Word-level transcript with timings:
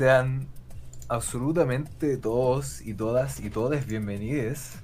Sean 0.00 0.46
absolutamente 1.08 2.16
todos 2.16 2.80
y 2.80 2.94
todas 2.94 3.38
y 3.38 3.50
todes 3.50 3.86
bienvenidos 3.86 4.76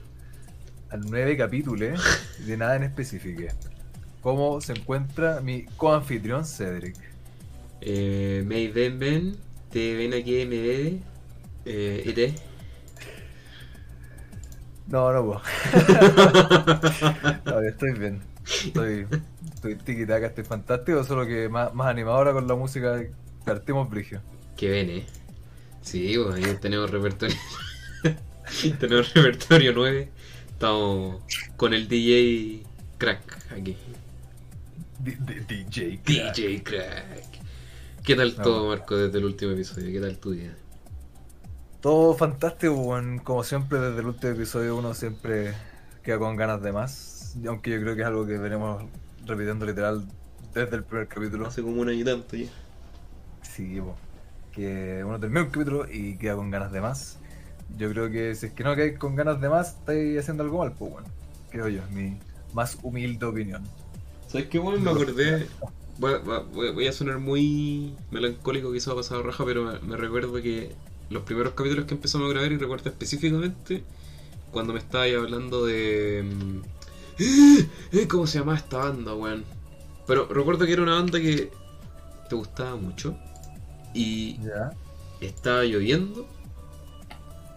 al 0.91 1.01
nueve 1.09 1.39
capítulo 1.39 1.87
de 2.47 2.57
nada 2.59 2.77
en 2.77 2.83
específico. 2.83 3.45
¿Cómo 4.21 4.61
se 4.61 4.75
encuentra 4.75 5.41
mi 5.41 5.65
coanfitrión 5.79 6.45
Cedric? 6.45 6.97
Eh, 7.81 8.45
me 8.45 8.69
ven, 8.69 8.99
ven, 8.99 9.37
te 9.71 9.95
ven 9.95 10.13
aquí, 10.13 10.45
me 10.45 10.61
ve, 10.61 11.01
eh, 11.65 12.03
¿y 12.05 12.13
te? 12.13 12.35
No, 14.87 15.15
no 15.15 15.25
puedo. 15.25 15.41
no, 17.47 17.61
estoy 17.63 17.93
bien. 17.99 18.21
Estoy, 18.45 19.07
estoy 19.55 19.77
tiki 19.77 20.03
estoy 20.03 20.45
fantástico, 20.45 21.03
solo 21.05 21.25
que 21.25 21.49
más, 21.49 21.73
más 21.73 21.87
animado 21.87 22.19
ahora 22.19 22.35
con 22.35 22.47
la 22.47 22.55
música 22.55 23.01
partimos 23.47 23.89
brigio. 23.89 24.21
Que 24.57 24.69
ven, 24.71 24.91
eh. 24.91 25.07
Sí, 25.83 26.15
pues 26.23 26.35
ahí 26.45 26.57
tenemos 26.61 26.91
repertorio. 26.91 27.37
tenemos 28.81 29.13
repertorio 29.15 29.73
9. 29.75 30.11
Estamos 30.53 31.23
con 31.57 31.75
el 31.75 31.87
DJ 31.89 32.63
Crack 32.99 33.53
aquí. 33.53 33.77
D- 34.99 35.17
d- 35.21 35.41
DJ. 35.47 36.01
crack. 36.03 36.35
DJ 36.37 36.63
Crack. 36.63 37.27
¿Qué 38.03 38.15
tal 38.17 38.35
No. 38.39 38.43
todo, 38.43 38.69
Marco, 38.69 38.97
desde 38.97 39.19
el 39.19 39.25
último 39.27 39.53
episodio? 39.53 39.93
¿Qué 39.93 40.01
tal 40.01 40.17
tu 40.19 40.31
día? 40.33 40.57
Todo 41.81 42.15
fantástico, 42.15 42.73
weón. 42.75 43.19
como 43.19 43.45
siempre 43.45 43.79
desde 43.79 44.01
el 44.01 44.07
último 44.07 44.33
episodio 44.33 44.77
uno 44.77 44.95
siempre 44.95 45.53
queda 46.03 46.19
con 46.19 46.35
ganas 46.37 46.63
de 46.63 46.73
más. 46.73 47.37
Aunque 47.47 47.71
yo 47.71 47.81
creo 47.81 47.95
que 47.95 48.01
es 48.01 48.07
algo 48.07 48.27
que 48.27 48.39
venimos 48.39 48.83
repitiendo 49.27 49.67
literal 49.67 50.07
desde 50.55 50.77
el 50.77 50.85
primer 50.85 51.07
capítulo. 51.09 51.47
Hace 51.47 51.63
como 51.63 51.81
un 51.83 51.89
año 51.91 52.01
y 52.01 52.05
tanto 52.05 52.37
ya. 52.37 52.49
Sí, 53.43 53.79
po. 53.81 53.95
Que 54.57 55.05
uno 55.05 55.21
termina 55.21 55.43
un 55.43 55.51
capítulo 55.51 55.87
y 55.89 56.17
queda 56.17 56.35
con 56.35 56.51
ganas 56.51 56.73
de 56.73 56.81
más. 56.81 57.19
Yo 57.77 57.91
creo 57.91 58.11
que 58.11 58.35
si 58.35 58.47
es 58.47 58.53
que 58.53 58.65
no 58.65 58.75
quedáis 58.75 58.99
con 58.99 59.15
ganas 59.15 59.39
de 59.41 59.51
más, 59.51 59.77
estáis 59.77 60.19
haciendo 60.19 60.43
algo 60.43 60.59
mal, 60.59 60.73
pues 60.73 60.91
bueno. 60.91 61.09
Creo 61.51 61.69
yo, 61.69 61.83
es 61.83 61.91
mi 61.91 62.19
más 62.55 62.79
humilde 62.83 63.27
opinión. 63.27 63.63
¿Sabes 64.27 64.47
qué, 64.47 64.59
weón? 64.59 64.83
Me 64.83 64.91
acordé. 64.91 65.47
Voy 65.99 66.15
a, 66.15 66.39
voy 66.73 66.93
sonar 66.93 67.19
muy 67.19 67.95
melancólico, 68.11 68.73
quizás 68.73 68.95
pasado 68.95 69.23
raja, 69.23 69.45
pero 69.45 69.65
me, 69.65 69.79
me 69.81 69.97
recuerdo 69.97 70.35
que 70.35 70.75
los 71.11 71.23
primeros 71.23 71.53
capítulos 71.53 71.85
que 71.85 71.95
empezamos 71.95 72.29
a 72.29 72.33
grabar, 72.33 72.51
y 72.51 72.57
recuerdo 72.57 72.89
específicamente 72.89 73.85
cuando 74.53 74.73
me 74.73 74.79
estabas 74.79 75.09
hablando 75.15 75.67
de. 75.67 76.25
mm, 76.25 76.61
eh, 77.93 78.09
¿Cómo 78.09 78.27
se 78.27 78.39
llamaba 78.39 78.57
esta 78.57 78.79
banda, 78.79 79.15
weón? 79.15 79.45
Pero 80.07 80.27
recuerdo 80.29 80.65
que 80.65 80.73
era 80.73 80.83
una 80.83 80.95
banda 80.95 81.21
que 81.21 81.51
te 82.29 82.37
gustaba 82.37 82.77
mucho 82.77 83.17
y 83.97 84.41
estaba 85.21 85.65
lloviendo 85.65 86.27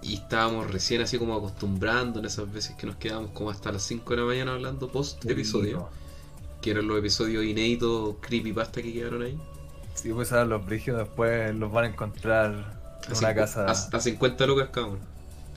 y 0.01 0.15
estábamos 0.15 0.71
recién 0.71 1.01
así 1.01 1.17
como 1.17 1.35
acostumbrando 1.35 2.19
en 2.19 2.25
esas 2.25 2.51
veces 2.51 2.75
que 2.77 2.87
nos 2.87 2.95
quedábamos 2.95 3.31
como 3.31 3.49
hasta 3.49 3.71
las 3.71 3.83
5 3.83 4.09
de 4.11 4.19
la 4.21 4.25
mañana 4.25 4.53
hablando 4.53 4.89
post 4.89 5.25
episodio 5.25 5.89
que 6.61 6.71
eran 6.71 6.87
los 6.87 6.97
episodios 6.99 7.43
inéditos 7.43 8.15
creepypasta 8.21 8.81
que 8.81 8.93
quedaron 8.93 9.23
ahí. 9.23 9.39
Si 9.93 10.11
pues 10.13 10.31
ahora 10.31 10.45
los 10.45 10.65
brigios 10.65 10.97
después 10.97 11.53
los 11.55 11.71
van 11.71 11.85
a 11.85 11.87
encontrar 11.89 12.79
en 13.07 13.17
una 13.17 13.35
casa, 13.35 13.65
A, 13.67 13.71
a 13.71 13.99
50 13.99 14.45
lucas 14.47 14.69
cada 14.71 14.87
uno. 14.87 14.99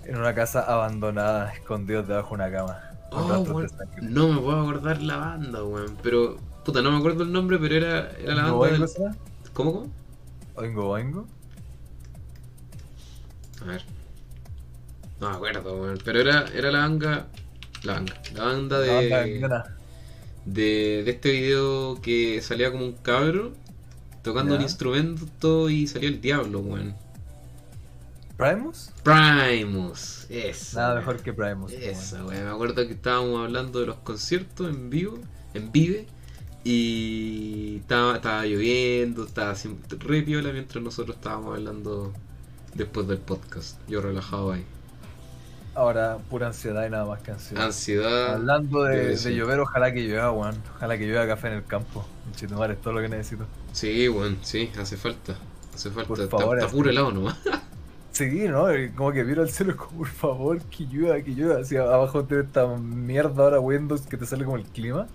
en 0.05 0.17
una 0.17 0.35
casa 0.35 0.63
abandonada, 0.63 1.53
escondidos 1.53 2.09
debajo 2.09 2.31
de 2.31 2.35
una 2.35 2.51
cama. 2.53 2.81
Oh, 3.11 3.45
no 4.01 4.29
me 4.29 4.41
puedo 4.41 4.61
acordar 4.63 5.03
la 5.03 5.17
banda, 5.19 5.63
weón. 5.65 5.99
Pero, 6.03 6.39
puta, 6.65 6.83
no 6.83 6.91
me 6.91 6.99
acuerdo 6.99 7.25
el 7.25 7.33
nombre, 7.33 7.59
pero 7.59 7.77
era, 7.77 8.11
era 8.13 8.35
la 8.35 8.47
¿Oingo 8.47 8.59
banda 8.59 8.79
Boingo 8.79 8.87
del... 8.87 9.17
¿Cómo, 9.53 9.73
cómo? 9.73 9.93
¿Oingo 10.55 10.87
Boingo? 10.87 11.27
A 13.61 13.65
ver. 13.65 13.85
No 15.21 15.31
me 15.31 15.37
acuerdo, 15.37 15.81
weón. 15.81 15.99
Pero 16.05 16.21
era, 16.21 16.47
era 16.55 16.71
la 16.71 16.81
banda... 16.81 17.29
La 17.83 17.95
banda. 17.95 18.15
La 18.35 18.45
banda 18.45 18.79
La 18.79 18.95
banda 18.95 19.25
de... 19.25 19.63
de, 20.45 21.03
de 21.05 21.11
este 21.11 21.31
video 21.31 22.01
que 22.01 22.41
salía 22.43 22.71
como 22.71 22.85
un 22.85 22.93
cabro 22.95 23.53
tocando 24.23 24.55
un 24.55 24.63
instrumento 24.63 25.69
y 25.69 25.87
salía 25.87 26.09
el 26.09 26.21
diablo, 26.21 26.61
weón. 26.61 26.95
¿Primus? 28.37 28.91
Primus, 29.05 30.27
eso. 30.29 30.79
Nada 30.79 30.97
mejor 30.97 31.21
que 31.23 31.33
Primus. 31.33 31.73
Eso, 31.73 32.27
weón. 32.27 32.45
Me 32.45 32.51
acuerdo 32.51 32.87
que 32.87 32.93
estábamos 32.93 33.45
hablando 33.45 33.81
de 33.81 33.87
los 33.87 33.97
conciertos 33.97 34.69
en 34.69 34.91
vivo, 34.91 35.19
en 35.55 35.71
Vive, 35.71 36.07
y 36.65 37.79
estaba, 37.81 38.17
estaba 38.17 38.45
lloviendo, 38.47 39.25
estaba 39.25 39.51
así 39.51 39.75
re 39.99 40.23
piola 40.23 40.53
mientras 40.53 40.83
nosotros 40.83 41.17
estábamos 41.17 41.57
hablando 41.57 42.13
después 42.75 43.09
del 43.09 43.19
podcast. 43.19 43.79
Yo 43.89 44.01
relajado 44.01 44.53
ahí. 44.53 44.65
Ahora, 45.75 46.19
pura 46.29 46.49
ansiedad 46.49 46.87
y 46.87 46.91
nada 46.91 47.07
más 47.07 47.21
que 47.23 47.31
ansiedad. 47.31 47.65
Ansiedad. 47.65 48.35
Hablando 48.35 48.85
de, 48.85 49.17
llover, 49.35 49.61
ojalá 49.61 49.93
que 49.93 50.03
llueva, 50.03 50.31
weón. 50.31 50.57
Ojalá 50.77 50.99
que 50.99 51.07
llueva 51.07 51.27
café 51.27 51.49
en 51.49 51.55
el 51.55 51.65
campo. 51.65 52.05
Chitumar 52.37 52.71
es 52.71 52.81
todo 52.81 52.93
lo 52.93 53.01
que 53.01 53.09
necesito. 53.09 53.47
Sí, 53.73 54.09
weón, 54.09 54.37
sí, 54.43 54.71
hace 54.79 54.97
falta. 54.99 55.35
Hace 55.75 55.91
falta. 55.91 56.09
Por 56.09 56.21
Está- 56.21 56.39
favor, 56.39 56.59
está, 56.59 56.71
puro 56.71 56.91
helado 56.91 57.13
nomás. 57.13 57.39
Sí, 58.13 58.47
¿no? 58.47 58.71
Y 58.77 58.91
Como 58.91 59.11
que 59.11 59.25
miro 59.25 59.41
al 59.41 59.49
cielo 59.49 59.75
como, 59.75 60.01
por 60.01 60.09
favor, 60.09 60.61
que 60.65 60.85
llueva, 60.85 61.19
que 61.23 61.31
llueva. 61.31 61.61
Así 61.63 61.79
abajo 61.79 62.23
tiene 62.25 62.43
esta 62.43 62.67
mierda 62.67 63.45
ahora 63.45 63.59
Windows 63.59 64.03
que 64.03 64.19
te 64.19 64.27
sale 64.27 64.45
como 64.45 64.59
el 64.59 64.65
clima. 64.65 65.07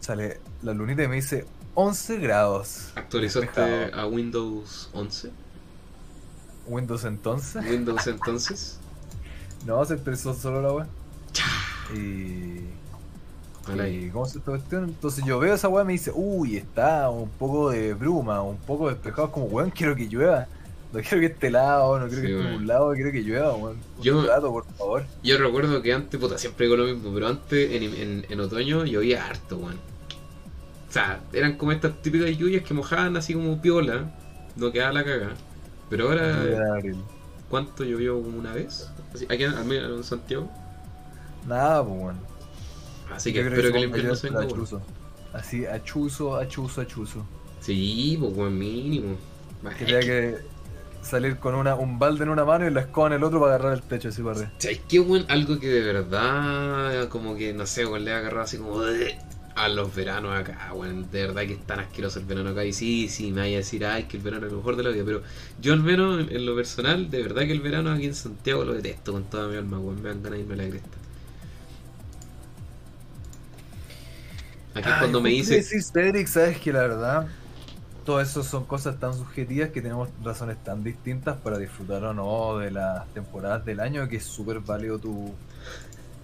Sale 0.00 0.40
la 0.62 0.72
lunita 0.74 1.02
y 1.04 1.08
me 1.08 1.16
dice 1.16 1.46
11 1.74 2.16
grados. 2.18 2.88
¿Actualizaste 2.96 3.60
Despejado. 3.60 4.00
a 4.00 4.06
Windows 4.06 4.90
11? 4.92 5.30
Windows 6.66 7.04
entonces. 7.04 7.64
Windows 7.64 8.06
entonces. 8.06 8.78
No, 9.66 9.84
se 9.84 9.94
actualizó 9.94 10.34
solo 10.34 10.62
la 10.62 10.72
weá. 10.72 10.86
Y... 11.94 12.64
Y 13.86 14.08
¿Cómo 14.10 14.26
se 14.26 14.38
esta 14.38 14.50
cuestión? 14.50 14.84
Entonces 14.84 15.24
yo 15.24 15.38
veo 15.38 15.54
esa 15.54 15.68
weá 15.68 15.84
y 15.84 15.86
me 15.86 15.92
dice, 15.92 16.10
uy, 16.12 16.56
está 16.56 17.08
un 17.08 17.28
poco 17.28 17.70
de 17.70 17.94
bruma, 17.94 18.42
un 18.42 18.56
poco 18.56 18.88
despejado. 18.88 19.30
Como, 19.30 19.46
weón, 19.46 19.70
quiero 19.70 19.94
que 19.94 20.08
llueva. 20.08 20.48
No 20.92 20.98
quiero 21.00 21.20
que 21.20 21.26
esté 21.26 21.46
helado, 21.48 22.00
no 22.00 22.08
quiero 22.08 22.22
Sí, 22.22 22.26
que 22.28 22.36
esté 22.40 22.50
nublado, 22.52 22.92
quiero 22.94 23.12
que 23.12 23.20
llueva, 23.22 23.54
weón. 23.54 23.76
Yo- 24.02 24.26
rato, 24.26 24.50
por 24.50 24.64
favor. 24.76 25.04
Yo 25.22 25.38
recuerdo 25.38 25.80
que 25.82 25.92
antes, 25.92 26.18
puta, 26.18 26.36
siempre 26.36 26.66
digo 26.66 26.78
lo 26.78 26.84
mismo, 26.92 27.12
pero 27.14 27.28
antes 27.28 27.70
en, 27.70 27.82
en, 27.94 28.26
en 28.28 28.40
otoño 28.40 28.84
llovía 28.86 29.24
harto, 29.26 29.58
weón. 29.58 29.78
O 30.90 30.92
sea, 30.92 31.20
eran 31.32 31.56
como 31.56 31.70
estas 31.70 32.02
típicas 32.02 32.36
lluvias 32.36 32.64
que 32.64 32.74
mojaban 32.74 33.16
así 33.16 33.32
como 33.32 33.62
piola, 33.62 34.10
no 34.56 34.72
quedaba 34.72 34.92
la 34.92 35.04
caga. 35.04 35.30
Pero 35.88 36.08
ahora. 36.08 36.82
¿cuánto 37.48 37.84
llovió 37.84 38.20
como 38.20 38.38
una 38.38 38.52
vez? 38.52 38.90
Así, 39.14 39.24
aquí 39.28 39.44
en, 39.44 39.54
al 39.54 39.64
menos 39.64 39.90
en 39.98 40.04
Santiago. 40.04 40.50
Nada, 41.46 41.84
pues 41.84 41.98
bueno. 42.00 42.18
Así 43.14 43.32
que 43.32 43.40
Yo 43.42 43.48
espero 43.48 43.72
que 43.72 43.78
el 43.78 43.84
invierno 43.84 44.14
se 44.16 44.28
venga 44.30 44.44
bueno. 44.46 44.82
Así, 45.32 45.64
achuzo, 45.64 46.36
achuzo, 46.36 46.80
achuzo. 46.80 47.24
Sí, 47.60 48.16
pues 48.20 48.36
weón, 48.36 48.58
mínimo. 48.58 49.16
Bah, 49.62 49.70
Que 49.74 49.84
es 49.84 49.90
que- 49.92 50.00
que 50.00 50.38
salir 51.02 51.36
con 51.38 51.54
una, 51.54 51.76
un 51.76 51.98
balde 51.98 52.24
en 52.24 52.30
una 52.30 52.44
mano 52.44 52.66
y 52.66 52.70
la 52.70 52.80
escoba 52.80 53.06
en 53.08 53.12
el 53.14 53.24
otro 53.24 53.40
para 53.40 53.54
agarrar 53.54 53.74
el 53.74 53.82
techo 53.82 54.08
así 54.08 54.22
para 54.22 54.36
arriba. 54.36 54.52
¿Sabes 54.58 54.80
qué, 54.88 55.00
weón? 55.00 55.24
Algo 55.28 55.58
que 55.60 55.68
de 55.68 55.80
verdad, 55.82 57.08
como 57.08 57.36
que, 57.36 57.52
no 57.52 57.64
sé, 57.66 57.86
weón, 57.86 58.04
le 58.04 58.12
ha 58.12 58.18
agarrado 58.18 58.42
así 58.44 58.58
como 58.58 58.80
a 59.54 59.68
los 59.68 59.94
veranos 59.94 60.38
acá, 60.38 60.72
weón. 60.74 61.10
De 61.10 61.26
verdad 61.26 61.42
que 61.42 61.54
es 61.54 61.66
tan 61.66 61.80
asqueroso 61.80 62.18
el 62.18 62.26
verano 62.26 62.50
acá. 62.50 62.64
Y 62.64 62.72
sí, 62.72 63.08
sí, 63.08 63.30
me 63.32 63.42
vaya 63.42 63.56
a 63.56 63.58
decir, 63.58 63.84
ay, 63.84 64.04
que 64.04 64.16
el 64.16 64.22
verano 64.22 64.46
es 64.46 64.52
lo 64.52 64.58
mejor 64.58 64.76
de 64.76 64.82
la 64.84 64.90
vida. 64.90 65.04
Pero 65.04 65.22
yo, 65.60 65.72
al 65.72 65.80
menos, 65.82 66.20
en, 66.20 66.34
en 66.34 66.46
lo 66.46 66.54
personal, 66.56 67.10
de 67.10 67.22
verdad 67.22 67.42
que 67.42 67.52
el 67.52 67.60
verano 67.60 67.92
aquí 67.92 68.06
en 68.06 68.14
Santiago 68.14 68.64
lo 68.64 68.74
detesto 68.74 69.12
con 69.12 69.24
toda 69.24 69.48
mi 69.48 69.56
alma, 69.56 69.78
weón. 69.78 70.02
Me 70.02 70.08
dan 70.08 70.22
ganas 70.22 70.38
de 70.38 70.42
irme 70.42 70.54
a 70.54 70.56
la 70.58 70.70
cresta. 70.70 70.98
Aquí 74.74 74.88
es 74.88 74.96
cuando 74.96 75.20
me 75.20 75.30
dice, 75.30 75.56
decís, 75.56 75.90
Cedric, 75.92 76.28
sabes 76.28 76.58
que 76.60 76.72
la 76.72 76.82
verdad, 76.82 77.26
todo 78.04 78.20
eso 78.20 78.42
son 78.44 78.64
cosas 78.66 78.98
tan 79.00 79.14
subjetivas 79.14 79.70
que 79.70 79.82
tenemos 79.82 80.08
razones 80.22 80.62
tan 80.62 80.84
distintas 80.84 81.38
para 81.38 81.58
disfrutar 81.58 82.04
o 82.04 82.14
no 82.14 82.58
de 82.58 82.70
las 82.70 83.12
temporadas 83.12 83.64
del 83.64 83.80
año 83.80 84.08
que 84.08 84.16
es 84.16 84.24
súper 84.24 84.60
válido 84.60 84.98
tu, 84.98 85.34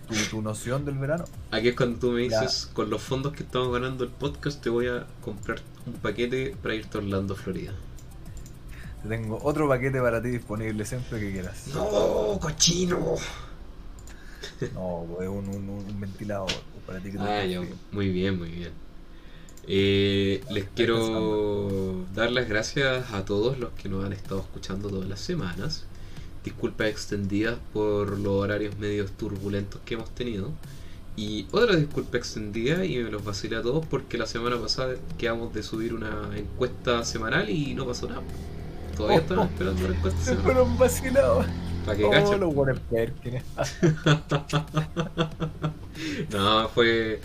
tu, 0.08 0.14
tu 0.30 0.42
noción 0.42 0.84
del 0.84 0.98
verano. 0.98 1.24
aquí 1.50 1.68
es 1.68 1.76
cuando 1.76 1.98
tú 1.98 2.12
me 2.12 2.28
Ya. 2.28 2.40
dices, 2.40 2.70
con 2.72 2.90
los 2.90 3.02
fondos 3.02 3.32
que 3.32 3.42
estamos 3.42 3.72
ganando 3.72 4.04
el 4.04 4.10
podcast, 4.10 4.62
te 4.62 4.70
voy 4.70 4.88
a 4.88 5.06
comprar 5.22 5.60
un 5.86 5.94
paquete 5.94 6.56
para 6.62 6.74
irte 6.74 6.98
a 6.98 7.00
Orlando, 7.00 7.34
Florida. 7.36 7.72
Te 9.02 9.08
tengo 9.08 9.38
otro 9.42 9.68
paquete 9.68 10.00
para 10.00 10.20
ti 10.22 10.30
disponible 10.30 10.84
siempre 10.84 11.20
que 11.20 11.32
quieras. 11.32 11.68
¡No, 11.74 12.38
cochino! 12.40 13.16
No, 14.74 15.06
pues 15.14 15.28
un, 15.28 15.48
un, 15.48 15.68
un 15.68 16.00
ventilador 16.00 16.50
para 16.86 16.98
ti 17.00 17.10
que 17.12 17.18
te 17.18 17.24
Ah, 17.24 17.42
guste. 17.44 17.50
ya, 17.50 17.60
muy 17.92 18.08
bien, 18.10 18.38
muy 18.38 18.48
bien. 18.50 18.72
Eh, 19.68 20.42
les 20.50 20.64
quiero 20.74 22.04
dar 22.14 22.30
las 22.30 22.48
gracias 22.48 23.12
a 23.12 23.24
todos 23.24 23.58
los 23.58 23.70
que 23.72 23.88
nos 23.88 24.04
han 24.04 24.12
estado 24.12 24.40
escuchando 24.40 24.88
todas 24.88 25.08
las 25.08 25.20
semanas. 25.20 25.84
Disculpas 26.46 26.88
extendidas 26.88 27.56
por 27.74 28.18
los 28.18 28.32
horarios 28.32 28.78
medios 28.78 29.10
turbulentos 29.12 29.80
que 29.84 29.94
hemos 29.94 30.08
tenido. 30.14 30.50
Y 31.16 31.46
otra 31.50 31.74
disculpa 31.76 32.16
extendida, 32.18 32.84
y 32.84 32.98
me 32.98 33.10
los 33.10 33.24
vacilé 33.24 33.56
a 33.56 33.62
todos 33.62 33.84
porque 33.86 34.16
la 34.16 34.26
semana 34.26 34.56
pasada 34.60 34.94
quedamos 35.18 35.52
de 35.52 35.62
subir 35.62 35.92
una 35.94 36.30
encuesta 36.36 37.04
semanal 37.04 37.50
y 37.50 37.74
no 37.74 37.86
pasó 37.86 38.08
nada. 38.08 38.22
Todavía 38.96 39.18
están 39.18 39.40
esperando 39.40 39.88
la 39.88 39.94
encuesta 39.96 40.20
Se 40.20 40.26
semanal. 40.26 40.44
fueron 40.44 40.78
vacilados. 40.78 41.46
Para 41.84 41.98
que 41.98 42.04
Oh, 42.04 42.10
cachen. 42.10 42.40
No, 46.30 46.68
fue. 46.68 47.20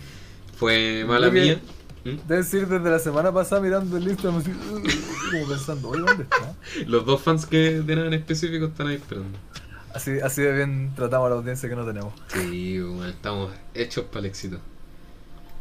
Fue 0.57 1.03
mala 1.07 1.29
mía. 1.29 1.59
¿Mm? 2.03 2.27
Debe 2.27 2.37
decir 2.37 2.67
desde 2.67 2.89
la 2.89 2.99
semana 2.99 3.31
pasada 3.31 3.61
mirando 3.61 3.97
el 3.97 4.07
Instagram 4.07 4.41
así, 4.41 4.51
como 4.51 5.47
pensando, 5.47 5.89
oye, 5.89 6.01
¿dónde 6.01 6.23
está? 6.23 6.55
Los 6.87 7.05
dos 7.05 7.21
fans 7.21 7.45
que 7.45 7.81
de 7.81 7.95
nada 7.95 8.07
en 8.07 8.13
específico 8.13 8.65
están 8.65 8.87
ahí 8.87 8.95
esperando. 8.95 9.37
Así, 9.93 10.19
así 10.19 10.41
de 10.41 10.53
bien 10.53 10.93
tratamos 10.95 11.27
a 11.27 11.29
la 11.29 11.35
audiencia 11.35 11.69
que 11.69 11.75
no 11.75 11.85
tenemos. 11.85 12.13
Sí, 12.27 12.79
bueno, 12.79 13.07
estamos 13.07 13.51
hechos 13.73 14.05
para 14.05 14.21
el 14.21 14.25
éxito. 14.27 14.59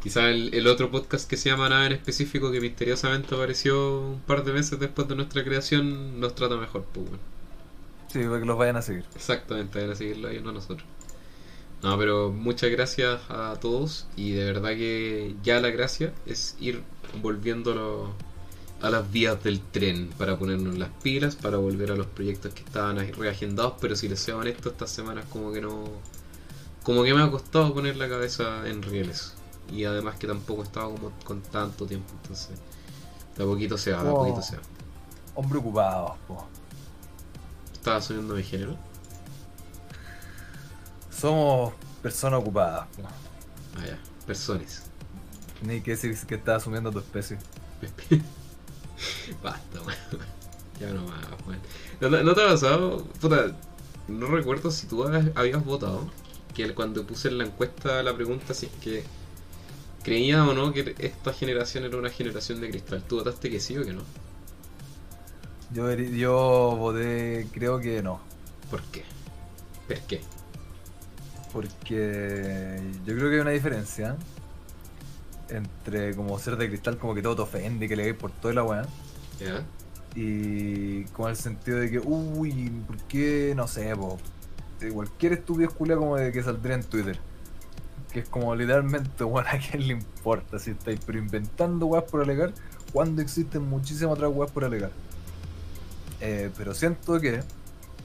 Quizá 0.03 0.31
el, 0.31 0.55
el 0.55 0.67
otro 0.67 0.91
podcast 0.91 1.29
que 1.29 1.37
se 1.37 1.51
llama 1.51 1.69
Nada 1.69 1.87
en 1.87 1.93
específico, 1.93 2.51
que 2.51 2.61
misteriosamente 2.61 3.35
apareció 3.35 4.01
un 4.01 4.21
par 4.21 4.45
de 4.45 4.53
meses 4.53 4.79
después 4.79 5.07
de 5.09 5.17
nuestra 5.17 5.45
creación, 5.45 6.21
nos 6.21 6.35
trata 6.35 6.57
mejor, 6.57 6.85
pues 6.93 7.07
bueno. 7.07 7.23
Sí, 8.09 8.25
para 8.25 8.41
que 8.41 8.47
los 8.47 8.57
vayan 8.57 8.77
a 8.77 8.83
seguir. 8.83 9.05
Exactamente, 9.15 9.79
vayan 9.79 9.93
a 9.93 9.97
seguirlo 9.97 10.29
a 10.29 10.31
ellos, 10.33 10.43
no 10.43 10.51
a 10.51 10.55
nosotros. 10.55 10.89
No, 11.83 11.97
pero 11.97 12.31
muchas 12.31 12.71
gracias 12.71 13.21
a 13.31 13.57
todos 13.59 14.07
y 14.17 14.33
de 14.33 14.45
verdad 14.45 14.71
que 14.71 15.35
ya 15.43 15.61
la 15.61 15.71
gracia 15.71 16.13
es 16.27 16.57
ir 16.61 16.83
volviéndolo 17.23 18.13
a 18.83 18.91
las 18.91 19.11
vías 19.11 19.43
del 19.43 19.61
tren 19.61 20.11
para 20.19 20.39
ponernos 20.39 20.77
las 20.79 20.91
pilas, 21.03 21.37
para 21.37 21.57
volver 21.57 21.91
a 21.93 21.97
los 21.97 22.07
proyectos 22.07 22.53
que 22.55 22.63
estaban 22.63 22.99
reagendados, 23.15 23.75
pero 23.81 23.97
si 23.97 24.09
les 24.09 24.21
soy 24.21 24.35
honesto, 24.35 24.71
estas 24.71 24.91
semanas 24.91 25.25
como 25.31 25.53
que 25.53 25.61
no... 25.61 25.85
Como 26.83 27.03
que 27.05 27.13
me 27.15 27.23
ha 27.23 27.31
costado 27.31 27.73
poner 27.75 27.97
la 27.97 28.09
cabeza 28.09 28.67
en 28.69 28.83
rieles. 28.83 29.35
Y 29.71 29.85
además 29.85 30.17
que 30.17 30.27
tampoco 30.27 30.63
estaba 30.63 30.87
como 30.91 31.13
con 31.25 31.43
tanto 31.43 31.87
tiempo, 31.87 32.13
entonces... 32.23 32.59
De 33.37 33.43
a 33.45 33.47
poquito 33.47 33.79
se 33.79 33.93
va, 33.93 34.03
de 34.03 34.11
a 34.11 34.13
Oh. 34.13 34.19
poquito 34.19 34.43
se 34.43 34.57
va. 34.57 34.63
Hombre 35.35 35.59
ocupado, 35.59 36.17
po. 36.27 36.47
Estaba 37.73 37.97
asumiendo 37.99 38.35
mi 38.35 38.43
género. 38.43 38.77
Somos 41.21 41.75
personas 42.03 42.41
ocupadas. 42.41 42.87
Ah, 43.77 43.87
ya. 43.87 43.99
Personas. 44.27 44.85
Ni 45.63 45.81
que 45.83 45.91
decir 45.93 46.17
que 46.27 46.37
estás 46.37 46.63
asumiendo 46.63 46.91
tu 46.91 46.99
especie. 47.01 47.37
Basta, 49.43 49.81
weón. 49.83 50.25
Ya 50.81 50.91
no 50.93 51.03
más, 51.05 51.19
weón. 51.47 51.61
¿No, 52.01 52.11
te- 52.11 52.25
no 52.25 52.35
te 52.35 52.43
ha 52.43 52.49
pasado? 52.49 53.05
Puta, 53.21 53.55
no 54.09 54.27
recuerdo 54.29 54.71
si 54.71 54.87
tú 54.87 55.05
habías, 55.35 55.65
votado. 55.65 56.09
Que 56.55 56.75
cuando 56.75 57.07
puse 57.07 57.29
en 57.29 57.39
la 57.39 57.45
encuesta 57.45 58.03
la 58.03 58.15
pregunta 58.15 58.55
si 58.55 58.67
es 58.67 58.73
que 58.81 59.05
creías 60.03 60.41
o 60.49 60.55
no 60.55 60.73
que 60.73 60.95
esta 60.99 61.33
generación 61.33 61.85
era 61.85 61.97
una 61.99 62.11
generación 62.11 62.61
de 62.61 62.71
cristal. 62.71 63.03
¿Tú 63.07 63.17
votaste 63.17 63.51
que 63.51 63.61
sí 63.61 63.77
o 63.77 63.85
que 63.85 63.93
no? 63.93 64.03
Yo, 65.73 65.93
yo 65.93 66.77
voté, 66.79 67.47
creo 67.53 67.79
que 67.79 68.03
no. 68.03 68.21
¿Por 68.71 68.83
qué? 68.85 69.05
¿Por 69.87 69.99
qué? 70.01 70.21
Porque 71.53 72.81
yo 73.05 73.15
creo 73.15 73.29
que 73.29 73.35
hay 73.37 73.41
una 73.41 73.51
diferencia 73.51 74.17
entre 75.49 76.15
como 76.15 76.39
ser 76.39 76.57
de 76.57 76.69
cristal, 76.69 76.97
como 76.99 77.15
que 77.15 77.23
todo 77.23 77.37
te 77.37 77.43
ofende, 77.43 77.89
que 77.89 77.97
le 77.97 78.05
veis 78.05 78.17
por 78.17 78.31
toda 78.31 78.55
la 78.55 78.65
weá. 78.65 78.87
¿Ya? 79.39 79.65
Y 80.15 81.05
como 81.07 81.29
el 81.29 81.37
sentido 81.37 81.79
de 81.79 81.91
que, 81.91 81.99
uy, 81.99 82.71
¿por 82.87 82.97
qué? 83.05 83.53
No 83.57 83.69
sé, 83.69 83.95
po. 83.97 84.19
De 84.81 84.91
cualquier 84.91 85.35
estúpido 85.35 85.71
culia 85.71 85.97
como 85.97 86.17
de 86.17 86.33
que 86.33 86.43
saldría 86.43 86.77
en 86.77 86.85
Twitter. 86.85 87.19
Que 88.13 88.21
es 88.21 88.29
como 88.29 88.55
literalmente, 88.55 89.25
bueno, 89.25 89.49
a 89.49 89.59
quién 89.59 89.87
le 89.87 89.95
importa 89.95 90.59
si 90.59 90.71
estáis 90.71 91.01
pero 91.05 91.19
inventando 91.19 91.87
weas 91.87 92.05
por 92.05 92.23
alegar, 92.23 92.53
cuando 92.93 93.23
existen 93.23 93.63
muchísimas 93.63 94.15
otras 94.15 94.33
weas 94.35 94.51
por 94.51 94.65
alegar. 94.65 94.91
Eh, 96.21 96.51
pero 96.57 96.75
siento 96.75 97.21
que, 97.21 97.41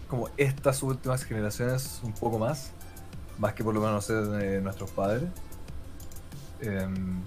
como 0.07 0.29
estas 0.37 0.83
últimas 0.83 1.23
generaciones, 1.23 1.99
un 2.03 2.13
poco 2.13 2.37
más, 2.39 2.71
más 3.37 3.53
que 3.53 3.63
por 3.63 3.73
lo 3.73 3.81
menos 3.81 3.95
no 3.95 4.01
sé, 4.01 4.13
de 4.13 4.61
nuestros 4.61 4.89
padres, 4.91 5.23
em, 6.61 7.21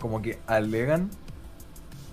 como 0.00 0.20
que 0.20 0.38
alegan 0.46 1.10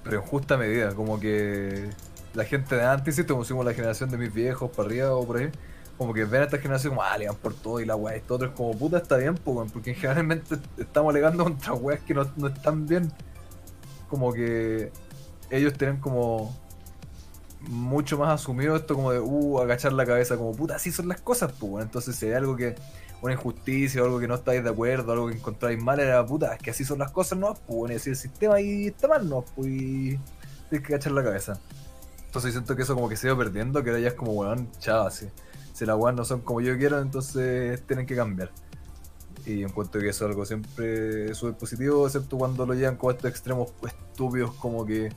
pero 0.03 0.21
en 0.21 0.27
justa 0.27 0.57
medida, 0.57 0.95
como 0.95 1.19
que 1.19 1.89
la 2.33 2.45
gente 2.45 2.75
de 2.75 2.83
antes, 2.83 3.15
¿sí? 3.15 3.23
como 3.25 3.63
la 3.63 3.73
generación 3.73 4.09
de 4.09 4.17
mis 4.17 4.33
viejos 4.33 4.71
para 4.71 4.87
arriba 4.87 5.13
o 5.13 5.25
por 5.25 5.37
ahí, 5.37 5.51
como 5.97 6.13
que 6.13 6.25
ven 6.25 6.41
a 6.41 6.45
esta 6.45 6.57
generación 6.57 6.95
como, 6.95 7.03
ah, 7.03 7.17
le 7.17 7.25
dan 7.25 7.35
por 7.35 7.53
todo 7.53 7.79
y 7.79 7.85
la 7.85 7.95
weá, 7.95 8.15
esto 8.15 8.35
otro 8.35 8.47
es 8.47 8.53
como, 8.53 8.77
puta, 8.77 8.97
está 8.97 9.17
bien, 9.17 9.35
porque 9.35 9.93
generalmente 9.93 10.57
estamos 10.77 11.11
alegando 11.11 11.43
contra 11.43 11.73
weas 11.73 11.99
que 12.01 12.13
no, 12.13 12.25
no 12.37 12.47
están 12.47 12.87
bien. 12.87 13.11
Como 14.09 14.33
que 14.33 14.91
ellos 15.51 15.73
tienen 15.73 15.97
como 15.97 16.57
mucho 17.61 18.17
más 18.17 18.29
asumido 18.29 18.75
esto 18.75 18.95
como 18.95 19.11
de, 19.11 19.19
uh, 19.19 19.59
agachar 19.59 19.93
la 19.93 20.05
cabeza, 20.05 20.37
como, 20.37 20.55
puta, 20.55 20.75
así 20.75 20.91
son 20.91 21.07
las 21.07 21.21
cosas, 21.21 21.51
pues, 21.59 21.83
entonces 21.83 22.15
si 22.15 22.27
hay 22.27 22.33
algo 22.33 22.55
que, 22.55 22.75
una 23.21 23.33
injusticia 23.33 24.01
o 24.01 24.05
algo 24.05 24.19
que 24.19 24.27
no 24.27 24.35
estáis 24.35 24.63
de 24.63 24.69
acuerdo, 24.69 25.11
algo 25.11 25.27
que 25.27 25.35
encontráis 25.35 25.81
mal, 25.81 25.99
era, 25.99 26.25
puta, 26.25 26.53
es 26.53 26.61
que 26.61 26.71
así 26.71 26.85
son 26.85 26.99
las 26.99 27.11
cosas, 27.11 27.37
no, 27.37 27.53
pues, 27.67 27.95
así 27.95 28.11
el 28.11 28.15
sistema 28.15 28.55
ahí 28.55 28.87
está 28.87 29.07
mal, 29.07 29.27
no, 29.27 29.43
pues, 29.55 29.67
y 29.67 30.19
tienes 30.69 30.87
que 30.87 30.93
agachar 30.93 31.11
la 31.13 31.23
cabeza. 31.23 31.59
Entonces 32.25 32.51
siento 32.51 32.75
que 32.75 32.83
eso 32.83 32.93
como 32.93 33.09
que 33.09 33.17
se 33.17 33.27
iba 33.27 33.35
perdiendo, 33.35 33.83
que 33.83 33.89
ahora 33.89 34.01
ya 34.01 34.09
es 34.09 34.13
como, 34.13 34.33
weón, 34.33 34.69
chao, 34.79 35.07
así. 35.07 35.27
Si 35.73 35.85
las 35.85 35.97
weas 35.97 36.15
no 36.15 36.23
son 36.25 36.41
como 36.41 36.61
yo 36.61 36.77
quiero, 36.77 36.99
entonces 36.99 37.81
tienen 37.87 38.05
que 38.05 38.15
cambiar. 38.15 38.51
Y 39.45 39.63
encuentro 39.63 39.99
que 39.99 40.09
eso 40.09 40.25
es 40.25 40.31
algo 40.31 40.45
siempre 40.45 41.33
súper 41.33 41.55
positivo, 41.55 42.05
excepto 42.05 42.37
cuando 42.37 42.67
lo 42.67 42.75
llevan 42.75 42.99
a 43.01 43.11
estos 43.11 43.31
extremos 43.31 43.71
estúpidos, 43.83 44.53
como 44.55 44.85
que, 44.85 45.09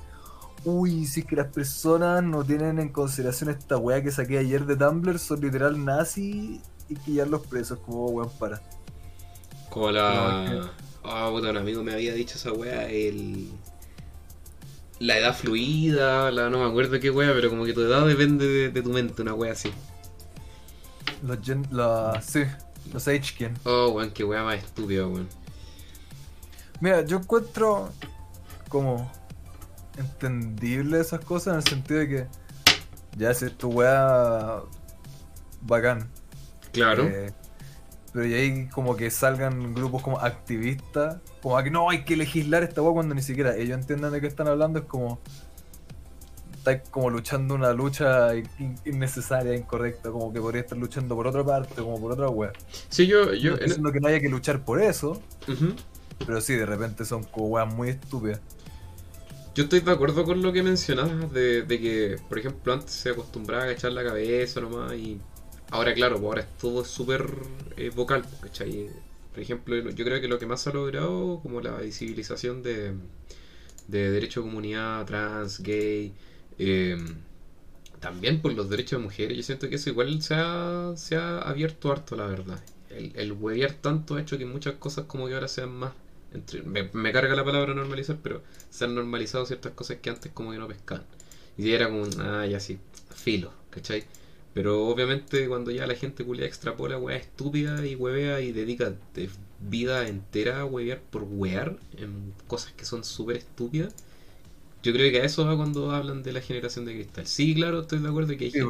uy, 0.65 1.07
si 1.07 1.21
es 1.21 1.27
que 1.27 1.37
las 1.37 1.49
personas 1.49 2.23
no 2.23 2.45
tienen 2.45 2.79
en 2.79 2.89
consideración 2.91 3.51
esta 3.51 3.77
wea 3.77 4.03
que 4.03 4.11
saqué 4.11 4.39
ayer 4.39 4.65
de 4.67 4.77
Tumblr, 4.77 5.19
son 5.19 5.41
literal 5.41 5.85
nazi 5.85 6.61
y 6.89 6.97
que 6.97 7.25
los 7.27 7.47
presos, 7.47 7.79
como 7.81 8.07
weón, 8.07 8.31
para. 8.39 8.61
Como 9.71 9.91
la. 9.91 10.71
Ah, 11.05 11.29
puta, 11.31 11.51
un 11.51 11.57
amigo 11.57 11.83
me 11.83 11.93
había 11.93 12.15
dicho 12.15 12.37
esa 12.37 12.53
wea, 12.53 12.89
el. 12.89 13.51
La 14.99 15.19
edad 15.19 15.35
fluida, 15.35 16.31
la 16.31 16.49
no 16.49 16.61
me 16.61 16.67
acuerdo 16.67 17.01
qué 17.01 17.11
wea, 17.11 17.33
pero 17.33 17.51
como 17.51 17.65
que 17.65 17.73
tu 17.73 17.81
edad 17.81 18.07
depende 18.07 18.47
de, 18.47 18.69
de 18.71 18.83
tu 18.83 18.91
mente, 18.91 19.23
una 19.23 19.35
wea 19.35 19.53
así. 19.53 19.73
Los 21.27 21.39
gen, 21.41 21.67
la, 21.73 22.23
sí, 22.23 22.45
los 22.93 23.09
H-Ken. 23.09 23.59
Oh, 23.65 23.89
weón, 23.89 24.13
qué 24.13 24.23
wea 24.23 24.45
más 24.45 24.59
estúpida, 24.59 25.07
weón. 25.07 25.29
Mira, 26.81 27.05
yo 27.05 27.19
encuentro 27.19 27.91
como 28.69 29.11
entendible 29.97 31.01
esas 31.01 31.21
cosas 31.25 31.55
en 31.55 31.61
el 31.61 31.65
sentido 31.65 32.01
de 32.01 32.09
que 32.09 32.27
ya 33.17 33.35
si 33.35 33.47
es 33.47 33.57
tu 33.57 33.69
weá 33.71 34.61
bacán. 35.63 36.09
Claro. 36.73 37.05
eh, 37.07 37.33
pero 38.13 38.27
y 38.27 38.35
ahí 38.35 38.69
como 38.69 38.97
que 38.97 39.11
salgan 39.11 39.75
grupos 39.75 40.03
como 40.03 40.19
activistas, 40.19 41.17
como 41.43 41.57
a 41.57 41.65
que 41.65 41.71
no 41.71 41.89
hay 41.89 42.05
que 42.05 42.17
legislar 42.17 42.63
esta 42.63 42.83
weá 42.83 42.93
cuando 42.93 43.15
ni 43.15 43.23
siquiera 43.23 43.57
ellos 43.57 43.79
entiendan 43.79 44.13
de 44.13 44.21
qué 44.21 44.27
están 44.27 44.49
hablando, 44.49 44.81
es 44.81 44.85
como 44.87 45.19
estáis 46.55 46.83
como 46.91 47.11
luchando 47.11 47.55
una 47.55 47.73
lucha 47.73 48.35
in- 48.37 48.79
innecesaria, 48.85 49.55
incorrecta, 49.57 50.11
como 50.11 50.33
que 50.33 50.41
podría 50.41 50.61
estar 50.61 50.79
luchando 50.79 51.17
por 51.17 51.27
otra 51.27 51.43
parte, 51.45 51.75
como 51.83 52.01
por 52.01 52.13
otra 52.13 52.29
weá. 52.29 52.53
Sí, 52.89 53.07
yo. 53.07 53.27
No 53.27 53.33
yo 53.35 53.53
estoy 53.55 53.67
diciendo 53.69 53.93
que 53.93 54.01
no 54.01 54.09
haya 54.09 54.21
que 54.21 54.29
luchar 54.29 54.65
por 54.65 54.81
eso, 54.81 55.21
pero 56.25 56.41
sí, 56.41 56.55
de 56.55 56.67
repente 56.67 57.05
son 57.05 57.25
como 57.25 57.49
weas 57.49 57.73
muy 57.75 57.89
estúpidas. 57.91 58.41
Yo 59.55 59.65
estoy 59.65 59.81
de 59.81 59.91
acuerdo 59.91 60.25
con 60.25 60.41
lo 60.43 60.53
que 60.53 60.63
mencionabas 60.63 61.31
de, 61.33 61.63
de 61.63 61.81
que, 61.81 62.17
por 62.29 62.39
ejemplo, 62.39 62.73
antes 62.73 62.93
se 62.95 63.11
acostumbraba 63.11 63.65
a 63.65 63.67
agachar 63.67 63.93
la 63.93 64.03
cabeza 64.05 64.61
nomás 64.63 64.95
y 64.95 65.21
ahora, 65.71 65.93
claro, 65.95 66.17
pues 66.17 66.25
ahora 66.27 66.41
es 66.43 66.57
todo 66.59 66.85
súper 66.85 67.27
eh, 67.77 67.91
vocal, 67.95 68.23
pues, 68.23 68.41
¿cachai? 68.41 68.89
Por 69.33 69.41
ejemplo, 69.41 69.77
yo 69.91 70.05
creo 70.05 70.21
que 70.23 70.29
lo 70.29 70.39
que 70.39 70.47
más 70.47 70.67
ha 70.67 70.73
logrado 70.73 71.41
como 71.43 71.61
la 71.61 71.79
visibilización 71.81 72.63
de, 72.63 72.95
de 73.89 74.11
derecho 74.11 74.41
de 74.41 74.47
comunidad 74.49 75.07
trans, 75.07 75.61
gay, 75.63 76.15
eh, 76.59 76.97
también 78.01 78.41
por 78.43 78.53
los 78.55 78.69
derechos 78.71 79.01
de 79.01 79.05
mujeres, 79.05 79.37
yo 79.37 79.43
siento 79.43 79.69
que 79.69 79.77
eso 79.77 79.91
igual 79.91 80.23
se 80.23 80.35
ha, 80.37 80.93
se 80.97 81.17
ha 81.17 81.39
abierto 81.41 81.93
harto, 81.93 82.17
la 82.17 82.27
verdad. 82.27 82.61
El, 82.91 83.13
el 83.17 83.75
tanto 83.81 84.17
ha 84.17 84.21
hecho 84.21 84.39
que 84.39 84.47
muchas 84.47 84.75
cosas 84.75 85.07
como 85.07 85.29
que 85.29 85.35
ahora 85.35 85.49
sean 85.49 85.71
más... 85.71 85.93
entre- 86.35 86.63
me, 86.63 86.89
me 86.93 87.13
carga 87.13 87.35
la 87.35 87.45
palabra 87.45 87.75
normalizar, 87.75 88.19
pero 88.23 88.43
se 88.71 88.85
han 88.85 88.95
normalizado 88.95 89.47
ciertas 89.47 89.73
cosas 89.73 89.99
que 89.99 90.11
antes 90.11 90.33
como 90.33 90.53
que 90.53 90.59
no 90.59 90.69
pescaban. 90.69 91.05
Y 91.57 91.73
era 91.73 91.89
como, 91.89 92.05
ah, 92.21 92.47
ya 92.47 92.61
sí, 92.61 92.79
filo, 93.15 93.53
¿cachai? 93.71 94.05
Pero 94.55 94.87
obviamente 94.89 95.49
cuando 95.49 95.71
ya 95.71 95.87
la 95.87 95.95
gente 95.95 96.25
culia 96.25 96.47
extrapola 96.47 96.99
weá 96.99 97.17
estúpida 97.17 97.87
y 97.87 97.95
huevea 97.95 98.41
y 98.41 98.53
dedica 98.53 98.93
de 99.15 99.31
vida 99.61 100.09
entera 100.09 100.61
a 100.61 100.65
huevear 100.67 101.01
por 101.03 101.23
huear 101.25 101.77
en 101.97 102.35
cosas 102.49 102.73
que 102.73 102.85
son 102.85 103.05
súper 103.05 103.37
estúpidas, 103.39 103.95
yo 104.83 104.93
creo 104.93 105.11
que 105.13 105.21
a 105.23 105.25
eso 105.25 105.47
va 105.47 105.57
cuando 105.57 105.93
hablan 105.93 106.23
de 106.23 106.33
la 106.33 106.41
generación 106.41 106.85
de 106.87 106.95
cristal. 106.95 107.27
Sí, 107.27 107.55
claro, 107.55 107.83
estoy 107.83 108.01
de 108.01 108.09
acuerdo 108.09 108.37
que 108.37 108.47
hay 108.47 108.53
Sí, 108.53 108.61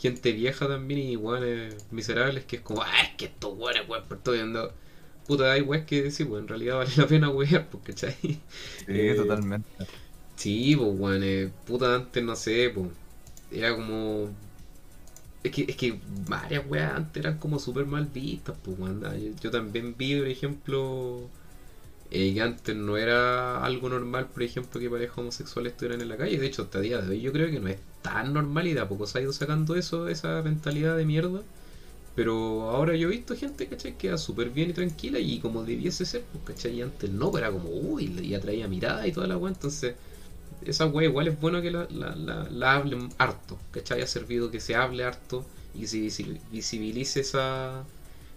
gente, 0.00 0.32
vieja 0.32 0.68
también 0.68 1.00
y 1.00 1.16
weones 1.16 1.74
miserables 1.90 2.44
que 2.44 2.56
es 2.56 2.62
como, 2.62 2.82
ah, 2.82 3.02
es 3.02 3.10
que 3.16 3.26
estos 3.26 3.56
weones 3.58 3.88
weón 3.88 4.04
por 4.08 4.18
todo 4.18 4.34
viendo. 4.34 4.72
Puta, 5.28 5.52
hay 5.52 5.62
weas 5.62 5.86
que 5.86 6.02
decir, 6.04 6.28
pues 6.28 6.42
en 6.42 6.48
realidad 6.48 6.76
vale 6.78 6.90
la 6.96 7.06
pena 7.08 7.30
wear, 7.30 7.68
pues, 7.70 7.84
¿cachai? 7.84 8.16
Sí, 8.22 8.42
Eh, 8.86 9.14
totalmente. 9.14 9.88
Sí, 10.36 10.76
pues, 10.76 10.88
weón, 10.98 11.22
eh, 11.24 11.52
puta, 11.66 11.94
antes 11.96 12.22
no 12.24 12.36
sé, 12.36 12.70
pues. 12.74 12.90
Era 13.50 13.74
como. 13.76 14.30
Es 15.42 15.52
que, 15.52 15.66
es 15.68 15.76
que 15.76 16.00
varias 16.28 16.66
weas 16.68 16.92
antes 16.94 17.20
eran 17.24 17.38
como 17.38 17.58
súper 17.58 17.86
mal 17.86 18.06
vistas, 18.06 18.56
pues, 18.62 18.78
weón. 18.78 19.00
Yo, 19.02 19.32
yo 19.40 19.50
también 19.50 19.96
vi, 19.96 20.18
por 20.18 20.26
ejemplo, 20.28 21.30
eh, 22.10 22.34
que 22.34 22.42
antes 22.42 22.76
no 22.76 22.96
era 22.98 23.64
algo 23.64 23.88
normal, 23.90 24.30
por 24.30 24.42
ejemplo, 24.44 24.80
que 24.80 24.90
parejas 24.90 25.18
homosexuales 25.18 25.72
estuvieran 25.72 26.02
en 26.02 26.08
la 26.10 26.18
calle. 26.18 26.38
De 26.38 26.46
hecho, 26.46 26.62
hasta 26.64 26.78
el 26.78 26.84
día 26.84 27.00
de 27.02 27.10
hoy 27.10 27.20
yo 27.22 27.32
creo 27.32 27.50
que 27.50 27.60
no 27.60 27.68
es 27.68 27.80
tan 28.02 28.34
normal 28.34 28.66
y 28.68 28.74
de 28.74 28.80
a 28.80 28.88
poco 28.88 29.06
se 29.06 29.18
ha 29.18 29.22
ido 29.22 29.32
sacando 29.32 29.76
eso, 29.76 30.08
esa 30.08 30.42
mentalidad 30.42 30.96
de 30.96 31.06
mierda. 31.06 31.42
Pero 32.18 32.70
ahora 32.70 32.96
yo 32.96 33.08
he 33.08 33.12
visto 33.12 33.36
gente, 33.36 33.68
¿cachai? 33.68 33.92
Que 33.92 33.98
queda 34.08 34.18
súper 34.18 34.50
bien 34.50 34.70
y 34.70 34.74
tranquila 34.74 35.18
y 35.20 35.38
como 35.40 35.64
debiese 35.64 36.04
ser, 36.06 36.24
pues, 36.32 36.44
¿cachai? 36.44 36.74
Y 36.78 36.82
antes 36.82 37.10
no, 37.10 37.30
pero 37.32 37.46
era 37.46 37.52
como, 37.54 37.70
uy, 37.70 38.06
y 38.22 38.34
atraía 38.34 38.68
mirada 38.68 39.06
y 39.06 39.12
toda 39.12 39.28
la 39.28 39.38
wea. 39.38 39.52
Entonces, 39.52 39.96
esa 40.62 40.86
wea 40.86 41.08
igual 41.08 41.28
es 41.28 41.40
bueno 41.40 41.62
que 41.62 41.70
la, 41.70 41.86
la, 41.90 42.14
la, 42.16 42.48
la 42.50 42.74
hablen 42.76 43.10
harto, 43.18 43.58
¿cachai? 43.70 44.02
Ha 44.02 44.06
servido 44.06 44.50
que 44.50 44.60
se 44.60 44.74
hable 44.76 45.04
harto 45.04 45.46
y 45.74 45.86
se 45.86 45.98
visi- 45.98 46.40
visibilice 46.50 47.20
esa, 47.20 47.84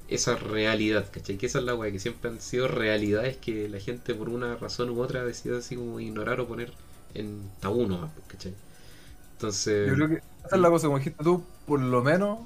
esa 0.09 0.35
realidad, 0.38 1.09
¿cachai? 1.11 1.38
Que 1.38 1.47
esa 1.47 1.59
es 1.59 1.65
la 1.65 1.75
wea, 1.75 1.91
que 1.91 2.00
siempre 2.00 2.31
han 2.31 2.41
sido 2.41 2.67
realidades 2.67 3.38
que 3.38 3.69
la 3.69 3.79
gente 3.79 4.15
por 4.15 4.29
una 4.29 4.55
razón 4.57 4.89
u 4.91 5.01
otra 5.01 5.25
decide 5.25 5.57
así 5.57 5.75
como 5.77 6.00
ignorar 6.00 6.39
o 6.41 6.47
poner 6.47 6.73
en 7.15 7.51
tabú 7.61 7.88
nomás, 7.88 8.11
pues, 8.15 8.27
¿cachai? 8.27 8.55
Entonces, 9.33 9.71
Yo 9.83 9.93
creo 9.95 10.07
que 10.07 10.15
esa 10.45 10.55
es 10.55 10.61
la 10.61 10.69
cosa, 10.69 10.88
como 10.88 10.97
dijiste 11.00 11.23
tú, 11.23 11.43
por 11.65 11.79
lo 11.81 12.03
menos 12.03 12.39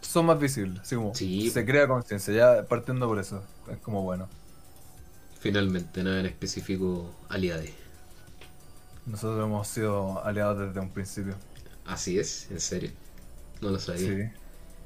son 0.00 0.26
más 0.26 0.38
visibles. 0.40 0.80
Así 0.82 0.96
como 0.96 1.14
Sí. 1.14 1.50
se 1.50 1.64
crea 1.64 1.86
conciencia, 1.88 2.34
ya 2.34 2.64
partiendo 2.66 3.06
por 3.08 3.18
eso. 3.18 3.42
Es 3.70 3.78
como 3.78 4.02
bueno. 4.02 4.28
finalmente, 5.40 6.02
nada 6.02 6.20
en 6.20 6.26
específico 6.26 7.14
aliade. 7.28 7.72
Nosotros 9.06 9.44
hemos 9.44 9.68
sido 9.68 10.24
aliados 10.24 10.58
desde 10.58 10.80
un 10.80 10.90
principio. 10.90 11.34
Así 11.86 12.18
es, 12.18 12.50
en 12.50 12.60
serio. 12.60 12.90
No 13.60 13.70
lo 13.70 13.78
sabía. 13.78 14.08
Sí. 14.08 14.32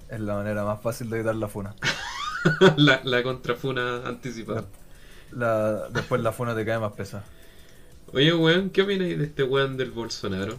Es 0.09 0.21
la 0.21 0.35
manera 0.35 0.64
más 0.64 0.81
fácil 0.83 1.09
de 1.11 1.19
evitar 1.19 1.35
la 1.37 1.49
funa. 1.49 1.75
la, 2.76 3.00
la 3.04 3.23
contrafuna 3.23 4.07
anticipada. 4.07 4.64
La, 5.33 5.88
después 5.88 6.21
la 6.21 6.33
funa 6.33 6.54
te 6.54 6.64
cae 6.66 6.78
más 6.78 6.92
pesada. 6.92 7.25
Oye, 8.12 8.35
weón, 8.35 8.69
¿qué 8.71 8.83
opináis 8.83 9.19
de 9.19 9.25
este 9.25 9.42
weón 9.45 9.76
del 9.78 9.90
Bolsonaro? 9.90 10.59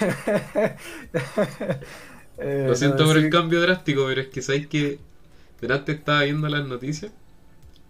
Eh, 2.40 2.66
Lo 2.66 2.76
siento 2.76 3.04
no, 3.04 3.06
por 3.06 3.16
sí, 3.16 3.18
el 3.18 3.28
cambio 3.28 3.60
drástico, 3.60 4.06
pero 4.06 4.20
es 4.22 4.28
que 4.28 4.42
sabéis 4.42 4.68
que 4.68 5.00
delante 5.60 5.92
estaba 5.92 6.22
viendo 6.24 6.48
las 6.48 6.66
noticias 6.66 7.12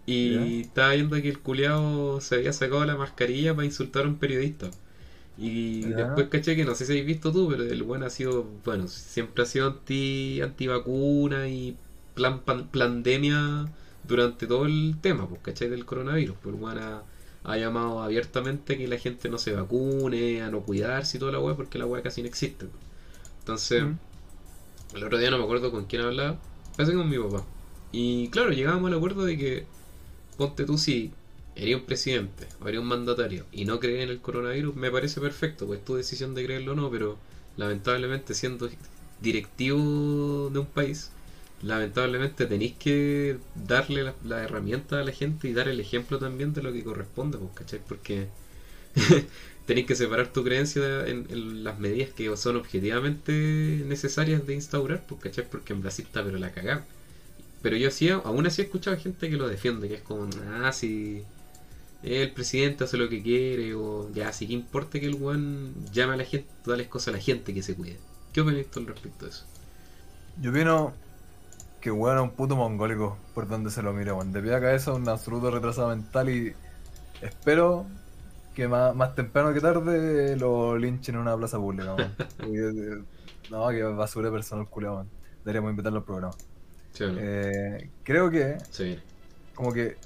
y 0.05 0.61
estaba 0.61 0.93
viendo 0.93 1.21
que 1.21 1.29
el 1.29 1.39
culiao 1.39 2.21
se 2.21 2.35
había 2.35 2.53
sacado 2.53 2.85
la 2.85 2.95
mascarilla 2.97 3.55
para 3.55 3.65
insultar 3.65 4.05
a 4.05 4.09
un 4.09 4.17
periodista. 4.19 4.71
Y 5.37 5.93
después 5.93 6.27
caché 6.29 6.55
que 6.55 6.65
no 6.65 6.75
sé 6.75 6.85
si 6.85 6.93
habéis 6.93 7.07
visto 7.07 7.31
tú, 7.33 7.49
pero 7.49 7.63
el 7.63 7.83
weón 7.83 8.03
ha 8.03 8.09
sido, 8.11 8.45
bueno, 8.65 8.87
siempre 8.87 9.43
ha 9.43 9.45
sido 9.47 9.67
anti 9.67 10.41
antivacuna 10.41 11.47
y 11.49 11.77
plan 12.15 12.41
pan- 12.41 12.69
pandemia 12.71 13.69
durante 14.03 14.47
todo 14.47 14.65
el 14.65 14.97
tema, 15.01 15.27
pues, 15.29 15.41
¿cachai? 15.41 15.69
Del 15.69 15.85
coronavirus. 15.85 16.37
Pues 16.41 16.55
el 16.55 16.61
ha, 16.79 17.03
ha 17.43 17.57
llamado 17.57 18.01
abiertamente 18.03 18.73
a 18.75 18.77
que 18.77 18.87
la 18.87 18.97
gente 18.97 19.29
no 19.29 19.37
se 19.39 19.53
vacune, 19.53 20.41
a 20.43 20.49
no 20.51 20.61
cuidarse 20.61 21.17
y 21.17 21.19
toda 21.19 21.31
la 21.33 21.39
weá, 21.39 21.55
porque 21.55 21.79
la 21.79 21.85
weá 21.87 22.03
casi 22.03 22.21
no 22.21 22.27
existe. 22.29 22.65
pues. 22.67 22.83
Entonces, 23.39 23.83
Mm. 23.83 23.97
El 24.93 25.03
otro 25.03 25.17
día 25.17 25.31
no 25.31 25.37
me 25.37 25.43
acuerdo 25.43 25.71
con 25.71 25.85
quién 25.85 26.03
hablaba, 26.03 26.39
parece 26.75 26.95
con 26.95 27.09
mi 27.09 27.17
papá. 27.17 27.45
Y 27.91 28.29
claro, 28.29 28.51
llegábamos 28.51 28.91
al 28.91 28.97
acuerdo 28.97 29.25
de 29.25 29.37
que, 29.37 29.65
ponte 30.37 30.65
tú 30.65 30.77
si 30.77 31.11
eres 31.55 31.75
un 31.75 31.85
presidente 31.85 32.47
o 32.61 32.67
eres 32.67 32.79
un 32.81 32.87
mandatario 32.87 33.45
y 33.51 33.65
no 33.65 33.79
crees 33.79 34.03
en 34.03 34.09
el 34.09 34.21
coronavirus, 34.21 34.75
me 34.75 34.91
parece 34.91 35.19
perfecto, 35.21 35.67
pues 35.67 35.79
es 35.79 35.85
tu 35.85 35.95
decisión 35.95 36.33
de 36.33 36.45
creerlo 36.45 36.73
o 36.73 36.75
no, 36.75 36.89
pero 36.89 37.17
lamentablemente 37.57 38.33
siendo 38.33 38.69
directivo 39.21 40.49
de 40.51 40.59
un 40.59 40.65
país, 40.65 41.11
lamentablemente 41.61 42.45
tenéis 42.45 42.73
que 42.73 43.37
darle 43.55 44.03
la, 44.03 44.15
la 44.23 44.43
herramienta 44.43 44.99
a 44.99 45.03
la 45.03 45.11
gente 45.11 45.47
y 45.49 45.53
dar 45.53 45.67
el 45.67 45.79
ejemplo 45.79 46.17
también 46.19 46.53
de 46.53 46.63
lo 46.63 46.73
que 46.73 46.83
corresponde, 46.83 47.37
pues, 47.37 47.51
¿cachai? 47.53 47.81
Porque 47.87 48.27
tenéis 49.65 49.87
que 49.87 49.95
separar 49.95 50.27
tu 50.27 50.43
creencia 50.43 51.07
en, 51.07 51.63
las 51.63 51.79
medidas 51.79 52.09
que 52.09 52.35
son 52.35 52.57
objetivamente 52.57 53.83
necesarias 53.85 54.45
de 54.45 54.55
instaurar, 54.55 55.03
pues, 55.07 55.21
¿cachai? 55.21 55.45
Porque 55.49 55.73
en 55.73 55.81
Brasil 55.81 56.05
está 56.05 56.23
pero 56.23 56.37
la 56.37 56.51
cagada. 56.51 56.85
Pero 57.61 57.77
yo 57.77 57.91
sí, 57.91 58.09
aún 58.09 58.45
así 58.47 58.61
he 58.61 58.65
escuchado 58.65 58.97
gente 58.97 59.29
que 59.29 59.37
lo 59.37 59.47
defiende, 59.47 59.87
que 59.87 59.95
es 59.95 60.01
como, 60.01 60.27
ah, 60.61 60.71
si 60.71 61.23
el 62.03 62.31
presidente 62.31 62.83
hace 62.83 62.97
lo 62.97 63.07
que 63.07 63.21
quiere, 63.21 63.75
o 63.75 64.11
ya, 64.13 64.33
si 64.33 64.47
que 64.47 64.53
importa 64.53 64.99
que 64.99 65.05
el 65.05 65.15
weón 65.15 65.73
llame 65.93 66.13
a 66.13 66.17
la 66.17 66.25
gente, 66.25 66.49
dale 66.65 66.89
cosas 66.89 67.09
a 67.09 67.17
la 67.17 67.23
gente 67.23 67.53
que 67.53 67.61
se 67.61 67.75
cuide. 67.75 67.97
¿Qué 68.33 68.41
opinas 68.41 68.65
tú 68.71 68.79
al 68.79 68.87
respecto 68.87 69.25
de 69.25 69.31
eso? 69.31 69.45
Yo 70.41 70.49
opino 70.51 70.93
que 71.79 71.91
weón 71.91 72.17
es 72.17 72.23
un 72.23 72.31
puto 72.31 72.55
mongólico 72.55 73.17
por 73.35 73.47
donde 73.47 73.69
se 73.69 73.83
lo 73.83 73.93
mire, 73.93 74.11
weón. 74.11 74.31
De 74.31 74.41
pie 74.41 74.55
a 74.55 74.59
cabeza 74.59 74.93
un 74.93 75.07
absoluto 75.07 75.51
retrasado 75.51 75.89
mental 75.89 76.29
y 76.29 76.53
espero 77.21 77.85
que 78.53 78.67
más, 78.67 78.95
más 78.95 79.15
temprano 79.15 79.53
que 79.53 79.61
tarde 79.61 80.35
lo 80.37 80.77
linchen 80.77 81.15
en 81.15 81.21
una 81.21 81.37
plaza 81.37 81.57
pública, 81.57 81.93
weón. 81.95 82.11
Porque, 82.37 82.59
eh, 82.59 83.03
No, 83.49 83.69
que 83.69 83.83
basura 83.83 84.31
personal 84.31 84.67
culiado, 84.67 84.95
weón. 84.97 85.09
Deberíamos 85.45 85.71
invitarlo 85.71 85.99
al 85.99 86.05
programa. 86.05 86.33
¿Sí? 86.93 87.05
Eh, 87.07 87.89
creo 88.03 88.29
que 88.29 88.57
viene. 88.77 88.99
como 89.55 89.71
que 89.73 89.97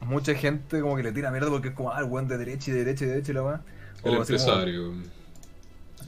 mucha 0.00 0.34
gente 0.34 0.80
como 0.80 0.96
que 0.96 1.02
le 1.02 1.12
tira 1.12 1.30
mierda 1.30 1.48
porque 1.50 1.68
es 1.68 1.74
como, 1.74 1.90
ah, 1.92 1.98
el 2.00 2.04
weón 2.06 2.28
de 2.28 2.36
derecha 2.38 2.70
y 2.70 2.74
de 2.74 2.84
derecha 2.84 3.04
y 3.04 3.08
de 3.08 3.12
derecha 3.14 3.32
y 3.32 3.34
la 3.34 3.42
weá. 3.42 3.62
El 3.98 4.02
como- 4.02 4.20
empresario. 4.20 4.92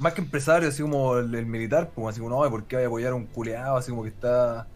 más 0.01 0.13
que 0.15 0.21
empresario, 0.23 0.69
así 0.69 0.83
como 0.83 1.17
el, 1.19 1.35
el 1.35 1.47
militar, 1.47 1.91
pues 1.95 2.09
así 2.09 2.21
como, 2.21 2.43
no, 2.45 2.51
¿por 2.51 2.65
qué 2.65 2.77
voy 2.77 2.85
a 2.85 2.89
apoyar 2.89 3.13
a 3.13 3.15
un 3.15 3.27
culeado? 3.27 3.77
Así 3.77 3.91
como 3.91 4.03
que 4.03 4.09
está, 4.11 4.67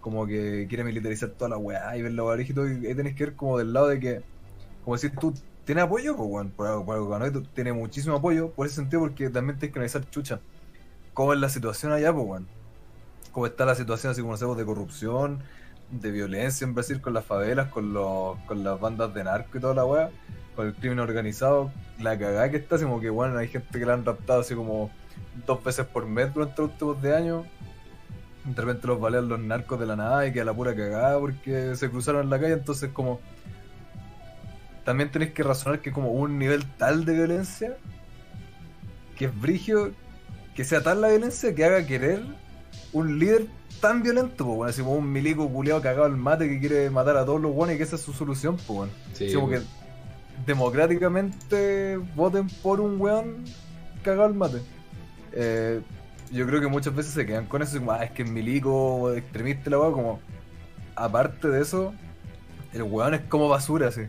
como 0.00 0.26
que 0.26 0.66
quiere 0.68 0.84
militarizar 0.84 1.30
toda 1.30 1.48
la 1.50 1.56
weá 1.56 1.96
y 1.96 2.02
ver 2.02 2.12
la 2.12 2.22
weá 2.24 2.40
y 2.40 2.52
todo, 2.52 2.68
y 2.70 2.86
ahí 2.86 2.94
tenés 2.94 3.14
que 3.16 3.24
ver 3.26 3.34
como 3.34 3.58
del 3.58 3.72
lado 3.72 3.88
de 3.88 3.98
que, 3.98 4.20
como 4.84 4.94
decir, 4.96 5.12
tú 5.18 5.34
tienes 5.68 5.84
apoyo, 5.84 6.16
pues 6.16 6.30
weón, 6.30 6.50
por 6.50 6.66
algo, 6.66 6.86
por 6.86 6.94
algo 6.94 7.08
ganó, 7.10 7.42
tienes 7.54 7.74
muchísimo 7.74 8.16
apoyo, 8.16 8.50
por 8.52 8.66
ese 8.66 8.76
sentido, 8.76 9.02
porque 9.02 9.28
también 9.28 9.58
tienes 9.58 9.74
que 9.74 9.78
analizar 9.78 10.08
chucha, 10.08 10.40
cómo 11.12 11.34
es 11.34 11.40
la 11.40 11.50
situación 11.50 11.92
allá, 11.92 12.10
pues 12.10 12.26
weón, 12.26 12.48
cómo 13.32 13.44
está 13.44 13.66
la 13.66 13.74
situación, 13.74 14.12
así 14.12 14.22
como 14.22 14.34
sé, 14.38 14.46
pues, 14.46 14.56
de 14.56 14.64
corrupción, 14.64 15.42
de 15.90 16.10
violencia 16.10 16.66
en 16.66 16.74
Brasil 16.74 17.02
con 17.02 17.12
las 17.12 17.26
favelas, 17.26 17.68
con 17.68 17.92
los, 17.92 18.38
con 18.46 18.64
las 18.64 18.80
bandas 18.80 19.12
de 19.12 19.24
narco 19.24 19.58
y 19.58 19.60
toda 19.60 19.74
la 19.74 19.84
weá, 19.84 20.08
con 20.56 20.68
el 20.68 20.74
crimen 20.74 21.00
organizado, 21.00 21.70
la 22.00 22.18
cagada 22.18 22.50
que 22.50 22.56
está, 22.56 22.76
así 22.76 22.86
como 22.86 23.02
que 23.02 23.10
bueno, 23.10 23.36
hay 23.36 23.48
gente 23.48 23.78
que 23.78 23.84
la 23.84 23.92
han 23.92 24.06
raptado 24.06 24.40
así 24.40 24.54
como 24.54 24.90
dos 25.46 25.62
veces 25.62 25.84
por 25.84 26.06
mes 26.06 26.32
durante 26.32 26.62
los 26.62 26.70
últimos 26.70 27.02
de 27.02 27.14
años. 27.14 27.44
De 28.46 28.62
repente 28.62 28.86
los 28.86 28.98
balean 28.98 29.28
los 29.28 29.38
narcos 29.38 29.78
de 29.78 29.84
la 29.84 29.96
nada 29.96 30.26
y 30.26 30.32
que 30.32 30.40
a 30.40 30.46
la 30.46 30.54
pura 30.54 30.74
cagada 30.74 31.18
porque 31.18 31.76
se 31.76 31.90
cruzaron 31.90 32.22
en 32.22 32.30
la 32.30 32.40
calle, 32.40 32.54
entonces 32.54 32.90
como 32.90 33.20
también 34.88 35.10
tenéis 35.10 35.32
que 35.32 35.42
razonar 35.42 35.82
que 35.82 35.92
como 35.92 36.12
un 36.12 36.38
nivel 36.38 36.64
tal 36.78 37.04
de 37.04 37.12
violencia 37.12 37.76
que 39.18 39.26
es 39.26 39.38
brigio, 39.38 39.92
que 40.54 40.64
sea 40.64 40.82
tal 40.82 41.02
la 41.02 41.08
violencia 41.08 41.54
que 41.54 41.62
haga 41.62 41.86
querer 41.86 42.22
un 42.94 43.18
líder 43.18 43.48
tan 43.82 44.02
violento, 44.02 44.46
pues 44.46 44.56
bueno, 44.56 44.70
así 44.70 44.80
como 44.80 44.94
un 44.94 45.12
milico 45.12 45.46
culiado 45.46 45.82
cagado 45.82 46.06
al 46.06 46.16
mate 46.16 46.48
que 46.48 46.58
quiere 46.58 46.88
matar 46.88 47.18
a 47.18 47.26
todos 47.26 47.38
los 47.38 47.54
buenos 47.54 47.74
y 47.74 47.76
que 47.76 47.84
esa 47.84 47.96
es 47.96 48.00
su 48.00 48.14
solución, 48.14 48.56
pues 48.56 48.78
bueno. 48.78 48.92
Sí, 49.12 49.26
Así 49.26 49.34
como 49.34 49.50
que 49.50 49.60
democráticamente 50.46 51.98
voten 52.16 52.48
por 52.62 52.80
un 52.80 52.98
weón 52.98 53.44
cagado 54.02 54.24
al 54.24 54.34
mate. 54.34 54.62
Eh, 55.34 55.82
yo 56.32 56.46
creo 56.46 56.62
que 56.62 56.66
muchas 56.66 56.94
veces 56.94 57.12
se 57.12 57.26
quedan 57.26 57.44
con 57.44 57.60
eso, 57.60 57.78
como, 57.78 57.92
ah, 57.92 58.04
es 58.04 58.12
que 58.12 58.22
es 58.22 58.30
milico, 58.30 59.12
extremista 59.12 59.68
la 59.68 59.80
weá, 59.80 59.92
como, 59.92 60.18
aparte 60.96 61.48
de 61.48 61.60
eso, 61.60 61.92
el 62.72 62.84
weón 62.84 63.12
es 63.12 63.20
como 63.28 63.50
basura, 63.50 63.88
así. 63.88 64.04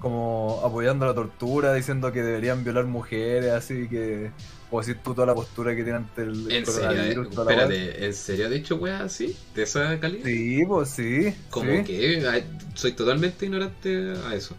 Como 0.00 0.62
apoyando 0.64 1.04
la 1.06 1.14
tortura, 1.14 1.74
diciendo 1.74 2.10
que 2.10 2.22
deberían 2.22 2.64
violar 2.64 2.86
mujeres, 2.86 3.52
así 3.52 3.86
que, 3.88 4.30
o 4.70 4.80
decir 4.80 4.98
tú 5.04 5.14
toda 5.14 5.26
la 5.26 5.34
postura 5.34 5.76
que 5.76 5.82
tiene 5.82 5.98
ante 5.98 6.22
el, 6.22 6.50
¿En 6.50 6.64
serio? 6.64 7.24
coronavirus. 7.26 7.28
Espérate, 7.38 8.06
¿en 8.06 8.14
serio 8.14 8.46
ha 8.46 8.48
dicho 8.48 8.76
weas 8.76 9.02
así? 9.02 9.36
¿De 9.54 9.62
esa 9.64 10.00
calidad? 10.00 10.24
Sí, 10.24 10.62
pues 10.66 10.88
sí. 10.88 11.34
Como 11.50 11.70
sí. 11.70 11.84
que 11.84 12.26
ay, 12.26 12.44
soy 12.74 12.92
totalmente 12.92 13.44
ignorante 13.44 14.14
a 14.26 14.34
eso. 14.34 14.56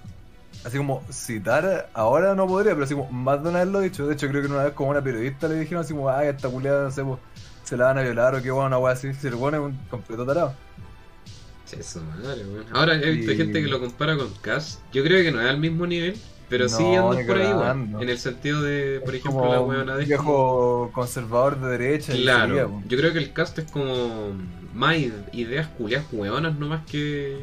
Así 0.63 0.77
como 0.77 1.03
citar, 1.11 1.89
ahora 1.93 2.35
no 2.35 2.45
podría, 2.45 2.73
pero 2.73 2.85
así 2.85 2.93
como 2.93 3.09
más 3.09 3.41
de 3.41 3.49
una 3.49 3.59
vez 3.63 3.67
lo 3.67 3.81
he 3.81 3.85
dicho. 3.85 4.05
De 4.05 4.13
hecho, 4.13 4.27
creo 4.27 4.43
que 4.43 4.47
una 4.47 4.65
vez 4.65 4.73
como 4.73 4.91
una 4.91 5.01
periodista 5.01 5.47
le 5.47 5.55
dijeron 5.55 5.83
así 5.83 5.93
como, 5.93 6.07
ay, 6.07 6.27
esta 6.27 6.49
culiada, 6.49 6.83
no 6.83 6.91
sé, 6.91 7.03
pues, 7.03 7.19
se 7.63 7.77
la 7.77 7.85
van 7.85 7.97
a 7.97 8.03
violar 8.03 8.35
o 8.35 8.41
qué 8.43 8.51
bueno, 8.51 8.67
una 8.67 8.77
wea 8.77 8.93
así. 8.93 9.11
Si 9.15 9.25
el 9.25 9.33
weón 9.35 9.55
es 9.55 9.61
un 9.61 9.75
completo 9.89 10.23
tarado. 10.23 10.53
Sí, 11.71 11.77
Eso, 11.79 12.01
madre, 12.03 12.43
weón. 12.45 12.65
Ahora 12.73 12.95
he 12.95 13.11
visto 13.11 13.31
gente 13.35 13.61
que 13.61 13.67
lo 13.67 13.79
compara 13.79 14.17
con 14.17 14.33
Cash. 14.41 14.75
Yo 14.91 15.03
creo 15.03 15.23
que 15.23 15.31
no 15.31 15.41
es 15.41 15.47
al 15.49 15.57
mismo 15.59 15.87
nivel, 15.87 16.15
pero 16.49 16.67
sí 16.67 16.95
No, 16.95 16.97
andan 16.97 17.17
ni 17.17 17.23
por 17.23 17.37
ahí. 17.37 17.61
En 17.99 18.09
el 18.09 18.17
sentido 18.17 18.61
de, 18.61 19.01
por 19.05 19.15
Es 19.15 19.21
ejemplo, 19.21 19.47
la 19.47 19.61
weona 19.61 19.95
de. 19.95 20.05
viejo 20.05 20.91
conservador 20.93 21.59
de 21.61 21.77
derecha. 21.77 22.13
Claro, 22.13 22.47
sería, 22.47 22.67
po. 22.67 22.81
yo 22.87 22.97
creo 22.97 23.13
que 23.13 23.19
el 23.19 23.33
cast 23.33 23.59
es 23.59 23.71
como 23.71 24.33
más 24.73 24.95
id- 24.97 25.29
ideas 25.33 25.67
culiadas 25.69 26.07
hueonas 26.11 26.57
nomás 26.57 26.85
que, 26.85 27.37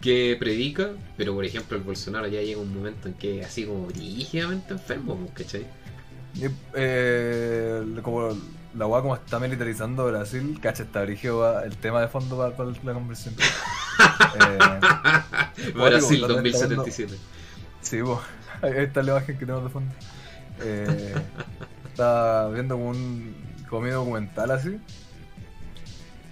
que 0.00 0.36
predica, 0.38 0.92
pero 1.16 1.34
por 1.34 1.44
ejemplo 1.44 1.76
el 1.76 1.82
Bolsonaro 1.84 2.26
ya 2.28 2.42
llega 2.42 2.60
un 2.60 2.74
momento 2.74 3.08
en 3.08 3.14
que 3.14 3.44
así 3.44 3.64
como 3.66 3.88
rígidamente 3.90 4.74
enfermo, 4.74 5.30
¿cachai? 5.34 5.66
Eh, 6.74 7.84
como 8.02 8.30
la 8.74 8.86
weá 8.86 9.02
como 9.02 9.14
está 9.14 9.38
militarizando 9.38 10.06
Brasil, 10.06 10.58
cacha, 10.60 10.82
está 10.82 11.02
el 11.02 11.76
tema 11.76 12.00
de 12.00 12.08
fondo 12.08 12.36
para, 12.36 12.56
para 12.56 12.70
la 12.70 12.94
conversión. 12.94 13.34
eh, 14.40 15.72
Brasil 15.74 16.20
2077. 16.20 17.14
Sí, 17.80 18.00
pues, 18.02 18.18
ahí 18.62 18.84
está 18.84 19.02
la 19.02 19.12
imagen 19.12 19.38
que 19.38 19.46
tenemos 19.46 19.64
de 19.64 19.70
fondo. 19.70 19.94
Eh, 20.60 21.14
estaba 21.88 22.50
viendo 22.50 22.76
como 22.76 22.90
un 22.90 23.34
como 23.68 23.86
documental 23.86 24.50
así. 24.50 24.78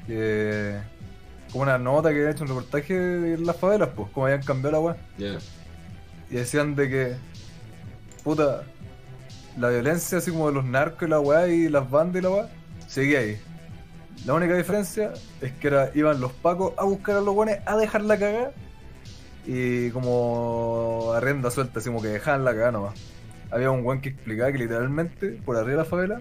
Que 0.07 0.81
como 1.51 1.63
una 1.63 1.79
nota 1.79 2.11
que 2.11 2.17
había 2.17 2.31
hecho 2.31 2.43
un 2.45 2.49
reportaje 2.49 2.95
de 2.95 3.39
las 3.39 3.57
favelas, 3.57 3.91
pues, 3.97 4.11
cómo 4.13 4.27
habían 4.27 4.43
cambiado 4.43 4.73
la 4.73 4.81
weá. 4.81 4.97
Ya. 5.19 5.39
Y 6.29 6.35
decían 6.35 6.75
de 6.75 6.91
que, 6.91 7.17
puta, 8.23 8.65
la 9.57 9.71
violencia 9.71 10.19
así 10.19 10.31
como 10.31 10.49
de 10.49 10.55
los 10.55 10.65
narcos 10.65 11.09
y 11.09 11.11
la 11.11 11.21
weá 11.21 11.49
y 11.49 11.69
las 11.69 11.91
bandas 11.91 12.21
y 12.21 12.23
la 12.23 12.31
weá, 12.31 12.49
seguía 12.87 13.21
ahí. 13.21 13.41
La 14.25 14.35
única 14.35 14.55
diferencia 14.57 15.13
es 15.41 15.53
que 15.53 15.69
era, 15.69 15.91
iban 15.95 16.21
los 16.21 16.33
pacos 16.33 16.73
a 16.77 16.85
buscar 16.85 17.17
a 17.17 17.21
los 17.21 17.35
buenos 17.35 17.57
a 17.65 17.77
dejar 17.77 18.03
la 18.03 18.19
cagada 18.19 18.53
y 19.47 19.91
como 19.91 21.13
a 21.15 21.21
rienda 21.21 21.51
suelta, 21.51 21.79
así 21.79 21.89
como 21.89 22.03
que 22.03 22.09
dejaban 22.09 22.45
la 22.45 22.53
cagada 22.53 22.73
nomás. 22.73 22.95
Había 23.51 23.71
un 23.71 23.85
weón 23.85 24.01
que 24.01 24.09
explicaba 24.11 24.51
que 24.51 24.59
literalmente 24.59 25.41
por 25.45 25.57
arriba 25.57 25.71
de 25.73 25.77
la 25.77 25.85
favela 25.85 26.21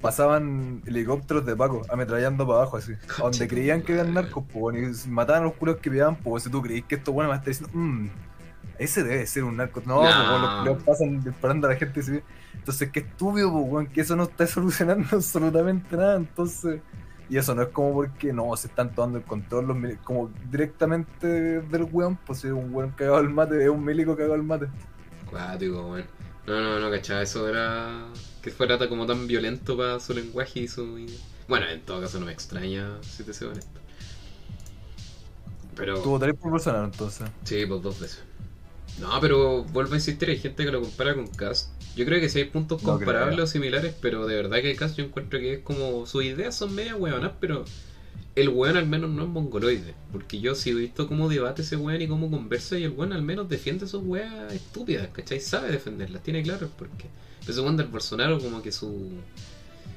pasaban 0.00 0.82
helicópteros 0.86 1.44
de 1.44 1.56
Paco 1.56 1.82
ametrallando 1.88 2.46
para 2.46 2.60
abajo 2.60 2.76
así, 2.76 2.92
a 3.18 3.22
donde 3.22 3.48
creían 3.48 3.82
que 3.82 3.94
eran 3.94 4.14
narcos, 4.14 4.44
pues, 4.52 5.06
y 5.06 5.08
mataban 5.08 5.42
a 5.42 5.46
los 5.46 5.54
culos 5.54 5.78
que 5.78 5.90
pillaban, 5.90 6.16
pues 6.16 6.44
si 6.44 6.50
tú 6.50 6.62
creís 6.62 6.84
que 6.84 6.94
estos 6.94 7.12
buenos 7.12 7.32
me 7.32 7.38
están 7.38 7.50
diciendo, 7.50 7.76
mmm, 7.76 8.08
ese 8.78 9.02
debe 9.02 9.26
ser 9.26 9.44
un 9.44 9.56
narco. 9.56 9.82
No, 9.84 10.00
pues, 10.00 10.14
los 10.14 10.54
culiados 10.58 10.82
pasan 10.84 11.24
disparando 11.24 11.66
a 11.66 11.70
la 11.70 11.76
gente 11.76 12.00
así. 12.00 12.20
Entonces, 12.66 12.90
qué 12.92 13.00
estúpido, 13.00 13.52
pues, 13.52 13.64
weón, 13.68 13.86
que 13.92 14.00
eso 14.02 14.16
no 14.16 14.24
está 14.24 14.46
solucionando 14.48 15.06
absolutamente 15.16 15.96
nada. 15.96 16.16
Entonces, 16.16 16.82
y 17.28 17.36
eso 17.38 17.54
no 17.54 17.62
es 17.62 17.68
como 17.68 17.92
porque 17.94 18.32
no 18.32 18.56
se 18.56 18.68
están 18.68 18.94
tomando 18.94 19.18
el 19.18 19.24
control, 19.26 19.66
los 19.68 19.76
mili- 19.76 20.00
como 20.02 20.28
directamente 20.50 21.26
del 21.62 21.84
weón, 21.84 22.18
pues 22.18 22.40
si 22.40 22.48
es 22.48 22.52
un 22.52 22.72
weón 22.74 22.92
cagado 22.92 23.16
al 23.18 23.30
mate, 23.30 23.62
es 23.62 23.68
un 23.70 23.84
milico 23.84 24.16
cagado 24.16 24.34
al 24.34 24.42
mate. 24.44 24.72
Cuático, 25.24 25.90
weón. 25.90 26.06
No, 26.46 26.60
no, 26.60 26.78
no, 26.80 26.90
cachaba, 26.90 27.22
eso 27.22 27.48
era. 27.48 28.12
que 28.40 28.50
fuera 28.50 28.78
como 28.88 29.06
tan 29.06 29.26
violento 29.26 29.76
para 29.76 29.98
su 30.00 30.14
lenguaje 30.14 30.60
y 30.60 30.68
su. 30.68 31.06
Bueno, 31.48 31.66
en 31.68 31.84
todo 31.84 32.00
caso 32.00 32.20
no 32.20 32.26
me 32.26 32.32
extraña, 32.32 33.02
si 33.02 33.24
te 33.24 33.34
soy 33.34 33.48
honesto. 33.48 33.80
Pero. 35.74 36.00
¿Tú 36.00 36.10
votarías 36.10 36.36
por 36.38 36.50
Bolsonaro 36.50 36.84
entonces? 36.86 37.28
Sí, 37.44 37.64
pues 37.66 37.82
dos 37.82 37.98
veces. 38.00 38.22
No, 39.00 39.20
pero 39.20 39.64
vuelvo 39.64 39.92
a 39.94 39.96
insistir, 39.96 40.28
hay 40.30 40.38
gente 40.38 40.64
que 40.64 40.70
lo 40.72 40.80
compara 40.82 41.14
con 41.14 41.26
Cast. 41.28 41.70
Yo 41.96 42.04
creo 42.04 42.20
que 42.20 42.28
sí 42.28 42.38
hay 42.40 42.44
puntos 42.44 42.82
No 42.82 42.90
comparables 42.92 43.34
creo. 43.34 43.44
o 43.44 43.46
similares, 43.48 43.94
pero 44.00 44.26
de 44.26 44.36
verdad 44.36 44.58
que 44.60 44.76
Cast 44.76 44.96
yo 44.98 45.04
encuentro 45.04 45.38
que 45.40 45.54
es 45.54 45.58
como. 45.60 46.06
Sus 46.06 46.24
ideas 46.24 46.54
son 46.54 46.74
medias 46.74 46.96
hueonas, 46.98 47.32
pero 47.40 47.64
el 48.36 48.50
weón 48.50 48.76
al 48.76 48.86
menos 48.86 49.10
no 49.10 49.22
es 49.24 49.28
mongoloide. 49.28 49.94
Porque 50.12 50.40
yo 50.40 50.54
sí 50.54 50.70
he 50.70 50.74
visto 50.74 51.08
cómo 51.08 51.28
debate 51.28 51.62
ese 51.62 51.76
weón 51.76 52.02
y 52.02 52.08
cómo 52.08 52.30
conversa, 52.30 52.78
y 52.78 52.84
el 52.84 52.90
weón 52.90 53.12
al 53.14 53.22
menos 53.22 53.48
defiende 53.48 53.86
sus 53.86 54.02
weas 54.04 54.52
estúpidas, 54.52 55.08
¿cachai? 55.12 55.40
Sabe 55.40 55.70
defenderlas, 55.72 56.22
tiene 56.22 56.42
claro 56.42 56.66
el 56.66 56.72
porqué. 56.72 57.06
Pero 57.46 57.62
weón 57.62 57.76
del 57.78 57.86
Bolsonaro, 57.88 58.38
como 58.40 58.62
que 58.62 58.72
su. 58.72 59.10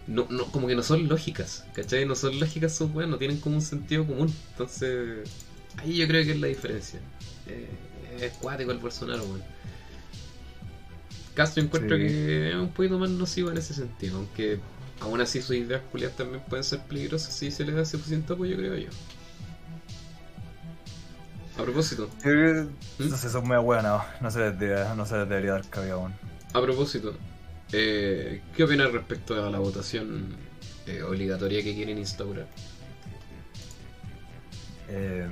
No, 0.08 0.25
no, 0.29 0.46
como 0.51 0.68
que 0.68 0.75
no 0.75 0.84
son 0.84 1.08
lógicas, 1.08 1.65
¿cachai? 1.74 2.06
No 2.06 2.15
son 2.15 2.39
lógicas 2.39 2.75
sus 2.75 2.89
weas, 2.91 3.10
no 3.10 3.18
tienen 3.18 3.39
como 3.39 3.58
un 3.58 3.62
sentido 3.62 4.06
común. 4.08 4.34
Entonces, 4.51 5.29
ahí 5.77 5.98
yo 5.98 6.08
creo 6.08 6.24
que 6.25 6.32
es 6.32 6.39
la 6.39 6.48
diferencia. 6.48 7.00
Eh, 7.48 7.68
es 8.22 8.32
cuático 8.34 8.71
el 8.71 8.80
Bolsonaro, 8.80 9.23
weón. 9.26 9.43
Castro 11.36 11.63
encuentro 11.63 11.96
Sí. 11.98 12.04
que 12.04 12.50
es 12.50 12.56
un 12.56 12.70
poquito 12.70 13.00
más 13.00 13.10
nocivo 13.10 13.52
en 13.52 13.58
ese 13.58 13.74
sentido, 13.74 14.18
aunque 14.18 14.60
aún 15.02 15.22
así 15.22 15.42
sus 15.42 15.56
ideas 15.56 15.82
culiadas 15.92 16.18
también 16.18 16.42
pueden 16.50 16.63
ser 16.63 16.80
peligrosas 16.82 17.34
si 17.34 17.52
se 17.52 17.63
les 17.65 17.76
da 17.76 17.86
suficiente 17.86 18.34
apoyo, 18.34 18.56
creo 18.58 18.76
yo. 18.76 18.89
A 21.58 21.63
propósito, 21.63 22.10
¿Mm? 22.24 23.10
no 23.10 23.18
sé, 23.18 23.30
son 23.30 23.46
muy 23.48 23.56
ahueonados, 23.56 24.04
no 24.22 24.32
se 24.32 24.39
les 24.39 24.60
debería, 24.60 24.94
no 24.96 25.06
se 25.06 25.18
les 25.18 25.28
debería 25.30 25.52
dar 25.54 25.70
cabida 25.70 25.94
aún. 25.94 26.13
a 26.54 26.62
propósito, 26.62 27.15
eh, 27.74 28.42
¿qué 28.56 28.63
opinas 28.63 28.92
respecto 28.92 29.46
a 29.46 29.50
la 29.50 29.60
votación 29.60 30.36
eh, 30.88 31.04
obligatoria 31.04 31.62
que 31.63 31.76
quieren 31.76 31.98
instaurar? 31.98 32.48
Eh, 34.88 35.28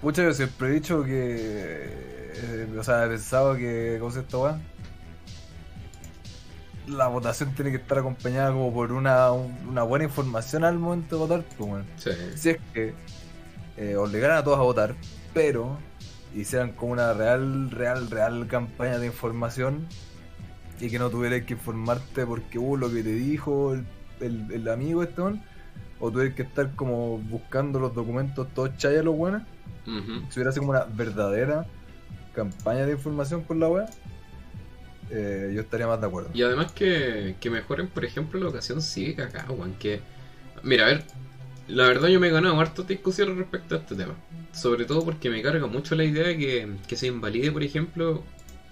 pucha, 0.00 0.22
yo 0.22 0.32
siempre 0.34 0.68
he 0.68 0.72
dicho 0.72 1.02
que. 1.02 2.15
Eh, 2.42 2.76
o 2.78 2.82
sea, 2.82 3.08
pensado 3.08 3.56
que. 3.56 3.96
¿Cómo 4.00 4.10
se 4.12 4.20
esta 4.20 4.38
weá? 4.38 4.60
La 6.86 7.08
votación 7.08 7.52
tiene 7.54 7.72
que 7.72 7.78
estar 7.78 7.98
acompañada 7.98 8.52
como 8.52 8.72
por 8.72 8.92
una, 8.92 9.32
un- 9.32 9.52
una 9.68 9.82
buena 9.82 10.04
información 10.04 10.62
al 10.64 10.78
momento 10.78 11.16
de 11.16 11.20
votar. 11.22 11.44
Pues, 11.58 11.68
bueno. 11.70 11.84
Sí. 11.96 12.10
Si 12.36 12.50
es 12.50 12.58
que 12.72 12.94
eh, 13.76 13.96
obligaran 13.96 14.38
a 14.38 14.44
todos 14.44 14.58
a 14.58 14.62
votar, 14.62 14.94
pero 15.34 15.78
hicieran 16.34 16.72
como 16.72 16.92
una 16.92 17.12
real, 17.12 17.70
real, 17.70 18.08
real 18.10 18.46
campaña 18.46 18.98
de 18.98 19.06
información 19.06 19.86
y 20.80 20.88
que 20.90 20.98
no 20.98 21.10
tuvieras 21.10 21.42
que 21.42 21.54
informarte 21.54 22.24
porque 22.26 22.58
hubo 22.58 22.76
lo 22.76 22.88
que 22.92 23.02
te 23.02 23.10
dijo 23.14 23.74
el, 23.74 23.84
el, 24.20 24.52
el 24.52 24.68
amigo 24.68 25.02
este, 25.02 25.22
o 25.98 26.10
tuvieras 26.10 26.34
que 26.34 26.42
estar 26.42 26.74
como 26.76 27.18
buscando 27.18 27.80
los 27.80 27.94
documentos 27.94 28.46
todos 28.54 28.76
chayas 28.76 29.02
los 29.04 29.16
buenos, 29.16 29.42
si 30.30 30.38
hubiera 30.38 30.52
sido 30.52 30.62
como 30.66 30.72
una 30.72 30.84
verdadera 30.84 31.66
campaña 32.36 32.86
de 32.86 32.92
información 32.92 33.42
por 33.44 33.56
la 33.56 33.68
web, 33.68 33.88
eh, 35.10 35.52
yo 35.54 35.60
estaría 35.60 35.86
más 35.86 36.00
de 36.00 36.06
acuerdo. 36.06 36.30
Y 36.34 36.42
además 36.42 36.72
que, 36.72 37.36
que 37.40 37.50
mejoren, 37.50 37.88
por 37.88 38.04
ejemplo, 38.04 38.40
la 38.40 38.48
ocasión 38.48 38.82
cívica 38.82 39.24
acá, 39.24 39.46
weón. 39.50 39.74
Que, 39.74 40.00
mira, 40.62 40.84
a 40.84 40.88
ver, 40.88 41.04
la 41.68 41.86
verdad 41.88 42.08
yo 42.08 42.20
me 42.20 42.28
he 42.28 42.30
ganado 42.30 42.58
hartas 42.60 42.86
discusiones 42.88 43.36
respecto 43.36 43.74
a 43.74 43.78
este 43.78 43.94
tema. 43.94 44.14
Sobre 44.52 44.84
todo 44.84 45.04
porque 45.04 45.30
me 45.30 45.42
carga 45.42 45.66
mucho 45.66 45.94
la 45.94 46.04
idea 46.04 46.28
de 46.28 46.38
que, 46.38 46.68
que 46.88 46.96
se 46.96 47.06
invalide, 47.08 47.52
por 47.52 47.62
ejemplo, 47.62 48.22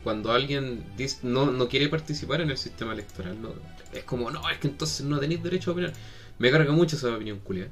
cuando 0.03 0.33
alguien 0.33 0.85
dice- 0.97 1.19
no, 1.23 1.47
no 1.51 1.69
quiere 1.69 1.89
participar 1.89 2.41
en 2.41 2.51
el 2.51 2.57
sistema 2.59 2.93
electoral. 2.93 3.41
No, 3.41 3.51
es 3.93 4.05
como, 4.05 4.31
no, 4.31 4.49
es 4.51 4.59
que 4.59 4.69
entonces 4.69 5.07
no 5.07 5.19
tenéis 5.21 5.43
derecho 5.43 5.71
a 5.71 5.75
opinar. 5.75 5.93
Me 6.39 6.51
carga 6.51 6.73
mucho 6.73 6.97
esa 6.97 7.15
opinión, 7.15 7.39
culia. 7.41 7.69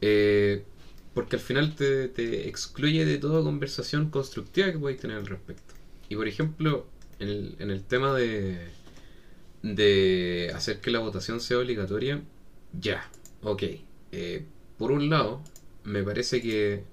Eh, 0.00 0.64
porque 1.14 1.36
al 1.36 1.42
final 1.42 1.74
te, 1.74 2.08
te 2.08 2.48
excluye 2.48 3.04
de 3.04 3.18
toda 3.18 3.42
conversación 3.42 4.10
constructiva 4.10 4.72
que 4.72 4.78
podéis 4.78 5.00
tener 5.00 5.18
al 5.18 5.26
respecto. 5.26 5.74
Y 6.08 6.16
por 6.16 6.28
ejemplo, 6.28 6.86
en 7.18 7.28
el, 7.28 7.56
en 7.58 7.70
el 7.70 7.84
tema 7.84 8.14
de, 8.14 8.58
de 9.62 10.52
hacer 10.54 10.80
que 10.80 10.90
la 10.90 11.00
votación 11.00 11.40
sea 11.40 11.58
obligatoria, 11.58 12.22
ya, 12.78 13.10
ok. 13.42 13.62
Eh, 14.12 14.44
por 14.78 14.92
un 14.92 15.10
lado, 15.10 15.42
me 15.84 16.02
parece 16.02 16.40
que 16.42 16.84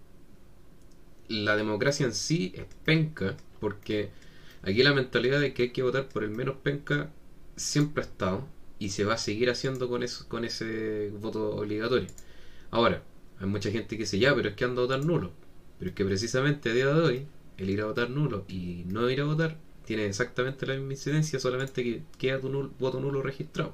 la 1.27 1.55
democracia 1.55 2.05
en 2.05 2.13
sí 2.13 2.53
es 2.55 2.65
penca, 2.85 3.35
porque 3.59 4.09
aquí 4.63 4.83
la 4.83 4.93
mentalidad 4.93 5.39
de 5.39 5.53
que 5.53 5.63
hay 5.63 5.69
que 5.71 5.83
votar 5.83 6.07
por 6.09 6.23
el 6.23 6.31
menos 6.31 6.57
penca 6.63 7.11
siempre 7.55 8.03
ha 8.03 8.07
estado 8.07 8.47
y 8.79 8.89
se 8.89 9.05
va 9.05 9.15
a 9.15 9.17
seguir 9.17 9.49
haciendo 9.49 9.89
con, 9.89 10.03
eso, 10.03 10.27
con 10.29 10.45
ese 10.45 11.09
voto 11.19 11.55
obligatorio. 11.55 12.07
Ahora, 12.71 13.03
hay 13.39 13.47
mucha 13.47 13.71
gente 13.71 13.97
que 13.97 14.03
dice, 14.03 14.19
ya, 14.19 14.33
pero 14.35 14.49
es 14.49 14.55
que 14.55 14.65
anda 14.65 14.81
a 14.81 14.85
votar 14.85 15.03
nulo. 15.05 15.31
Pero 15.79 15.89
es 15.89 15.95
que 15.95 16.05
precisamente 16.05 16.69
a 16.69 16.73
día 16.73 16.87
de 16.87 17.01
hoy, 17.01 17.27
el 17.57 17.69
ir 17.69 17.81
a 17.81 17.85
votar 17.85 18.09
nulo 18.09 18.45
y 18.47 18.83
no 18.87 19.09
ir 19.09 19.21
a 19.21 19.25
votar 19.25 19.57
tiene 19.85 20.05
exactamente 20.05 20.65
la 20.65 20.75
misma 20.75 20.93
incidencia, 20.93 21.39
solamente 21.39 21.83
que 21.83 22.01
queda 22.17 22.39
tu 22.41 22.49
nul- 22.49 22.71
voto 22.79 22.99
nulo 22.99 23.21
registrado. 23.21 23.73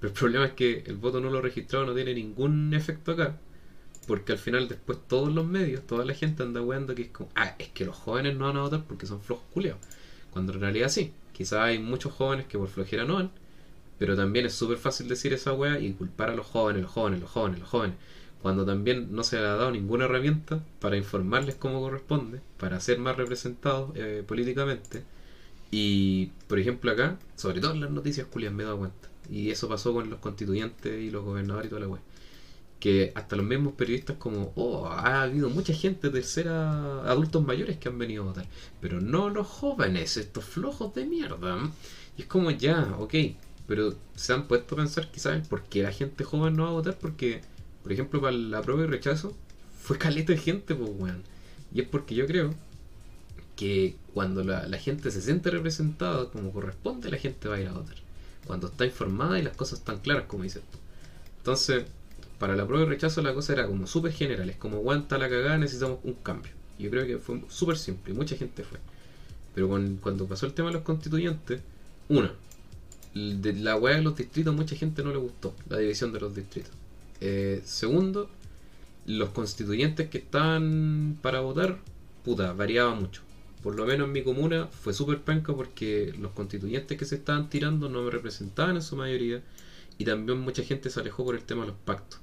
Pero 0.00 0.12
el 0.12 0.18
problema 0.18 0.46
es 0.46 0.52
que 0.52 0.84
el 0.86 0.96
voto 0.96 1.20
nulo 1.20 1.40
registrado 1.42 1.86
no 1.86 1.94
tiene 1.94 2.14
ningún 2.14 2.74
efecto 2.74 3.12
acá, 3.12 3.38
porque 4.06 4.32
al 4.32 4.38
final 4.38 4.68
después 4.68 4.98
todos 5.08 5.32
los 5.32 5.46
medios, 5.46 5.86
toda 5.86 6.04
la 6.04 6.14
gente 6.14 6.42
anda 6.42 6.62
weando 6.62 6.94
que 6.94 7.02
es 7.02 7.08
como, 7.08 7.30
ah, 7.34 7.54
es 7.58 7.68
que 7.70 7.84
los 7.84 7.96
jóvenes 7.96 8.36
no 8.36 8.46
van 8.46 8.56
a 8.56 8.62
votar 8.62 8.84
porque 8.84 9.06
son 9.06 9.20
flojos 9.20 9.44
culiados. 9.52 9.80
Cuando 10.32 10.52
en 10.52 10.60
realidad 10.60 10.88
sí, 10.90 11.12
quizás 11.32 11.60
hay 11.60 11.78
muchos 11.78 12.12
jóvenes 12.12 12.46
que 12.46 12.58
por 12.58 12.68
flojera 12.68 13.04
no 13.04 13.14
van, 13.14 13.30
pero 13.98 14.16
también 14.16 14.46
es 14.46 14.54
súper 14.54 14.78
fácil 14.78 15.08
decir 15.08 15.32
esa 15.32 15.52
wea 15.54 15.78
y 15.80 15.92
culpar 15.92 16.30
a 16.30 16.34
los 16.36 16.46
jóvenes, 16.46 16.82
los 16.82 16.90
jóvenes, 16.92 17.20
los 17.20 17.30
jóvenes, 17.30 17.60
los 17.60 17.68
jóvenes, 17.68 17.96
cuando 18.46 18.64
también 18.64 19.08
no 19.10 19.24
se 19.24 19.40
le 19.40 19.42
ha 19.44 19.56
dado 19.56 19.72
ninguna 19.72 20.04
herramienta 20.04 20.64
para 20.78 20.96
informarles 20.96 21.56
como 21.56 21.80
corresponde, 21.80 22.40
para 22.58 22.78
ser 22.78 23.00
más 23.00 23.16
representados 23.16 23.90
eh, 23.96 24.22
políticamente. 24.24 25.02
Y, 25.72 26.26
por 26.46 26.60
ejemplo, 26.60 26.92
acá, 26.92 27.18
sobre 27.34 27.60
todo 27.60 27.72
en 27.72 27.80
las 27.80 27.90
noticias 27.90 28.28
culias 28.28 28.52
me 28.52 28.62
he 28.62 28.66
dado 28.66 28.78
cuenta. 28.78 29.08
Y 29.28 29.50
eso 29.50 29.68
pasó 29.68 29.92
con 29.92 30.08
los 30.10 30.20
constituyentes 30.20 31.02
y 31.02 31.10
los 31.10 31.24
gobernadores 31.24 31.66
y 31.66 31.70
toda 31.70 31.80
la 31.80 31.88
wea. 31.88 32.00
Que 32.78 33.10
hasta 33.16 33.34
los 33.34 33.44
mismos 33.44 33.72
periodistas 33.72 34.16
como, 34.16 34.52
oh, 34.54 34.86
ha 34.86 35.22
habido 35.22 35.50
mucha 35.50 35.74
gente 35.74 36.08
tercera, 36.10 37.02
adultos 37.02 37.44
mayores 37.44 37.78
que 37.78 37.88
han 37.88 37.98
venido 37.98 38.22
a 38.22 38.26
votar. 38.26 38.46
Pero 38.80 39.00
no 39.00 39.28
los 39.28 39.48
jóvenes, 39.48 40.16
estos 40.16 40.44
flojos 40.44 40.94
de 40.94 41.04
mierda. 41.04 41.68
Y 42.16 42.22
es 42.22 42.28
como, 42.28 42.52
ya, 42.52 42.94
ok. 43.00 43.14
Pero 43.66 43.92
se 44.14 44.34
han 44.34 44.46
puesto 44.46 44.76
a 44.76 44.78
pensar 44.78 45.10
quizás 45.10 45.48
por 45.48 45.64
qué 45.64 45.82
la 45.82 45.90
gente 45.90 46.22
joven 46.22 46.54
no 46.54 46.62
va 46.62 46.68
a 46.68 46.72
votar. 46.74 46.96
Porque, 46.96 47.40
por 47.86 47.92
ejemplo, 47.92 48.20
para 48.20 48.36
la 48.36 48.62
prueba 48.62 48.82
y 48.82 48.86
rechazo, 48.88 49.36
fue 49.80 49.96
caleta 49.96 50.32
de 50.32 50.38
gente, 50.38 50.74
pues, 50.74 50.90
weón. 50.98 51.22
Y 51.72 51.82
es 51.82 51.86
porque 51.86 52.16
yo 52.16 52.26
creo 52.26 52.52
que 53.54 53.94
cuando 54.12 54.42
la, 54.42 54.66
gente 54.76 55.08
se 55.12 55.22
siente 55.22 55.50
representada 55.50 56.28
como 56.30 56.50
corresponde, 56.50 57.12
la 57.12 57.16
gente 57.16 57.46
va 57.46 57.54
a 57.54 57.60
ir 57.60 57.68
a 57.68 57.74
votar. 57.74 57.94
Cuando 58.44 58.66
está 58.66 58.86
informada 58.86 59.38
y 59.38 59.42
las 59.42 59.56
cosas 59.56 59.78
están 59.78 60.00
claras, 60.00 60.24
como 60.24 60.42
dices 60.42 60.64
tú. 60.68 60.78
Entonces, 61.38 61.84
para 62.40 62.56
la 62.56 62.66
prueba 62.66 62.86
y 62.86 62.88
rechazo 62.88 63.22
la 63.22 63.32
cosa 63.32 63.52
era 63.52 63.68
como 63.68 63.86
súper 63.86 64.10
general. 64.10 64.50
Es 64.50 64.56
como, 64.56 64.78
aguanta 64.78 65.16
la 65.16 65.28
cagada, 65.28 65.56
necesitamos 65.56 66.00
un 66.02 66.14
cambio. 66.14 66.50
Yo 66.80 66.90
creo 66.90 67.06
que 67.06 67.18
fue 67.18 67.40
súper 67.48 67.78
simple, 67.78 68.14
mucha 68.14 68.34
gente 68.34 68.64
fue. 68.64 68.80
Pero 69.54 69.68
cuando 69.68 70.26
pasó 70.26 70.44
el 70.46 70.54
tema 70.54 70.70
de 70.70 70.74
los 70.74 70.82
constituyentes, 70.82 71.60
una, 72.08 72.32
de 73.14 73.52
la 73.52 73.76
weá 73.76 73.94
de 73.94 74.02
los 74.02 74.16
distritos, 74.16 74.52
mucha 74.56 74.74
gente 74.74 75.04
no 75.04 75.12
le 75.12 75.18
gustó, 75.18 75.54
la 75.68 75.78
división 75.78 76.12
de 76.12 76.18
los 76.18 76.34
distritos. 76.34 76.72
Eh, 77.20 77.62
segundo, 77.64 78.28
los 79.06 79.30
constituyentes 79.30 80.08
que 80.08 80.18
estaban 80.18 81.18
para 81.22 81.40
votar, 81.40 81.78
puta, 82.24 82.52
variaba 82.52 82.94
mucho. 82.94 83.22
Por 83.62 83.74
lo 83.74 83.86
menos 83.86 84.06
en 84.06 84.12
mi 84.12 84.22
comuna 84.22 84.66
fue 84.66 84.92
súper 84.92 85.22
penca 85.22 85.54
porque 85.54 86.14
los 86.18 86.32
constituyentes 86.32 86.98
que 86.98 87.04
se 87.04 87.16
estaban 87.16 87.48
tirando 87.48 87.88
no 87.88 88.02
me 88.02 88.10
representaban 88.10 88.76
en 88.76 88.82
su 88.82 88.96
mayoría 88.96 89.42
y 89.98 90.04
también 90.04 90.38
mucha 90.38 90.62
gente 90.62 90.90
se 90.90 91.00
alejó 91.00 91.24
por 91.24 91.34
el 91.34 91.42
tema 91.42 91.62
de 91.62 91.68
los 91.68 91.76
pactos. 91.84 92.20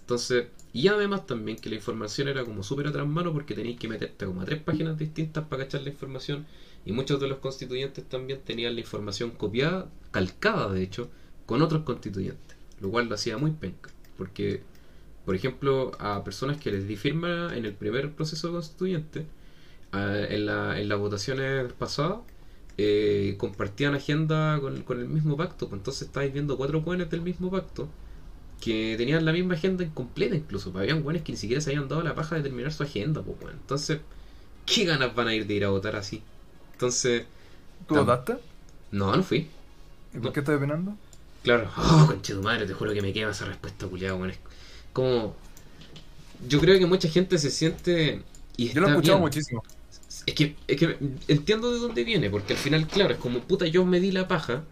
Entonces, 0.00 0.46
y 0.72 0.88
además 0.88 1.26
también 1.26 1.56
que 1.58 1.70
la 1.70 1.76
información 1.76 2.28
era 2.28 2.44
como 2.44 2.62
súper 2.62 2.88
atrás 2.88 3.06
mano 3.06 3.32
porque 3.32 3.54
tenías 3.54 3.78
que 3.78 3.88
meterte 3.88 4.26
como 4.26 4.42
a 4.42 4.44
tres 4.44 4.60
páginas 4.60 4.98
distintas 4.98 5.44
para 5.46 5.64
cachar 5.64 5.82
la 5.82 5.90
información 5.90 6.46
y 6.84 6.92
muchos 6.92 7.20
de 7.20 7.28
los 7.28 7.38
constituyentes 7.38 8.04
también 8.08 8.40
tenían 8.44 8.74
la 8.74 8.80
información 8.80 9.30
copiada, 9.30 9.88
calcada 10.10 10.72
de 10.72 10.82
hecho, 10.82 11.08
con 11.46 11.62
otros 11.62 11.82
constituyentes, 11.84 12.56
lo 12.80 12.90
cual 12.90 13.08
lo 13.08 13.14
hacía 13.14 13.38
muy 13.38 13.52
penca, 13.52 13.90
porque, 14.16 14.62
por 15.24 15.34
ejemplo, 15.36 15.92
a 16.00 16.24
personas 16.24 16.58
que 16.58 16.72
les 16.72 16.88
di 16.88 16.96
firma 16.96 17.56
en 17.56 17.64
el 17.66 17.74
primer 17.74 18.14
proceso 18.14 18.52
constituyente, 18.52 19.26
a- 19.92 20.18
en, 20.18 20.46
la, 20.46 20.80
en 20.80 20.88
las 20.88 20.98
votaciones 20.98 21.72
pasadas, 21.74 22.20
eh, 22.78 23.36
compartían 23.38 23.94
agenda 23.94 24.58
con, 24.60 24.82
con 24.84 25.00
el 25.00 25.08
mismo 25.08 25.36
pacto, 25.36 25.68
pues 25.68 25.80
entonces 25.80 26.08
estáis 26.08 26.32
viendo 26.32 26.56
cuatro 26.56 26.82
buenos 26.82 27.10
del 27.10 27.22
mismo 27.22 27.50
pacto 27.50 27.90
que 28.60 28.94
tenían 28.96 29.24
la 29.24 29.32
misma 29.32 29.54
agenda 29.54 29.84
incompleta 29.84 30.36
incluso, 30.36 30.72
pues 30.72 30.82
habían 30.82 31.02
buenos 31.02 31.22
que 31.22 31.32
ni 31.32 31.38
siquiera 31.38 31.60
se 31.60 31.70
habían 31.70 31.88
dado 31.88 32.02
la 32.02 32.14
paja 32.14 32.36
de 32.36 32.42
terminar 32.42 32.72
su 32.72 32.82
agenda, 32.84 33.22
pues 33.22 33.38
bueno. 33.40 33.58
Entonces, 33.60 34.00
¿qué 34.66 34.84
ganas 34.84 35.14
van 35.14 35.28
a 35.28 35.34
ir 35.34 35.46
de 35.46 35.54
ir 35.54 35.64
a 35.64 35.70
votar 35.70 35.96
así? 35.96 36.24
Entonces, 36.72 37.26
¿Tú 37.86 37.94
votaste? 37.96 38.38
no, 38.90 39.16
no 39.16 39.22
fui. 39.22 39.48
¿Y 40.14 40.18
por 40.18 40.32
qué 40.32 40.40
estás 40.40 40.56
opinando? 40.56 40.96
Claro, 41.42 41.70
oh, 41.76 42.06
conche 42.08 42.34
tu 42.34 42.42
madre, 42.42 42.66
te 42.66 42.72
juro 42.74 42.92
que 42.94 43.02
me 43.02 43.12
quema 43.12 43.32
esa 43.32 43.44
respuesta, 43.46 43.86
culiado, 43.88 44.18
bueno. 44.18 44.32
Es 44.32 44.40
como. 44.92 45.36
Yo 46.40 46.60
creo 46.60 46.78
que 46.78 46.86
mucha 46.86 47.08
gente 47.08 47.38
se 47.38 47.50
siente. 47.50 48.22
Y 48.56 48.72
Yo 48.72 48.80
lo 48.80 48.86
he 48.88 48.90
escuchado 48.90 49.18
bien. 49.18 49.20
muchísimo. 49.20 49.62
Es 50.26 50.34
que, 50.34 50.56
es 50.68 50.76
que 50.78 50.98
entiendo 51.28 51.72
de 51.72 51.80
dónde 51.80 52.04
viene, 52.04 52.30
porque 52.30 52.52
al 52.54 52.58
final, 52.58 52.86
claro, 52.88 53.14
es 53.14 53.18
como 53.18 53.40
puta, 53.40 53.66
yo 53.66 53.84
me 53.84 54.00
di 54.00 54.12
la 54.12 54.28
paja, 54.28 54.64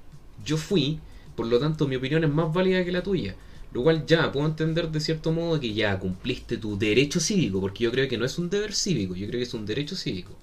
yo 0.44 0.56
fui, 0.56 1.00
por 1.36 1.46
lo 1.46 1.58
tanto 1.58 1.88
mi 1.88 1.96
opinión 1.96 2.24
es 2.24 2.30
más 2.30 2.52
válida 2.52 2.84
que 2.84 2.92
la 2.92 3.02
tuya. 3.02 3.36
Lo 3.72 3.82
cual 3.82 4.06
ya 4.06 4.30
puedo 4.32 4.46
entender 4.46 4.90
de 4.90 5.00
cierto 5.00 5.32
modo 5.32 5.60
que 5.60 5.74
ya 5.74 5.98
cumpliste 5.98 6.56
tu 6.58 6.78
derecho 6.78 7.20
cívico, 7.20 7.60
porque 7.60 7.84
yo 7.84 7.90
creo 7.92 8.08
que 8.08 8.18
no 8.18 8.24
es 8.26 8.38
un 8.38 8.50
deber 8.50 8.74
cívico, 8.74 9.14
yo 9.16 9.26
creo 9.28 9.38
que 9.40 9.44
es 9.44 9.54
un 9.54 9.66
derecho 9.66 9.96
cívico. 9.96 10.38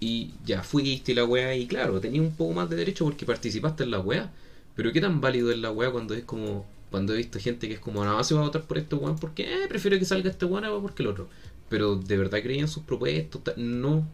Y 0.00 0.34
ya 0.44 0.62
fuiste 0.62 1.12
y 1.12 1.14
la 1.14 1.24
weá, 1.24 1.54
y 1.56 1.66
claro, 1.66 2.00
tenías 2.00 2.24
un 2.24 2.36
poco 2.36 2.52
más 2.54 2.70
de 2.70 2.76
derecho 2.76 3.04
porque 3.04 3.26
participaste 3.26 3.84
en 3.84 3.90
la 3.92 4.00
weá. 4.00 4.32
Pero 4.76 4.92
qué 4.92 5.00
tan 5.00 5.20
válido 5.20 5.50
es 5.50 5.58
la 5.58 5.70
weá 5.70 5.90
cuando 5.90 6.14
es 6.14 6.24
como. 6.24 6.66
Cuando 6.90 7.12
he 7.14 7.16
visto 7.16 7.40
gente 7.40 7.66
que 7.68 7.74
es 7.74 7.80
como, 7.80 8.04
nada 8.04 8.16
más 8.16 8.28
se 8.28 8.34
va 8.34 8.42
a 8.42 8.44
votar 8.44 8.62
por 8.66 8.78
este 8.78 8.94
weón 8.94 9.18
porque 9.18 9.42
eh, 9.64 9.66
prefiero 9.68 9.98
que 9.98 10.04
salga 10.04 10.30
este 10.30 10.44
weón 10.44 10.80
porque 10.82 11.02
el 11.02 11.08
otro. 11.08 11.28
Pero 11.68 11.96
de 11.96 12.16
verdad 12.16 12.40
creían 12.42 12.68
sus 12.68 12.84
propuestas, 12.84 13.42
ta- 13.42 13.54
no. 13.56 14.06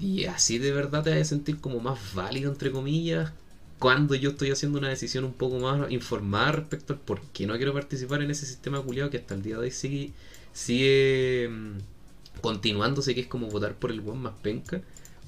Y 0.00 0.24
así 0.26 0.58
de 0.58 0.72
verdad 0.72 1.02
te 1.04 1.10
vas 1.10 1.20
a 1.20 1.24
sentir 1.24 1.58
como 1.60 1.80
más 1.80 1.98
válido, 2.14 2.50
entre 2.52 2.70
comillas, 2.70 3.32
cuando 3.78 4.14
yo 4.14 4.30
estoy 4.30 4.50
haciendo 4.50 4.78
una 4.78 4.88
decisión 4.90 5.24
un 5.24 5.32
poco 5.32 5.58
más 5.58 5.90
informada 5.90 6.52
respecto 6.52 6.92
al 6.92 6.98
por 7.00 7.20
qué 7.32 7.46
no 7.46 7.56
quiero 7.56 7.72
participar 7.72 8.22
en 8.22 8.30
ese 8.30 8.46
sistema 8.46 8.80
culiado 8.82 9.10
que 9.10 9.18
hasta 9.18 9.34
el 9.34 9.42
día 9.42 9.56
de 9.56 9.62
hoy 9.62 9.70
sigue, 9.70 10.12
sigue 10.52 11.48
mm, 11.50 12.40
continuándose, 12.42 13.14
que 13.14 13.22
es 13.22 13.26
como 13.26 13.48
votar 13.48 13.74
por 13.76 13.90
el 13.90 14.00
buen 14.00 14.18
más 14.18 14.34
penca. 14.42 14.82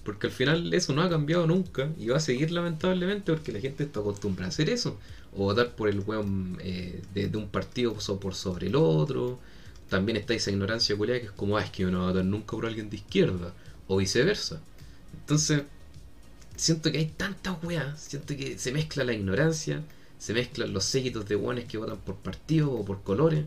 Porque 0.09 0.29
al 0.29 0.33
final 0.33 0.73
eso 0.73 0.95
no 0.95 1.03
ha 1.03 1.11
cambiado 1.11 1.47
nunca 1.47 1.91
y 1.99 2.09
va 2.09 2.17
a 2.17 2.21
seguir 2.21 2.51
lamentablemente 2.51 3.31
porque 3.31 3.53
la 3.53 3.61
gente 3.61 3.85
está 3.85 4.01
acostumbrada 4.01 4.47
a 4.47 4.49
hacer 4.49 4.71
eso. 4.71 4.99
O 5.35 5.45
votar 5.45 5.77
por 5.77 5.91
el 5.91 6.01
weón 6.01 6.57
eh, 6.63 7.03
de, 7.13 7.37
un 7.37 7.51
partido 7.51 7.93
por 8.19 8.35
sobre 8.35 8.69
el 8.69 8.77
otro. 8.77 9.39
También 9.91 10.17
está 10.17 10.33
esa 10.33 10.51
ignorancia 10.51 10.97
culiada 10.97 11.21
que 11.21 11.27
es 11.27 11.33
como, 11.33 11.59
ah, 11.59 11.63
es 11.63 11.69
que 11.69 11.83
yo 11.83 11.91
no 11.91 11.99
voy 11.99 12.07
a 12.07 12.13
votar 12.13 12.25
nunca 12.25 12.53
por 12.53 12.65
alguien 12.65 12.89
de 12.89 12.97
izquierda. 12.97 13.53
O 13.87 13.99
viceversa. 13.99 14.63
Entonces, 15.13 15.65
siento 16.57 16.91
que 16.91 16.97
hay 16.97 17.13
tantas 17.15 17.63
weas. 17.63 18.01
Siento 18.01 18.35
que 18.35 18.59
se 18.59 18.73
mezcla 18.73 19.05
la 19.05 19.13
ignorancia. 19.13 19.83
Se 20.19 20.33
mezclan 20.33 20.73
los 20.73 20.85
séquitos 20.85 21.29
de 21.29 21.37
weones 21.37 21.67
que 21.67 21.77
votan 21.77 21.99
por 21.99 22.17
partidos 22.17 22.71
o 22.73 22.83
por 22.83 23.03
colores. 23.03 23.45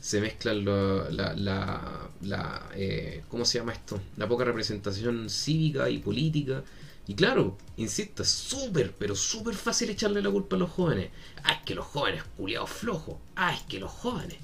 Se 0.00 0.20
mezclan 0.20 0.64
lo- 0.64 1.10
la, 1.10 1.34
la, 1.34 2.08
la, 2.22 2.70
eh, 2.74 3.22
¿cómo 3.28 3.44
se 3.44 3.58
llama 3.58 3.72
esto? 3.72 4.00
La 4.16 4.26
poca 4.28 4.44
representación 4.44 5.28
cívica 5.28 5.90
y 5.90 5.98
política. 5.98 6.62
Y 7.06 7.14
claro, 7.14 7.58
insisto, 7.76 8.22
es 8.22 8.30
súper, 8.30 8.94
pero 8.98 9.14
súper 9.14 9.54
fácil 9.54 9.90
echarle 9.90 10.22
la 10.22 10.30
culpa 10.30 10.56
a 10.56 10.58
los 10.58 10.70
jóvenes. 10.70 11.10
Ah, 11.42 11.52
es 11.54 11.62
que 11.66 11.74
los 11.74 11.86
jóvenes, 11.86 12.22
culiados 12.36 12.70
flojos. 12.70 13.16
Ah, 13.36 13.52
es 13.54 13.62
que 13.62 13.80
los 13.80 13.90
jóvenes. 13.90 14.38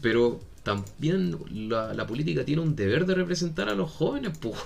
Pero 0.00 0.40
también 0.62 1.36
la, 1.70 1.92
la 1.94 2.06
política 2.06 2.44
tiene 2.44 2.62
un 2.62 2.76
deber 2.76 3.06
de 3.06 3.14
representar 3.14 3.68
a 3.68 3.74
los 3.74 3.90
jóvenes, 3.90 4.36
pues. 4.40 4.56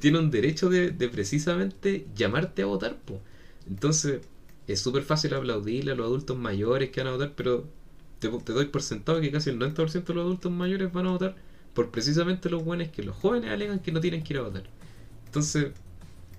Tiene 0.00 0.18
un 0.18 0.30
derecho 0.30 0.68
de, 0.68 0.90
de 0.90 1.08
precisamente 1.08 2.06
llamarte 2.14 2.62
a 2.62 2.66
votar, 2.66 2.98
pues. 3.04 3.20
Entonces, 3.68 4.20
es 4.66 4.80
súper 4.80 5.02
fácil 5.02 5.34
aplaudirle 5.34 5.92
a 5.92 5.94
los 5.94 6.06
adultos 6.06 6.36
mayores 6.36 6.90
que 6.90 7.00
van 7.00 7.08
a 7.08 7.16
votar, 7.16 7.32
pero 7.36 7.68
te, 8.20 8.52
doy 8.52 8.66
por 8.66 8.82
sentado 8.82 9.20
que 9.20 9.32
casi 9.32 9.50
el 9.50 9.58
90% 9.58 10.04
de 10.04 10.14
los 10.14 10.24
adultos 10.24 10.52
mayores 10.52 10.92
van 10.92 11.06
a 11.06 11.10
votar 11.10 11.36
por 11.74 11.90
precisamente 11.90 12.50
los 12.50 12.64
buenos 12.64 12.88
que 12.88 13.02
los 13.02 13.16
jóvenes 13.16 13.50
alegan 13.50 13.78
que 13.78 13.92
no 13.92 14.00
tienen 14.00 14.22
que 14.22 14.34
ir 14.34 14.40
a 14.40 14.42
votar. 14.42 14.64
Entonces, 15.26 15.72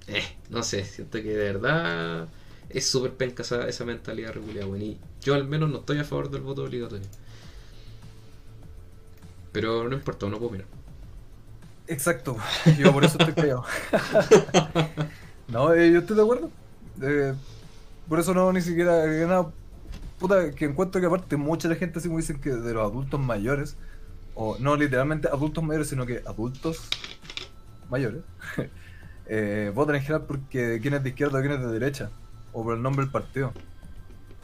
eh, 0.07 0.23
no 0.49 0.63
sé, 0.63 0.85
siento 0.85 1.21
que 1.21 1.29
de 1.29 1.53
verdad 1.53 2.27
es 2.69 2.87
súper 2.87 3.13
penca 3.13 3.43
esa, 3.43 3.67
esa 3.67 3.85
mentalidad 3.85 4.33
regular, 4.33 4.65
weón. 4.65 4.81
Y 4.81 4.99
yo 5.21 5.33
al 5.33 5.47
menos 5.47 5.69
no 5.69 5.79
estoy 5.79 5.99
a 5.99 6.03
favor 6.03 6.29
del 6.29 6.41
voto 6.41 6.63
obligatorio. 6.63 7.07
Pero 9.51 9.89
no 9.89 9.95
importa, 9.95 10.27
no 10.27 10.37
puedo 10.37 10.51
mirar. 10.51 10.67
Exacto. 11.87 12.37
Yo 12.77 12.93
por 12.93 13.03
eso 13.03 13.17
estoy 13.19 13.33
callado. 13.33 13.65
no, 15.49 15.73
eh, 15.73 15.91
yo 15.91 15.99
estoy 15.99 16.15
de 16.15 16.21
acuerdo. 16.21 16.49
Eh, 17.01 17.33
por 18.07 18.19
eso 18.19 18.33
no, 18.33 18.51
ni 18.53 18.61
siquiera 18.61 19.05
nada. 19.27 19.51
Puta, 20.21 20.51
que 20.51 20.65
encuentro 20.65 21.01
que 21.01 21.07
aparte 21.07 21.35
mucha 21.35 21.67
la 21.67 21.73
gente 21.73 21.97
así 21.97 22.07
como 22.07 22.19
dicen 22.19 22.39
que 22.39 22.51
de 22.51 22.73
los 22.75 22.83
adultos 22.83 23.19
mayores, 23.19 23.75
o 24.35 24.55
no 24.59 24.75
literalmente 24.75 25.27
adultos 25.27 25.63
mayores, 25.63 25.87
sino 25.89 26.05
que 26.05 26.21
adultos 26.27 26.87
mayores, 27.89 28.21
eh, 29.25 29.71
votan 29.73 29.95
en 29.95 30.01
general 30.03 30.27
porque 30.27 30.79
quién 30.79 30.93
es 30.93 31.01
de 31.01 31.09
izquierda 31.09 31.39
o 31.39 31.41
quién 31.41 31.53
es 31.53 31.61
de 31.61 31.71
derecha, 31.71 32.11
o 32.53 32.63
por 32.63 32.75
el 32.75 32.83
nombre 32.83 33.03
del 33.03 33.11
partido. 33.11 33.51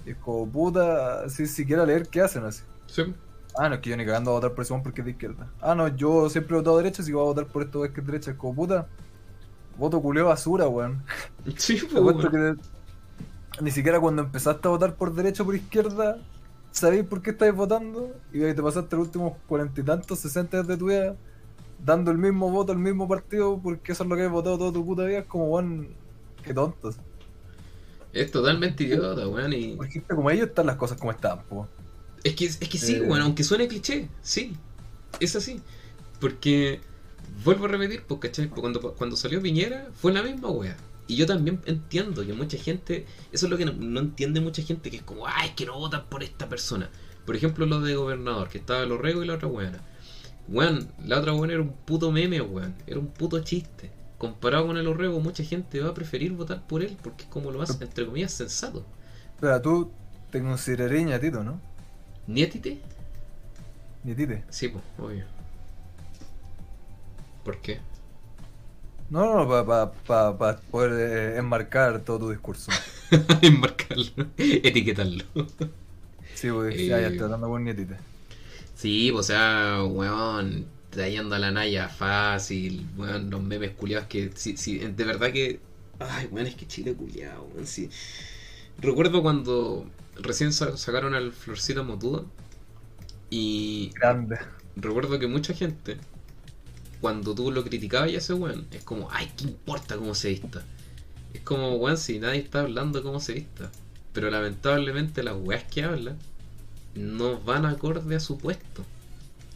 Y 0.03 0.11
es 0.11 0.17
como, 0.17 0.51
puta, 0.51 1.29
si 1.29 1.45
siquiera 1.45 1.85
leer 1.85 2.07
qué 2.07 2.21
hacen 2.21 2.43
así. 2.43 2.63
Sí, 2.87 3.13
Ah, 3.55 3.69
no, 3.69 3.75
es 3.75 3.81
que 3.81 3.89
yo 3.89 3.97
ni 3.97 4.05
cagando 4.05 4.31
voy 4.31 4.37
a 4.37 4.41
votar 4.41 4.55
por 4.55 4.63
ese 4.63 4.79
porque 4.83 5.01
es 5.01 5.05
de 5.05 5.11
izquierda. 5.11 5.47
Ah, 5.61 5.73
no, 5.73 5.87
yo 5.87 6.29
siempre 6.29 6.55
he 6.55 6.59
votado 6.59 6.77
derecha, 6.77 7.03
si 7.03 7.11
voy 7.11 7.21
a 7.21 7.25
votar 7.25 7.45
por 7.47 7.63
esto 7.63 7.85
es 7.85 7.91
que 7.91 8.01
es 8.01 8.07
derecha. 8.07 8.31
Es 8.31 8.37
como 8.37 8.55
puta. 8.55 8.87
Voto 9.77 10.01
culeo 10.01 10.25
basura, 10.25 10.67
weón. 10.67 11.03
sí, 11.55 11.79
pues, 11.91 12.57
ni 13.61 13.71
siquiera 13.71 13.99
cuando 13.99 14.21
empezaste 14.23 14.67
a 14.67 14.71
votar 14.71 14.95
por 14.95 15.13
derecha 15.13 15.43
o 15.43 15.45
por 15.45 15.55
izquierda, 15.55 16.19
sabéis 16.71 17.05
por 17.05 17.21
qué 17.21 17.31
estáis 17.31 17.53
votando. 17.53 18.15
Y 18.31 18.39
te 18.39 18.61
pasaste 18.61 18.95
los 18.95 19.07
últimos 19.07 19.33
cuarenta 19.47 19.81
y 19.81 19.83
tantos, 19.83 20.19
sesenta 20.19 20.63
de 20.63 20.77
tu 20.77 20.87
vida 20.87 21.15
dando 21.83 22.09
el 22.11 22.17
mismo 22.17 22.49
voto 22.49 22.71
al 22.71 22.79
mismo 22.79 23.07
partido 23.07 23.59
porque 23.61 23.91
eso 23.91 24.03
es 24.03 24.09
lo 24.09 24.15
que 24.15 24.23
has 24.23 24.31
votado 24.31 24.57
toda 24.57 24.71
tu 24.73 24.85
puta 24.85 25.05
vida. 25.05 25.19
Es 25.19 25.25
como, 25.25 25.47
weón, 25.49 25.89
qué 26.43 26.53
tontos. 26.53 26.97
Es 28.13 28.31
totalmente 28.31 28.83
idiota, 28.83 29.27
weón. 29.27 29.53
Y... 29.53 29.77
Como 30.07 30.29
ellos 30.31 30.47
están 30.47 30.65
las 30.65 30.75
cosas 30.77 30.97
como 30.97 31.11
están, 31.11 31.43
po. 31.43 31.67
Es 32.23 32.35
que, 32.35 32.45
es 32.45 32.57
que 32.57 32.77
sí, 32.77 32.95
Eh. 32.95 33.01
bueno, 33.01 33.25
aunque 33.25 33.43
suene 33.43 33.67
cliché, 33.67 34.09
sí, 34.21 34.55
es 35.19 35.35
así. 35.35 35.61
Porque, 36.19 36.81
vuelvo 37.43 37.65
a 37.65 37.67
repetir, 37.67 38.03
pues, 38.07 38.19
¿cachai? 38.19 38.49
Cuando, 38.49 38.93
cuando 38.95 39.15
salió 39.15 39.41
Piñera 39.41 39.89
fue 39.93 40.11
la 40.11 40.23
misma 40.23 40.49
wea. 40.49 40.75
Y 41.07 41.15
yo 41.15 41.25
también 41.25 41.61
entiendo 41.65 42.25
que 42.25 42.33
mucha 42.33 42.57
gente, 42.57 43.05
eso 43.31 43.45
es 43.45 43.49
lo 43.49 43.57
que 43.57 43.65
no, 43.65 43.73
no 43.73 44.01
entiende 44.01 44.41
mucha 44.41 44.61
gente, 44.61 44.91
que 44.91 44.97
es 44.97 45.03
como, 45.03 45.25
ay, 45.25 45.49
es 45.49 45.55
que 45.55 45.65
no 45.65 45.77
votan 45.79 46.05
por 46.09 46.21
esta 46.21 46.49
persona. 46.49 46.89
Por 47.25 47.35
ejemplo, 47.35 47.65
lo 47.65 47.81
de 47.81 47.95
gobernador, 47.95 48.49
que 48.49 48.57
estaba 48.57 48.83
el 48.83 48.91
Orrego 48.91 49.23
y 49.23 49.27
la 49.27 49.35
otra 49.35 49.47
weona. 49.47 49.81
Weón, 50.49 50.89
la 51.05 51.19
otra 51.19 51.33
weona 51.33 51.53
era 51.53 51.61
un 51.61 51.73
puto 51.73 52.11
meme, 52.11 52.41
weón, 52.41 52.75
era 52.85 52.99
un 52.99 53.07
puto 53.07 53.39
chiste. 53.41 53.91
Comparado 54.17 54.67
con 54.67 54.77
el 54.77 54.87
Orrego, 54.87 55.19
mucha 55.19 55.43
gente 55.43 55.79
va 55.79 55.89
a 55.89 55.93
preferir 55.93 56.33
votar 56.33 56.65
por 56.65 56.81
él 56.81 56.97
porque 57.01 57.23
es 57.23 57.29
como 57.29 57.51
lo 57.51 57.59
más, 57.59 57.79
entre 57.81 58.05
comillas, 58.05 58.33
sensato. 58.33 58.85
Pero 59.39 59.61
tú 59.61 59.91
te 60.31 60.41
considerarías 60.41 61.05
ñatito, 61.05 61.43
¿no? 61.43 61.59
¿Nietite? 62.27 62.79
Ñatite. 64.03 64.43
Sí, 64.49 64.69
pues, 64.69 64.83
obvio. 64.97 65.25
¿Por 67.43 67.61
qué? 67.61 67.79
No, 69.09 69.45
no, 69.45 69.65
para 69.65 70.57
poder 70.69 71.35
eh, 71.35 71.37
enmarcar 71.37 72.01
todo 72.01 72.19
tu 72.19 72.29
discurso. 72.29 72.71
enmarcarlo, 73.41 74.27
etiquetarlo. 74.37 75.23
Sí, 76.35 76.51
pues 76.51 76.75
eh, 76.75 76.87
ya, 76.87 77.01
ya 77.01 77.07
estoy 77.07 77.29
dando 77.29 77.47
con 77.47 77.63
nietita. 77.63 77.97
Sí, 78.75 79.09
pues, 79.11 79.25
o 79.25 79.27
sea, 79.27 79.83
weón, 79.83 80.67
trayendo 80.89 81.35
a 81.35 81.39
la 81.39 81.51
Naya 81.51 81.87
fácil, 81.87 82.85
weón, 82.97 83.29
los 83.29 83.41
memes 83.41 83.71
culiados 83.71 84.07
que, 84.07 84.31
sí, 84.35 84.57
sí, 84.57 84.77
de 84.79 85.03
verdad 85.05 85.31
que, 85.31 85.59
ay, 85.99 86.27
weón, 86.29 86.47
es 86.47 86.55
que 86.55 86.67
Chile 86.67 86.93
culiado, 86.93 87.47
weón, 87.53 87.65
sí. 87.65 87.89
Recuerdo 88.79 89.23
cuando 89.23 89.89
recién 90.15 90.51
sacaron 90.51 91.15
al 91.15 91.31
Florcita 91.31 91.81
Motuda 91.81 92.23
y... 93.29 93.91
Grande. 93.95 94.37
Recuerdo 94.75 95.17
que 95.17 95.27
mucha 95.27 95.53
gente 95.53 95.97
cuando 97.01 97.35
tú 97.35 97.51
lo 97.51 97.63
criticabas 97.63 98.11
y 98.11 98.15
ese 98.15 98.33
weón, 98.33 98.65
es 98.71 98.83
como, 98.83 99.09
ay, 99.11 99.31
¿qué 99.37 99.45
importa 99.45 99.97
cómo 99.97 100.15
se 100.15 100.29
vista? 100.29 100.63
Es 101.33 101.41
como, 101.41 101.75
weón, 101.75 101.97
si 101.97 102.19
nadie 102.19 102.39
está 102.39 102.61
hablando 102.61 103.03
cómo 103.03 103.19
se 103.19 103.33
vista. 103.33 103.71
Pero 104.13 104.31
lamentablemente 104.31 105.21
las 105.23 105.35
weas 105.37 105.63
que 105.65 105.83
hablan 105.83 106.17
no 106.95 107.39
van 107.41 107.65
acorde 107.65 108.15
a 108.15 108.19
su 108.19 108.37
puesto. 108.37 108.83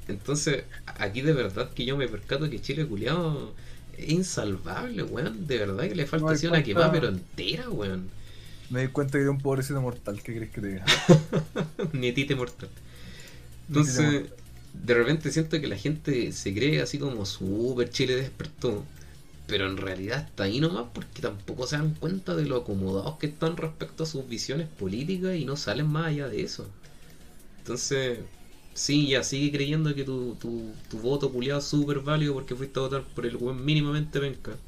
Entonces, 0.07 0.65
aquí 0.85 1.21
de 1.21 1.33
verdad 1.33 1.71
que 1.71 1.85
yo 1.85 1.97
me 1.97 2.07
percato 2.07 2.49
que 2.49 2.61
Chile 2.61 2.85
culiado 2.85 3.53
es 3.97 4.09
insalvable, 4.09 5.03
weón. 5.03 5.47
De 5.47 5.57
verdad 5.57 5.87
que 5.87 5.95
le 5.95 6.05
falta 6.05 6.31
así 6.31 6.47
una 6.47 6.63
quemada, 6.63 6.91
pero 6.91 7.07
entera, 7.07 7.69
weón. 7.69 8.09
Me 8.69 8.83
di 8.83 8.87
cuenta 8.87 9.13
que 9.13 9.23
era 9.23 9.31
un 9.31 9.39
pobrecito 9.39 9.81
mortal, 9.81 10.21
¿qué 10.21 10.35
crees 10.35 10.51
que 10.51 10.61
te 10.61 10.67
diga? 10.67 10.85
Nietite 11.93 12.35
mortal. 12.35 12.69
Entonces, 13.67 14.25
de 14.73 14.93
repente 14.93 15.31
siento 15.31 15.59
que 15.61 15.67
la 15.67 15.77
gente 15.77 16.31
se 16.31 16.53
cree 16.53 16.81
así 16.81 16.97
como 16.99 17.25
super 17.25 17.89
Chile 17.89 18.15
despertó, 18.15 18.85
pero 19.47 19.67
en 19.67 19.77
realidad 19.77 20.27
está 20.27 20.43
ahí 20.45 20.59
nomás 20.59 20.87
porque 20.93 21.21
tampoco 21.21 21.67
se 21.67 21.77
dan 21.77 21.93
cuenta 21.95 22.35
de 22.35 22.45
lo 22.45 22.57
acomodados 22.57 23.17
que 23.17 23.27
están 23.27 23.57
respecto 23.57 24.03
a 24.03 24.07
sus 24.07 24.27
visiones 24.27 24.67
políticas 24.69 25.35
y 25.35 25.45
no 25.45 25.57
salen 25.57 25.87
más 25.87 26.07
allá 26.07 26.27
de 26.29 26.41
eso. 26.43 26.67
Entonces, 27.59 28.19
sí, 28.73 29.07
ya 29.09 29.23
sigue 29.23 29.51
creyendo 29.51 29.95
que 29.95 30.03
tu, 30.03 30.35
tu, 30.35 30.73
tu 30.89 30.99
voto 30.99 31.31
culiado 31.31 31.59
es 31.59 31.65
súper 31.65 31.99
válido 32.01 32.33
porque 32.33 32.55
fuiste 32.55 32.79
a 32.79 32.83
votar 32.83 33.03
por 33.03 33.25
el 33.25 33.37
buen 33.37 33.63
mínimamente 33.63 34.19
venca. 34.19 34.59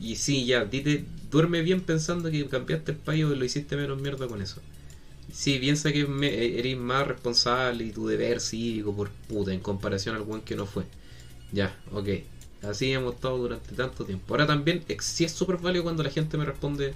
Y 0.00 0.16
sí, 0.16 0.44
ya, 0.46 0.64
dite, 0.64 1.04
duerme 1.30 1.62
bien 1.62 1.80
pensando 1.80 2.30
que 2.30 2.46
cambiaste 2.48 2.92
el 2.92 2.98
país 2.98 3.24
y 3.24 3.36
lo 3.36 3.44
hiciste 3.44 3.76
menos 3.76 4.00
mierda 4.00 4.28
con 4.28 4.42
eso. 4.42 4.60
Sí, 5.32 5.58
piensa 5.58 5.92
que 5.92 6.06
eres 6.58 6.76
más 6.76 7.06
responsable 7.06 7.84
y 7.84 7.92
tu 7.92 8.06
deber 8.06 8.40
cívico 8.40 8.94
por 8.94 9.10
puta 9.10 9.52
en 9.52 9.60
comparación 9.60 10.16
al 10.16 10.22
buen 10.22 10.42
que 10.42 10.56
no 10.56 10.66
fue. 10.66 10.84
Ya, 11.52 11.76
ok. 11.92 12.08
Así 12.62 12.92
hemos 12.92 13.14
estado 13.14 13.38
durante 13.38 13.74
tanto 13.74 14.04
tiempo. 14.04 14.32
Ahora 14.32 14.46
también 14.46 14.84
sí 15.00 15.24
es 15.24 15.32
súper 15.32 15.58
válido 15.58 15.84
cuando 15.84 16.02
la 16.02 16.10
gente 16.10 16.38
me 16.38 16.44
responde, 16.44 16.94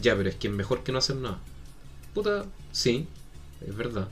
ya, 0.00 0.16
pero 0.16 0.28
es 0.28 0.36
que 0.36 0.48
es 0.48 0.54
mejor 0.54 0.82
que 0.82 0.92
no 0.92 0.98
hacer 0.98 1.16
nada. 1.16 1.38
Puta, 2.14 2.46
sí, 2.72 3.06
es 3.66 3.76
verdad. 3.76 4.08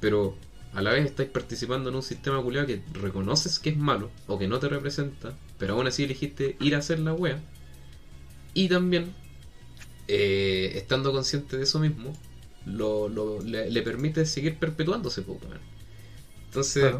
Pero 0.00 0.36
a 0.74 0.82
la 0.82 0.92
vez 0.92 1.06
estáis 1.06 1.30
participando 1.30 1.88
en 1.88 1.96
un 1.96 2.02
sistema 2.02 2.42
culiado 2.42 2.66
que 2.66 2.82
reconoces 2.92 3.58
que 3.58 3.70
es 3.70 3.76
malo 3.76 4.10
o 4.26 4.38
que 4.38 4.48
no 4.48 4.58
te 4.58 4.68
representa, 4.68 5.36
pero 5.58 5.74
aún 5.74 5.86
así 5.86 6.04
elegiste 6.04 6.56
ir 6.60 6.74
a 6.74 6.78
hacer 6.78 6.98
la 7.00 7.12
wea. 7.12 7.40
Y 8.54 8.68
también, 8.68 9.14
eh, 10.08 10.72
estando 10.76 11.12
consciente 11.12 11.56
de 11.56 11.64
eso 11.64 11.78
mismo, 11.80 12.12
lo, 12.66 13.08
lo 13.08 13.40
le, 13.42 13.82
permite 13.82 14.26
seguir 14.26 14.58
perpetuándose, 14.58 15.22
poco 15.22 15.46
Entonces, 16.46 16.94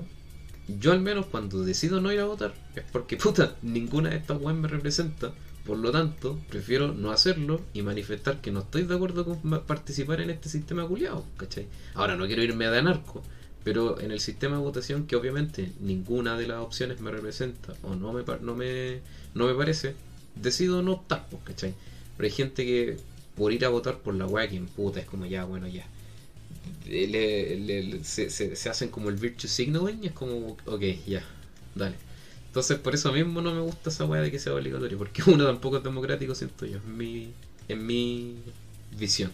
yo 0.69 0.93
al 0.93 1.01
menos 1.01 1.27
cuando 1.27 1.65
decido 1.65 2.01
no 2.01 2.13
ir 2.13 2.21
a 2.21 2.25
votar, 2.25 2.55
es 2.75 2.85
porque 2.93 3.17
puta, 3.19 3.57
ninguna 3.63 4.11
de 4.11 4.17
estas 4.17 4.41
weas 4.41 4.57
me 4.57 4.69
representa. 4.69 5.33
Por 5.65 5.79
lo 5.79 5.91
tanto, 5.91 6.39
prefiero 6.51 6.93
no 6.93 7.11
hacerlo 7.11 7.63
y 7.73 7.81
manifestar 7.81 8.43
que 8.43 8.51
no 8.51 8.61
estoy 8.61 8.83
de 8.83 8.95
acuerdo 8.95 9.25
con 9.25 9.65
participar 9.65 10.21
en 10.21 10.29
este 10.29 10.51
sistema 10.51 10.87
culiado, 10.87 11.25
¿cachai? 11.39 11.67
Ahora 11.95 12.17
no 12.17 12.27
quiero 12.27 12.43
irme 12.43 12.69
de 12.69 12.79
anarco, 12.79 13.23
pero 13.65 13.99
en 13.99 14.11
el 14.11 14.21
sistema 14.21 14.57
de 14.57 14.63
votación 14.63 15.07
que 15.07 15.17
obviamente 15.17 15.73
ninguna 15.81 16.37
de 16.37 16.49
las 16.49 16.59
opciones 16.59 17.01
me 17.01 17.11
representa 17.11 17.73
o 17.83 17.95
no 17.95 18.13
me, 18.13 18.25
no 18.43 18.55
me, 18.55 19.01
no 19.33 19.47
me 19.47 19.55
parece, 19.55 19.95
decido 20.37 20.83
no 20.83 20.93
optar, 20.93 21.27
¿cachai? 21.45 21.75
Pero 22.19 22.27
hay 22.27 22.33
gente 22.33 22.67
que 22.67 22.99
por 23.37 23.53
ir 23.53 23.65
a 23.65 23.69
votar 23.69 23.99
por 23.99 24.15
la 24.15 24.27
weá 24.27 24.49
que 24.49 24.61
puta 24.61 25.01
es 25.01 25.07
como 25.07 25.27
ya, 25.27 25.45
bueno, 25.45 25.67
ya. 25.67 25.87
se, 28.03 28.71
hacen 28.71 28.89
como 28.89 29.09
el 29.09 29.17
virtue 29.17 29.49
signaling 29.49 30.05
es 30.05 30.13
como, 30.13 30.57
ok, 30.67 30.83
ya, 31.07 31.23
dale. 31.75 31.97
Entonces 32.47 32.79
por 32.79 32.95
eso 32.95 33.13
mismo 33.13 33.41
no 33.41 33.53
me 33.53 33.61
gusta 33.61 33.91
esa 33.91 34.05
weá 34.05 34.23
de 34.23 34.31
que 34.31 34.39
sea 34.39 34.55
obligatorio, 34.55 34.97
porque 34.99 35.23
uno 35.27 35.45
tampoco 35.45 35.79
es 35.79 35.85
democrático, 35.85 36.35
siento 36.35 36.67
yo, 36.67 36.79
en 36.79 36.97
mi, 36.97 37.33
en 37.69 37.87
mi 37.87 38.37
visión. 38.97 39.33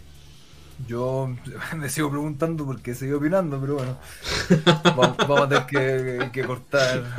Yo 0.89 1.29
me 1.77 1.91
sigo 1.91 2.11
preguntando 2.11 2.65
porque 2.65 2.95
sigo 2.95 3.19
opinando, 3.19 3.61
pero 3.61 3.75
bueno, 3.75 3.99
vamos, 5.29 5.41
a 5.43 5.67
tener 5.67 6.31
que, 6.31 6.43
cortar 6.45 7.15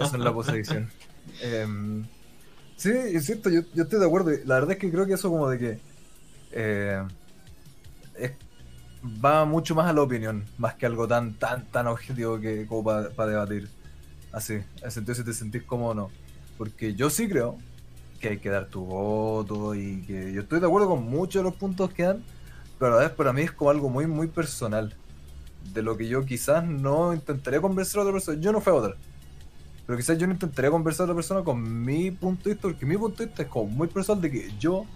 eso, 0.00 0.14
en 0.16 0.24
la 0.24 0.32
posición. 0.32 0.90
Em, 1.42 2.06
sí, 2.76 2.90
es 2.90 3.26
cierto, 3.26 3.50
yo, 3.50 3.60
yo 3.74 3.82
estoy 3.82 4.00
de 4.00 4.06
acuerdo. 4.06 4.30
La 4.46 4.54
verdad 4.54 4.72
es 4.72 4.78
que 4.78 4.90
creo 4.90 5.04
que 5.06 5.12
eso 5.12 5.28
como 5.28 5.50
de 5.50 5.58
que 5.58 5.91
eh, 6.52 7.02
va 9.02 9.44
mucho 9.44 9.74
más 9.74 9.88
a 9.88 9.92
la 9.92 10.02
opinión, 10.02 10.44
más 10.58 10.74
que 10.74 10.86
algo 10.86 11.08
tan, 11.08 11.34
tan, 11.34 11.66
tan 11.66 11.86
objetivo 11.86 12.38
que 12.38 12.66
como 12.66 12.84
para 12.84 13.30
debatir. 13.30 13.68
Así, 14.32 14.60
en 14.82 14.90
sentido 14.90 15.14
si 15.14 15.24
te 15.24 15.32
sentís 15.32 15.62
como 15.62 15.88
o 15.88 15.94
no. 15.94 16.10
Porque 16.56 16.94
yo 16.94 17.10
sí 17.10 17.28
creo 17.28 17.58
que 18.20 18.28
hay 18.30 18.38
que 18.38 18.50
dar 18.50 18.66
tu 18.66 18.84
voto 18.84 19.74
y 19.74 20.02
que 20.02 20.32
yo 20.32 20.42
estoy 20.42 20.60
de 20.60 20.66
acuerdo 20.66 20.88
con 20.88 21.04
muchos 21.04 21.40
de 21.40 21.50
los 21.50 21.54
puntos 21.56 21.92
que 21.92 22.04
dan, 22.04 22.24
pero 22.78 22.94
a 22.94 23.00
vez 23.00 23.10
para 23.10 23.32
mí 23.32 23.42
es 23.42 23.52
como 23.52 23.70
algo 23.70 23.88
muy, 23.88 24.06
muy 24.06 24.28
personal. 24.28 24.94
De 25.74 25.82
lo 25.82 25.96
que 25.96 26.08
yo 26.08 26.24
quizás 26.24 26.64
no 26.64 27.14
intentaría 27.14 27.60
convencer 27.60 27.98
a 27.98 28.02
otra 28.02 28.12
persona. 28.12 28.40
Yo 28.40 28.50
no 28.52 28.60
fui 28.60 28.76
a. 28.76 28.94
Pero 29.86 29.96
quizás 29.96 30.18
yo 30.18 30.26
no 30.26 30.32
intentaría 30.32 30.70
conversar 30.70 31.04
a 31.04 31.04
otra 31.06 31.14
persona 31.14 31.42
con 31.42 31.84
mi 31.84 32.10
punto 32.10 32.44
de 32.44 32.54
vista, 32.54 32.68
porque 32.68 32.86
mi 32.86 32.96
punto 32.96 33.18
de 33.18 33.26
vista 33.26 33.42
es 33.42 33.48
como 33.48 33.70
muy 33.70 33.88
personal 33.88 34.20
de 34.22 34.30
que 34.30 34.52
yo 34.58 34.86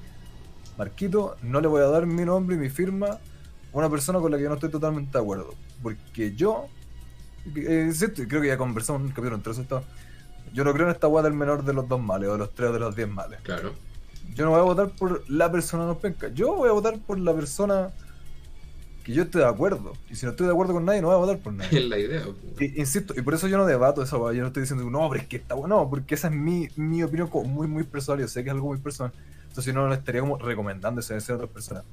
Marquito, 0.77 1.37
no 1.43 1.61
le 1.61 1.69
voy 1.69 1.83
a 1.83 1.87
dar 1.87 2.07
mi 2.07 2.25
nombre 2.25 2.57
y 2.57 2.59
mi 2.59 2.69
firma 2.69 3.07
a 3.07 3.19
una 3.73 3.91
persona 3.91 4.19
con 4.21 4.31
la 4.31 4.37
que 4.37 4.45
yo 4.45 4.49
no 4.49 4.57
estoy 4.57 4.71
totalmente 4.71 5.17
de 5.17 5.23
acuerdo. 5.23 5.55
Porque 5.83 6.35
yo, 6.35 6.67
eh, 7.55 7.93
creo 8.29 8.41
que 8.41 8.49
ya 8.49 8.59
conversamos 8.59 9.01
en 9.01 9.07
un 9.07 9.13
capítulo 9.13 9.37
entre 9.37 9.53
esto. 9.53 9.83
Yo 10.53 10.65
no 10.65 10.73
creo 10.73 10.87
en 10.87 10.93
esta 10.93 11.07
guada 11.07 11.29
del 11.29 11.37
menor 11.37 11.65
de 11.65 11.73
los 11.73 11.89
dos 11.89 12.01
males 12.01 12.29
o 12.29 12.33
de 12.33 12.39
los 12.39 12.55
tres 12.55 12.73
de 12.73 12.79
los 12.79 12.95
diez 12.95 13.09
males. 13.09 13.41
Claro. 13.43 13.75
Yo 14.35 14.45
no 14.45 14.51
voy 14.51 14.61
a 14.61 14.65
votar 14.65 14.91
por 14.91 15.29
la 15.31 15.51
persona 15.51 15.87
no 15.87 15.99
penca. 15.99 16.29
Yo 16.29 16.55
voy 16.55 16.69
a 16.69 16.73
votar 16.73 16.99
por 16.99 17.19
la 17.19 17.35
persona 17.35 17.91
que 19.07 19.13
yo 19.13 19.23
esté 19.23 19.39
de 19.39 19.45
acuerdo. 19.45 19.93
Y 20.11 20.17
si 20.17 20.27
no 20.27 20.33
estoy 20.33 20.47
de 20.47 20.53
acuerdo 20.53 20.73
con 20.73 20.85
nadie, 20.85 21.01
no 21.01 21.07
voy 21.07 21.15
a 21.15 21.19
votar 21.19 21.39
por 21.39 21.53
nadie. 21.53 21.79
Es 21.79 21.85
la 21.85 21.99
idea. 21.99 22.23
insisto, 22.77 23.15
y 23.17 23.23
por 23.23 23.35
eso 23.35 23.47
yo 23.47 23.57
no 23.57 23.65
debato 23.65 24.03
esa 24.03 24.17
Yo 24.17 24.41
no 24.41 24.49
estoy 24.49 24.63
diciendo, 24.63 24.89
no, 24.91 25.09
pero 25.09 25.23
es 25.23 25.29
que 25.29 25.37
está 25.37 25.55
bueno. 25.55 25.77
No, 25.77 25.89
porque 25.89 26.17
esa 26.17 26.29
es 26.29 26.35
mi, 26.35 26.69
mi 26.77 27.03
opinión 27.03 27.31
muy, 27.45 27.69
muy 27.69 27.85
personal. 27.85 28.21
Yo 28.21 28.29
sé 28.29 28.43
que 28.43 28.51
es 28.51 28.55
algo 28.55 28.67
muy 28.69 28.79
personal. 28.79 29.13
Entonces 29.57 29.73
no 29.73 29.87
lo 29.87 29.95
estaría 29.95 30.21
como 30.21 30.37
recomendando 30.37 31.01
ese 31.01 31.15
a 31.15 31.35
otras 31.35 31.49
personas. 31.49 31.85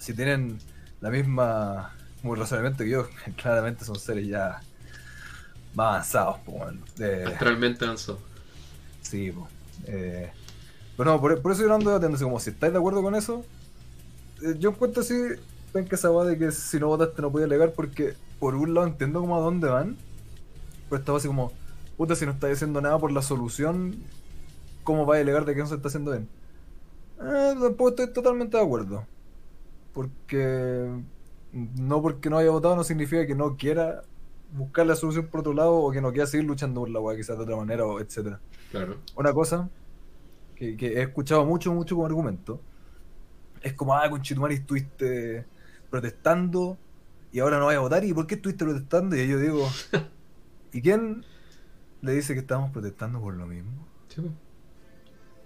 Si 0.00 0.14
tienen 0.14 0.58
la 1.00 1.10
misma 1.10 1.94
como 2.20 2.34
razonamiento 2.34 2.82
que 2.82 2.90
yo, 2.90 3.06
claramente 3.36 3.84
son 3.84 3.94
seres 4.00 4.26
ya 4.26 4.60
más 5.76 6.12
avanzados. 6.16 6.38
Pues, 6.44 7.24
Astralmente 7.24 7.84
avanzados. 7.84 8.20
Sí, 9.00 9.30
pues. 9.30 9.48
Eh, 9.86 10.32
pero 10.96 11.12
no, 11.12 11.20
por, 11.20 11.52
eso 11.52 11.62
yo 11.62 11.72
ando 11.72 11.88
debatiendo, 11.88 12.18
como 12.18 12.40
si 12.40 12.50
estáis 12.50 12.72
de 12.72 12.80
acuerdo 12.80 13.00
con 13.00 13.14
eso, 13.14 13.44
eh, 14.42 14.56
yo 14.58 14.70
encuentro 14.70 15.02
así, 15.02 15.14
ven 15.72 15.86
que 15.86 15.94
esa 15.94 16.10
va 16.10 16.24
de 16.24 16.36
que 16.36 16.50
si 16.50 16.80
no 16.80 16.88
votaste 16.88 17.22
no 17.22 17.30
podía 17.30 17.46
alegar 17.46 17.74
porque 17.74 18.14
por 18.40 18.56
un 18.56 18.74
lado 18.74 18.88
entiendo 18.88 19.20
como 19.20 19.36
a 19.36 19.40
dónde 19.40 19.68
van, 19.68 19.96
pero 20.90 20.98
estaba 20.98 21.18
así 21.18 21.28
como, 21.28 21.52
puta, 21.96 22.16
si 22.16 22.26
no 22.26 22.32
estáis 22.32 22.56
haciendo 22.56 22.80
nada 22.80 22.98
por 22.98 23.12
la 23.12 23.22
solución, 23.22 24.02
¿cómo 24.82 25.06
va 25.06 25.18
a 25.18 25.20
alegar 25.20 25.44
de 25.44 25.54
que 25.54 25.60
no 25.60 25.68
se 25.68 25.76
está 25.76 25.86
haciendo 25.86 26.10
bien? 26.10 26.28
Eh, 27.20 27.54
tampoco 27.60 27.90
estoy 27.90 28.12
totalmente 28.12 28.56
de 28.56 28.62
acuerdo. 28.62 29.06
Porque 29.92 31.02
no 31.52 32.02
porque 32.02 32.30
no 32.30 32.38
haya 32.38 32.50
votado 32.50 32.76
no 32.76 32.84
significa 32.84 33.26
que 33.26 33.34
no 33.34 33.56
quiera 33.56 34.02
buscar 34.52 34.86
la 34.86 34.96
solución 34.96 35.26
por 35.26 35.40
otro 35.40 35.54
lado 35.54 35.74
o 35.74 35.90
que 35.90 36.00
no 36.00 36.12
quiera 36.12 36.26
seguir 36.26 36.46
luchando 36.46 36.80
por 36.80 36.90
la 36.90 37.00
weá 37.00 37.16
quizás 37.16 37.36
de 37.36 37.44
otra 37.44 37.56
manera 37.56 37.84
o 37.84 38.00
etcétera. 38.00 38.40
Claro. 38.70 38.96
Una 39.16 39.32
cosa 39.32 39.68
que, 40.54 40.76
he 40.80 41.02
escuchado 41.02 41.44
mucho, 41.44 41.72
mucho 41.72 41.94
como 41.94 42.06
argumento 42.06 42.60
es 43.62 43.72
como, 43.72 43.94
ah, 43.94 44.08
con 44.08 44.22
Chitumari 44.22 44.54
estuviste 44.54 45.44
protestando 45.90 46.78
y 47.32 47.40
ahora 47.40 47.58
no 47.58 47.66
vaya 47.66 47.78
a 47.78 47.82
votar. 47.82 48.04
¿Y 48.04 48.12
por 48.12 48.26
qué 48.26 48.36
estuviste 48.36 48.64
protestando? 48.64 49.16
Y 49.16 49.26
yo 49.26 49.38
digo, 49.38 49.68
¿y 50.72 50.80
quién 50.80 51.24
le 52.02 52.12
dice 52.12 52.34
que 52.34 52.40
estamos 52.40 52.70
protestando 52.70 53.20
por 53.20 53.34
lo 53.34 53.46
mismo? 53.46 53.86
Sí. 54.08 54.22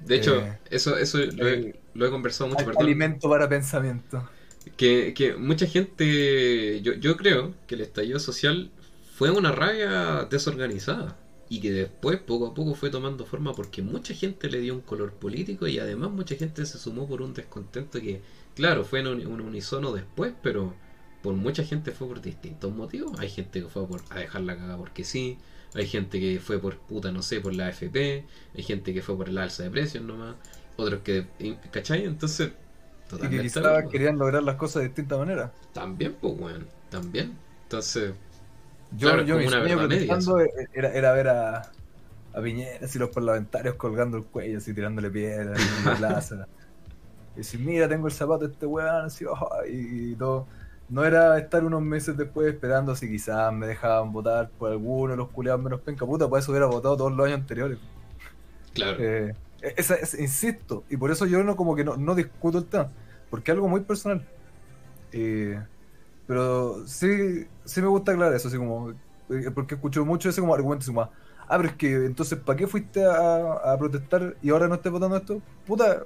De 0.04 0.16
hecho, 0.16 0.40
eh, 0.40 0.60
eso, 0.70 0.96
eso 0.96 1.18
lo, 1.18 1.48
he, 1.48 1.80
lo 1.94 2.06
he 2.06 2.10
conversado 2.10 2.48
mucho. 2.50 2.64
Perdón. 2.66 2.82
Alimento 2.82 3.28
para 3.28 3.48
pensamiento. 3.48 4.28
Que, 4.76 5.12
que 5.14 5.34
mucha 5.36 5.66
gente, 5.66 6.80
yo, 6.82 6.94
yo 6.94 7.16
creo 7.16 7.54
que 7.66 7.74
el 7.74 7.80
estallido 7.80 8.20
social 8.20 8.72
fue 9.02 9.30
una 9.30 9.52
rabia 9.52 10.24
desorganizada. 10.30 11.18
y 11.48 11.60
que 11.60 11.70
después 11.72 12.18
poco 12.20 12.46
a 12.48 12.54
poco 12.54 12.74
fue 12.74 12.88
tomando 12.90 13.26
forma 13.26 13.54
porque 13.54 13.82
mucha 13.82 14.14
gente 14.14 14.48
le 14.48 14.60
dio 14.60 14.74
un 14.74 14.80
color 14.82 15.14
político 15.18 15.66
y 15.66 15.78
además 15.78 16.10
mucha 16.12 16.36
gente 16.36 16.64
se 16.64 16.78
sumó 16.78 17.06
por 17.08 17.20
un 17.22 17.34
descontento 17.34 18.00
que, 18.00 18.22
claro, 18.54 18.84
fue 18.84 19.00
en 19.00 19.08
un, 19.08 19.26
un 19.26 19.40
unisono 19.42 19.92
después, 19.92 20.32
pero 20.42 20.80
por 21.20 21.34
mucha 21.34 21.64
gente 21.64 21.92
fue 21.92 22.08
por 22.08 22.22
distintos 22.22 22.72
motivos. 22.74 23.18
Hay 23.18 23.28
gente 23.30 23.60
que 23.62 23.68
fue 23.68 23.86
por, 23.86 24.04
a 24.10 24.18
dejar 24.20 24.42
la 24.42 24.56
caga 24.56 24.76
porque 24.78 25.04
sí, 25.04 25.38
hay 25.74 25.86
gente 25.86 26.20
que 26.20 26.38
fue 26.40 26.58
por 26.58 26.76
puta, 26.78 27.10
no 27.12 27.22
sé, 27.22 27.40
por 27.40 27.54
la 27.54 27.68
AFP, 27.68 28.24
hay 28.54 28.62
gente 28.62 28.92
que 28.92 29.02
fue 29.02 29.16
por 29.16 29.28
el 29.28 29.38
alza 29.38 29.62
de 29.62 29.70
precios 29.70 30.04
nomás, 30.04 30.36
otros 30.76 31.00
que, 31.02 31.26
¿cachai? 31.70 32.04
Entonces, 32.04 32.52
y 33.20 33.28
que 33.28 33.42
quizás 33.42 33.88
querían 33.90 34.18
lograr 34.18 34.42
las 34.42 34.56
cosas 34.56 34.82
de 34.82 34.88
distinta 34.88 35.18
manera. 35.18 35.52
También, 35.72 36.16
pues, 36.20 36.36
bueno, 36.36 36.64
también. 36.90 37.36
Entonces, 37.64 38.14
yo, 38.96 39.08
claro, 39.08 39.24
yo 39.24 39.36
mi 39.36 39.48
sueño 39.48 39.78
protestando 39.78 40.40
era, 40.72 40.92
era 40.92 41.12
ver 41.12 41.28
a, 41.28 41.72
a 42.34 42.40
Piñera 42.42 42.86
y 42.92 42.98
los 42.98 43.10
parlamentarios 43.10 43.74
colgando 43.76 44.18
el 44.18 44.24
cuello, 44.24 44.58
así 44.58 44.74
tirándole 44.74 45.10
piedras 45.10 45.58
en 45.78 45.84
la 45.84 45.96
plaza. 45.96 46.46
y 47.34 47.38
decir, 47.38 47.60
mira, 47.60 47.88
tengo 47.88 48.06
el 48.06 48.12
zapato 48.12 48.46
de 48.46 48.52
este 48.52 48.66
weón, 48.66 49.06
así, 49.06 49.24
oh, 49.24 49.48
y, 49.68 50.14
todo. 50.16 50.46
No 50.88 51.04
era 51.04 51.38
estar 51.38 51.64
unos 51.64 51.80
meses 51.82 52.16
después 52.16 52.52
esperando 52.52 52.94
si 52.94 53.08
quizás 53.08 53.52
me 53.52 53.66
dejaban 53.66 54.12
votar 54.12 54.50
por 54.50 54.70
alguno 54.70 55.12
de 55.12 55.16
los 55.16 55.28
culiados 55.30 55.62
menos 55.62 55.80
penca 55.80 56.04
puta, 56.04 56.28
por 56.28 56.38
eso 56.38 56.50
hubiera 56.50 56.66
votado 56.66 56.96
todos 56.96 57.12
los 57.12 57.26
años 57.26 57.40
anteriores. 57.40 57.78
Claro. 58.74 58.96
Eh, 59.00 59.34
esa, 59.62 59.96
insisto, 60.18 60.84
y 60.90 60.96
por 60.96 61.10
eso 61.10 61.24
yo 61.26 61.42
no 61.44 61.56
como 61.56 61.76
que 61.76 61.84
no, 61.84 61.96
no 61.96 62.14
discuto 62.14 62.58
el 62.58 62.66
tema, 62.66 62.90
porque 63.30 63.50
es 63.50 63.54
algo 63.54 63.68
muy 63.68 63.80
personal. 63.80 64.26
Eh, 65.12 65.60
pero 66.26 66.86
sí, 66.86 67.46
sí 67.64 67.80
me 67.80 67.88
gusta 67.88 68.12
aclarar 68.12 68.34
eso, 68.34 68.48
así 68.48 68.56
como, 68.56 68.90
eh, 68.90 69.50
porque 69.54 69.76
escucho 69.76 70.04
mucho 70.04 70.28
ese 70.28 70.40
como 70.40 70.54
argumento, 70.54 70.86
como, 70.86 71.02
ah, 71.02 71.10
pero 71.48 71.68
es 71.68 71.74
que 71.76 71.94
entonces, 72.06 72.38
¿para 72.38 72.56
qué 72.56 72.66
fuiste 72.66 73.04
a, 73.04 73.76
protestar 73.78 74.36
y 74.42 74.50
ahora 74.50 74.68
no 74.68 74.74
estés 74.74 74.92
votando 74.92 75.16
esto? 75.16 75.40
Puta, 75.66 76.02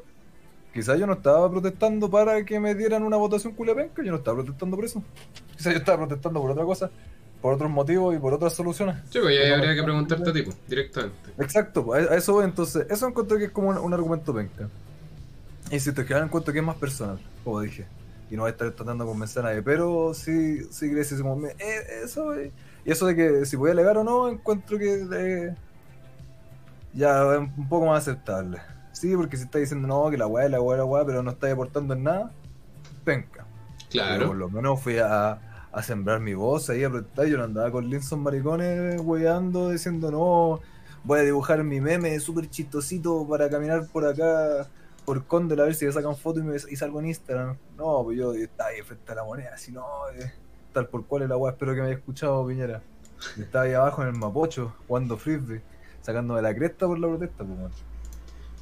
quizás 0.77 0.99
yo 0.99 1.07
no 1.07 1.15
estaba 1.15 1.51
protestando 1.51 2.11
para 2.11 2.45
que 2.45 2.61
me 2.61 2.75
dieran 2.75 3.03
una 3.03 3.17
votación 3.17 3.55
culiapenca, 3.55 4.03
yo 4.03 4.11
no 4.11 4.19
estaba 4.19 4.43
protestando 4.43 4.77
por 4.77 4.85
eso. 4.85 5.03
Quizás 5.57 5.73
yo 5.73 5.79
estaba 5.79 6.07
protestando 6.07 6.39
por 6.39 6.51
otra 6.51 6.65
cosa, 6.65 6.91
por 7.41 7.55
otros 7.55 7.71
motivos 7.71 8.15
y 8.15 8.19
por 8.19 8.35
otras 8.35 8.53
soluciones. 8.53 8.97
Sí, 9.11 9.19
pues 9.21 9.35
ya 9.35 9.55
habría 9.55 9.75
que 9.75 9.83
preguntarte 9.83 10.29
a 10.29 10.33
ti, 10.35 10.43
pues, 10.43 10.57
directamente. 10.69 11.31
Exacto, 11.39 11.83
pues, 11.87 12.11
a 12.11 12.15
eso 12.15 12.35
voy, 12.35 12.45
entonces, 12.45 12.87
eso 12.91 13.09
encuentro 13.09 13.39
que 13.39 13.45
es 13.45 13.51
como 13.51 13.71
un, 13.71 13.95
argumento 13.95 14.35
penca. 14.35 14.69
Insisto, 15.71 16.03
es 16.03 16.07
que 16.07 16.12
ahora 16.12 16.27
encuentro 16.27 16.53
que 16.53 16.59
es 16.59 16.65
más 16.65 16.77
personal, 16.77 17.19
como 17.43 17.61
dije 17.62 17.87
y 18.31 18.35
no 18.35 18.43
voy 18.43 18.49
a 18.49 18.53
estar 18.53 18.71
tratando 18.73 19.05
de 19.05 19.11
convencer 19.11 19.45
a 19.45 19.49
nadie, 19.51 19.62
pero 19.62 20.12
sí, 20.12 20.65
sí 20.71 20.91
crees 20.91 21.15
como, 21.23 21.47
eh, 21.47 21.55
eso, 22.03 22.35
eh. 22.35 22.51
y 22.85 22.91
eso 22.91 23.07
de 23.07 23.15
que 23.15 23.47
si 23.47 23.55
voy 23.55 23.71
a 23.71 23.73
alegar 23.73 23.99
o 23.99 24.05
no, 24.05 24.29
encuentro 24.29 24.77
que 24.79 25.07
eh, 25.12 25.55
ya 26.93 27.35
es 27.35 27.39
un 27.39 27.69
poco 27.69 27.87
más 27.87 28.03
aceptable. 28.03 28.59
Sí, 28.97 29.15
porque 29.15 29.37
si 29.37 29.43
está 29.43 29.59
diciendo 29.59 29.87
no, 29.87 30.09
que 30.09 30.17
la 30.17 30.27
weá 30.27 30.49
la 30.49 30.59
weá, 30.59 30.79
la 30.79 30.85
weá, 30.87 31.05
pero 31.05 31.23
no 31.23 31.33
está 31.33 31.53
aportando 31.53 31.93
en 31.93 32.05
nada, 32.05 32.33
penca. 33.05 33.47
Claro. 33.91 34.29
por 34.29 34.37
lo 34.37 34.49
menos 34.49 34.81
fui 34.81 34.97
a, 34.97 35.69
a 35.71 35.83
sembrar 35.83 36.19
mi 36.19 36.33
voz 36.33 36.71
ahí 36.71 36.83
a 36.83 36.89
protestar. 36.89 37.27
Yo 37.27 37.37
no 37.37 37.45
andaba 37.45 37.71
con 37.71 37.91
Linson 37.91 38.23
maricones 38.23 38.99
weando 39.03 39.69
diciendo 39.69 40.11
no, 40.11 40.61
voy 41.05 41.19
a 41.19 41.23
dibujar 41.25 41.63
mi 41.63 41.79
meme 41.79 42.19
súper 42.21 42.49
chistosito 42.49 43.29
para 43.29 43.51
caminar 43.51 43.87
por 43.87 44.07
acá 44.07 44.67
por 45.05 45.27
Condel 45.27 45.61
a 45.61 45.65
ver 45.65 45.75
si 45.75 45.85
le 45.85 45.93
sacan 45.93 46.17
foto 46.17 46.41
y, 46.41 46.45
me, 46.45 46.57
y 46.57 46.77
salgo 46.77 46.99
en 47.01 47.09
Instagram. 47.09 47.59
No, 47.77 48.03
pues 48.03 48.17
yo 48.17 48.33
estaba 48.33 48.71
ahí 48.71 48.81
frente 48.81 49.13
a 49.13 49.17
la 49.17 49.25
moneda, 49.25 49.51
así 49.53 49.73
no, 49.73 49.85
eh, 50.15 50.33
tal 50.73 50.89
por 50.89 51.05
cual 51.05 51.25
es 51.25 51.29
la 51.29 51.37
weá, 51.37 51.53
espero 51.53 51.75
que 51.75 51.83
me 51.83 51.89
haya 51.89 51.97
escuchado 51.97 52.47
Piñera. 52.47 52.81
estaba 53.39 53.67
ahí 53.67 53.75
abajo 53.75 54.01
en 54.01 54.09
el 54.09 54.15
Mapocho, 54.15 54.75
jugando 54.89 55.19
frisbee, 55.19 55.61
sacándome 56.01 56.41
la 56.41 56.55
cresta 56.55 56.87
por 56.87 56.99
la 56.99 57.09
protesta, 57.09 57.45
pues 57.45 57.85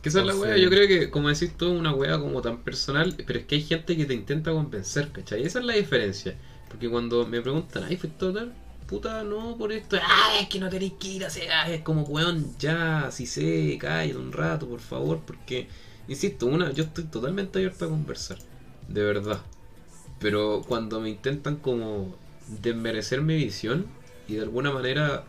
Que 0.05 0.11
esa 0.11 0.21
es 0.21 0.27
la 0.27 0.37
weá, 0.37 0.57
yo 0.57 0.69
creo 0.69 0.87
que, 0.87 1.11
como 1.11 1.31
decís 1.31 1.57
tú, 1.57 1.73
una 1.73 1.93
weá 1.93 2.21
como 2.21 2.41
tan 2.43 2.59
personal, 2.59 3.17
pero 3.27 3.41
es 3.41 3.47
que 3.47 3.57
hay 3.57 3.63
gente 3.63 3.97
que 3.97 4.05
te 4.05 4.15
intenta 4.15 4.53
convencer, 4.53 5.11
¿cachai? 5.11 5.43
Esa 5.43 5.59
es 5.59 5.65
la 5.65 5.73
diferencia. 5.73 6.37
Porque 6.69 6.89
cuando 6.89 7.27
me 7.27 7.41
preguntan, 7.41 7.85
ay, 7.85 7.97
fue 7.97 8.11
total, 8.11 8.53
puta, 8.87 9.25
no, 9.25 9.57
por 9.57 9.73
esto, 9.73 9.97
ah, 10.01 10.39
es 10.41 10.49
que 10.49 10.61
no 10.61 10.69
tenéis 10.69 10.93
que 11.01 11.09
ir 11.09 11.25
a 11.25 11.29
hacer, 11.29 11.49
es 11.69 11.81
como, 11.81 12.03
weón, 12.03 12.55
ya, 12.59 13.11
si 13.11 13.27
sé, 13.27 13.79
cállate 13.81 14.17
un 14.17 14.31
rato, 14.31 14.69
por 14.69 14.81
favor, 14.81 15.21
porque 15.27 15.69
Insisto, 16.07 16.47
una, 16.47 16.71
yo 16.73 16.85
estoy 16.85 17.05
totalmente 17.05 17.59
abierto 17.59 17.87
a 17.87 17.89
conversar, 17.89 18.39
de 18.89 19.03
verdad. 19.03 19.41
Pero 20.21 20.63
cuando 20.67 21.01
me 21.01 21.09
intentan 21.09 21.57
como 21.57 22.15
desmerecer 22.63 23.23
mi 23.23 23.37
visión 23.37 23.87
y 24.29 24.35
de 24.35 24.43
alguna 24.43 24.71
manera 24.71 25.25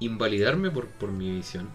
invalidarme 0.00 0.70
por, 0.70 0.88
por 0.88 1.12
mi 1.12 1.30
visión 1.30 1.68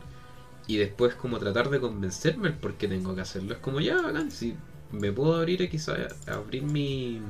y 0.68 0.78
después 0.78 1.16
como 1.16 1.40
tratar 1.40 1.70
de 1.70 1.80
convencerme 1.80 2.50
el 2.50 2.54
por 2.56 2.76
qué 2.76 2.88
tengo 2.88 3.16
que 3.16 3.22
hacerlo, 3.22 3.54
es 3.54 3.60
como 3.60 3.80
ya, 3.80 3.98
si 4.30 4.56
me 4.92 5.12
puedo 5.12 5.36
abrir 5.36 5.70
quizás 5.70 6.16
abrir 6.28 6.64
mi, 6.64 7.22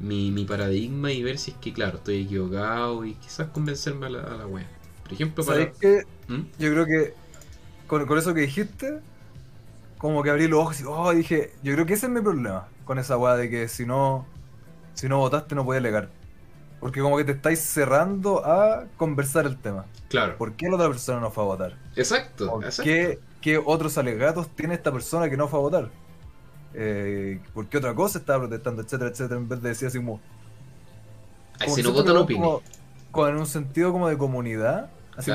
mi, 0.00 0.30
mi, 0.30 0.44
paradigma 0.44 1.12
y 1.12 1.22
ver 1.22 1.38
si 1.38 1.52
es 1.52 1.56
que, 1.58 1.72
claro, 1.72 1.98
estoy 1.98 2.22
equivocado 2.22 3.04
y 3.04 3.14
quizás 3.14 3.48
convencerme 3.48 4.06
a 4.06 4.10
la, 4.10 4.20
a 4.20 4.36
la 4.36 4.46
wea. 4.46 4.68
Por 5.02 5.12
ejemplo, 5.12 5.44
para... 5.44 5.70
que 5.72 6.04
¿Mm? 6.28 6.42
Yo 6.58 6.72
creo 6.72 6.86
que 6.86 7.14
con, 7.86 8.06
con, 8.06 8.18
eso 8.18 8.32
que 8.34 8.42
dijiste, 8.42 9.00
como 9.98 10.22
que 10.22 10.30
abrí 10.30 10.48
los 10.48 10.60
ojos 10.60 10.80
y 10.80 10.84
oh, 10.86 11.12
dije, 11.12 11.52
yo 11.62 11.74
creo 11.74 11.86
que 11.86 11.94
ese 11.94 12.06
es 12.06 12.12
mi 12.12 12.20
problema 12.20 12.68
con 12.84 12.98
esa 12.98 13.16
weá 13.16 13.36
de 13.36 13.48
que 13.48 13.68
si 13.68 13.86
no, 13.86 14.26
si 14.94 15.08
no 15.08 15.18
votaste 15.18 15.54
no 15.54 15.64
puedes 15.64 15.80
alegar. 15.80 16.10
Porque 16.82 17.00
como 17.00 17.16
que 17.16 17.22
te 17.22 17.30
estáis 17.30 17.60
cerrando 17.60 18.44
a 18.44 18.86
conversar 18.96 19.46
el 19.46 19.56
tema. 19.56 19.86
Claro. 20.08 20.36
¿Por 20.36 20.54
qué 20.54 20.68
la 20.68 20.74
otra 20.74 20.88
persona 20.88 21.20
no 21.20 21.30
fue 21.30 21.44
a 21.44 21.46
votar? 21.46 21.76
Exacto. 21.94 22.58
Qué, 22.82 23.62
otros 23.64 23.96
alegatos 23.98 24.48
tiene 24.48 24.74
esta 24.74 24.90
persona 24.90 25.30
que 25.30 25.36
no 25.36 25.46
fue 25.46 25.60
a 25.60 25.62
votar? 25.62 25.90
Eh, 26.74 27.40
¿Por 27.54 27.68
qué 27.68 27.78
otra 27.78 27.94
cosa 27.94 28.18
estaba 28.18 28.40
protestando, 28.40 28.82
etcétera, 28.82 29.10
etcétera? 29.10 29.38
En 29.38 29.48
vez 29.48 29.62
de 29.62 29.68
decir 29.68 29.86
así 29.86 29.98
como... 29.98 30.20
si 31.72 31.84
no 31.84 31.92
vota 31.92 32.12
no 32.12 32.22
opine. 32.22 32.60
Con 33.12 33.36
un 33.36 33.46
sentido 33.46 33.92
como 33.92 34.08
de 34.08 34.18
comunidad 34.18 34.90
Así 35.16 35.30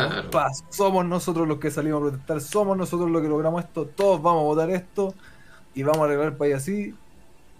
somos 0.69 1.05
nosotros 1.05 1.47
los 1.47 1.59
que 1.59 1.71
salimos 1.71 2.01
a 2.01 2.09
protestar, 2.09 2.41
somos 2.41 2.75
nosotros 2.75 3.09
los 3.09 3.21
que 3.21 3.29
logramos 3.29 3.63
esto, 3.63 3.85
todos 3.85 4.21
vamos 4.21 4.41
a 4.41 4.43
votar 4.43 4.69
esto 4.71 5.13
y 5.73 5.83
vamos 5.83 6.01
a 6.01 6.03
arreglar 6.05 6.27
el 6.27 6.35
país 6.35 6.55
así. 6.55 6.95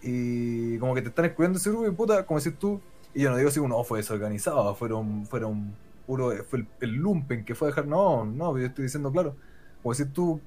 Y 0.02 0.78
como 0.80 0.94
que 0.94 1.02
te 1.02 1.10
están 1.10 1.26
escuchando 1.26 1.58
ese 1.58 1.70
grupo 1.70 1.88
y 1.88 1.92
puta, 1.92 2.26
como 2.26 2.40
decís 2.40 2.58
tú, 2.60 2.82
y 3.18 3.24
yo 3.24 3.32
no 3.32 3.38
digo 3.38 3.50
así, 3.50 3.60
no, 3.60 3.84
fue 3.84 3.98
desorganizado, 3.98 4.76
fueron, 4.76 5.26
fueron 5.26 5.74
puro, 6.06 6.32
fue 6.44 6.68
el, 6.82 6.92
lumpen 6.92 7.46
que 7.46 7.56
fue 7.56 7.68
a 7.68 7.72
dejar, 7.72 7.88
no, 7.88 8.24
no, 8.24 8.56
yo 8.60 8.68
estoy 8.68 8.84
diciendo 8.84 9.12
claro. 9.12 9.36
Como 9.82 9.96
decís 9.96 10.14
tú, 10.14 10.40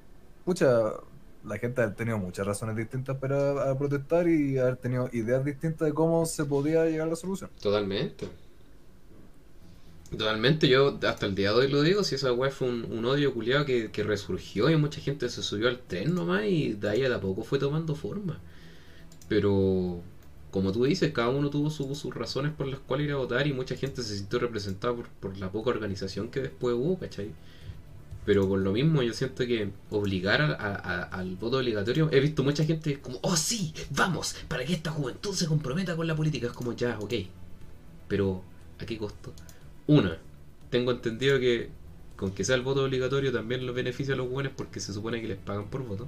pucha, 0.44 0.92
la 1.44 1.58
gente 1.58 1.82
ha 1.82 1.92
tenido 1.92 2.16
muchas 2.18 2.46
razones 2.46 2.76
distintas 2.76 3.16
para 3.16 3.76
protestar 3.76 4.28
y 4.28 4.56
haber 4.56 4.76
tenido 4.76 5.10
ideas 5.12 5.44
distintas 5.44 5.88
de 5.88 5.94
cómo 5.94 6.24
se 6.26 6.44
podía 6.44 6.84
llegar 6.84 7.08
a 7.08 7.10
la 7.10 7.16
solución. 7.16 7.50
Totalmente. 7.60 8.28
Totalmente, 10.08 10.68
yo 10.68 10.96
hasta 11.08 11.26
el 11.26 11.34
día 11.34 11.50
de 11.50 11.58
hoy 11.58 11.68
lo 11.68 11.82
digo, 11.82 12.04
si 12.04 12.14
esa 12.14 12.32
weá 12.32 12.52
fue 12.52 12.68
un, 12.68 13.04
odio 13.04 13.34
culiado 13.34 13.64
que, 13.66 14.04
resurgió 14.04 14.70
y 14.70 14.76
mucha 14.76 15.00
gente 15.00 15.28
se 15.28 15.42
subió 15.42 15.66
al 15.66 15.80
tren 15.80 16.14
nomás 16.14 16.44
y 16.44 16.74
de 16.74 16.88
ahí 16.88 17.04
a 17.04 17.20
poco 17.20 17.42
fue 17.42 17.58
tomando 17.58 17.96
forma. 17.96 18.38
Pero, 19.28 20.02
como 20.50 20.72
tú 20.72 20.84
dices, 20.84 21.12
cada 21.12 21.28
uno 21.28 21.50
tuvo 21.50 21.70
sus 21.70 22.14
razones 22.14 22.52
por 22.52 22.66
las 22.66 22.80
cuales 22.80 23.06
ir 23.06 23.12
a 23.12 23.16
votar 23.16 23.46
y 23.46 23.52
mucha 23.52 23.76
gente 23.76 24.02
se 24.02 24.16
sintió 24.16 24.38
representada 24.38 24.94
por, 25.20 25.38
la 25.38 25.50
poca 25.50 25.70
organización 25.70 26.28
que 26.28 26.40
después 26.40 26.74
hubo, 26.74 26.98
¿cachai? 26.98 27.30
Pero 28.26 28.48
con 28.48 28.64
lo 28.64 28.72
mismo 28.72 29.02
yo 29.02 29.12
siento 29.14 29.46
que 29.46 29.70
obligar 29.90 30.42
al 30.42 31.36
voto 31.36 31.58
obligatorio, 31.58 32.10
he 32.12 32.20
visto 32.20 32.42
mucha 32.42 32.64
gente 32.64 33.00
como, 33.00 33.18
oh 33.22 33.36
sí, 33.36 33.72
vamos, 33.90 34.36
para 34.48 34.64
que 34.64 34.74
esta 34.74 34.90
juventud 34.90 35.34
se 35.34 35.46
comprometa 35.46 35.96
con 35.96 36.06
la 36.06 36.14
política. 36.14 36.48
Es 36.48 36.52
como, 36.52 36.72
ya, 36.72 36.98
ok, 36.98 37.14
pero 38.08 38.42
¿a 38.78 38.86
qué 38.86 38.98
costo? 38.98 39.32
Una, 39.86 40.18
tengo 40.68 40.90
entendido 40.90 41.38
que 41.38 41.70
con 42.16 42.32
que 42.32 42.44
sea 42.44 42.56
el 42.56 42.62
voto 42.62 42.84
obligatorio 42.84 43.32
también 43.32 43.64
los 43.64 43.74
beneficia 43.74 44.12
a 44.12 44.16
los 44.16 44.28
buenos 44.28 44.52
porque 44.54 44.78
se 44.78 44.92
supone 44.92 45.22
que 45.22 45.28
les 45.28 45.38
pagan 45.38 45.68
por 45.68 45.82
voto. 45.86 46.06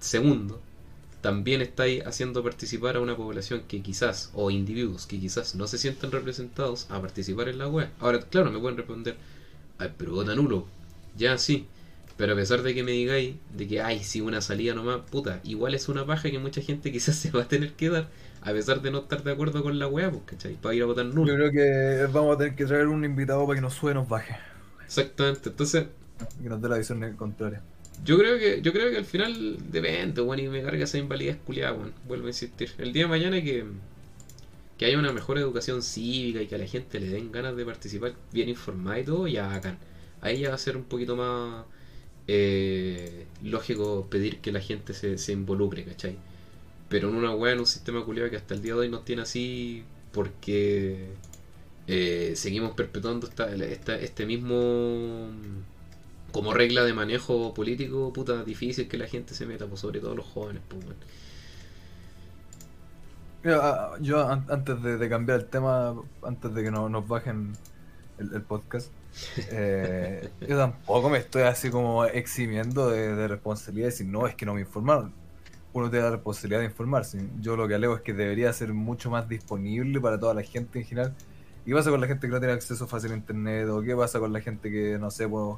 Segundo, 0.00 0.60
también 1.22 1.62
estáis 1.62 2.04
haciendo 2.06 2.42
participar 2.42 2.96
a 2.96 3.00
una 3.00 3.16
población 3.16 3.62
que 3.68 3.82
quizás, 3.82 4.30
o 4.34 4.50
individuos 4.50 5.06
que 5.06 5.18
quizás 5.20 5.54
no 5.54 5.66
se 5.66 5.78
sienten 5.78 6.12
representados 6.12 6.86
a 6.90 7.00
participar 7.00 7.48
en 7.48 7.58
la 7.58 7.68
web. 7.68 7.88
Ahora, 8.00 8.20
claro, 8.20 8.50
me 8.50 8.58
pueden 8.58 8.76
responder, 8.76 9.16
Ay, 9.78 9.92
pero 9.96 10.12
vota 10.12 10.34
nulo. 10.34 10.66
Ya 11.16 11.38
sí, 11.38 11.66
pero 12.16 12.34
a 12.34 12.36
pesar 12.36 12.62
de 12.62 12.74
que 12.74 12.82
me 12.82 12.92
digáis 12.92 13.36
de 13.56 13.68
que, 13.68 13.80
ay, 13.82 14.04
si 14.04 14.20
una 14.20 14.40
salida 14.40 14.74
nomás, 14.74 15.00
puta, 15.10 15.40
igual 15.44 15.74
es 15.74 15.88
una 15.88 16.06
paja 16.06 16.30
que 16.30 16.38
mucha 16.38 16.60
gente 16.62 16.92
quizás 16.92 17.16
se 17.16 17.30
va 17.30 17.42
a 17.42 17.48
tener 17.48 17.72
que 17.74 17.90
dar 17.90 18.08
a 18.42 18.52
pesar 18.52 18.82
de 18.82 18.90
no 18.90 18.98
estar 19.00 19.22
de 19.22 19.32
acuerdo 19.32 19.62
con 19.62 19.78
la 19.78 19.86
weá, 19.86 20.10
pues, 20.10 20.22
¿cachai? 20.26 20.54
Para 20.54 20.74
ir 20.74 20.82
a 20.82 20.86
votar 20.86 21.06
nulo. 21.06 21.32
Yo 21.32 21.36
creo 21.36 21.52
que 21.52 22.12
vamos 22.12 22.34
a 22.34 22.38
tener 22.38 22.56
que 22.56 22.66
traer 22.66 22.88
un 22.88 23.04
invitado 23.04 23.46
para 23.46 23.56
que 23.56 23.60
nos 23.62 23.74
sube 23.74 23.94
nos 23.94 24.08
baje. 24.08 24.36
Exactamente, 24.84 25.50
entonces. 25.50 25.86
Que 26.42 26.48
nos 26.48 26.60
dé 26.60 26.68
la 26.68 26.78
visión 26.78 27.16
contraria. 27.16 27.62
Yo 28.04 28.18
creo 28.18 28.38
que, 28.38 28.60
yo 28.62 28.72
creo 28.72 28.90
que 28.90 28.96
al 28.98 29.04
final 29.04 29.56
depende, 29.70 30.20
bueno, 30.22 30.42
y 30.42 30.48
me 30.48 30.62
carga 30.62 30.84
esa 30.84 30.98
invalidez 30.98 31.36
culiada, 31.46 31.72
bueno, 31.72 31.92
vuelvo 32.06 32.26
a 32.26 32.30
insistir. 32.30 32.70
El 32.78 32.92
día 32.92 33.04
de 33.04 33.08
mañana 33.08 33.40
que, 33.42 33.64
que 34.78 34.86
haya 34.86 34.98
una 34.98 35.12
mejor 35.12 35.38
educación 35.38 35.82
cívica 35.82 36.42
y 36.42 36.46
que 36.46 36.54
a 36.54 36.58
la 36.58 36.66
gente 36.66 36.98
le 37.00 37.08
den 37.08 37.30
ganas 37.32 37.56
de 37.56 37.64
participar 37.64 38.14
bien 38.32 38.48
informada 38.48 38.98
y 39.00 39.04
todo, 39.04 39.26
ya 39.28 39.52
hagan. 39.54 39.78
ahí 40.20 40.40
ya 40.40 40.48
va 40.50 40.54
a 40.56 40.58
ser 40.58 40.76
un 40.76 40.84
poquito 40.84 41.14
más 41.16 41.64
eh, 42.28 43.26
lógico 43.42 44.08
pedir 44.10 44.40
que 44.40 44.52
la 44.52 44.60
gente 44.60 44.94
se, 44.94 45.18
se 45.18 45.32
involucre, 45.32 45.84
¿cachai? 45.84 46.16
Pero 46.88 47.10
en 47.10 47.16
una 47.16 47.34
wea, 47.34 47.54
en 47.54 47.60
un 47.60 47.66
sistema 47.66 48.04
culiado 48.04 48.30
que 48.30 48.36
hasta 48.36 48.54
el 48.54 48.62
día 48.62 48.74
de 48.74 48.80
hoy 48.80 48.88
nos 48.90 49.04
tiene 49.04 49.22
así 49.22 49.84
porque 50.12 51.08
eh, 51.88 52.34
seguimos 52.36 52.72
perpetuando 52.74 53.28
esta, 53.28 53.54
esta- 53.54 53.96
este 54.00 54.26
mismo 54.26 55.28
como 56.32 56.54
regla 56.54 56.84
de 56.84 56.94
manejo 56.94 57.54
político, 57.54 58.12
puta, 58.12 58.44
difícil 58.44 58.88
que 58.88 58.98
la 58.98 59.06
gente 59.08 59.34
se 59.34 59.46
meta, 59.46 59.66
pues 59.68 59.80
sobre 59.80 60.00
todo 60.00 60.14
los 60.16 60.26
jóvenes, 60.26 60.62
pues, 60.68 60.84
weón. 60.84 60.96
Mira, 63.42 63.58
ah, 63.62 63.96
yo 64.00 64.28
an- 64.28 64.46
antes 64.50 64.80
de, 64.82 64.98
de 64.98 65.08
cambiar 65.08 65.40
el 65.40 65.46
tema, 65.48 65.94
antes 66.22 66.54
de 66.54 66.62
que 66.62 66.70
no- 66.70 66.88
nos 66.88 67.06
bajen 67.08 67.58
el, 68.18 68.32
el 68.34 68.42
podcast, 68.42 68.92
eh, 69.50 70.32
yo 70.40 70.56
tampoco 70.56 71.10
me 71.10 71.18
estoy 71.18 71.42
así 71.42 71.70
como 71.70 72.04
eximiendo 72.06 72.90
de, 72.90 73.14
de 73.16 73.28
responsabilidad 73.28 73.88
y 73.88 73.90
decir, 73.90 74.06
no, 74.06 74.26
es 74.26 74.34
que 74.36 74.46
no 74.46 74.54
me 74.54 74.60
informaron. 74.62 75.14
Uno 75.72 75.90
tiene 75.90 76.04
la 76.06 76.12
responsabilidad 76.12 76.60
de 76.60 76.66
informarse. 76.66 77.30
Yo 77.40 77.56
lo 77.56 77.68
que 77.68 77.74
alego 77.76 77.96
es 77.96 78.02
que 78.02 78.14
debería 78.14 78.52
ser 78.52 78.74
mucho 78.74 79.10
más 79.10 79.28
disponible 79.28 80.00
para 80.00 80.20
toda 80.20 80.34
la 80.34 80.42
gente 80.42 80.80
en 80.80 80.84
general. 80.86 81.16
¿Y 81.64 81.70
qué 81.70 81.74
pasa 81.76 81.90
con 81.90 82.00
la 82.00 82.06
gente 82.08 82.26
que 82.28 82.32
no 82.32 82.40
tiene 82.40 82.54
acceso 82.54 82.86
fácil 82.88 83.12
a 83.12 83.16
internet? 83.16 83.68
¿O 83.70 83.82
qué 83.82 83.96
pasa 83.96 84.20
con 84.20 84.32
la 84.32 84.40
gente 84.40 84.70
que, 84.70 84.98
no 84.98 85.10
sé, 85.10 85.28
pues, 85.28 85.56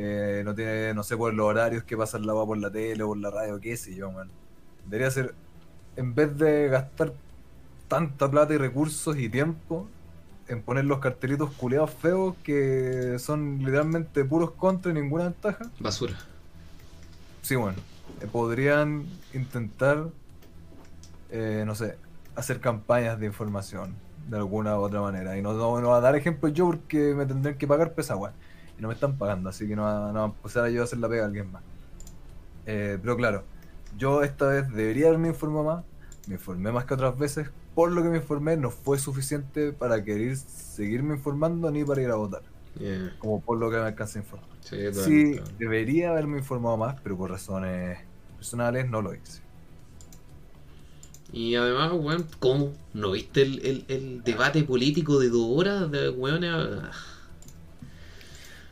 eh, 0.00 0.42
no 0.44 0.54
tiene, 0.54 0.94
no 0.94 1.02
sé, 1.02 1.16
por 1.16 1.34
los 1.34 1.44
horarios 1.44 1.82
que 1.82 1.96
pasan 1.96 2.24
la 2.24 2.30
agua 2.30 2.46
por 2.46 2.56
la 2.56 2.70
tele 2.70 3.02
o 3.02 3.08
por 3.08 3.16
la 3.16 3.30
radio, 3.30 3.58
qué 3.58 3.76
sé 3.76 3.96
yo, 3.96 4.12
man? 4.12 4.30
Debería 4.84 5.10
ser 5.10 5.34
en 5.96 6.14
vez 6.14 6.38
de 6.38 6.68
gastar 6.68 7.12
tanta 7.88 8.30
plata 8.30 8.54
y 8.54 8.58
recursos 8.58 9.16
y 9.18 9.28
tiempo 9.28 9.88
en 10.46 10.62
poner 10.62 10.84
los 10.84 11.00
cartelitos 11.00 11.50
culeados 11.50 11.90
feos 11.90 12.36
que 12.44 13.16
son 13.18 13.58
literalmente 13.58 14.24
puros 14.24 14.52
contra 14.52 14.92
y 14.92 14.94
ninguna 14.94 15.24
ventaja, 15.24 15.68
Basura. 15.80 16.14
sí, 17.42 17.56
bueno, 17.56 17.78
eh, 18.20 18.28
podrían 18.30 19.04
intentar, 19.34 20.10
eh, 21.30 21.64
no 21.66 21.74
sé, 21.74 21.96
hacer 22.36 22.60
campañas 22.60 23.18
de 23.18 23.26
información 23.26 23.96
de 24.28 24.36
alguna 24.36 24.78
u 24.78 24.82
otra 24.82 25.00
manera. 25.00 25.36
Y 25.36 25.42
no, 25.42 25.54
no, 25.54 25.80
no 25.80 25.88
va 25.88 25.96
a 25.96 26.00
dar 26.00 26.14
ejemplo 26.14 26.48
yo 26.50 26.66
porque 26.66 27.14
me 27.16 27.26
tendrán 27.26 27.58
que 27.58 27.66
pagar 27.66 27.94
pesa, 27.94 28.14
weón. 28.14 28.34
Y 28.78 28.82
no 28.82 28.88
me 28.88 28.94
están 28.94 29.16
pagando, 29.18 29.48
así 29.50 29.66
que 29.66 29.74
no 29.76 29.82
va, 29.82 30.12
no 30.12 30.18
va 30.20 30.22
a 30.22 30.26
empezar 30.26 30.68
yo 30.70 30.82
a 30.82 30.84
hacer 30.84 30.98
la 30.98 31.08
pega 31.08 31.24
a 31.24 31.26
alguien 31.26 31.50
más. 31.50 31.62
Eh, 32.66 32.98
pero 33.00 33.16
claro, 33.16 33.44
yo 33.96 34.22
esta 34.22 34.46
vez 34.48 34.70
debería 34.72 35.08
haberme 35.08 35.28
informado 35.28 35.64
más, 35.64 35.84
me 36.26 36.34
informé 36.34 36.70
más 36.70 36.84
que 36.84 36.94
otras 36.94 37.18
veces, 37.18 37.50
por 37.74 37.90
lo 37.92 38.02
que 38.02 38.08
me 38.08 38.18
informé 38.18 38.56
no 38.56 38.70
fue 38.70 38.98
suficiente 38.98 39.72
para 39.72 40.04
querer 40.04 40.36
seguirme 40.36 41.14
informando 41.16 41.70
ni 41.70 41.84
para 41.84 42.02
ir 42.02 42.10
a 42.10 42.16
votar, 42.16 42.42
Yeah. 42.78 43.16
como 43.18 43.40
por 43.40 43.58
lo 43.58 43.70
que 43.70 43.76
me 43.76 43.82
alcancé 43.82 44.20
a 44.20 44.22
informar. 44.22 44.48
Sí, 44.60 45.40
debería 45.58 46.10
haberme 46.10 46.38
informado 46.38 46.76
más, 46.76 47.00
pero 47.02 47.16
por 47.16 47.30
razones 47.30 47.98
personales 48.36 48.88
no 48.88 49.02
lo 49.02 49.14
hice. 49.14 49.40
Y 51.32 51.56
además, 51.56 51.92
weón, 51.94 52.26
¿cómo? 52.38 52.72
¿No 52.94 53.10
viste 53.12 53.42
el, 53.42 53.64
el, 53.66 53.84
el 53.88 54.22
debate 54.24 54.62
político 54.62 55.18
de 55.18 55.28
dos 55.28 55.46
horas 55.50 55.90
de 55.90 56.10
weones? 56.10 56.52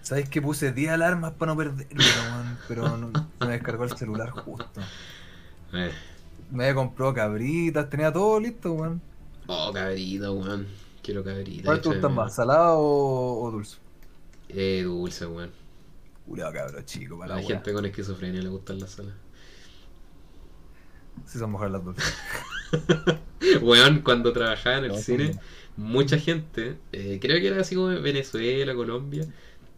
¿Sabes 0.07 0.29
que 0.31 0.41
puse 0.43 0.73
10 0.73 0.91
alarmas 0.93 1.33
para 1.35 1.53
no 1.53 1.59
perderlo, 1.59 2.25
weón? 2.25 2.61
Pero 2.67 2.97
no, 2.97 3.13
se 3.41 3.47
me 3.47 3.53
descargó 3.55 3.85
el 3.85 3.93
celular 3.97 4.31
justo. 4.31 4.93
eh. 5.73 5.93
Me 6.51 6.65
había 6.65 6.75
comprado 6.75 7.15
cabritas, 7.15 7.89
tenía 7.89 8.13
todo 8.13 8.41
listo, 8.41 8.73
weón. 8.73 9.01
Oh, 9.49 9.73
cabrito, 9.73 10.33
weón. 10.35 10.67
Quiero 11.03 11.25
cabrito. 11.25 11.65
¿Cuál 11.65 11.81
te 11.83 11.89
gustan 11.89 12.15
más, 12.15 12.35
salado 12.37 12.79
o, 12.81 13.43
o 13.45 13.51
dulce? 13.51 13.79
Eh, 14.49 14.83
dulce, 14.85 15.27
weón. 15.27 15.53
Culeado 16.27 16.53
cabro 16.53 16.83
chico, 16.83 17.19
para 17.19 17.35
la 17.35 17.37
la 17.37 17.43
gente 17.43 17.73
con 17.73 17.85
esquizofrenia 17.87 18.43
le 18.43 18.49
gustan 18.49 18.81
las 18.81 18.93
salas. 18.93 19.15
Sí 21.27 21.39
son 21.39 21.53
mejores 21.53 21.73
las 21.73 21.85
dulces. 21.85 22.05
Weón, 23.63 24.03
cuando 24.03 24.33
trabajaba 24.33 24.79
en 24.79 24.85
el 24.87 24.93
No, 24.93 24.97
cine, 24.97 25.39
mucha 25.77 26.19
gente, 26.19 26.79
eh, 26.93 27.19
creo 27.21 27.39
que 27.41 27.49
era 27.49 27.61
así 27.61 27.75
como 27.75 27.91
en 27.93 28.03
Venezuela, 28.03 28.75
Colombia, 28.75 29.29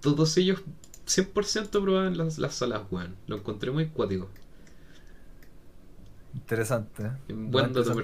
todos 0.01 0.37
ellos 0.37 0.63
100% 1.07 1.83
probaban 1.83 2.17
las, 2.19 2.39
las 2.39 2.55
salas, 2.57 2.83
weón. 2.91 3.17
Lo 3.27 3.37
encontré 3.37 3.71
muy 3.71 3.89
cuático. 3.89 4.29
Interesante, 6.33 7.03
¿eh? 7.07 7.13
Buen 7.29 7.73
dato. 7.83 8.03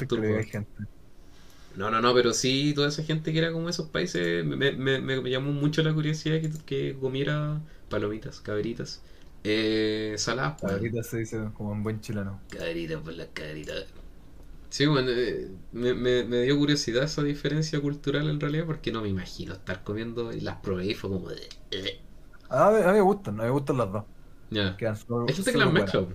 No, 1.75 1.91
no, 1.91 2.01
no, 2.01 2.15
pero 2.15 2.33
sí, 2.33 2.73
toda 2.75 2.89
esa 2.89 3.03
gente 3.03 3.33
que 3.33 3.39
era 3.41 3.51
como 3.53 3.69
esos 3.69 3.89
países, 3.89 4.45
me, 4.45 4.73
me, 4.73 5.01
me- 5.01 5.29
llamó 5.31 5.51
mucho 5.53 5.83
la 5.83 5.93
curiosidad 5.93 6.41
que, 6.41 6.51
que 6.65 6.97
comiera 7.01 7.61
palomitas, 7.89 8.41
cabritas, 8.41 9.03
eh, 9.43 10.15
saladas, 10.19 10.63
weón. 10.63 10.83
Cabritas 10.83 11.07
se 11.11 11.19
dice 11.19 11.53
como 11.55 11.71
un 11.71 11.85
buen 11.85 12.01
chileno. 12.01 12.41
Cabrita 12.49 12.99
por 13.03 13.13
la 13.13 13.27
cabrita. 13.33 13.75
Sí, 14.75 14.87
bueno, 14.87 15.11
eh, 15.13 15.51
me, 15.73 15.95
me, 15.95 16.25
me 16.25 16.43
dio 16.43 16.59
curiosidad 16.59 17.05
esa 17.05 17.23
diferencia 17.23 17.81
cultural 17.81 18.29
en 18.29 18.41
realidad 18.41 18.67
porque 18.67 18.91
no 18.93 19.03
me 19.03 19.09
imagino 19.09 19.55
estar 19.55 19.85
comiendo 19.85 20.33
y 20.33 20.41
las 20.41 20.57
probé 20.57 20.87
y 20.87 20.95
fue 20.95 21.11
como 21.11 21.29
de... 21.31 21.49
eh. 21.71 22.01
A 22.49 22.71
mí, 22.71 22.79
a 22.83 22.87
mí 22.87 22.93
me 22.95 23.01
gustan, 23.03 23.35
a 23.41 23.43
mí 23.43 23.49
me 23.49 23.51
gustan 23.53 23.77
las 23.79 23.93
dos. 23.93 24.05
Ya. 24.51 24.83
Solo- 24.93 25.27
Hay 25.27 25.35
gente 25.35 25.53
que 25.53 25.59
las 25.59 25.71
mezcla. 25.71 26.07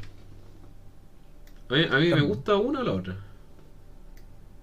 A 1.69 1.73
mí, 1.73 1.83
a 1.89 1.97
mí 1.99 2.13
me 2.13 2.21
gusta 2.21 2.57
una 2.57 2.81
o 2.81 2.83
la 2.83 2.91
otra. 2.93 3.17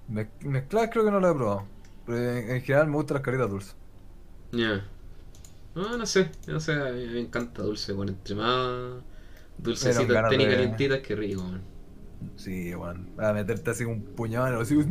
Me- 0.09 0.33
Mezcladas 0.41 0.91
creo 0.93 1.05
que 1.05 1.11
no 1.13 1.21
las 1.21 1.33
he 1.33 1.35
probado. 1.37 1.73
Pero 2.05 2.19
en, 2.19 2.51
en 2.51 2.63
general 2.63 2.89
me 2.89 2.95
gustan 2.97 3.15
las 3.17 3.23
caritas 3.25 3.49
dulces. 3.51 3.77
Ya. 4.53 4.85
No, 5.75 5.97
no 5.99 6.07
sé, 6.07 6.31
no 6.49 6.61
sé, 6.61 6.75
a 6.75 6.93
mí 6.93 7.07
me 7.07 7.21
encanta 7.21 7.63
dulce, 7.63 7.93
bueno, 7.95 8.13
entre 8.13 8.35
más 8.37 9.03
dulcecitas, 9.59 10.27
de- 10.29 10.49
calientitas, 10.49 11.01
que 11.01 11.17
rico, 11.17 11.45
man. 11.45 11.63
Sí, 12.37 12.75
weón. 12.75 13.09
A 13.19 13.33
meterte 13.33 13.71
así 13.71 13.85
un 13.85 14.03
puñado 14.03 14.47
en 14.49 14.55
los 14.55 14.71
hijos. 14.71 14.87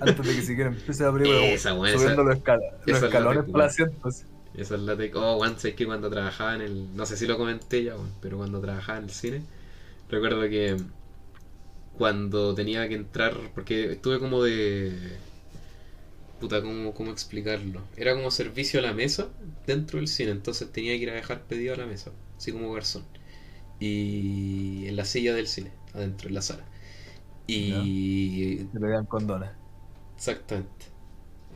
Antes 0.00 0.26
de 0.26 0.34
que 0.34 0.42
siquiera 0.42 0.70
empiece 0.70 1.02
la 1.04 1.12
película. 1.12 1.44
Esa, 1.46 1.74
weón, 1.74 1.98
subiendo 1.98 2.22
esa- 2.22 2.30
los, 2.30 2.38
escal- 2.38 2.60
los 2.86 3.02
escalones 3.02 3.44
para 3.50 3.64
el 3.64 3.70
asiento. 3.70 4.08
así. 4.08 4.24
Esa 4.54 4.74
es 4.74 4.80
la 4.80 4.96
de... 4.96 5.10
Oh, 5.14 5.36
weón, 5.36 5.58
sabes 5.58 5.76
que 5.76 5.86
cuando 5.86 6.10
trabajaba 6.10 6.54
en 6.56 6.62
el... 6.62 6.96
No 6.96 7.06
sé 7.06 7.16
si 7.16 7.26
lo 7.26 7.36
comenté 7.38 7.84
ya, 7.84 7.94
weón, 7.94 8.12
pero 8.20 8.38
cuando 8.38 8.60
trabajaba 8.60 8.98
en 8.98 9.04
el 9.04 9.10
cine, 9.10 9.42
recuerdo 10.10 10.42
que 10.42 10.76
cuando 11.96 12.54
tenía 12.54 12.88
que 12.88 12.94
entrar, 12.94 13.34
porque 13.54 13.92
estuve 13.92 14.18
como 14.18 14.42
de... 14.42 14.92
Puta, 16.40 16.62
¿cómo, 16.62 16.94
¿cómo 16.94 17.10
explicarlo? 17.10 17.82
Era 17.96 18.14
como 18.14 18.30
servicio 18.30 18.78
a 18.78 18.82
la 18.84 18.92
mesa 18.92 19.28
dentro 19.66 19.98
del 19.98 20.06
cine, 20.06 20.30
entonces 20.30 20.70
tenía 20.70 20.92
que 20.92 21.02
ir 21.02 21.10
a 21.10 21.14
dejar 21.14 21.42
pedido 21.42 21.74
a 21.74 21.78
la 21.78 21.86
mesa, 21.86 22.12
así 22.36 22.52
como 22.52 22.72
garzón. 22.72 23.02
Y 23.80 24.86
en 24.88 24.96
la 24.96 25.04
silla 25.04 25.34
del 25.34 25.46
cine, 25.48 25.72
adentro, 25.94 26.28
en 26.28 26.34
la 26.34 26.42
sala. 26.42 26.64
Y 27.46 28.66
Que 28.72 28.78
le 28.78 28.88
dan 28.88 29.06
condones. 29.06 29.50
Exactamente. 30.16 30.86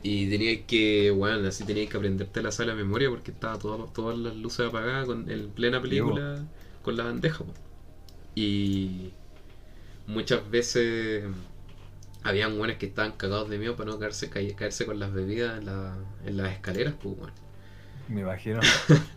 Y 0.03 0.29
tenías 0.29 0.65
que, 0.67 1.11
bueno, 1.11 1.47
así 1.47 1.65
tenías 1.65 1.89
que 1.89 1.97
aprenderte 1.97 2.41
la 2.43 2.51
sala 2.51 2.73
de 2.75 2.83
memoria 2.83 3.09
porque 3.09 3.31
estaba 3.31 3.59
todo- 3.59 3.87
todas 3.93 4.17
las 4.17 4.35
luces 4.35 4.67
apagadas 4.67 5.05
con, 5.07 5.29
en 5.31 5.51
plena 5.51 5.81
película 5.81 6.47
con 6.81 6.97
la 6.97 7.05
bandeja. 7.05 7.45
po. 7.45 7.53
Y 8.35 9.13
muchas 10.07 10.49
veces 10.49 11.25
habían 12.23 12.57
buenos 12.57 12.77
que 12.77 12.87
estaban 12.87 13.13
cagados 13.13 13.49
de 13.49 13.59
miedo 13.59 13.75
para 13.75 13.91
no 13.91 13.99
caerse, 13.99 14.29
caer- 14.31 14.55
caerse 14.55 14.85
con 14.85 14.99
las 14.99 15.13
bebidas 15.13 15.59
en, 15.59 15.65
la- 15.67 15.97
en 16.25 16.37
las 16.37 16.53
escaleras, 16.53 16.95
pues 17.01 17.17
bueno. 17.17 17.33
Me 18.07 18.21
imagino. 18.21 18.59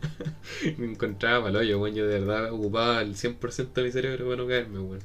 Me 0.78 0.86
encontraba 0.86 1.40
mal 1.44 1.56
hoyo, 1.56 1.78
bueno, 1.78 1.96
yo 1.96 2.06
de 2.06 2.20
verdad 2.20 2.52
ocupaba 2.52 3.02
el 3.02 3.16
100% 3.16 3.80
de 3.80 3.86
mi 3.86 3.92
cerebro 3.92 4.26
para 4.26 4.36
no 4.36 4.48
caerme, 4.48 4.78
bueno. 4.78 5.04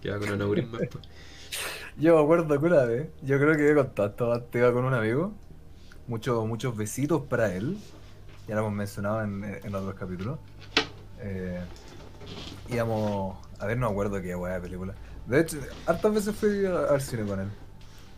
Quedaba 0.00 0.20
con 0.20 0.30
aneurisma 0.30 0.78
después. 0.78 1.04
Yo 1.98 2.16
me 2.16 2.22
acuerdo 2.22 2.58
que 2.58 2.66
una 2.66 2.84
vez, 2.84 3.08
yo 3.22 3.38
creo 3.38 3.56
que 3.56 3.70
he 3.70 3.74
contado 3.74 4.48
iba 4.54 4.72
con 4.72 4.84
un 4.84 4.94
amigo. 4.94 5.34
Muchos, 6.06 6.46
muchos 6.46 6.76
besitos 6.76 7.22
para 7.26 7.54
él. 7.54 7.76
Ya 8.48 8.54
lo 8.54 8.62
hemos 8.62 8.72
mencionado 8.72 9.22
en, 9.22 9.44
en 9.44 9.74
otros 9.74 9.94
capítulos. 9.94 10.38
Eh, 11.20 11.60
íbamos 12.68 13.36
a 13.58 13.66
ver, 13.66 13.76
no 13.76 13.86
me 13.88 13.92
acuerdo 13.92 14.22
qué 14.22 14.34
weá 14.34 14.54
de 14.54 14.60
película. 14.60 14.94
De 15.26 15.40
hecho, 15.40 15.58
hartas 15.86 16.14
veces 16.14 16.34
fui 16.34 16.64
al 16.64 17.00
cine 17.00 17.24
con 17.26 17.40
él. 17.40 17.48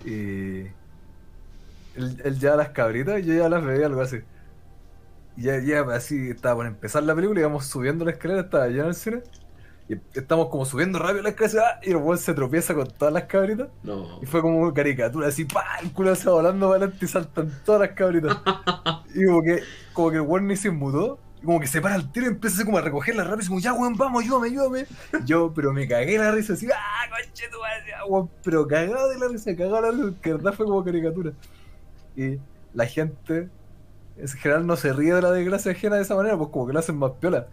Y 0.04 0.70
él, 1.94 2.20
él 2.24 2.38
llevaba 2.38 2.62
las 2.62 2.70
cabritas 2.70 3.20
y 3.20 3.24
yo 3.24 3.34
ya 3.34 3.48
las 3.48 3.64
veía, 3.64 3.86
algo 3.86 4.00
así. 4.02 4.18
Y 5.36 5.42
ya, 5.42 5.58
ya 5.60 5.80
así 5.94 6.30
estaba 6.30 6.56
por 6.56 6.66
empezar 6.66 7.02
la 7.02 7.14
película, 7.14 7.40
íbamos 7.40 7.66
subiendo 7.66 8.04
la 8.04 8.12
escalera, 8.12 8.42
estaba 8.42 8.68
lleno 8.68 8.88
el 8.88 8.94
cine. 8.94 9.22
Y 9.88 9.94
estamos 10.14 10.48
como 10.48 10.64
subiendo 10.64 10.98
rápido 10.98 11.22
la 11.22 11.30
escalera 11.30 11.80
y 11.82 11.90
el 11.90 11.96
weón 11.96 12.18
se 12.18 12.34
tropieza 12.34 12.74
con 12.74 12.88
todas 12.88 13.12
las 13.12 13.24
cabritas. 13.24 13.68
No. 13.82 14.20
Y 14.22 14.26
fue 14.26 14.40
como 14.40 14.58
una 14.58 14.72
caricatura, 14.72 15.28
así, 15.28 15.44
¡pah! 15.44 15.78
El 15.82 15.92
culo 15.92 16.14
se 16.14 16.28
va 16.28 16.36
volando 16.36 16.68
para 16.68 16.78
adelante 16.78 17.04
y 17.04 17.08
saltan 17.08 17.52
todas 17.64 17.80
las 17.80 17.90
cabritas. 17.90 18.36
y 19.14 19.26
como 19.26 19.42
que, 19.42 19.62
como 19.92 20.10
que 20.10 20.16
el 20.16 20.22
weón 20.22 20.46
ni 20.46 20.56
se 20.56 20.70
mudó. 20.70 21.18
Y 21.42 21.44
como 21.44 21.58
que 21.58 21.66
se 21.66 21.80
para 21.80 21.96
el 21.96 22.12
tiro 22.12 22.26
y 22.26 22.28
empieza 22.28 22.56
así 22.56 22.64
como 22.64 22.78
a 22.78 22.82
recogerla 22.82 23.24
rápido. 23.24 23.44
Y 23.44 23.48
como, 23.48 23.60
ya, 23.60 23.72
weón, 23.72 23.96
vamos, 23.96 24.22
ayúdame, 24.22 24.48
ayúdame. 24.48 24.86
Yo, 25.24 25.52
pero 25.52 25.72
me 25.72 25.88
cagué 25.88 26.16
la 26.16 26.30
risa, 26.30 26.52
así, 26.52 26.68
¡ah, 26.72 27.10
conche 27.10 27.48
tu 27.50 27.58
madre! 27.58 27.92
weón! 28.08 28.30
Pero 28.44 28.66
cagado 28.66 29.08
de 29.08 29.18
la 29.18 29.28
risa, 29.28 29.56
cagado 29.56 29.76
de 29.76 29.82
la 29.82 29.90
risa, 29.90 30.20
que 30.22 30.32
verdad 30.32 30.52
fue 30.52 30.66
como 30.66 30.84
caricatura. 30.84 31.32
Y 32.16 32.38
la 32.72 32.86
gente 32.86 33.50
en 34.16 34.28
general 34.28 34.66
no 34.66 34.76
se 34.76 34.92
ríe 34.92 35.14
de 35.14 35.22
la 35.22 35.30
desgracia 35.30 35.72
ajena 35.72 35.96
de 35.96 36.02
esa 36.02 36.14
manera, 36.14 36.36
pues 36.36 36.50
como 36.50 36.66
que 36.66 36.72
lo 36.72 36.78
hacen 36.78 36.96
más 36.96 37.12
piola. 37.20 37.46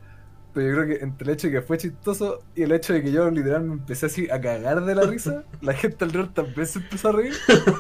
Pero 0.54 0.68
yo 0.68 0.76
creo 0.76 0.88
que 0.88 1.04
entre 1.04 1.28
el 1.28 1.34
hecho 1.34 1.48
de 1.48 1.54
que 1.54 1.62
fue 1.62 1.78
chistoso 1.78 2.40
y 2.56 2.64
el 2.64 2.72
hecho 2.72 2.94
de 2.94 3.04
que 3.04 3.12
yo 3.12 3.30
literal 3.30 3.64
me 3.64 3.74
empecé 3.74 4.08
así 4.08 4.30
a 4.30 4.42
cagar 4.42 4.84
de 4.84 4.96
la 4.96 5.04
risa, 5.04 5.44
la 5.62 5.74
gente 5.74 6.04
alrededor 6.06 6.34
también 6.34 6.66
se 6.66 6.80
empezó 6.80 7.10
a 7.10 7.12
reír. 7.14 7.34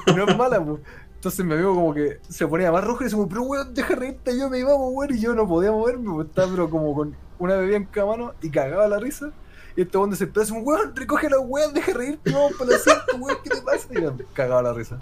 Y 0.07 0.13
no 0.13 0.25
es 0.27 0.37
mala, 0.37 0.63
pues. 0.63 0.79
Entonces 1.15 1.45
mi 1.45 1.53
amigo 1.53 1.75
como 1.75 1.93
que 1.93 2.19
se 2.29 2.47
ponía 2.47 2.71
más 2.71 2.83
rojo 2.83 3.01
y 3.01 3.05
decía, 3.05 3.19
pero 3.27 3.43
weón, 3.43 3.73
deja 3.73 3.93
reírte, 3.95 4.37
yo 4.39 4.49
me 4.49 4.59
iba 4.59 4.73
a 4.73 4.77
mover 4.77 5.11
y 5.11 5.19
yo 5.19 5.35
no 5.35 5.45
podía 5.45 5.71
moverme, 5.71 6.13
pues 6.13 6.27
estaba 6.29 6.49
pero 6.49 6.69
como 6.69 6.95
con 6.95 7.13
una 7.39 7.55
bebida 7.55 7.75
en 7.75 7.85
cada 7.85 8.07
mano 8.07 8.33
y 8.41 8.49
cagaba 8.49 8.87
la 8.87 8.99
risa. 8.99 9.31
Y 9.79 9.83
este 9.83 9.97
weón 9.97 10.13
se 10.13 10.25
empezó 10.25 10.55
a 10.55 10.59
weón, 10.59 10.93
recoge 10.93 11.29
la 11.29 11.39
weón, 11.39 11.73
deja 11.73 11.93
reírte, 11.93 12.31
vamos 12.31 12.51
para 12.59 12.71
la 12.71 12.79
cinco, 12.79 13.17
weón, 13.17 13.37
¿qué 13.41 13.49
te 13.49 13.61
pasa? 13.61 13.87
Y 13.91 14.01
yo 14.01 14.13
cagaba 14.33 14.61
la 14.61 14.73
risa. 14.73 14.99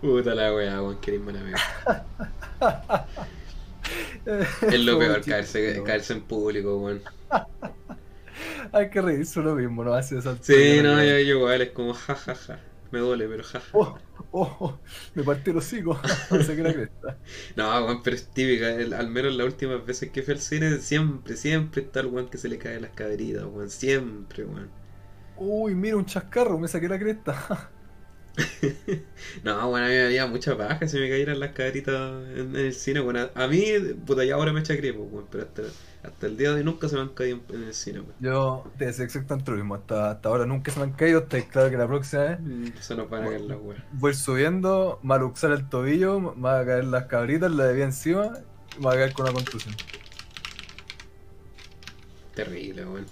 Puta 0.00 0.32
la 0.32 0.54
weá, 0.54 0.80
weón, 0.80 0.98
qué 1.00 1.18
buen 1.18 1.36
amigo. 1.38 1.58
es 4.70 4.80
lo 4.84 4.96
peor, 5.00 5.24
caerse, 5.24 5.82
caerse 5.84 6.12
en 6.12 6.20
público, 6.20 6.78
weón. 6.78 7.02
Hay 8.70 8.90
que 8.90 9.02
reírse 9.02 9.40
lo 9.40 9.56
mismo, 9.56 9.82
no 9.82 9.92
hace 9.92 10.18
esa 10.18 10.36
Sí, 10.40 10.78
no, 10.84 11.02
yo, 11.02 11.18
yo 11.18 11.38
igual, 11.38 11.60
es 11.60 11.70
como 11.70 11.92
jajaja. 11.92 12.36
Ja, 12.36 12.54
ja. 12.54 12.71
Me 12.92 12.98
duele, 12.98 13.26
pero 13.26 13.42
jaja. 13.42 13.66
Oh, 13.72 13.98
oh, 14.32 14.56
oh, 14.60 14.80
me 15.14 15.24
partí 15.24 15.50
el 15.50 15.56
hocico. 15.56 15.98
no 16.30 16.42
sé 16.42 16.54
qué 16.54 16.62
la 16.62 16.74
cresta. 16.74 17.18
No, 17.56 17.86
weón, 17.86 18.02
pero 18.02 18.16
es 18.16 18.28
típica. 18.28 18.70
El, 18.70 18.92
al 18.92 19.08
menos 19.08 19.34
las 19.34 19.46
últimas 19.46 19.84
veces 19.84 20.10
que 20.10 20.22
fui 20.22 20.34
al 20.34 20.40
cine, 20.40 20.78
siempre, 20.78 21.36
siempre 21.36 21.82
está 21.82 22.00
el 22.00 22.06
weón 22.06 22.28
que 22.28 22.36
se 22.36 22.50
le 22.50 22.58
cae 22.58 22.78
las 22.80 22.90
caderitas, 22.90 23.44
weón. 23.44 23.70
Siempre, 23.70 24.44
weón. 24.44 24.70
Uy, 25.36 25.74
mira 25.74 25.96
un 25.96 26.04
chascarro, 26.04 26.58
me 26.58 26.68
saqué 26.68 26.86
la 26.86 26.98
cresta. 26.98 27.70
no, 29.42 29.70
bueno, 29.70 29.86
a 29.86 29.88
mí 29.88 29.94
me 29.94 30.04
había 30.04 30.26
mucha 30.26 30.56
paja 30.56 30.86
si 30.86 30.98
me 30.98 31.08
cayeran 31.08 31.40
las 31.40 31.52
caderitas 31.52 32.28
en, 32.36 32.54
el 32.54 32.74
cine. 32.74 33.00
Bueno, 33.00 33.30
a, 33.34 33.46
mí, 33.46 33.64
puta, 34.06 34.22
ya 34.24 34.34
ahora 34.34 34.52
me 34.52 34.60
echa 34.60 34.76
crepo, 34.76 35.02
weón, 35.04 35.26
pero 35.30 35.44
hasta, 35.44 35.62
hasta, 36.02 36.26
el 36.26 36.36
día 36.36 36.50
de 36.50 36.56
hoy 36.56 36.64
nunca 36.64 36.88
se 36.88 36.96
me 36.96 37.02
han 37.02 37.10
caído 37.10 37.40
en, 37.50 37.62
el 37.62 37.74
cine. 37.74 38.02
Yo, 38.20 38.64
desde 38.76 39.04
exactamente 39.04 39.50
lo 39.50 39.56
mismo, 39.56 39.74
hasta, 39.76 40.10
hasta 40.10 40.28
ahora 40.28 40.46
nunca 40.46 40.72
se 40.72 40.78
me 40.80 40.86
han 40.86 40.92
caído, 40.92 41.20
está 41.20 41.40
claro 41.42 41.70
que 41.70 41.76
la 41.76 41.86
próxima 41.86 42.22
vez. 42.22 42.40
Mm, 42.40 42.66
se 42.80 42.96
nos 42.96 43.08
van 43.08 43.22
a 43.22 43.26
caer 43.26 43.40
las 43.42 43.58
weón. 43.60 43.84
Voy 43.92 44.14
subiendo, 44.14 44.98
me 45.02 45.18
luxar 45.18 45.52
el 45.52 45.68
tobillo, 45.68 46.18
me 46.20 46.42
van 46.42 46.62
a 46.62 46.64
caer 46.66 46.84
las 46.84 47.06
cabritas, 47.06 47.52
la 47.52 47.64
de 47.64 47.74
bien 47.74 47.88
encima, 47.88 48.32
y 48.76 48.80
me 48.80 48.86
va 48.86 48.92
a 48.92 48.96
caer 48.96 49.12
con 49.12 49.26
una 49.26 49.34
contusión. 49.34 49.74
Terrible, 52.34 52.84
weón. 52.84 53.06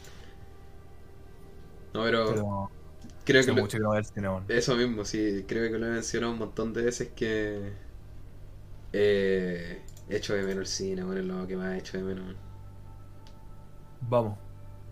No, 1.92 2.04
pero 2.04 2.70
creo 3.24 3.44
que, 3.44 3.52
mucho 3.52 3.78
que 3.78 4.04
cine, 4.04 4.28
Eso 4.48 4.76
mismo, 4.76 5.04
sí, 5.04 5.44
creo 5.46 5.70
que 5.70 5.78
lo 5.78 5.86
he 5.86 5.90
mencionado 5.90 6.32
un 6.32 6.38
montón 6.38 6.72
de 6.72 6.82
veces 6.82 7.10
que 7.14 7.72
eh, 8.92 9.82
hecho 10.08 10.34
de 10.34 10.42
menos 10.42 10.58
el 10.58 10.66
cine, 10.66 11.04
bueno, 11.04 11.20
es 11.20 11.26
lo 11.26 11.46
que 11.46 11.56
más 11.56 11.74
he 11.74 11.78
hecho 11.78 11.98
de 11.98 12.04
menos. 12.04 12.34
Vamos, 14.08 14.38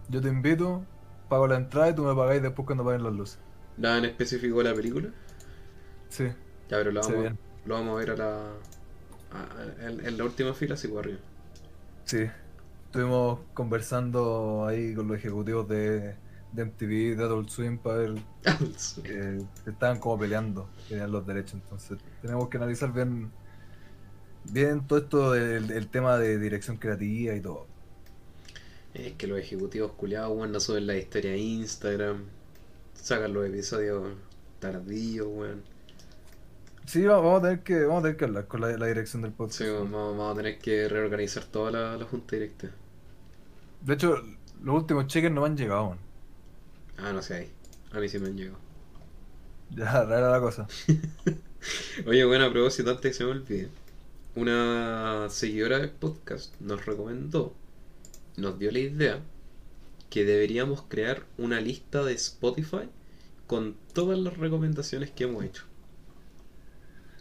yo 0.08 0.20
te 0.20 0.28
invito, 0.28 0.84
pago 1.28 1.46
la 1.46 1.56
entrada 1.56 1.90
y 1.90 1.94
tú 1.94 2.04
me 2.04 2.14
pagáis 2.14 2.42
después 2.42 2.66
cuando 2.66 2.84
paguen 2.84 3.02
las 3.02 3.12
luces. 3.12 3.38
¿Nada 3.76 3.98
en 3.98 4.04
específico 4.06 4.62
la 4.62 4.74
película? 4.74 5.08
Sí. 6.08 6.24
Ya, 6.68 6.76
pero 6.76 6.90
lo 6.90 7.00
vamos, 7.00 7.32
lo 7.64 7.74
vamos 7.74 7.96
a 7.96 7.98
ver 7.98 8.10
a 8.10 8.16
la, 8.16 8.52
en, 9.80 10.18
la 10.18 10.24
última 10.24 10.52
fila, 10.52 10.76
sí, 10.76 10.88
por 10.88 11.00
arriba. 11.04 11.20
Sí, 12.04 12.26
estuvimos 12.86 13.40
conversando 13.54 14.66
ahí 14.66 14.94
con 14.94 15.08
los 15.08 15.16
ejecutivos 15.16 15.68
de 15.68 16.16
de 16.52 16.62
MTV, 16.62 17.16
de 17.16 17.24
Adult 17.24 17.48
Swim, 17.48 17.78
para 17.78 17.98
ver 17.98 18.14
que 19.02 19.38
estaban 19.66 19.98
como 19.98 20.18
peleando, 20.18 20.68
tenían 20.88 21.12
los 21.12 21.26
derechos. 21.26 21.54
Entonces 21.54 21.98
tenemos 22.22 22.48
que 22.48 22.56
analizar 22.56 22.92
bien, 22.92 23.30
bien 24.44 24.86
todo 24.86 24.98
esto 24.98 25.32
del, 25.32 25.88
tema 25.88 26.18
de 26.18 26.38
dirección 26.38 26.76
creativa 26.76 27.34
y 27.34 27.40
todo. 27.40 27.66
Es 28.98 29.12
que 29.12 29.26
los 29.28 29.38
ejecutivos 29.38 29.92
culiados, 29.92 30.36
weón, 30.36 30.50
no 30.50 30.58
suben 30.58 30.86
la 30.86 30.96
historia 30.96 31.32
a 31.32 31.36
Instagram, 31.36 32.24
sacan 32.94 33.32
los 33.32 33.46
episodios 33.46 34.08
tardíos, 34.58 35.28
weón. 35.30 35.62
Sí, 36.84 37.04
vamos 37.04 37.38
a 37.38 37.42
tener 37.42 37.62
que, 37.62 37.82
vamos 37.82 38.00
a 38.00 38.02
tener 38.02 38.16
que 38.16 38.24
hablar 38.24 38.46
con 38.48 38.60
la, 38.62 38.86
dirección 38.86 39.22
del 39.22 39.32
podcast. 39.32 39.60
Sí, 39.60 39.68
vamos, 39.68 40.32
a 40.32 40.34
tener 40.34 40.58
que 40.58 40.88
reorganizar 40.88 41.44
toda 41.44 41.70
la, 41.70 42.04
junta 42.06 42.34
directa. 42.34 42.70
De 43.82 43.94
hecho, 43.94 44.22
los 44.62 44.74
últimos 44.74 45.06
cheques 45.06 45.30
no 45.30 45.42
me 45.42 45.48
han 45.48 45.56
llegado. 45.56 45.96
Ah, 46.96 47.12
no 47.12 47.22
sé 47.22 47.34
ahí. 47.34 47.52
A 47.92 48.00
mí 48.00 48.08
sí 48.08 48.18
me 48.18 48.28
han 48.28 48.36
llegado. 48.36 48.58
Ya, 49.70 50.02
rara 50.02 50.30
la 50.30 50.40
cosa. 50.40 50.66
Oye, 52.06 52.24
bueno, 52.24 52.46
a 52.46 52.50
propósito, 52.50 52.90
antes 52.90 53.02
que 53.02 53.12
se 53.12 53.24
me 53.24 53.32
olvide. 53.32 53.68
Una 54.34 55.26
seguidora 55.28 55.78
del 55.78 55.90
podcast 55.90 56.58
nos 56.60 56.86
recomendó, 56.86 57.52
nos 58.38 58.58
dio 58.58 58.70
la 58.70 58.78
idea 58.78 59.20
que 60.10 60.24
deberíamos 60.24 60.82
crear 60.82 61.24
una 61.36 61.60
lista 61.60 62.02
de 62.02 62.14
Spotify 62.14 62.88
con 63.46 63.76
todas 63.92 64.18
las 64.18 64.36
recomendaciones 64.36 65.10
que 65.10 65.24
hemos 65.24 65.44
hecho. 65.44 65.64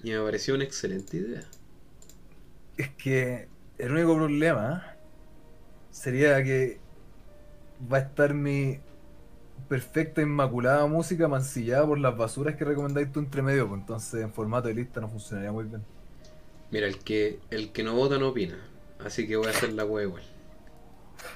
Y 0.03 0.11
me 0.11 0.20
pareció 0.22 0.55
una 0.55 0.63
excelente 0.63 1.18
idea. 1.18 1.43
Es 2.78 2.89
que 2.89 3.47
el 3.78 3.91
único 3.91 4.15
problema 4.15 4.95
sería 5.91 6.43
que 6.43 6.80
va 7.91 7.97
a 7.97 8.01
estar 8.01 8.34
mi 8.34 8.80
perfecta, 9.68 10.22
inmaculada 10.22 10.86
música 10.86 11.28
mancillada 11.28 11.86
por 11.86 11.99
las 11.99 12.15
basuras 12.15 12.55
que 12.55 12.63
recomendáis 12.63 13.11
tú 13.11 13.20
entre 13.20 13.41
medio, 13.41 13.68
pues 13.68 13.82
entonces 13.82 14.24
en 14.24 14.32
formato 14.32 14.68
de 14.68 14.76
lista 14.76 15.01
no 15.01 15.09
funcionaría 15.09 15.51
muy 15.51 15.65
bien. 15.65 15.84
Mira, 16.72 16.88
el 16.88 16.99
que 16.99 17.39
el 17.49 17.72
que 17.72 17.84
no 17.84 17.95
vota 17.95 18.18
no 18.18 18.30
opina, 18.30 18.57
así 18.99 19.28
que 19.28 19.36
voy 19.36 19.47
a 19.47 19.49
hacer 19.49 19.74
la 19.74 19.86
wea 19.86 20.05
igual. 20.05 20.24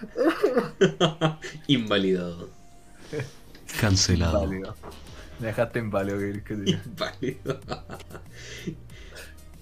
Invalidado. 1.67 2.49
Cancelado. 3.79 4.43
Inválido. 4.43 4.75
Me 5.39 5.47
dejaste 5.47 5.79
inválido 5.79 6.19
que 6.19 6.43
que 6.43 6.55
te 6.55 6.71
Inválido. 6.71 7.59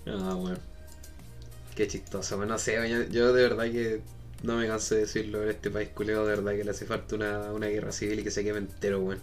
ah, 0.08 0.34
bueno. 0.34 0.58
Qué 1.76 1.88
chistoso. 1.88 2.38
Bueno, 2.38 2.54
no 2.54 2.60
sé, 2.60 3.08
yo 3.12 3.34
de 3.34 3.44
verdad 3.44 3.66
que 3.66 4.02
no 4.44 4.58
me 4.58 4.68
cansé 4.68 4.96
de 4.96 5.02
decirlo, 5.02 5.44
en 5.44 5.50
este 5.50 5.70
país 5.70 5.90
culeo 5.90 6.26
de 6.26 6.36
verdad 6.36 6.52
que 6.52 6.64
le 6.64 6.72
hace 6.72 6.86
falta 6.86 7.16
una, 7.16 7.52
una 7.52 7.68
guerra 7.68 7.92
civil 7.92 8.20
y 8.20 8.24
que 8.24 8.32
se 8.32 8.44
queme 8.44 8.60
entero, 8.60 9.00
weón. 9.00 9.22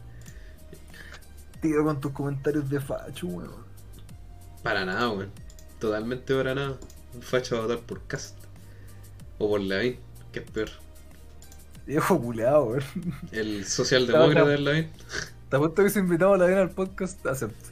Tío, 1.61 1.85
con 1.85 2.01
tus 2.01 2.13
comentarios 2.13 2.69
de 2.69 2.81
facho, 2.81 3.27
weón. 3.27 3.67
Para 4.63 4.85
nada, 4.85 5.11
weón. 5.11 5.31
Totalmente 5.79 6.35
para 6.35 6.55
nada. 6.55 6.79
Un 7.15 7.23
facho 7.23 7.57
va 7.57 7.65
a 7.65 7.67
votar 7.67 7.85
por 7.85 8.07
Cast. 8.07 8.37
O 9.39 9.49
por 9.49 9.61
Lavín, 9.61 9.99
que 10.33 10.41
es 10.41 10.51
peor. 10.51 10.71
Viejo 11.87 12.21
culeado, 12.21 12.65
weón. 12.65 12.83
El 13.33 13.65
socialdemócrata 13.65 14.49
de 14.49 14.59
Lavín. 14.59 14.89
Te 15.49 15.57
apuesto 15.57 15.85
que 15.85 15.91
si 15.91 16.01
invitamos 16.01 16.35
a 16.35 16.39
Lavín 16.39 16.59
al 16.59 16.71
podcast, 16.71 17.25
acepto. 17.27 17.71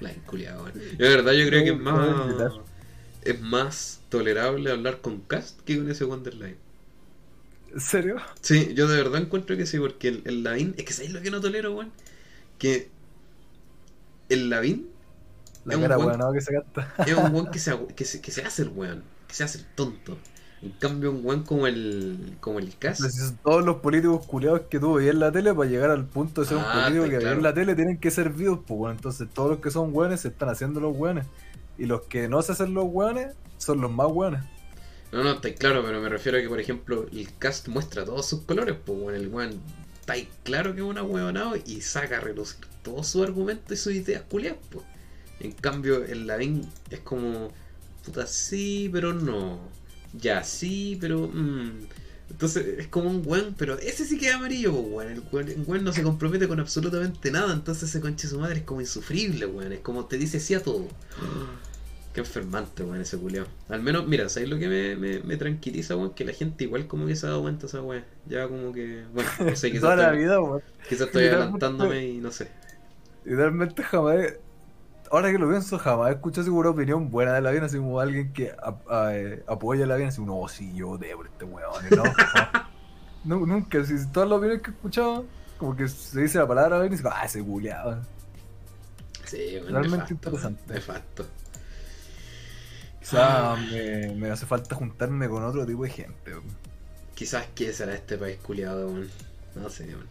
La 0.00 0.12
inculiada, 0.12 0.62
weón. 0.62 0.74
De 0.74 1.08
verdad, 1.08 1.32
yo 1.32 1.46
creo 1.46 1.64
que 1.64 1.70
es 1.70 1.78
más 1.78 2.52
es 3.24 3.40
más 3.40 4.00
tolerable 4.08 4.70
hablar 4.70 5.00
con 5.00 5.20
Cast 5.20 5.60
que 5.60 5.78
con 5.78 5.90
ese 5.90 6.04
Wonderline. 6.04 6.56
¿En 7.72 7.80
serio? 7.80 8.16
Sí, 8.40 8.74
yo 8.74 8.86
de 8.88 8.96
verdad 8.96 9.20
encuentro 9.20 9.56
que 9.56 9.66
sí, 9.66 9.78
porque 9.78 10.08
el, 10.08 10.22
el 10.26 10.42
Lavín, 10.42 10.74
es 10.76 10.84
que 10.84 10.92
sabéis 10.92 11.12
lo 11.12 11.22
que 11.22 11.30
no 11.30 11.40
tolero, 11.40 11.74
weón. 11.74 11.92
Que 12.58 12.90
el 14.28 14.50
Lavín. 14.50 14.88
La 15.64 15.78
cara 15.78 15.98
weón, 15.98 16.18
no, 16.18 16.32
que 16.32 16.40
se 16.40 16.52
gasta. 16.52 16.94
Es 17.06 17.14
un 17.14 17.32
weón 17.32 17.50
que 17.50 17.58
se, 17.60 17.78
que, 17.94 18.04
se, 18.04 18.20
que 18.20 18.30
se 18.30 18.42
hace 18.42 18.62
el 18.62 18.68
weón, 18.70 19.04
que 19.32 19.36
se 19.36 19.44
hace 19.44 19.58
el 19.58 19.64
tonto. 19.74 20.18
En 20.60 20.70
cambio, 20.72 21.10
un 21.10 21.24
weón 21.24 21.42
como 21.42 21.66
el, 21.66 22.36
como 22.38 22.58
el 22.58 22.76
Cast. 22.78 23.02
Todos 23.42 23.64
los 23.64 23.76
políticos 23.76 24.26
culiados 24.26 24.60
que 24.70 24.78
tuvo 24.78 24.98
ahí 24.98 25.08
en 25.08 25.18
la 25.18 25.32
tele 25.32 25.52
para 25.54 25.68
llegar 25.68 25.90
al 25.90 26.04
punto 26.04 26.42
de 26.42 26.48
ser 26.48 26.58
un 26.58 26.64
ah, 26.64 26.84
político 26.84 27.08
que 27.10 27.18
claro. 27.18 27.36
en 27.36 27.42
la 27.42 27.54
tele 27.54 27.74
tienen 27.74 27.98
que 27.98 28.10
ser 28.12 28.30
vivos, 28.30 28.60
pues 28.64 28.78
bueno, 28.78 28.94
entonces 28.94 29.28
todos 29.32 29.50
los 29.50 29.58
que 29.58 29.70
son 29.72 29.90
weones 29.92 30.20
se 30.20 30.28
están 30.28 30.50
haciendo 30.50 30.78
los 30.80 30.96
weones. 30.96 31.26
Y 31.78 31.86
los 31.86 32.02
que 32.02 32.28
no 32.28 32.42
se 32.42 32.52
hacen 32.52 32.74
los 32.74 32.84
weones 32.86 33.34
son 33.56 33.80
los 33.80 33.90
más 33.90 34.06
weones. 34.12 34.42
No, 35.10 35.24
no, 35.24 35.32
está 35.32 35.52
claro, 35.54 35.82
pero 35.84 36.00
me 36.00 36.08
refiero 36.08 36.38
a 36.38 36.42
que, 36.42 36.48
por 36.48 36.60
ejemplo, 36.60 37.06
el 37.10 37.28
cast 37.38 37.68
muestra 37.68 38.04
todos 38.04 38.26
sus 38.26 38.42
colores, 38.42 38.76
pues 38.84 38.98
bueno, 38.98 39.18
el 39.18 39.28
weón 39.28 39.60
está 40.00 40.14
claro 40.44 40.74
que 40.74 40.80
es 40.80 40.86
una 40.86 41.02
weonado 41.02 41.54
y 41.56 41.80
saca 41.80 42.18
a 42.18 42.20
relucir 42.20 42.66
todo 42.82 43.02
su 43.02 43.22
argumento 43.22 43.74
y 43.74 43.76
sus 43.78 43.94
ideas 43.94 44.22
culiadas, 44.28 44.60
pues. 44.70 44.84
En 45.40 45.50
cambio, 45.52 46.04
el 46.04 46.28
Lavín 46.28 46.70
es 46.90 47.00
como, 47.00 47.50
puta, 48.04 48.26
sí, 48.26 48.88
pero 48.92 49.12
no. 49.12 49.60
Ya, 50.12 50.44
sí, 50.44 50.98
pero... 51.00 51.28
Mmm. 51.28 51.86
Entonces 52.32 52.78
es 52.78 52.86
como 52.88 53.10
un 53.10 53.22
weón, 53.26 53.54
pero 53.58 53.78
ese 53.78 54.06
sí 54.06 54.16
que 54.16 54.28
es 54.28 54.34
amarillo, 54.34 54.72
pues, 54.72 54.86
weón. 55.30 55.48
El 55.48 55.64
weón, 55.66 55.84
no 55.84 55.92
se 55.92 56.02
compromete 56.02 56.48
con 56.48 56.60
absolutamente 56.60 57.30
nada, 57.30 57.52
entonces 57.52 57.90
ese 57.90 58.00
conche 58.00 58.26
su 58.26 58.40
madre 58.40 58.60
es 58.60 58.62
como 58.64 58.80
insufrible, 58.80 59.44
weón. 59.44 59.72
Es 59.72 59.80
como 59.80 60.06
te 60.06 60.16
dice 60.16 60.40
sí 60.40 60.54
a 60.54 60.62
todo. 60.62 60.88
Qué 62.14 62.20
enfermante, 62.20 62.84
weón, 62.84 63.02
ese 63.02 63.18
culiao. 63.18 63.46
Al 63.68 63.82
menos, 63.82 64.08
mira, 64.08 64.30
¿sabes 64.30 64.48
lo 64.48 64.58
que 64.58 64.68
me, 64.68 65.20
me, 65.20 65.36
tranquiliza, 65.36 65.94
weón? 65.94 66.14
Que 66.14 66.24
la 66.24 66.32
gente 66.32 66.64
igual 66.64 66.86
como 66.86 67.06
que 67.06 67.16
se 67.16 67.26
ha 67.26 67.30
dado 67.30 67.42
cuenta 67.42 67.66
esa 67.66 67.82
weón. 67.82 68.04
Ya 68.26 68.48
como 68.48 68.72
que, 68.72 69.04
bueno, 69.12 69.30
no 69.38 69.54
sé, 69.54 69.70
quizás 69.72 69.98
estoy, 70.00 70.62
quizás 70.88 71.06
estoy 71.08 71.26
adelantándome 71.26 72.06
y 72.06 72.16
no 72.16 72.32
sé. 72.32 72.48
Literalmente 73.26 73.82
jamás 73.82 74.34
ahora 75.12 75.30
que 75.30 75.38
lo 75.38 75.48
pienso, 75.48 75.78
jamás 75.78 76.10
he 76.10 76.14
escuchado 76.14 76.42
así 76.42 76.50
una 76.50 76.70
opinión 76.70 77.10
buena 77.10 77.34
del 77.34 77.46
avión, 77.46 77.64
así 77.64 77.76
como 77.76 78.00
alguien 78.00 78.32
que 78.32 78.50
ap- 78.62 78.90
a- 78.90 79.14
eh, 79.14 79.42
apoya 79.46 79.84
el 79.84 79.90
avión, 79.92 80.08
así 80.08 80.18
como, 80.18 80.40
no, 80.42 80.48
sí, 80.48 80.72
yo 80.74 80.98
por 81.16 81.26
este 81.26 81.44
weón, 81.44 81.84
no. 81.90 82.02
no, 83.24 83.36
nu- 83.36 83.46
nunca, 83.46 83.84
si 83.84 83.94
todas 84.10 84.28
las 84.28 84.38
opiniones 84.38 84.62
que 84.62 84.70
he 84.70 84.74
escuchado, 84.74 85.24
como 85.58 85.76
que 85.76 85.86
se 85.88 86.20
dice 86.22 86.38
la 86.38 86.46
palabra 86.48 86.76
avión 86.76 86.92
y 86.92 86.96
dice, 86.96 87.08
ah, 87.12 87.24
ese 87.24 87.42
culiado. 87.42 88.00
Sí, 89.24 89.58
bueno, 89.62 89.78
Realmente 89.80 89.96
nefasto, 89.96 90.14
interesante. 90.14 90.74
Nefasto. 90.74 91.26
Quizás 93.00 93.58
me, 93.70 94.14
me 94.14 94.30
hace 94.30 94.46
falta 94.46 94.74
juntarme 94.74 95.28
con 95.28 95.44
otro 95.44 95.66
tipo 95.66 95.82
de 95.84 95.90
gente. 95.90 96.32
Quizás 97.14 97.46
qué 97.54 97.72
será 97.72 97.94
este 97.94 98.16
país 98.16 98.38
culiado, 98.38 98.88
weón. 98.88 99.10
No 99.54 99.68
sé, 99.68 99.86
weón. 99.86 100.06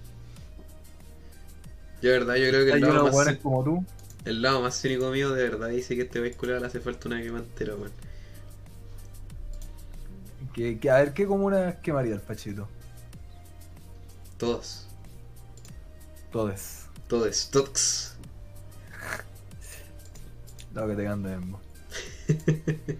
Yo 2.02 2.10
de 2.12 2.20
verdad, 2.20 2.36
yo 2.36 2.50
creo 2.50 2.66
que 2.66 2.72
el 2.72 2.82
lado, 2.82 3.12
más, 3.12 3.36
como 3.38 3.64
tú. 3.64 3.86
El 4.26 4.42
lado 4.42 4.62
más 4.62 4.80
cínico 4.80 5.10
mío 5.10 5.32
de 5.32 5.44
verdad 5.44 5.70
dice 5.70 5.96
que 5.96 6.04
este 6.04 6.32
culiado 6.34 6.62
le 6.62 6.68
hace 6.68 6.80
falta 6.80 7.08
una 7.08 7.22
quema 7.22 7.40
entera, 7.40 7.76
weón. 7.76 7.92
Que, 10.54 10.80
que 10.80 10.90
a 10.90 10.98
ver 10.98 11.14
qué 11.14 11.26
comunas 11.26 11.76
quemaría 11.78 12.14
el 12.14 12.22
Pachito. 12.22 12.68
Todos. 14.38 14.88
Todes. 16.32 16.86
Todos. 17.08 17.50
Todos. 17.52 18.16
Lo 20.74 20.88
que 20.88 20.96
te 20.96 21.04
canden. 21.04 21.56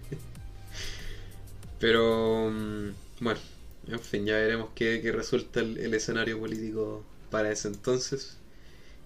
Pero 1.80 2.50
mm, 2.50 2.90
bueno, 3.20 3.40
en 3.88 4.00
fin, 4.00 4.24
ya 4.24 4.34
veremos 4.34 4.70
qué, 4.74 5.00
qué 5.02 5.12
resulta 5.12 5.60
el, 5.60 5.78
el 5.78 5.94
escenario 5.94 6.38
político 6.38 7.04
para 7.30 7.50
ese 7.50 7.68
entonces. 7.68 8.38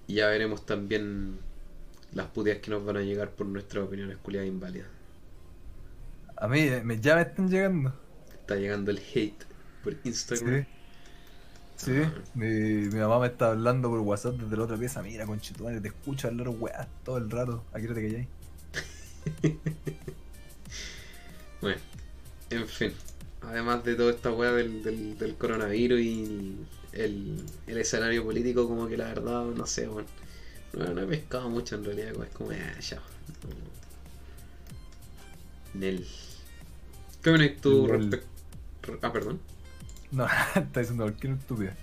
Y 0.07 0.15
ya 0.17 0.29
veremos 0.29 0.67
también 0.67 1.39
las 2.17 2.29
puteas 2.31 2.59
que 2.61 2.71
nos 2.73 2.85
van 2.85 2.97
a 2.99 3.03
llegar 3.03 3.31
por 3.37 3.47
nuestras 3.47 3.85
opiniones 3.85 4.19
culiadas 4.19 4.49
inválidas. 4.49 4.91
A 6.37 6.49
mí 6.49 6.61
eh, 6.61 6.83
me, 6.85 6.99
ya 7.01 7.17
me 7.17 7.23
están 7.23 7.49
llegando. 7.51 7.93
Está 8.33 8.55
llegando 8.55 8.93
el 8.93 8.99
hate 8.99 9.45
por 9.83 9.99
Sí. 10.33 10.45
Instagram. 10.45 10.65
Sí, 11.77 11.93
mi, 12.35 12.47
mi 12.89 12.99
mamá 13.01 13.19
me 13.21 13.27
está 13.29 13.51
hablando 13.51 13.91
por 13.91 14.01
WhatsApp 14.01 14.37
desde 14.41 14.57
la 14.57 14.65
otra 14.65 14.79
pieza. 14.79 15.03
Mira, 15.03 15.27
conchetumare, 15.27 15.81
te 15.81 15.89
escucho 15.89 16.29
hablar 16.29 16.49
weas 16.49 16.89
todo 17.05 17.19
el 17.19 17.31
rato. 17.31 17.69
Aquí 17.73 17.87
no 17.87 17.95
te 17.95 18.03
calláis. 18.03 18.29
Bueno, 21.61 21.81
en 22.51 22.69
fin. 22.69 22.95
Además 23.41 23.85
de 23.85 23.97
toda 23.97 24.13
esta 24.13 24.33
weá 24.33 24.53
del, 24.53 24.83
del, 24.83 25.19
del 25.19 25.39
coronavirus 25.39 26.01
y 26.01 26.69
el, 26.93 27.47
el 27.67 27.79
escenario 27.79 28.25
político, 28.25 28.69
como 28.69 28.89
que 28.89 28.97
la 28.97 29.07
verdad, 29.09 29.45
no 29.47 29.67
sé, 29.67 29.89
bueno, 29.89 30.11
no, 30.77 30.95
no 30.95 31.03
he 31.03 31.07
pescado 31.07 31.49
mucho 31.49 31.75
en 31.77 31.85
realidad, 31.85 32.13
es 32.23 32.35
como, 32.35 32.51
ah, 32.53 32.81
ya. 32.81 33.01
Nel. 35.75 36.07
¿Qué 37.23 37.31
opinas 37.31 37.61
tú 37.61 37.87
respecto... 37.87 38.99
Ah, 39.03 39.13
perdón. 39.13 39.41
No, 40.13 40.27
está 40.55 40.81
diciendo 40.81 41.05
cualquier 41.05 41.33
estúpida. 41.35 41.75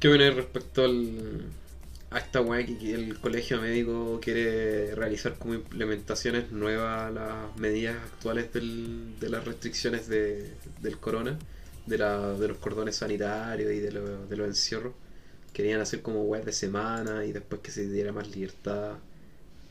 ¿Qué 0.00 0.08
opinas 0.08 0.34
respecto 0.34 0.84
al, 0.84 1.44
a 2.10 2.18
esta 2.18 2.40
weá 2.40 2.66
que, 2.66 2.76
que 2.76 2.94
el 2.94 3.18
colegio 3.20 3.60
médico 3.60 4.18
quiere 4.20 4.94
realizar 4.94 5.38
como 5.38 5.54
implementaciones 5.54 6.50
nuevas 6.50 7.02
a 7.08 7.10
las 7.10 7.56
medidas 7.56 7.96
actuales 7.96 8.52
del- 8.52 9.14
de 9.20 9.28
las 9.30 9.44
restricciones 9.44 10.08
de, 10.08 10.52
del 10.80 10.98
corona, 10.98 11.38
de, 11.86 11.98
la, 11.98 12.32
de 12.34 12.48
los 12.48 12.58
cordones 12.58 12.96
sanitarios 12.96 13.72
y 13.72 13.78
de, 13.78 13.92
lo- 13.92 14.26
de 14.26 14.36
los 14.36 14.48
encierros? 14.48 14.92
Querían 15.52 15.80
hacer 15.80 16.02
como 16.02 16.22
weas 16.24 16.44
de 16.46 16.52
semana 16.52 17.24
y 17.26 17.32
después 17.32 17.60
que 17.62 17.70
se 17.70 17.88
diera 17.88 18.12
más 18.12 18.28
libertad. 18.34 18.98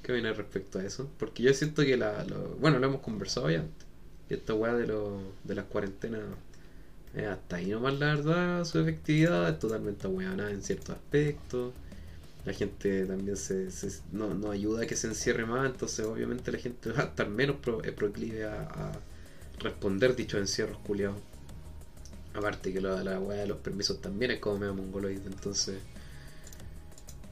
¿Qué 0.04 0.14
opinas 0.14 0.38
respecto 0.38 0.80
a 0.80 0.84
eso? 0.86 1.10
Porque 1.20 1.44
yo 1.44 1.54
siento 1.54 1.84
que 1.84 1.98
la... 1.98 2.24
lo- 2.26 2.56
bueno, 2.60 2.80
lo 2.80 2.88
hemos 2.88 3.02
conversado 3.02 3.50
ya 3.52 3.60
antes. 3.62 3.88
Que 4.28 4.36
esta 4.36 4.54
weá 4.56 4.74
de, 4.76 4.88
lo- 4.88 5.34
de 5.44 5.56
las 5.56 5.66
cuarentenas 5.66 6.22
eh, 7.16 7.26
hasta 7.26 7.58
ahí 7.58 7.70
nomás 7.72 8.00
la 8.00 8.16
verdad, 8.16 8.66
su 8.66 8.80
efectividad 8.80 9.50
es 9.50 9.60
totalmente 9.60 10.08
ahueonada 10.08 10.52
en 10.52 10.64
ciertos 10.64 10.96
aspectos. 10.96 11.74
La 12.46 12.54
gente 12.54 13.06
también 13.08 13.38
se, 13.38 13.70
no, 14.14 14.34
no 14.36 14.52
ayuda 14.52 14.84
a 14.84 14.88
que 14.88 14.96
se 14.98 15.08
encierre 15.08 15.46
más, 15.46 15.72
entonces 15.72 16.06
obviamente 16.06 16.52
la 16.52 16.60
gente 16.60 16.92
va 16.94 17.02
a 17.04 17.06
estar 17.08 17.30
menos 17.30 17.58
pro- 17.58 17.84
eh, 17.84 17.92
proclive 17.94 18.46
a 18.46 19.02
responder 19.60 20.16
dichos 20.16 20.40
encierros 20.42 20.80
culiados. 20.80 21.18
Aparte 22.34 22.72
que 22.72 22.80
de 22.80 23.04
la 23.04 23.20
weá 23.20 23.42
de 23.42 23.48
los 23.48 23.58
permisos 23.58 24.02
también 24.02 24.32
es 24.32 24.40
como 24.40 24.58
medio 24.60 24.74
mongoloide, 24.74 25.26
entonces... 25.26 25.80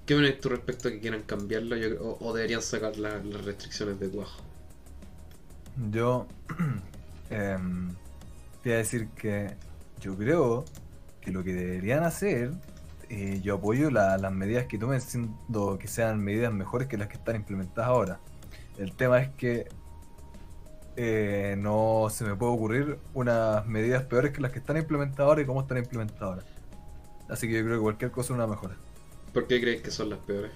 ¿Qué 0.06 0.16
opinas 0.16 0.39
tú 0.41 0.50
respecto 0.50 0.88
a 0.88 0.91
que 0.91 1.00
quieran 1.00 1.22
cambiarlo 1.22 1.76
o, 2.20 2.34
deberían 2.34 2.64
sacar 2.64 2.97
la- 2.97 3.24
las 3.24 3.45
restricciones 3.45 4.00
de 4.00 4.10
cuajo? 4.10 4.41
Yo 5.91 6.26
te 7.30 7.36
iba 8.66 8.76
a 8.76 8.78
decir 8.80 9.08
que 9.10 9.56
yo 10.02 10.18
creo 10.18 10.66
que 11.22 11.32
lo 11.32 11.43
que 11.43 11.54
deberían 11.54 12.04
hacer, 12.04 12.52
eh, 13.10 13.39
yo 13.43 13.56
apoyo 13.56 13.91
la- 13.91 14.18
las 14.18 14.32
medidas 14.32 14.66
que 14.66 14.80
tomen, 14.80 15.00
siendo 15.00 15.78
que 15.80 15.88
sean 15.88 16.20
medidas 16.24 16.52
mejores 16.52 16.88
que 16.88 16.97
las 16.97 17.08
que 17.08 17.18
están 17.18 17.36
implementadas 17.36 17.89
ahora. 17.89 18.20
El 18.78 18.93
tema 18.93 19.22
es 19.22 19.30
que 19.36 19.68
eh, 20.95 21.55
no 21.57 22.07
se 22.09 22.23
me 22.25 22.35
puede 22.35 22.51
ocurrir 22.53 22.99
unas 23.13 23.65
medidas 23.65 24.03
peores 24.03 24.31
que 24.33 24.41
las 24.41 24.51
que 24.51 24.59
están 24.59 24.77
implementadas 24.77 25.27
ahora 25.27 25.41
y 25.41 25.45
cómo 25.45 25.61
están 25.61 25.77
implementadas 25.77 26.23
ahora. 26.23 26.43
Así 27.29 27.47
que 27.47 27.53
yo 27.53 27.63
creo 27.63 27.77
que 27.77 27.81
cualquier 27.83 28.11
cosa 28.11 28.33
es 28.33 28.37
una 28.37 28.47
mejora. 28.47 28.75
¿Por 29.33 29.47
qué 29.47 29.61
crees 29.61 29.81
que 29.81 29.91
son 29.91 30.09
las 30.09 30.19
peores? 30.19 30.51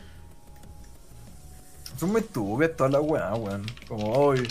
Son 1.97 2.11
muy 2.11 2.21
estúpidas 2.21 2.75
todas 2.75 2.91
las 2.91 3.01
weas, 3.01 3.37
weón. 3.37 3.63
Como 3.87 4.11
hoy, 4.13 4.47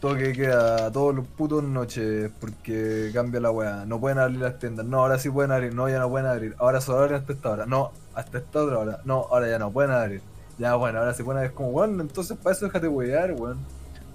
todo 0.00 0.16
que 0.16 0.32
queda 0.32 0.90
todos 0.90 1.14
los 1.14 1.26
putos 1.26 1.62
noches 1.62 2.30
porque 2.40 3.10
cambia 3.12 3.40
la 3.40 3.50
weá. 3.50 3.84
No 3.84 4.00
pueden 4.00 4.18
abrir 4.18 4.40
las 4.40 4.58
tiendas. 4.58 4.86
No, 4.86 5.00
ahora 5.00 5.18
sí 5.18 5.28
pueden 5.28 5.52
abrir. 5.52 5.74
No, 5.74 5.88
ya 5.88 5.98
no 5.98 6.08
pueden 6.08 6.26
abrir. 6.26 6.56
Ahora 6.58 6.80
solo 6.80 7.00
abren 7.00 7.20
hasta 7.20 7.34
esta 7.34 7.50
hora. 7.50 7.66
No, 7.66 7.92
hasta 8.14 8.38
esta 8.38 8.64
otra 8.64 8.78
hora. 8.78 9.00
No, 9.04 9.26
ahora 9.30 9.48
ya 9.48 9.58
no 9.58 9.70
pueden 9.70 9.90
abrir. 9.90 10.22
Ya, 10.58 10.74
bueno, 10.74 10.98
ahora 10.98 11.12
se 11.12 11.22
pueden 11.22 11.38
abrir. 11.38 11.54
como, 11.54 11.68
weón, 11.70 12.00
entonces 12.00 12.36
para 12.38 12.56
eso 12.56 12.64
déjate 12.64 12.88
wear, 12.88 13.32
weón. 13.32 13.58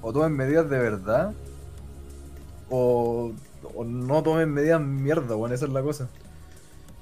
O 0.07 0.13
tomen 0.13 0.33
medidas 0.33 0.69
de 0.69 0.77
verdad. 0.77 1.33
O, 2.69 3.31
o 3.73 3.83
no 3.83 4.21
tomen 4.21 4.53
medidas 4.53 4.79
mierda, 4.79 5.35
weón. 5.35 5.51
Esa 5.51 5.65
es 5.65 5.71
la 5.71 5.81
cosa. 5.81 6.07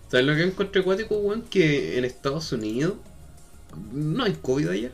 ¿Sabes 0.09 0.25
lo 0.25 0.35
que 0.35 0.43
encontré 0.43 0.79
acuático, 0.81 1.17
weón? 1.17 1.41
Que 1.41 1.97
en 1.97 2.05
Estados 2.05 2.51
Unidos 2.53 2.93
no 3.91 4.23
hay 4.23 4.33
COVID 4.33 4.69
allá. 4.69 4.91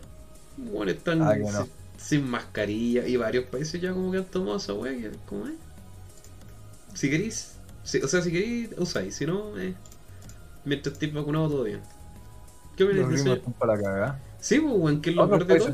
Bueno, 0.57 0.91
están 0.91 1.21
Ah, 1.21 1.35
no. 1.35 1.51
sin, 1.51 1.71
sin 1.97 2.29
mascarilla 2.31 3.05
y 3.07 3.15
varios 3.15 3.45
países 3.45 3.79
ya 3.79 3.93
como 3.93 4.11
que 4.11 4.17
han 4.17 4.25
tomado 4.25 4.57
esa 4.57 4.73
weá. 4.73 5.11
¿Cómo 5.27 5.45
es? 5.45 5.53
Si 6.95 7.11
queréis, 7.11 7.53
si- 7.83 7.99
o 8.01 8.07
sea, 8.07 8.23
si 8.23 8.31
queréis, 8.31 8.69
usáis. 8.77 9.13
Si 9.15 9.27
no, 9.27 9.55
eh, 9.59 9.75
mientras 10.65 10.93
estés 10.93 11.13
vacunado, 11.13 11.47
todo 11.49 11.63
bien. 11.63 11.81
¿Qué 12.75 12.85
opinas 12.85 13.01
de 13.09 13.15
eso? 13.33 13.33
Sí, 14.39 14.59
pues, 14.59 14.73
weón, 14.75 15.01
que 15.01 15.11
es 15.11 15.15
lo 15.15 15.29
peor 15.29 15.45
de 15.45 15.53
todo. 15.59 15.67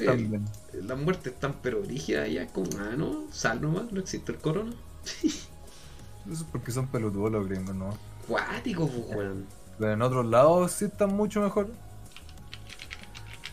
Las 0.83 0.97
muertes 0.97 1.33
están 1.33 1.55
pero 1.61 1.81
rígidas 1.81 2.25
allá. 2.25 2.47
Como, 2.47 2.69
ah, 2.79 2.95
no, 2.97 3.25
sal 3.31 3.61
nomás, 3.61 3.91
no 3.91 3.99
existe 3.99 4.31
el 4.31 4.37
corona. 4.37 4.73
Eso 5.23 6.43
es 6.43 6.43
porque 6.51 6.71
son 6.71 6.87
pelotudos 6.87 7.31
los 7.31 7.47
gringos, 7.47 7.75
¿no? 7.75 7.97
Cuático, 8.27 8.87
pues, 8.87 9.17
weón. 9.17 9.45
Pero 9.77 9.93
en 9.93 10.01
otros 10.01 10.25
lados 10.25 10.71
sí 10.71 10.85
están 10.85 11.15
mucho 11.15 11.41
mejor. 11.41 11.69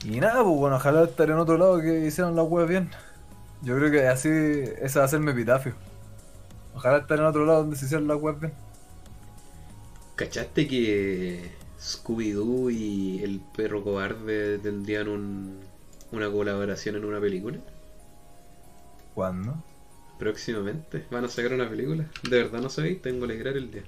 Y 0.04 0.20
nada, 0.20 0.42
pues 0.42 0.56
bueno, 0.56 0.76
ojalá 0.76 1.04
estar 1.04 1.30
en 1.30 1.38
otro 1.38 1.56
lado 1.58 1.80
que 1.80 2.06
hicieran 2.06 2.34
las 2.34 2.46
weas 2.48 2.68
bien. 2.68 2.90
Yo 3.62 3.76
creo 3.76 3.90
que 3.90 4.08
así, 4.08 4.28
ese 4.28 4.98
va 4.98 5.04
a 5.04 5.08
ser 5.08 5.20
mi 5.20 5.30
epitafio. 5.30 5.74
Ojalá 6.74 6.98
estar 6.98 7.18
en 7.18 7.26
otro 7.26 7.44
lado 7.44 7.60
donde 7.60 7.76
se 7.76 7.84
hicieran 7.84 8.08
las 8.08 8.20
weas 8.20 8.40
bien. 8.40 8.52
¿Cachaste 10.16 10.66
que 10.66 11.52
Scooby-Doo 11.80 12.70
y 12.70 13.22
el 13.22 13.40
perro 13.40 13.84
cobarde 13.84 14.58
tendrían 14.58 15.08
un, 15.08 15.60
una 16.12 16.30
colaboración 16.30 16.96
en 16.96 17.04
una 17.04 17.20
película? 17.20 17.58
¿Cuándo? 19.14 19.62
Próximamente. 20.18 21.04
Van 21.10 21.24
a 21.24 21.28
sacar 21.28 21.52
una 21.52 21.68
película. 21.68 22.08
De 22.28 22.42
verdad 22.42 22.60
no 22.60 22.68
sabéis, 22.68 23.02
tengo 23.02 23.26
que 23.26 23.32
alegrar 23.32 23.56
el 23.56 23.70
día. 23.70 23.82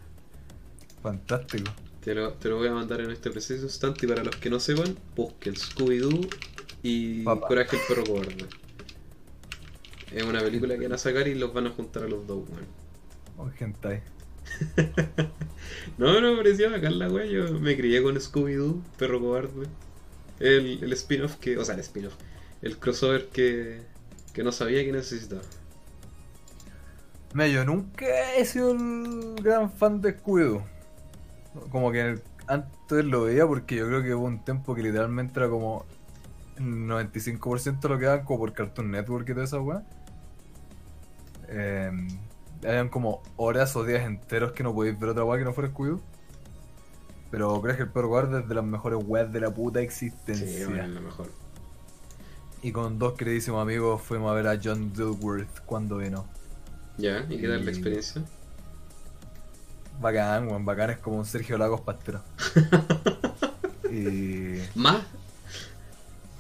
Fantástico. 1.02 1.70
Te 2.02 2.14
lo, 2.14 2.32
te 2.34 2.48
lo 2.48 2.58
voy 2.58 2.68
a 2.68 2.72
mandar 2.74 3.00
en 3.00 3.10
este 3.10 3.30
preciso 3.30 3.64
instante 3.64 4.04
y 4.04 4.08
para 4.08 4.24
los 4.24 4.36
que 4.36 4.50
no 4.50 4.60
sepan, 4.60 4.96
busquen 5.16 5.54
Scooby-Doo 5.54 6.28
y 6.82 7.22
Papá. 7.22 7.48
Coraje 7.48 7.76
el 7.76 7.82
perro 7.88 8.04
cobarde. 8.04 8.46
Es 10.12 10.22
una 10.22 10.40
película 10.40 10.76
que 10.76 10.82
van 10.82 10.92
a 10.92 10.98
sacar 10.98 11.26
y 11.28 11.34
los 11.34 11.52
van 11.52 11.66
a 11.66 11.70
juntar 11.70 12.04
a 12.04 12.08
los 12.08 12.26
dos, 12.26 12.48
weón. 12.48 12.66
Oh, 13.38 13.50
hentai. 13.58 14.02
No, 15.98 16.20
no, 16.20 16.32
me 16.32 16.36
parecía 16.36 16.68
bacán 16.70 16.98
la 16.98 17.08
wea. 17.08 17.26
Yo 17.26 17.58
me 17.58 17.76
crié 17.76 18.02
con 18.02 18.16
Scooby-Doo, 18.16 18.82
perro 18.98 19.20
cobarde. 19.20 19.66
El, 20.40 20.82
el 20.82 20.92
spin-off 20.92 21.36
que. 21.36 21.56
O 21.58 21.64
sea, 21.64 21.74
el 21.74 21.80
spin-off. 21.80 22.14
El 22.62 22.78
crossover 22.78 23.28
que, 23.28 23.82
que 24.32 24.42
no 24.42 24.52
sabía 24.52 24.84
que 24.84 24.92
necesitaba. 24.92 25.42
Mira, 27.34 27.48
yo 27.48 27.64
nunca 27.64 28.34
he 28.36 28.44
sido 28.44 28.72
el 28.72 29.34
gran 29.42 29.70
fan 29.70 30.00
de 30.00 30.16
Scooby-Doo. 30.16 30.62
Como 31.70 31.90
que 31.90 32.20
antes 32.46 33.04
lo 33.04 33.22
veía 33.22 33.46
porque 33.46 33.76
yo 33.76 33.86
creo 33.86 34.02
que 34.02 34.14
hubo 34.14 34.26
un 34.26 34.44
tiempo 34.44 34.74
que 34.74 34.82
literalmente 34.82 35.38
era 35.40 35.48
como 35.48 35.84
95% 36.58 37.88
lo 37.88 37.98
que 37.98 38.06
daban 38.06 38.24
como 38.24 38.40
por 38.40 38.52
Cartoon 38.52 38.90
Network 38.90 39.28
y 39.28 39.32
toda 39.32 39.44
esa 39.44 39.60
weá. 39.60 39.82
Eh, 41.48 41.90
habían 42.64 42.88
como 42.88 43.22
horas 43.36 43.74
o 43.76 43.84
días 43.84 44.06
enteros 44.06 44.52
que 44.52 44.62
no 44.62 44.72
podéis 44.72 44.98
ver 44.98 45.10
otra 45.10 45.24
weá 45.24 45.38
que 45.38 45.44
no 45.44 45.52
fuera 45.52 45.70
Scooby-Doo. 45.72 46.00
Pero 47.34 47.60
crees 47.60 47.78
que 47.78 47.82
el 47.82 47.88
perro 47.88 48.06
guarda 48.06 48.38
es 48.38 48.48
de 48.48 48.54
las 48.54 48.64
mejores 48.64 49.00
weas 49.04 49.32
de 49.32 49.40
la 49.40 49.52
puta 49.52 49.80
existencia. 49.80 50.46
Sí, 50.46 50.64
bueno, 50.66 50.84
es 50.84 50.88
lo 50.88 51.00
mejor. 51.00 51.26
Y 52.62 52.70
con 52.70 52.96
dos 53.00 53.14
queridísimos 53.14 53.60
amigos 53.60 54.02
fuimos 54.02 54.30
a 54.30 54.34
ver 54.34 54.46
a 54.46 54.60
John 54.62 54.92
Dilworth 54.92 55.64
cuando 55.66 55.96
vino. 55.96 56.26
Ya, 56.96 57.26
¿y 57.28 57.40
qué 57.40 57.48
tal 57.48 57.64
la 57.64 57.72
experiencia? 57.72 58.22
Bacán, 60.00 60.46
weón, 60.46 60.64
bacán 60.64 60.90
es 60.90 60.98
como 60.98 61.18
un 61.18 61.24
Sergio 61.24 61.58
Lagos 61.58 61.80
pastero. 61.80 62.22
y. 63.90 64.60
¿Más? 64.76 65.02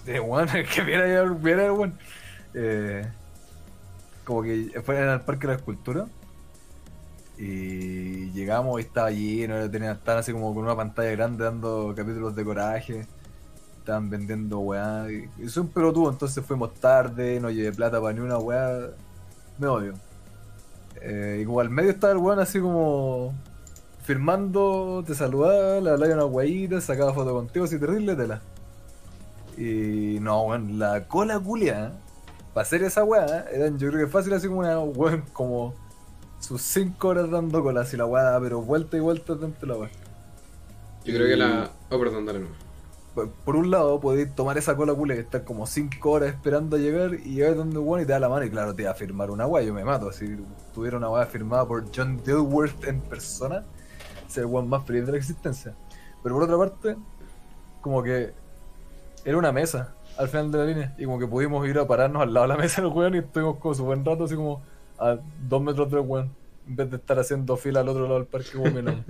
Eh, 0.06 0.20
weón, 0.20 0.48
es 0.56 0.68
que 0.72 0.82
viera 0.82 1.24
weón. 1.72 1.98
Eh, 2.54 3.04
como 4.22 4.44
que 4.44 4.80
fue 4.84 5.02
en 5.02 5.08
el 5.08 5.22
Parque 5.22 5.48
de 5.48 5.54
la 5.54 5.58
Escultura. 5.58 6.06
Y 7.36 8.30
llegamos 8.30 8.80
y 8.80 8.84
estaba 8.84 9.10
lleno, 9.10 9.68
tenían, 9.70 9.96
estaban 9.96 10.20
así 10.20 10.32
como 10.32 10.54
con 10.54 10.64
una 10.64 10.76
pantalla 10.76 11.10
grande 11.10 11.44
dando 11.44 11.92
capítulos 11.96 12.34
de 12.36 12.44
coraje. 12.44 13.06
Estaban 13.78 14.08
vendiendo 14.08 14.60
weá. 14.60 15.06
Y, 15.10 15.48
soy 15.48 15.64
un 15.64 15.68
pelotudo, 15.68 16.10
entonces 16.10 16.44
fuimos 16.44 16.74
tarde, 16.74 17.40
no 17.40 17.50
llevé 17.50 17.72
plata 17.72 18.00
para 18.00 18.12
ni 18.14 18.20
una 18.20 18.38
weá. 18.38 18.90
Me 19.58 19.66
odio. 19.66 19.94
Eh, 21.00 21.40
y 21.42 21.44
como 21.44 21.60
al 21.60 21.70
medio 21.70 21.90
estaba 21.90 22.12
el 22.12 22.18
weón 22.18 22.38
así 22.38 22.60
como 22.60 23.34
firmando, 24.04 25.02
te 25.06 25.14
saludaba, 25.14 25.80
le 25.80 25.90
hablaba 25.90 26.14
una 26.14 26.24
weá, 26.26 26.80
sacaba 26.80 27.12
foto 27.12 27.32
contigo, 27.34 27.64
así 27.64 27.78
terrible 27.78 28.14
tela. 28.14 28.40
Y 29.56 30.18
no, 30.20 30.42
weón, 30.44 30.78
la 30.78 31.06
cola 31.08 31.38
culia, 31.40 31.92
para 32.52 32.62
hacer 32.62 32.82
esa 32.84 33.04
weá, 33.04 33.46
eran 33.52 33.78
yo 33.78 33.90
creo 33.90 34.06
que 34.06 34.12
fácil 34.12 34.32
así 34.34 34.46
como 34.48 34.60
una 34.60 34.78
weón, 34.80 35.24
como 35.32 35.74
sus 36.44 36.62
5 36.62 37.08
horas 37.08 37.30
dando 37.30 37.62
cola, 37.62 37.82
así 37.82 37.96
la 37.96 38.06
weá, 38.06 38.38
pero 38.40 38.60
vuelta 38.62 38.96
y 38.96 39.00
vuelta 39.00 39.34
dentro 39.34 39.60
de 39.60 39.66
la 39.66 39.80
weá. 39.80 39.90
Yo 41.04 41.14
creo 41.14 41.26
que 41.26 41.36
la. 41.36 41.70
Oh, 41.90 41.98
perdón, 41.98 42.26
dale 42.26 42.40
no. 42.40 42.46
Por- 43.14 43.30
Por 43.30 43.56
un 43.56 43.70
lado, 43.70 44.00
podéis 44.00 44.34
tomar 44.34 44.58
esa 44.58 44.74
cola 44.76 44.94
culia 44.94 45.14
que 45.16 45.22
estar 45.22 45.44
como 45.44 45.66
5 45.66 46.10
horas 46.10 46.30
esperando 46.30 46.76
a 46.76 46.78
llegar 46.78 47.14
y 47.14 47.34
llegar 47.34 47.56
donde 47.56 47.78
weón 47.78 48.02
y 48.02 48.06
te 48.06 48.12
da 48.12 48.18
la 48.18 48.28
mano 48.28 48.44
y 48.44 48.50
claro, 48.50 48.74
te 48.74 48.84
va 48.84 48.90
a 48.90 48.94
firmar 48.94 49.30
una 49.30 49.46
weá, 49.46 49.62
yo 49.64 49.72
me 49.74 49.84
mato. 49.84 50.10
Si 50.12 50.36
tuviera 50.74 50.96
una 50.98 51.08
weá 51.10 51.26
firmada 51.26 51.66
por 51.66 51.84
John 51.94 52.20
Dilworth 52.24 52.84
en 52.84 53.00
persona, 53.00 53.62
sería 54.28 54.46
el 54.48 54.52
weón 54.52 54.68
más 54.68 54.84
feliz 54.84 55.06
de 55.06 55.12
la 55.12 55.18
existencia. 55.18 55.74
Pero 56.22 56.34
por 56.34 56.44
otra 56.44 56.58
parte, 56.58 56.96
como 57.80 58.02
que 58.02 58.32
era 59.24 59.36
una 59.38 59.52
mesa 59.52 59.94
al 60.18 60.28
final 60.28 60.50
de 60.52 60.58
la 60.58 60.64
línea 60.64 60.94
y 60.98 61.04
como 61.04 61.18
que 61.18 61.26
pudimos 61.26 61.66
ir 61.68 61.78
a 61.78 61.86
pararnos 61.86 62.22
al 62.22 62.32
lado 62.32 62.46
de 62.46 62.54
la 62.54 62.56
mesa 62.60 62.82
del 62.82 62.90
weón 62.92 63.14
y 63.14 63.18
estuvimos 63.18 63.58
como 63.58 63.74
su 63.74 63.84
buen 63.84 64.04
rato 64.04 64.24
así 64.24 64.34
como 64.34 64.62
a 65.12 65.20
dos 65.48 65.62
metros 65.62 65.90
del 65.90 66.00
weón 66.00 66.36
en 66.68 66.76
vez 66.76 66.90
de 66.90 66.96
estar 66.96 67.18
haciendo 67.18 67.56
fila 67.56 67.80
al 67.80 67.88
otro 67.88 68.04
lado 68.04 68.16
del 68.16 68.26
parque 68.28 68.58
años. 68.58 69.04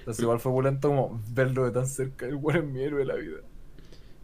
Entonces 0.00 0.22
igual 0.22 0.40
fue 0.40 0.50
bulento 0.52 0.88
como 0.88 1.22
verlo 1.28 1.64
de 1.64 1.70
tan 1.72 1.86
cerca, 1.86 2.26
el 2.26 2.34
weón 2.36 2.64
es 2.64 2.64
mi 2.72 2.82
héroe 2.82 3.00
de 3.00 3.06
la 3.06 3.14
vida. 3.14 3.38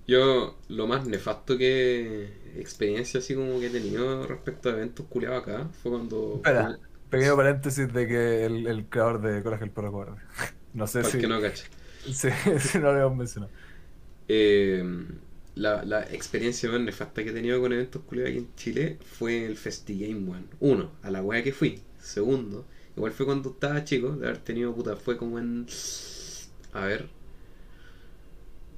Yo, 0.06 0.58
lo 0.68 0.86
más 0.86 1.06
nefasto 1.06 1.56
que 1.56 2.60
experiencia 2.60 3.20
así 3.20 3.34
como 3.34 3.58
que 3.58 3.66
he 3.66 3.70
tenido 3.70 4.26
respecto 4.26 4.68
a 4.68 4.72
eventos 4.72 5.06
culiados 5.06 5.42
acá 5.42 5.68
fue 5.82 5.92
cuando. 5.92 6.42
Espera, 6.42 6.78
pequeño 7.08 7.36
paréntesis 7.36 7.92
de 7.92 8.06
que 8.06 8.44
el, 8.46 8.66
el 8.66 8.88
creador 8.88 9.20
de 9.20 9.42
Coraje 9.42 9.64
el 9.64 9.72
Perro 9.72 9.92
Cobarde. 9.92 10.22
No 10.74 10.88
sé 10.88 11.04
Para 11.04 11.04
si, 11.04 11.18
que 11.18 11.26
no 11.28 11.40
cacha. 11.40 11.64
si, 12.12 12.30
si 12.60 12.78
no 12.78 12.84
lo 12.86 12.90
habíamos 12.90 13.16
mencionado. 13.16 13.52
Eh, 14.28 14.82
la, 15.54 15.84
la 15.84 16.02
experiencia 16.02 16.68
más 16.70 16.80
nefasta 16.80 17.22
que 17.22 17.30
he 17.30 17.32
tenido 17.32 17.60
con 17.60 17.72
eventos 17.72 18.02
culiados 18.02 18.30
aquí 18.30 18.38
en 18.38 18.54
Chile 18.56 18.98
fue 19.04 19.46
el 19.46 19.56
FestiGame, 19.56 20.28
weón. 20.28 20.46
Uno, 20.60 20.90
a 21.02 21.10
la 21.10 21.22
wea 21.22 21.42
que 21.42 21.52
fui. 21.52 21.80
Segundo, 22.00 22.66
igual 22.96 23.12
fue 23.12 23.26
cuando 23.26 23.50
estaba 23.50 23.84
chico, 23.84 24.16
de 24.16 24.26
haber 24.26 24.38
tenido 24.38 24.74
puta, 24.74 24.96
fue 24.96 25.16
como 25.16 25.38
en. 25.38 25.66
A 26.72 26.86
ver. 26.86 27.08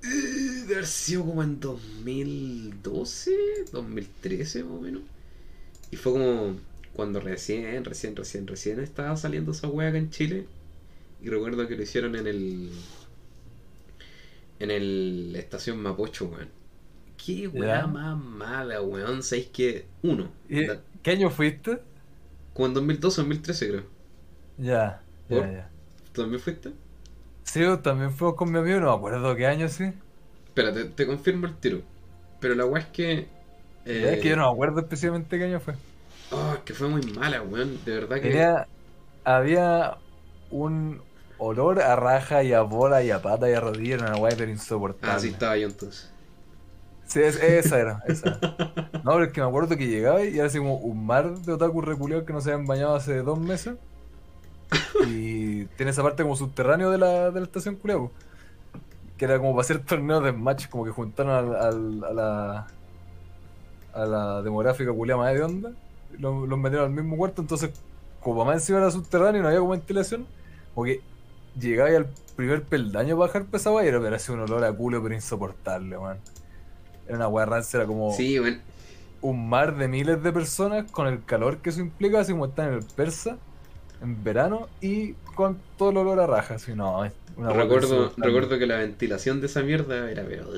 De 0.02 0.74
haber 0.74 0.86
sido 0.86 1.24
como 1.24 1.42
en 1.42 1.58
2012, 1.60 3.32
2013 3.72 4.64
más 4.64 4.72
o 4.72 4.80
menos. 4.80 5.02
Y 5.90 5.96
fue 5.96 6.12
como 6.12 6.56
cuando 6.94 7.20
recién, 7.20 7.84
recién, 7.84 8.16
recién, 8.16 8.46
recién 8.46 8.80
estaba 8.80 9.16
saliendo 9.16 9.52
esa 9.52 9.68
wea 9.68 9.88
acá 9.88 9.98
en 9.98 10.10
Chile. 10.10 10.46
Y 11.22 11.30
recuerdo 11.30 11.66
que 11.66 11.76
lo 11.76 11.82
hicieron 11.82 12.16
en 12.16 12.26
el. 12.26 12.70
En 14.58 14.70
el 14.70 15.34
estación 15.36 15.78
Mapocho, 15.78 16.26
weón. 16.26 16.55
Qué 17.16 17.48
weá 17.48 17.86
más 17.86 18.16
mala, 18.16 18.80
weón. 18.82 19.22
¿Sabéis 19.22 19.48
que? 19.48 19.86
Uno. 20.02 20.28
¿Y 20.48 20.66
la- 20.66 20.80
¿Qué 21.02 21.10
año 21.12 21.30
fuiste? 21.30 21.80
como 22.54 22.66
en 22.66 22.74
2012 22.74 23.20
2013, 23.20 23.68
creo. 23.68 23.84
Ya. 24.58 25.02
¿Tú 26.12 26.22
también 26.22 26.40
fuiste? 26.40 26.72
Sí, 27.44 27.60
yo 27.60 27.78
también 27.80 28.12
fui 28.12 28.34
con 28.34 28.52
mi 28.52 28.58
amigo, 28.58 28.80
no 28.80 28.86
me 28.90 28.96
acuerdo 28.96 29.34
qué 29.36 29.46
año 29.46 29.68
sí. 29.68 29.92
Espérate, 30.48 30.84
te 30.84 31.06
confirmo 31.06 31.46
el 31.46 31.54
tiro. 31.56 31.82
Pero 32.40 32.54
la 32.54 32.64
weá 32.66 32.82
es 32.82 32.88
que. 32.88 33.28
Es 33.84 34.20
que 34.20 34.30
yo 34.30 34.36
no 34.36 34.46
me 34.46 34.52
acuerdo 34.52 34.80
especialmente 34.80 35.38
qué 35.38 35.44
año 35.44 35.60
fue. 35.60 35.74
Oh, 36.32 36.54
es 36.54 36.60
que 36.60 36.74
fue 36.74 36.88
muy 36.88 37.02
mala, 37.02 37.42
weón. 37.42 37.78
De 37.84 37.94
verdad 37.94 38.16
que. 38.16 38.30
Tenía, 38.30 38.66
había 39.24 39.96
un 40.50 41.02
olor 41.38 41.80
a 41.80 41.96
raja 41.96 42.42
y 42.42 42.52
a 42.52 42.62
bola 42.62 43.02
y 43.02 43.10
a 43.10 43.22
pata 43.22 43.48
y 43.50 43.54
a 43.54 43.60
rodilla, 43.60 43.94
era 43.96 44.06
una 44.06 44.16
weá 44.16 44.34
pero 44.36 44.50
insoportable. 44.50 45.14
Ah, 45.16 45.20
sí, 45.20 45.28
estaba 45.28 45.56
yo 45.56 45.68
entonces. 45.68 46.10
Sí, 47.06 47.20
es- 47.22 47.36
esa 47.36 47.78
era, 47.80 48.02
esa. 48.06 48.42
No, 49.02 49.12
pero 49.12 49.24
es 49.24 49.32
que 49.32 49.40
me 49.40 49.46
acuerdo 49.48 49.76
que 49.76 49.86
llegaba 49.88 50.24
y 50.24 50.36
era 50.38 50.46
así 50.46 50.58
como 50.58 50.76
un 50.76 51.06
mar 51.06 51.38
de 51.38 51.52
otaku 51.52 51.80
reculeados 51.82 52.26
que 52.26 52.32
no 52.32 52.40
se 52.40 52.52
habían 52.52 52.66
bañado 52.66 52.96
hace 52.96 53.22
dos 53.22 53.38
meses. 53.38 53.76
Y 54.98 55.66
tiene 55.76 55.90
esa 55.90 56.02
parte 56.02 56.22
como 56.22 56.36
subterráneo 56.36 56.90
de 56.90 56.98
la, 56.98 57.30
de 57.30 57.40
la 57.40 57.46
estación 57.46 57.76
culeado. 57.76 58.12
Que 59.16 59.24
era 59.24 59.38
como 59.38 59.52
para 59.52 59.62
hacer 59.62 59.84
torneos 59.84 60.22
de 60.24 60.32
match, 60.32 60.68
como 60.68 60.84
que 60.84 60.90
juntaron 60.90 61.32
al, 61.54 62.04
a 62.04 62.12
la 62.12 62.66
a 63.92 64.04
la 64.06 64.42
demográfica 64.42 64.92
culeada 64.92 65.22
más 65.22 65.34
de 65.34 65.42
onda. 65.42 65.72
y 66.10 66.18
Los, 66.20 66.48
los 66.48 66.58
metieron 66.58 66.86
al 66.86 66.92
mismo 66.92 67.16
cuarto, 67.16 67.42
entonces 67.42 67.70
como 68.20 68.44
más 68.44 68.56
encima 68.56 68.78
era 68.78 68.90
subterráneo 68.90 69.40
y 69.40 69.42
no 69.42 69.48
había 69.48 69.60
como 69.60 69.72
ventilación, 69.72 70.26
como 70.74 70.84
que 70.86 71.04
llegaba 71.54 71.90
al 71.90 72.08
primer 72.36 72.64
peldaño 72.68 73.16
bajar 73.16 73.46
pesado 73.46 73.82
y 73.82 73.86
era 73.88 74.00
pero 74.00 74.16
así 74.16 74.32
un 74.32 74.40
olor 74.40 74.64
a 74.64 74.72
culo 74.72 75.02
pero 75.02 75.14
insoportable, 75.14 75.98
man. 75.98 76.18
Era 77.06 77.16
una 77.16 77.28
weá 77.28 77.46
rancia, 77.46 77.78
era 77.78 77.86
como 77.86 78.12
Sí, 78.12 78.38
un 79.22 79.48
mar 79.48 79.76
de 79.76 79.88
miles 79.88 80.22
de 80.22 80.32
personas 80.32 80.90
con 80.90 81.06
el 81.06 81.24
calor 81.24 81.58
que 81.58 81.70
eso 81.70 81.80
implica, 81.80 82.20
así 82.20 82.32
como 82.32 82.46
están 82.46 82.68
en 82.68 82.74
el 82.74 82.84
persa, 82.84 83.38
en 84.02 84.22
verano, 84.22 84.68
y 84.80 85.12
con 85.34 85.58
todo 85.76 85.90
el 85.90 85.96
olor 85.98 86.20
a 86.20 86.26
raja, 86.26 86.54
así 86.54 86.74
no, 86.74 87.00
una 87.36 87.52
Recuerdo, 87.52 88.12
recuerdo 88.16 88.58
que 88.58 88.66
la 88.66 88.76
ventilación 88.76 89.40
de 89.40 89.46
esa 89.46 89.62
mierda 89.62 90.10
era 90.10 90.24
pero. 90.24 90.50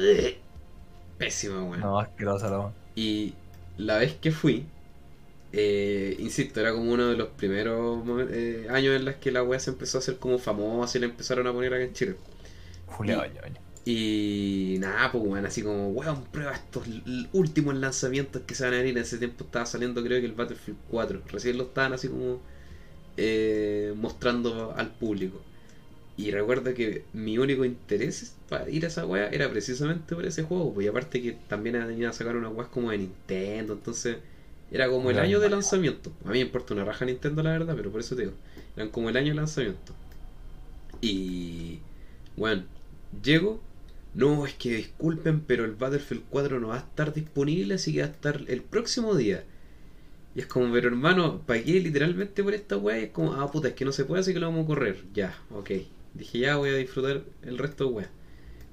Pésima, 1.18 1.62
weón. 1.64 1.80
No, 1.80 1.98
asquerosa 1.98 2.48
la. 2.50 2.72
Y 2.94 3.34
la 3.76 3.98
vez 3.98 4.14
que 4.14 4.30
fui, 4.30 4.66
eh, 5.52 6.16
insisto, 6.18 6.60
era 6.60 6.72
como 6.72 6.92
uno 6.92 7.08
de 7.08 7.16
los 7.16 7.28
primeros 7.28 8.02
eh, 8.30 8.66
años 8.70 8.94
en 8.94 9.04
los 9.04 9.16
que 9.16 9.32
la 9.32 9.42
weá 9.42 9.58
se 9.58 9.70
empezó 9.70 9.98
a 9.98 10.00
hacer 10.00 10.18
como 10.18 10.38
famosa 10.38 10.98
y 10.98 11.00
la 11.00 11.06
empezaron 11.06 11.46
a 11.46 11.52
poner 11.52 11.74
acá 11.74 11.84
en 11.84 11.92
Chile. 11.92 12.16
Juliado, 12.86 13.24
Y-. 13.26 13.67
Y 13.84 14.76
nada, 14.80 15.10
pues 15.12 15.24
weón, 15.24 15.46
así 15.46 15.62
como, 15.62 15.88
weón, 15.90 16.24
prueba 16.24 16.52
estos 16.52 16.86
últimos 17.32 17.74
lanzamientos 17.76 18.42
que 18.42 18.54
se 18.54 18.64
van 18.64 18.74
a 18.74 18.78
venir. 18.78 18.96
En 18.96 19.02
ese 19.02 19.18
tiempo 19.18 19.44
estaba 19.44 19.66
saliendo, 19.66 20.02
creo 20.02 20.20
que 20.20 20.26
el 20.26 20.32
Battlefield 20.32 20.78
4. 20.90 21.22
Recién 21.28 21.56
lo 21.58 21.64
estaban 21.64 21.92
así 21.94 22.08
como 22.08 22.40
eh, 23.16 23.94
mostrando 23.96 24.74
al 24.76 24.90
público. 24.90 25.40
Y 26.16 26.32
recuerdo 26.32 26.74
que 26.74 27.04
mi 27.12 27.38
único 27.38 27.64
interés 27.64 28.34
para 28.48 28.68
ir 28.68 28.84
a 28.84 28.88
esa 28.88 29.06
weá 29.06 29.28
era 29.28 29.48
precisamente 29.50 30.14
por 30.14 30.26
ese 30.26 30.42
juego. 30.42 30.74
Pues 30.74 30.86
y 30.86 30.88
aparte 30.88 31.22
que 31.22 31.32
también 31.48 31.74
venía 31.86 32.10
a 32.10 32.12
sacar 32.12 32.36
unas 32.36 32.52
weas 32.52 32.68
como 32.70 32.90
de 32.90 32.98
Nintendo. 32.98 33.74
Entonces 33.74 34.18
era 34.70 34.88
como 34.88 35.10
el 35.10 35.18
año 35.18 35.40
de 35.40 35.48
lanzamiento. 35.48 36.12
A 36.24 36.28
mí 36.28 36.34
me 36.34 36.40
importa 36.40 36.74
una 36.74 36.84
raja 36.84 37.04
Nintendo, 37.04 37.42
la 37.42 37.52
verdad, 37.52 37.74
pero 37.76 37.90
por 37.92 38.00
eso 38.00 38.16
te 38.16 38.22
digo. 38.22 38.34
Eran 38.76 38.90
como 38.90 39.08
el 39.08 39.16
año 39.16 39.28
de 39.28 39.34
lanzamiento. 39.36 39.94
Y 41.00 41.80
bueno, 42.36 42.64
llego. 43.22 43.60
No, 44.18 44.44
es 44.46 44.54
que 44.54 44.74
disculpen, 44.74 45.42
pero 45.42 45.64
el 45.64 45.76
Battlefield 45.76 46.24
4 46.28 46.58
no 46.58 46.68
va 46.68 46.74
a 46.74 46.78
estar 46.78 47.14
disponible, 47.14 47.74
así 47.74 47.92
que 47.92 48.00
va 48.00 48.06
a 48.06 48.10
estar 48.10 48.42
el 48.48 48.62
próximo 48.62 49.14
día. 49.14 49.44
Y 50.34 50.40
es 50.40 50.46
como, 50.46 50.72
pero 50.72 50.88
hermano, 50.88 51.42
pagué 51.46 51.78
literalmente 51.80 52.42
por 52.42 52.52
esta 52.52 52.76
weá. 52.76 52.98
Y 52.98 53.04
es 53.04 53.10
como, 53.10 53.34
ah, 53.34 53.48
puta, 53.48 53.68
es 53.68 53.74
que 53.74 53.84
no 53.84 53.92
se 53.92 54.04
puede, 54.04 54.22
así 54.22 54.32
que 54.32 54.40
lo 54.40 54.48
vamos 54.48 54.64
a 54.64 54.66
correr. 54.66 55.04
Ya, 55.14 55.38
ok. 55.50 55.70
Dije, 56.14 56.38
ya 56.40 56.56
voy 56.56 56.70
a 56.70 56.74
disfrutar 56.74 57.22
el 57.42 57.58
resto 57.58 57.84
de 57.86 57.90
weá. 57.92 58.10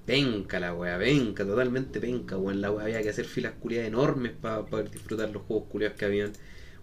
Penca 0.07 0.59
la 0.59 0.73
weá, 0.73 0.97
penca, 0.97 1.45
totalmente 1.45 1.99
penca, 1.99 2.37
weón. 2.37 2.61
La 2.61 2.71
weá 2.71 2.85
había 2.85 3.03
que 3.03 3.09
hacer 3.09 3.25
filas 3.25 3.53
culiadas 3.59 3.87
enormes 3.87 4.31
para 4.33 4.65
poder 4.65 4.89
disfrutar 4.89 5.29
los 5.29 5.43
juegos 5.43 5.67
culiados 5.69 5.97
que 5.97 6.05
habían. 6.05 6.33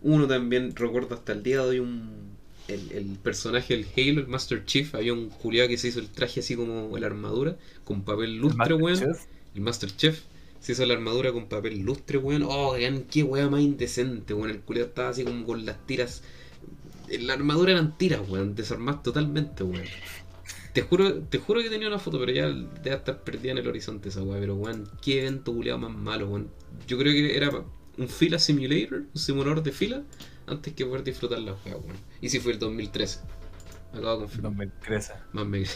Uno 0.02 0.28
también, 0.28 0.76
recuerdo 0.76 1.16
hasta 1.16 1.32
el 1.32 1.42
día 1.42 1.56
de 1.62 1.68
hoy, 1.68 1.78
un. 1.80 2.31
El, 2.68 2.92
el 2.92 3.06
personaje 3.22 3.76
del 3.76 3.86
Halo, 3.96 4.20
el 4.20 4.28
Master 4.28 4.64
Chief, 4.64 4.94
había 4.94 5.12
un 5.12 5.28
culiado 5.28 5.68
que 5.68 5.76
se 5.76 5.88
hizo 5.88 5.98
el 6.00 6.08
traje 6.08 6.40
así 6.40 6.54
como 6.56 6.96
la 6.96 7.06
armadura, 7.06 7.56
con 7.84 8.02
papel 8.02 8.36
lustre, 8.36 8.74
weón. 8.74 8.98
Chef, 8.98 9.24
El 9.54 9.60
Master 9.62 9.94
Chef 9.96 10.22
Se 10.60 10.72
hizo 10.72 10.86
la 10.86 10.94
armadura 10.94 11.32
con 11.32 11.48
papel 11.48 11.80
lustre, 11.80 12.18
weón. 12.18 12.42
Oh, 12.44 12.72
weón, 12.72 13.04
qué 13.10 13.22
weón 13.24 13.50
más 13.50 13.60
indecente, 13.60 14.32
weón. 14.32 14.50
El 14.50 14.60
culiado 14.60 14.88
estaba 14.88 15.08
así 15.10 15.24
como 15.24 15.44
con 15.44 15.64
las 15.66 15.84
tiras. 15.86 16.22
En 17.08 17.26
la 17.26 17.34
armadura 17.34 17.72
eran 17.72 17.98
tiras, 17.98 18.20
weón. 18.28 18.54
Desarmadas 18.54 19.02
totalmente, 19.02 19.64
weón. 19.64 19.84
Te 20.72 20.82
juro, 20.82 21.14
te 21.24 21.38
juro 21.38 21.60
que 21.62 21.68
tenía 21.68 21.88
una 21.88 21.98
foto, 21.98 22.18
pero 22.18 22.32
ya 22.32 22.46
debe 22.46 22.96
estar 22.96 23.22
perdida 23.24 23.52
en 23.52 23.58
el 23.58 23.68
horizonte 23.68 24.08
esa 24.08 24.22
weón. 24.22 24.40
Pero 24.40 24.54
weón, 24.54 24.88
qué 25.02 25.20
evento 25.20 25.52
culiado 25.52 25.78
más 25.80 25.92
malo, 25.92 26.28
weón. 26.28 26.48
Yo 26.86 26.96
creo 26.96 27.12
que 27.12 27.36
era 27.36 27.50
un 27.98 28.08
fila 28.08 28.38
simulator, 28.38 29.02
un 29.12 29.20
simulador 29.20 29.62
de 29.62 29.72
fila, 29.72 30.02
antes 30.52 30.72
que 30.74 30.86
poder 30.86 31.04
disfrutar 31.04 31.38
la 31.38 31.52
weá, 31.64 31.76
weón. 31.76 31.96
Y 32.20 32.28
si 32.28 32.40
fue 32.40 32.52
el 32.52 32.58
2013. 32.58 33.20
Acabo 33.92 34.12
de 34.12 34.18
confirmar. 34.20 34.52
2013. 34.52 35.12
Más 35.32 35.46
me... 35.46 35.64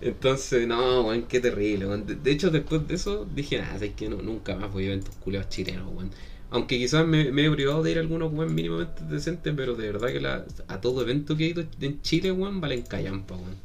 Entonces, 0.00 0.66
no, 0.66 1.02
weón, 1.02 1.24
qué 1.24 1.40
terrible, 1.40 1.86
weón. 1.86 2.06
De, 2.06 2.14
de 2.14 2.30
hecho, 2.30 2.50
después 2.50 2.86
de 2.86 2.94
eso 2.94 3.26
dije, 3.34 3.58
nada, 3.58 3.84
es 3.84 3.94
que 3.94 4.08
no, 4.08 4.16
nunca 4.16 4.56
más 4.56 4.72
voy 4.72 4.84
a 4.84 4.86
eventos 4.88 5.14
culeados 5.16 5.48
chilenos, 5.48 5.92
weón. 5.92 6.10
Aunque 6.50 6.78
quizás 6.78 7.06
me, 7.06 7.30
me 7.30 7.44
he 7.44 7.50
privado 7.50 7.82
de 7.82 7.90
ir 7.90 7.98
a 7.98 8.00
algunos, 8.00 8.32
weón, 8.32 8.54
mínimamente 8.54 9.02
decentes, 9.04 9.52
pero 9.56 9.74
de 9.74 9.92
verdad 9.92 10.08
que 10.08 10.20
la, 10.20 10.46
a 10.68 10.80
todo 10.80 11.02
evento 11.02 11.36
que 11.36 11.44
he 11.46 11.48
ido 11.48 11.64
en 11.80 12.00
Chile, 12.02 12.32
weón, 12.32 12.60
valen 12.60 12.82
callampa, 12.82 13.34
weón. 13.34 13.56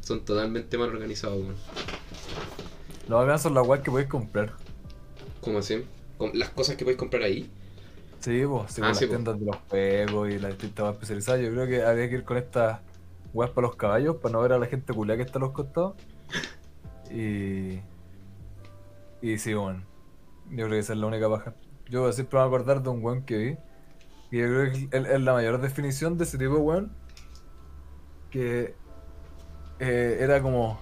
Son 0.00 0.24
totalmente 0.24 0.78
mal 0.78 0.88
organizados, 0.88 1.38
weón. 1.38 1.56
Lo 3.08 3.16
bacán 3.18 3.38
son 3.38 3.54
las 3.54 3.66
weas 3.66 3.82
que 3.82 3.90
podéis 3.90 4.08
comprar. 4.08 4.52
¿Cómo 5.40 5.58
así? 5.58 5.84
Las 6.32 6.50
cosas 6.50 6.76
que 6.76 6.84
podéis 6.84 6.98
comprar 6.98 7.22
ahí. 7.22 7.48
Sí, 8.26 8.42
pues, 8.44 8.72
sí, 8.72 8.80
Ah, 8.82 8.92
sí, 8.92 9.04
las 9.04 9.08
tiendas 9.08 9.38
de 9.38 9.46
los 9.46 9.56
juegos 9.68 10.30
y 10.30 10.38
las 10.40 10.50
distintas 10.50 10.94
especializadas. 10.94 11.40
Yo 11.42 11.52
creo 11.52 11.66
que 11.68 11.84
habría 11.84 12.08
que 12.08 12.16
ir 12.16 12.24
con 12.24 12.36
estas 12.36 12.80
weas 13.32 13.52
para 13.52 13.68
los 13.68 13.76
caballos, 13.76 14.16
para 14.16 14.32
no 14.32 14.40
ver 14.40 14.52
a 14.52 14.58
la 14.58 14.66
gente 14.66 14.92
culia 14.92 15.14
que 15.16 15.22
está 15.22 15.38
a 15.38 15.42
los 15.42 15.52
costados. 15.52 15.94
Y. 17.08 17.82
Y 19.22 19.38
sí, 19.38 19.54
bueno. 19.54 19.84
Yo 20.50 20.56
creo 20.56 20.70
que 20.70 20.78
esa 20.80 20.94
es 20.94 20.98
la 20.98 21.06
única 21.06 21.30
paja. 21.30 21.54
Yo 21.88 22.10
siempre 22.12 22.36
me 22.40 22.44
voy 22.44 22.52
a 22.52 22.56
acordar 22.56 22.82
de 22.82 22.88
un 22.88 23.04
weón 23.04 23.22
que 23.22 23.36
vi. 23.36 23.58
Y 24.32 24.40
yo 24.40 24.46
creo 24.46 24.72
que 24.72 24.88
es 24.90 25.06
es 25.06 25.20
la 25.20 25.32
mayor 25.32 25.60
definición 25.60 26.18
de 26.18 26.24
ese 26.24 26.36
tipo 26.36 26.54
de 26.54 26.60
weón. 26.60 26.92
Que 28.30 28.74
eh, 29.78 30.18
era 30.18 30.42
como 30.42 30.80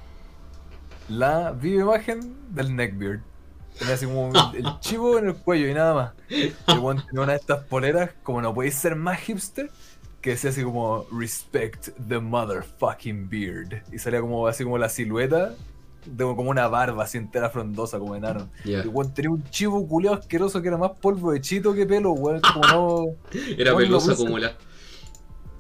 la 1.11 1.53
viva 1.53 1.83
imagen 1.83 2.55
del 2.55 2.75
neckbeard. 2.75 3.21
Tenía 3.79 3.95
así 3.95 4.07
como 4.07 4.31
el, 4.55 4.65
chivo 4.81 5.19
en 5.19 5.29
el 5.29 5.35
cuello 5.35 5.69
y 5.69 5.75
nada 5.75 5.95
más. 5.95 6.13
El 6.29 6.79
weón 6.79 7.05
tenía 7.07 7.23
una 7.23 7.33
de 7.33 7.39
estas 7.39 7.65
poleras, 7.65 8.11
como 8.23 8.41
no 8.41 8.55
podéis 8.55 8.75
ser 8.77 8.95
más 8.97 9.19
hipster, 9.21 9.71
que 10.21 10.31
decía 10.31 10.51
así 10.51 10.63
como 10.63 11.07
Respect 11.13 11.89
the 12.09 12.19
motherfucking 12.21 13.29
beard. 13.29 13.83
Y 13.93 13.99
salía 13.99 14.21
como 14.21 14.47
así 14.47 14.65
como 14.65 14.79
la 14.79 14.89
silueta 14.89 15.55
de 16.07 16.23
como 16.25 16.51
una 16.51 16.69
barba 16.69 17.05
así 17.05 17.17
entera 17.19 17.49
frondosa, 17.51 17.99
como 17.99 18.15
enano. 18.15 18.49
Ya. 18.65 18.81
El 18.81 18.89
weón 18.89 19.13
tenía 19.13 19.31
un 19.31 19.43
chivo 19.51 19.87
culeado 19.89 20.19
asqueroso 20.19 20.61
que 20.63 20.69
era 20.69 20.77
más 20.77 20.93
polvo 20.93 21.33
de 21.33 21.41
chito 21.41 21.75
que 21.75 21.85
pelo, 21.87 22.13
weón. 22.13 22.41
Como 22.41 22.67
no. 22.69 23.07
Era 23.59 23.73
Bueno, 23.73 23.99
pues, 23.99 24.17
como 24.19 24.39
la. 24.39 24.53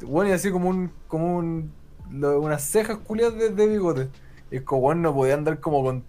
Bueno, 0.03 0.31
y 0.31 0.33
así 0.35 0.51
como 0.51 0.69
un. 0.69 0.91
como 1.09 1.37
un. 1.39 1.73
lo- 2.11 2.41
unas 2.41 2.62
cejas 2.62 2.99
culiadas 2.99 3.37
de, 3.39 3.51
de 3.51 3.67
bigote. 3.67 4.09
Y 4.51 4.57
es 4.57 4.62
como, 4.62 4.83
bueno, 4.83 5.01
no 5.03 5.15
podía 5.15 5.35
andar 5.35 5.59
como 5.61 5.83
con. 5.83 6.05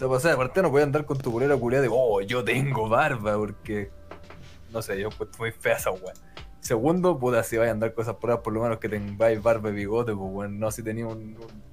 O 0.00 0.20
sea, 0.20 0.34
aparte 0.34 0.62
no 0.62 0.70
podía 0.70 0.84
andar 0.84 1.04
con 1.04 1.18
tu 1.18 1.32
polera 1.32 1.56
culiada 1.56 1.82
de, 1.82 1.88
oh, 1.92 2.20
yo 2.20 2.44
tengo 2.44 2.88
barba, 2.88 3.36
porque. 3.36 3.90
No 4.72 4.82
sé, 4.82 5.00
yo 5.00 5.08
pues 5.10 5.30
muy 5.38 5.50
fea 5.50 5.76
esa 5.76 5.90
weón. 5.90 6.14
Segundo, 6.60 7.18
puta, 7.18 7.42
si 7.42 7.56
vais 7.56 7.68
a 7.68 7.72
andar 7.72 7.94
con 7.94 8.02
esas 8.02 8.16
pruebas, 8.16 8.42
por 8.42 8.52
lo 8.52 8.62
menos 8.62 8.78
que 8.78 8.88
tengáis 8.88 9.42
barba 9.42 9.70
y 9.70 9.72
bigote, 9.72 10.12
pues 10.14 10.30
weón. 10.32 10.58
No 10.58 10.70
si 10.70 10.82
tenía 10.82 11.06
un, 11.06 11.36
un- 11.36 11.68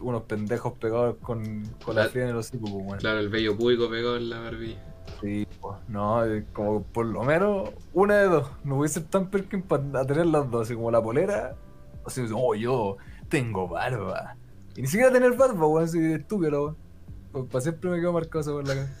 unos 0.00 0.22
pendejos 0.24 0.72
pegados 0.74 1.16
con, 1.22 1.62
con 1.84 1.94
la 1.94 2.02
Claro. 2.02 2.10
fría 2.10 2.24
en 2.24 2.30
el 2.30 2.36
hocico, 2.36 2.64
pues 2.64 2.72
weón. 2.86 2.98
Claro, 2.98 3.18
el 3.20 3.28
vello 3.28 3.56
público 3.56 3.88
pegado 3.90 4.16
en 4.16 4.30
la 4.30 4.40
barbilla. 4.40 4.82
Sí, 5.20 5.46
pues, 5.60 5.76
no, 5.88 6.24
eh, 6.24 6.44
como 6.52 6.82
por 6.82 7.06
lo 7.06 7.22
menos 7.22 7.70
una 7.92 8.18
de 8.18 8.28
dos. 8.28 8.50
No 8.64 8.76
voy 8.76 8.86
a 8.86 8.88
ser 8.88 9.04
tan 9.04 9.30
perkin 9.30 9.62
para 9.62 10.04
tener 10.06 10.26
las 10.26 10.50
dos, 10.50 10.62
así 10.62 10.74
como 10.74 10.90
la 10.90 11.02
polera. 11.02 11.54
O 12.04 12.10
sea, 12.10 12.24
oh, 12.34 12.54
yo 12.54 12.96
tengo 13.28 13.68
barba. 13.68 14.36
Y 14.76 14.82
ni 14.82 14.88
siquiera 14.88 15.12
tener 15.12 15.32
barba, 15.34 15.66
weón, 15.66 15.84
así 15.84 15.98
de 16.00 16.14
estúpido, 16.16 16.64
weón. 16.64 16.76
Pues, 17.34 17.46
para 17.50 17.62
siempre 17.62 17.90
me 17.90 18.00
quedo 18.00 18.12
marcado 18.14 18.40
eso 18.40 18.52
por 18.52 18.66
la 18.68 18.74
cara. 18.76 18.96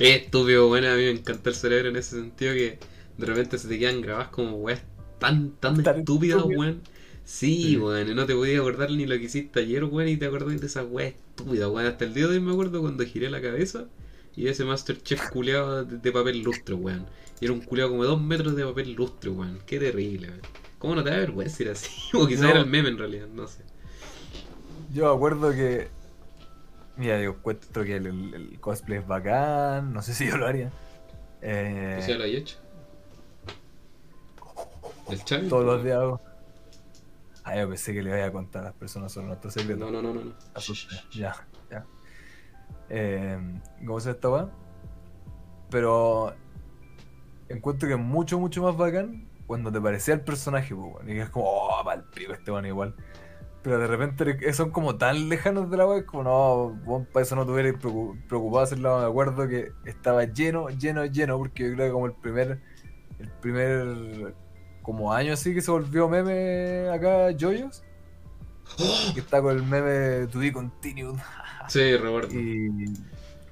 Es 0.00 0.22
estúpido, 0.22 0.68
bueno, 0.68 0.88
a 0.88 0.94
mí 0.96 1.02
me 1.02 1.10
encanta 1.10 1.50
el 1.50 1.56
cerebro 1.56 1.88
en 1.90 1.96
ese 1.96 2.16
sentido 2.16 2.54
que 2.54 2.78
de 3.18 3.26
repente 3.26 3.58
se 3.58 3.68
te 3.68 3.78
quedan 3.78 4.00
grabadas 4.00 4.28
como 4.30 4.56
weas 4.56 4.82
tan, 5.18 5.50
tan, 5.60 5.82
Tan 5.82 5.98
estúpidas, 6.00 6.42
weón. 6.44 6.82
Sí, 7.24 7.62
Sí. 7.62 7.76
weón, 7.76 8.08
y 8.10 8.14
no 8.14 8.26
te 8.26 8.34
podías 8.34 8.60
acordar 8.60 8.90
ni 8.90 9.06
lo 9.06 9.16
que 9.18 9.24
hiciste 9.24 9.60
ayer, 9.60 9.84
weón, 9.84 10.08
y 10.08 10.16
te 10.16 10.26
acordás 10.26 10.60
de 10.60 10.66
esas 10.66 10.86
weas 10.88 11.14
estúpidas, 11.14 11.68
weón. 11.70 11.86
Hasta 11.86 12.04
el 12.04 12.14
día 12.14 12.26
de 12.28 12.34
hoy 12.34 12.40
me 12.40 12.52
acuerdo 12.52 12.80
cuando 12.80 13.04
giré 13.04 13.30
la 13.30 13.40
cabeza 13.42 13.86
y 14.36 14.48
ese 14.48 14.64
Masterchef 14.64 15.28
culeado 15.30 15.84
de, 15.84 15.98
de 15.98 16.12
papel 16.12 16.42
lustre, 16.42 16.74
weón. 16.74 17.06
Y 17.40 17.46
era 17.46 17.54
un 17.54 17.60
culeado 17.62 17.90
como 17.90 18.02
de 18.04 18.08
dos 18.10 18.22
metros 18.22 18.56
de 18.56 18.64
papel 18.64 18.92
lustre, 18.94 19.30
weón. 19.30 19.60
Qué 19.66 19.78
terrible, 19.78 20.28
weón. 20.28 20.40
¿Cómo 20.78 20.94
no 20.94 21.04
te 21.04 21.10
da 21.10 21.18
vergüenza 21.18 21.62
ir 21.62 21.70
así? 21.70 21.90
O 22.14 22.26
quizás 22.26 22.44
No. 22.44 22.50
era 22.50 22.60
el 22.60 22.66
meme 22.66 22.88
en 22.90 22.98
realidad, 22.98 23.28
no 23.28 23.46
sé. 23.48 23.64
Yo 24.92 25.06
me 25.10 25.14
acuerdo 25.16 25.50
que. 25.52 25.88
Mira, 27.00 27.18
yo 27.18 27.30
encuentro 27.30 27.82
que 27.82 27.96
el, 27.96 28.06
el- 28.06 28.34
el 28.34 28.60
cosplay 28.60 28.98
es 28.98 29.06
bacán. 29.06 29.90
No 29.92 30.02
sé 30.02 30.12
si 30.12 30.26
yo 30.26 30.36
lo 30.36 30.46
haría. 30.46 30.70
Eh, 31.40 31.94
¿Qué 31.98 32.02
sea 32.04 32.18
lo 32.18 32.24
hay 32.24 32.36
hecho? 32.36 32.58
¿El 35.08 35.24
Chavi? 35.24 35.48
todos 35.48 35.64
los 35.64 35.82
días 35.82 35.96
hago. 35.96 36.20
Ah, 37.42 37.56
yo 37.56 37.68
pensé 37.70 37.94
que 37.94 38.02
le 38.02 38.10
iba 38.10 38.26
a 38.26 38.30
contar 38.30 38.60
a 38.62 38.64
las 38.66 38.74
personas 38.74 39.10
sobre 39.12 39.28
nuestro 39.28 39.50
secreto. 39.50 39.80
No, 39.80 39.90
no, 39.90 40.02
no, 40.02 40.12
no. 40.12 40.24
no. 40.24 40.32
Asusté. 40.54 40.94
Ya, 41.12 41.34
ya. 41.70 41.86
Eh, 42.90 43.38
¿Cómo 43.86 43.98
se 43.98 44.10
esta 44.10 44.28
weá? 44.28 44.50
Pero 45.70 46.34
encuentro 47.48 47.88
que 47.88 47.94
es 47.94 48.00
mucho, 48.00 48.38
mucho 48.38 48.62
más 48.62 48.76
bacán 48.76 49.26
cuando 49.46 49.72
te 49.72 49.80
parecía 49.80 50.12
el 50.14 50.20
personaje, 50.20 50.74
pues, 50.74 50.92
y 51.04 51.12
que 51.14 51.22
es 51.22 51.30
como, 51.30 51.46
oh, 51.48 51.82
pa'l 51.82 52.04
pico 52.14 52.34
este 52.34 52.50
weón 52.52 52.66
igual. 52.66 52.94
Pero 53.62 53.78
de 53.78 53.86
repente 53.86 54.52
son 54.54 54.70
como 54.70 54.96
tan 54.96 55.28
lejanos 55.28 55.70
de 55.70 55.76
la 55.76 55.86
weá, 55.86 56.06
como 56.06 56.22
no, 56.22 56.80
vos 56.84 57.06
para 57.12 57.24
eso 57.24 57.36
no 57.36 57.44
preocu- 57.46 58.18
preocupado 58.26 58.58
de 58.60 58.64
hacerla. 58.64 59.00
Me 59.00 59.04
acuerdo 59.04 59.46
que 59.48 59.72
estaba 59.84 60.24
lleno, 60.24 60.70
lleno, 60.70 61.04
lleno, 61.04 61.36
porque 61.36 61.68
yo 61.68 61.74
creo 61.74 61.86
que 61.88 61.92
como 61.92 62.06
el 62.06 62.14
primer, 62.14 62.60
el 63.18 63.28
primer 63.42 64.34
como 64.82 65.12
año 65.12 65.34
así 65.34 65.54
que 65.54 65.60
se 65.60 65.70
volvió 65.70 66.08
meme 66.08 66.88
acá, 66.88 67.28
Joyos, 67.38 67.82
que 69.12 69.20
está 69.20 69.42
con 69.42 69.54
el 69.54 69.62
meme 69.62 70.26
To 70.28 70.38
Be 70.38 70.52
Continued. 70.52 71.20
Sí, 71.68 71.96
Roberto. 71.98 72.34
Y 72.34 72.94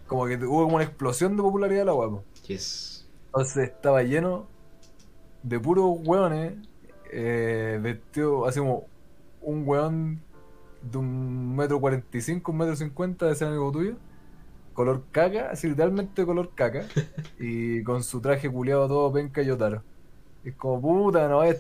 como 0.07 0.27
que 0.27 0.37
hubo 0.37 0.65
como 0.65 0.77
una 0.77 0.85
explosión 0.85 1.37
de 1.37 1.43
popularidad 1.43 1.81
de 1.81 1.85
la 1.85 1.93
po. 1.93 2.25
Yes. 2.47 3.07
Entonces 3.27 3.69
estaba 3.69 4.03
lleno 4.03 4.49
de 5.43 5.61
puros 5.61 5.99
weones 6.05 6.55
eh, 7.13 7.79
vestidos 7.83 8.49
así 8.49 8.59
como 8.59 8.87
un 9.43 9.67
weón 9.67 10.21
de 10.83 10.99
un 10.99 11.57
metro 11.57 11.81
cuarenta 11.81 12.17
y 12.19 12.21
cinco, 12.23 12.53
un 12.53 12.59
metro 12.59 12.77
cincuenta 12.77 13.27
de 13.27 13.33
ese 13.33 13.45
amigo 13.47 13.73
tuyo, 13.73 13.97
color 14.75 15.05
caca, 15.13 15.51
así 15.51 15.69
literalmente 15.69 16.27
color 16.27 16.53
caca, 16.55 16.87
y 17.41 17.83
con 17.85 18.03
su 18.05 18.21
traje 18.21 18.51
culeado 18.51 18.89
todo 18.89 19.13
penca 19.13 19.43
y 19.43 19.51
otaro. 19.51 19.85
Es 20.45 20.55
como 20.57 20.81
puta, 20.81 21.29
no 21.29 21.43
es. 21.45 21.59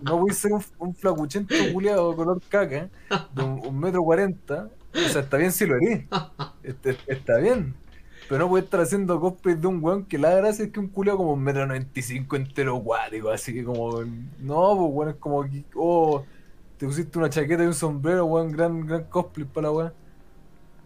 No 0.00 0.18
voy 0.18 0.30
a 0.30 0.34
ser 0.34 0.52
un, 0.52 0.62
un 0.78 0.94
flacuchento 0.94 1.54
culeado 1.72 2.14
color 2.16 2.40
caca 2.48 2.90
de 3.34 3.42
un, 3.42 3.60
un 3.66 3.78
metro 3.80 4.02
cuarenta. 4.02 4.68
O 4.94 5.08
sea, 5.08 5.22
está 5.22 5.36
bien 5.36 5.52
si 5.52 5.66
lo 5.66 5.76
eres. 5.76 6.06
Este- 6.62 6.96
Está 7.06 7.38
bien. 7.38 7.74
Pero 8.28 8.40
no 8.44 8.48
puede 8.48 8.64
estar 8.64 8.80
haciendo 8.80 9.20
cosplay 9.20 9.54
de 9.54 9.66
un 9.66 9.82
weón 9.84 10.04
que 10.06 10.16
la 10.18 10.34
gracia 10.34 10.64
es 10.64 10.70
que 10.72 10.80
un 10.80 10.88
culeado 10.88 11.18
como 11.18 11.34
un 11.34 11.42
metro 11.42 11.66
noventa 11.66 11.98
y 12.00 12.02
cinco 12.02 12.36
entero 12.36 12.76
guático, 12.76 13.30
así 13.30 13.52
que 13.52 13.64
como. 13.64 14.00
No, 14.38 14.76
pues 14.76 14.90
weón, 14.92 15.08
es 15.10 15.16
como. 15.16 15.44
Oh, 15.76 16.24
te 16.76 16.86
pusiste 16.86 17.18
una 17.18 17.30
chaqueta 17.30 17.62
y 17.62 17.66
un 17.66 17.74
sombrero, 17.74 18.26
weón, 18.26 18.52
gran, 18.52 18.86
gran 18.86 19.04
cosplay 19.04 19.46
para 19.46 19.68
la 19.68 19.72
weón. 19.72 19.92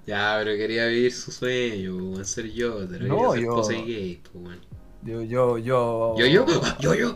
Ya, 0.07 0.37
pero 0.43 0.57
quería 0.57 0.87
vivir 0.87 1.13
su 1.13 1.31
sueño, 1.31 1.97
weón, 1.97 2.25
ser 2.25 2.51
yo, 2.51 2.87
pero 2.89 3.07
No, 3.07 3.33
ser 3.33 3.43
yo- 3.43 3.55
pose 3.55 3.75
gay, 3.75 4.23
weón. 4.35 4.59
Yo, 5.03 5.23
yo, 5.23 5.59
yo. 5.59 6.15
¿Yo, 6.19 6.27
yo? 6.27 6.47
¿Yo, 6.81 6.95
yo? 6.95 7.15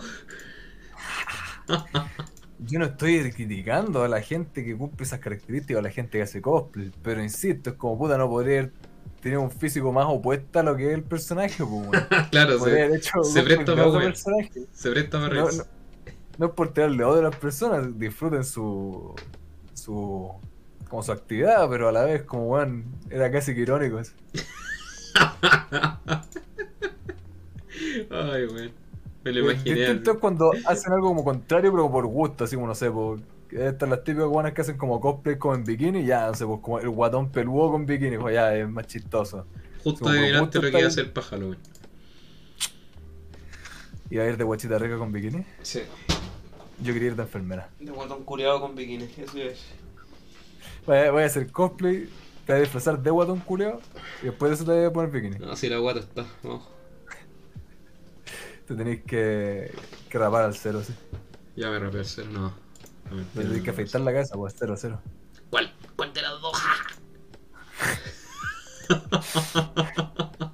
Yo 2.65 2.79
no 2.79 2.85
estoy 2.85 3.33
criticando 3.33 4.05
a 4.05 4.09
la 4.09 4.21
gente 4.21 4.65
que 4.65 4.77
cumple 4.77 5.05
esas 5.05 5.19
características, 5.19 5.81
a 5.81 5.83
la 5.83 5.91
gente 5.91 6.19
que 6.19 6.23
hace 6.23 6.41
cosplay, 6.41 6.93
pero 7.03 7.21
insisto, 7.21 7.71
es 7.71 7.77
como 7.77 7.99
puta, 7.99 8.17
no 8.17 8.25
haber 8.39 8.73
tenido 9.21 9.41
un 9.41 9.51
físico 9.51 9.93
más 9.93 10.07
opuesto 10.09 10.61
a 10.61 10.63
lo 10.63 10.77
que 10.77 10.89
es 10.89 10.95
el 10.95 11.03
personaje, 11.03 11.57
pues, 11.65 11.89
weón. 11.89 11.91
claro, 12.31 12.59
se, 12.61 12.95
hecho 12.95 13.25
se 13.25 13.43
presta 13.43 13.75
personaje. 13.75 14.67
se 14.73 14.91
presta 14.91 15.21
para 15.21 15.45
No, 16.39 16.47
es 16.47 16.53
por 16.53 16.73
tirarle 16.73 17.05
odio 17.05 17.21
a 17.21 17.31
las 17.31 17.37
personas, 17.37 17.99
disfruten 17.99 18.45
su. 18.45 19.15
su. 19.75 20.31
como 20.89 21.03
su 21.03 21.13
actividad, 21.13 21.69
pero 21.69 21.89
a 21.89 21.93
la 21.93 22.05
vez, 22.05 22.23
como 22.23 22.49
weón, 22.49 22.85
era 23.11 23.31
casi 23.31 23.55
que 23.55 23.61
irónico 23.61 23.99
eso. 23.99 24.13
Ay, 28.11 28.47
weón. 28.47 28.73
Me 29.25 29.33
lo 29.33 29.41
imaginé. 29.41 29.75
Distinto 29.75 30.13
es 30.13 30.19
cuando 30.19 30.53
hacen 30.67 30.93
algo 30.93 31.09
como 31.09 31.25
contrario, 31.25 31.71
pero 31.71 31.91
por 31.91 32.07
gusto, 32.07 32.45
así 32.45 32.57
como 32.57 32.67
no 32.67 32.75
sé, 32.75 32.91
por, 32.91 33.21
Estas 33.51 33.89
las 33.89 34.03
típicas 34.03 34.27
guanas 34.27 34.53
que 34.53 34.63
hacen 34.63 34.77
como 34.77 35.01
cosplay 35.01 35.39
como 35.39 35.55
en 35.55 35.65
bikini, 35.65 36.05
ya, 36.05 36.27
no 36.27 36.35
sé, 36.35 36.45
pues 36.45 36.61
como 36.61 36.81
el 36.81 36.91
guatón 36.91 37.31
peludo 37.31 37.71
con 37.71 37.87
bikini, 37.87 38.19
pues 38.19 38.35
ya 38.35 38.55
es 38.57 38.69
más 38.69 38.87
chistoso. 38.87 39.47
Justo 39.85 40.09
adivinaste 40.09 40.61
lo 40.61 40.71
que 40.71 40.79
iba 40.79 40.85
a 40.85 40.89
hacer 40.89 41.13
para 41.13 41.27
Halloween. 41.27 41.59
¿Iba 44.11 44.25
a 44.25 44.27
ir 44.27 44.37
de 44.37 44.45
guachita 44.45 44.79
rica 44.79 44.99
con 44.99 45.13
bikini? 45.13 45.45
Sí. 45.63 45.83
Yo 46.83 46.93
quería 46.93 47.09
ir 47.09 47.17
de 47.17 47.23
enfermera. 47.23 47.71
De 47.79 47.93
guatón 47.93 48.25
culeado 48.25 48.61
con 48.61 48.75
bikini, 48.75 49.09
eso 49.17 49.39
es. 49.39 49.65
Voy 50.87 50.97
a, 50.97 51.11
voy 51.13 51.23
a 51.23 51.27
hacer 51.27 51.51
cosplay, 51.53 52.09
te 52.45 52.53
voy 52.53 52.57
a 52.57 52.61
disfrazar 52.61 53.01
de 53.01 53.11
guatón 53.11 53.39
culeado 53.41 53.81
y 54.21 54.27
después 54.27 54.51
de 54.51 54.55
eso 54.57 54.65
te 54.65 54.73
voy 54.73 54.85
a 54.85 54.93
poner 54.93 55.11
bikini. 55.11 55.39
No, 55.39 55.55
si 55.55 55.69
la 55.69 55.79
guata 55.79 56.01
está. 56.01 56.27
Vamos. 56.43 56.67
Te 58.67 58.75
tenéis 58.75 59.03
que, 59.03 59.73
que 60.09 60.19
rapar 60.19 60.45
al 60.45 60.57
cero, 60.57 60.83
sí. 60.85 60.93
Ya 61.57 61.71
me 61.71 61.79
rapé 61.79 61.99
el 61.99 62.05
cero, 62.05 62.29
no. 62.33 62.53
No, 63.11 63.25
Te 63.35 63.63
que 63.63 63.71
afeitar 63.71 64.01
la 64.01 64.13
cabeza, 64.13 64.35
pues 64.37 64.55
cero, 64.59 64.75
cero. 64.77 65.01
¿Cuál? 65.51 65.73
¿Cuál 65.97 66.13
de 66.13 66.23
las 66.23 66.41
dos? 66.41 66.59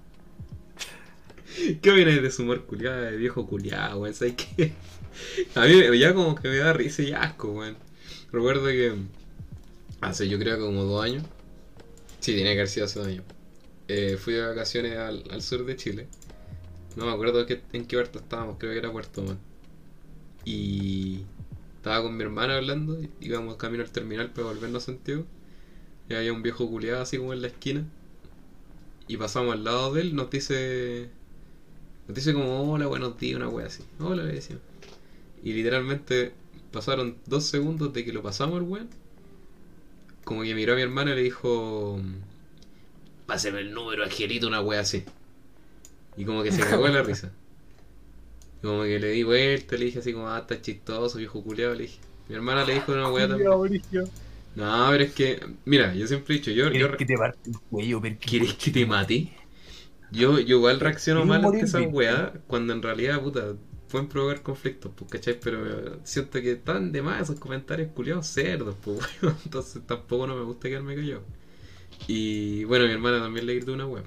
¿Qué 1.82 1.90
opinas 1.90 2.22
de 2.22 2.30
su 2.30 2.42
humor 2.42 2.64
culiado, 2.66 3.00
de 3.02 3.16
viejo 3.16 3.46
culiado, 3.46 4.00
weón? 4.00 4.14
¿Sabes 4.14 4.34
qué? 4.34 4.74
A 5.54 5.66
mí 5.66 5.98
ya 5.98 6.14
como 6.14 6.34
que 6.34 6.48
me 6.48 6.56
da 6.58 6.72
risa 6.72 7.02
y 7.02 7.12
asco, 7.12 7.52
weón. 7.52 7.76
Recuerdo 8.32 8.66
que 8.66 8.94
hace 10.00 10.28
yo 10.28 10.38
creo 10.38 10.58
como 10.60 10.84
dos 10.84 11.04
años, 11.04 11.24
sí, 12.20 12.32
tenía 12.32 12.52
que 12.52 12.58
haber 12.60 12.68
sido 12.68 12.86
hace 12.86 12.98
dos 12.98 13.08
años, 13.08 13.24
eh, 13.88 14.16
fui 14.18 14.34
de 14.34 14.46
vacaciones 14.46 14.96
al, 14.98 15.42
sur 15.42 15.64
de 15.64 15.76
Chile. 15.76 16.06
No 16.96 17.06
me 17.06 17.12
acuerdo 17.12 17.46
en 17.72 17.86
qué 17.86 17.96
puerto 17.96 18.18
estábamos, 18.18 18.56
creo 18.58 18.72
que 18.72 18.78
era 18.78 18.92
Puerto 18.92 19.22
Montt. 19.22 19.38
Y 20.44 21.22
estaba 21.76 22.02
con 22.02 22.16
mi 22.16 22.22
hermana 22.24 22.56
hablando, 22.56 22.98
íbamos 23.20 23.56
camino 23.56 23.82
al 23.84 23.90
terminal 23.90 24.30
para 24.30 24.48
volvernos 24.48 24.82
a 24.82 24.86
Santiago. 24.86 25.24
Y 26.08 26.14
había 26.14 26.32
un 26.32 26.42
viejo 26.42 26.68
culiado 26.68 27.02
así 27.02 27.18
como 27.18 27.32
en 27.32 27.42
la 27.42 27.48
esquina. 27.48 27.84
Y 29.06 29.16
pasamos 29.16 29.54
al 29.54 29.64
lado 29.64 29.94
de 29.94 30.02
él, 30.02 30.14
nos 30.14 30.30
dice. 30.30 31.08
Nos 32.06 32.14
dice 32.14 32.32
como 32.34 32.72
hola, 32.72 32.86
buenos 32.86 33.18
días, 33.18 33.36
una 33.36 33.48
wea 33.48 33.66
así. 33.66 33.84
Hola, 34.00 34.24
le 34.24 34.32
decíamos. 34.32 34.67
Y 35.42 35.52
literalmente 35.52 36.32
pasaron 36.72 37.16
dos 37.26 37.44
segundos 37.44 37.92
de 37.92 38.04
que 38.04 38.12
lo 38.12 38.22
pasamos 38.22 38.58
el 38.58 38.64
weón. 38.64 38.88
Como 40.24 40.42
que 40.42 40.54
miró 40.54 40.74
a 40.74 40.76
mi 40.76 40.82
hermana 40.82 41.12
y 41.12 41.16
le 41.16 41.22
dijo. 41.22 42.00
Páseme 43.26 43.60
el 43.60 43.72
número, 43.72 44.04
Angelito, 44.04 44.46
una 44.46 44.60
wea 44.60 44.80
así. 44.80 45.04
Y 46.16 46.24
como 46.24 46.42
que 46.42 46.52
se 46.52 46.60
cagó 46.68 46.88
la 46.88 47.02
risa. 47.02 47.32
Y 48.62 48.66
como 48.66 48.82
que 48.82 48.98
le 48.98 49.10
di 49.10 49.22
vuelta, 49.22 49.76
le 49.76 49.86
dije 49.86 50.00
así 50.00 50.12
como, 50.12 50.28
ah, 50.28 50.38
está 50.40 50.60
chistoso, 50.60 51.18
viejo 51.18 51.42
culiado, 51.42 51.74
le 51.74 51.84
dije. 51.84 51.98
Mi 52.28 52.34
hermana 52.34 52.64
le 52.64 52.74
dijo 52.74 52.92
una 52.92 53.10
wea 53.10 53.28
también. 53.28 53.50
No, 54.54 54.88
pero 54.90 55.04
es 55.04 55.12
que, 55.12 55.40
mira, 55.64 55.94
yo 55.94 56.06
siempre 56.06 56.34
he 56.34 56.38
dicho, 56.38 56.50
yo, 56.50 56.64
yo 56.64 56.70
¿Quieres 56.72 56.96
que 56.96 57.04
te 57.04 57.16
parte 57.16 57.38
el 57.48 57.58
cuello? 57.70 58.02
¿Quieres 58.20 58.54
que 58.54 58.70
te 58.70 58.86
mate? 58.86 59.32
Yo, 60.10 60.40
yo 60.40 60.56
igual 60.56 60.80
reacciono 60.80 61.24
mal 61.24 61.44
ante 61.44 61.60
esa 61.60 61.80
weá 61.82 62.32
cuando 62.46 62.72
en 62.72 62.82
realidad, 62.82 63.20
puta, 63.22 63.54
pueden 63.88 64.08
provocar 64.08 64.42
conflictos, 64.42 64.92
pues, 64.94 65.10
¿cachai? 65.10 65.38
Pero 65.40 65.66
eh, 65.66 65.98
siento 66.04 66.40
que 66.40 66.52
están 66.52 66.92
de 66.92 67.02
más 67.02 67.22
esos 67.22 67.38
comentarios 67.40 67.90
culiados 67.92 68.26
cerdos, 68.26 68.76
pues, 68.82 68.98
weón. 69.22 69.36
Entonces 69.44 69.82
tampoco 69.86 70.26
no 70.26 70.36
me 70.36 70.42
gusta 70.44 70.68
quedarme 70.68 70.94
callado. 70.94 71.22
Y 72.06 72.64
bueno, 72.64 72.86
mi 72.86 72.92
hermana 72.92 73.20
también 73.20 73.46
le 73.46 73.54
gritó 73.56 73.72
una 73.72 73.86
weá. 73.86 74.04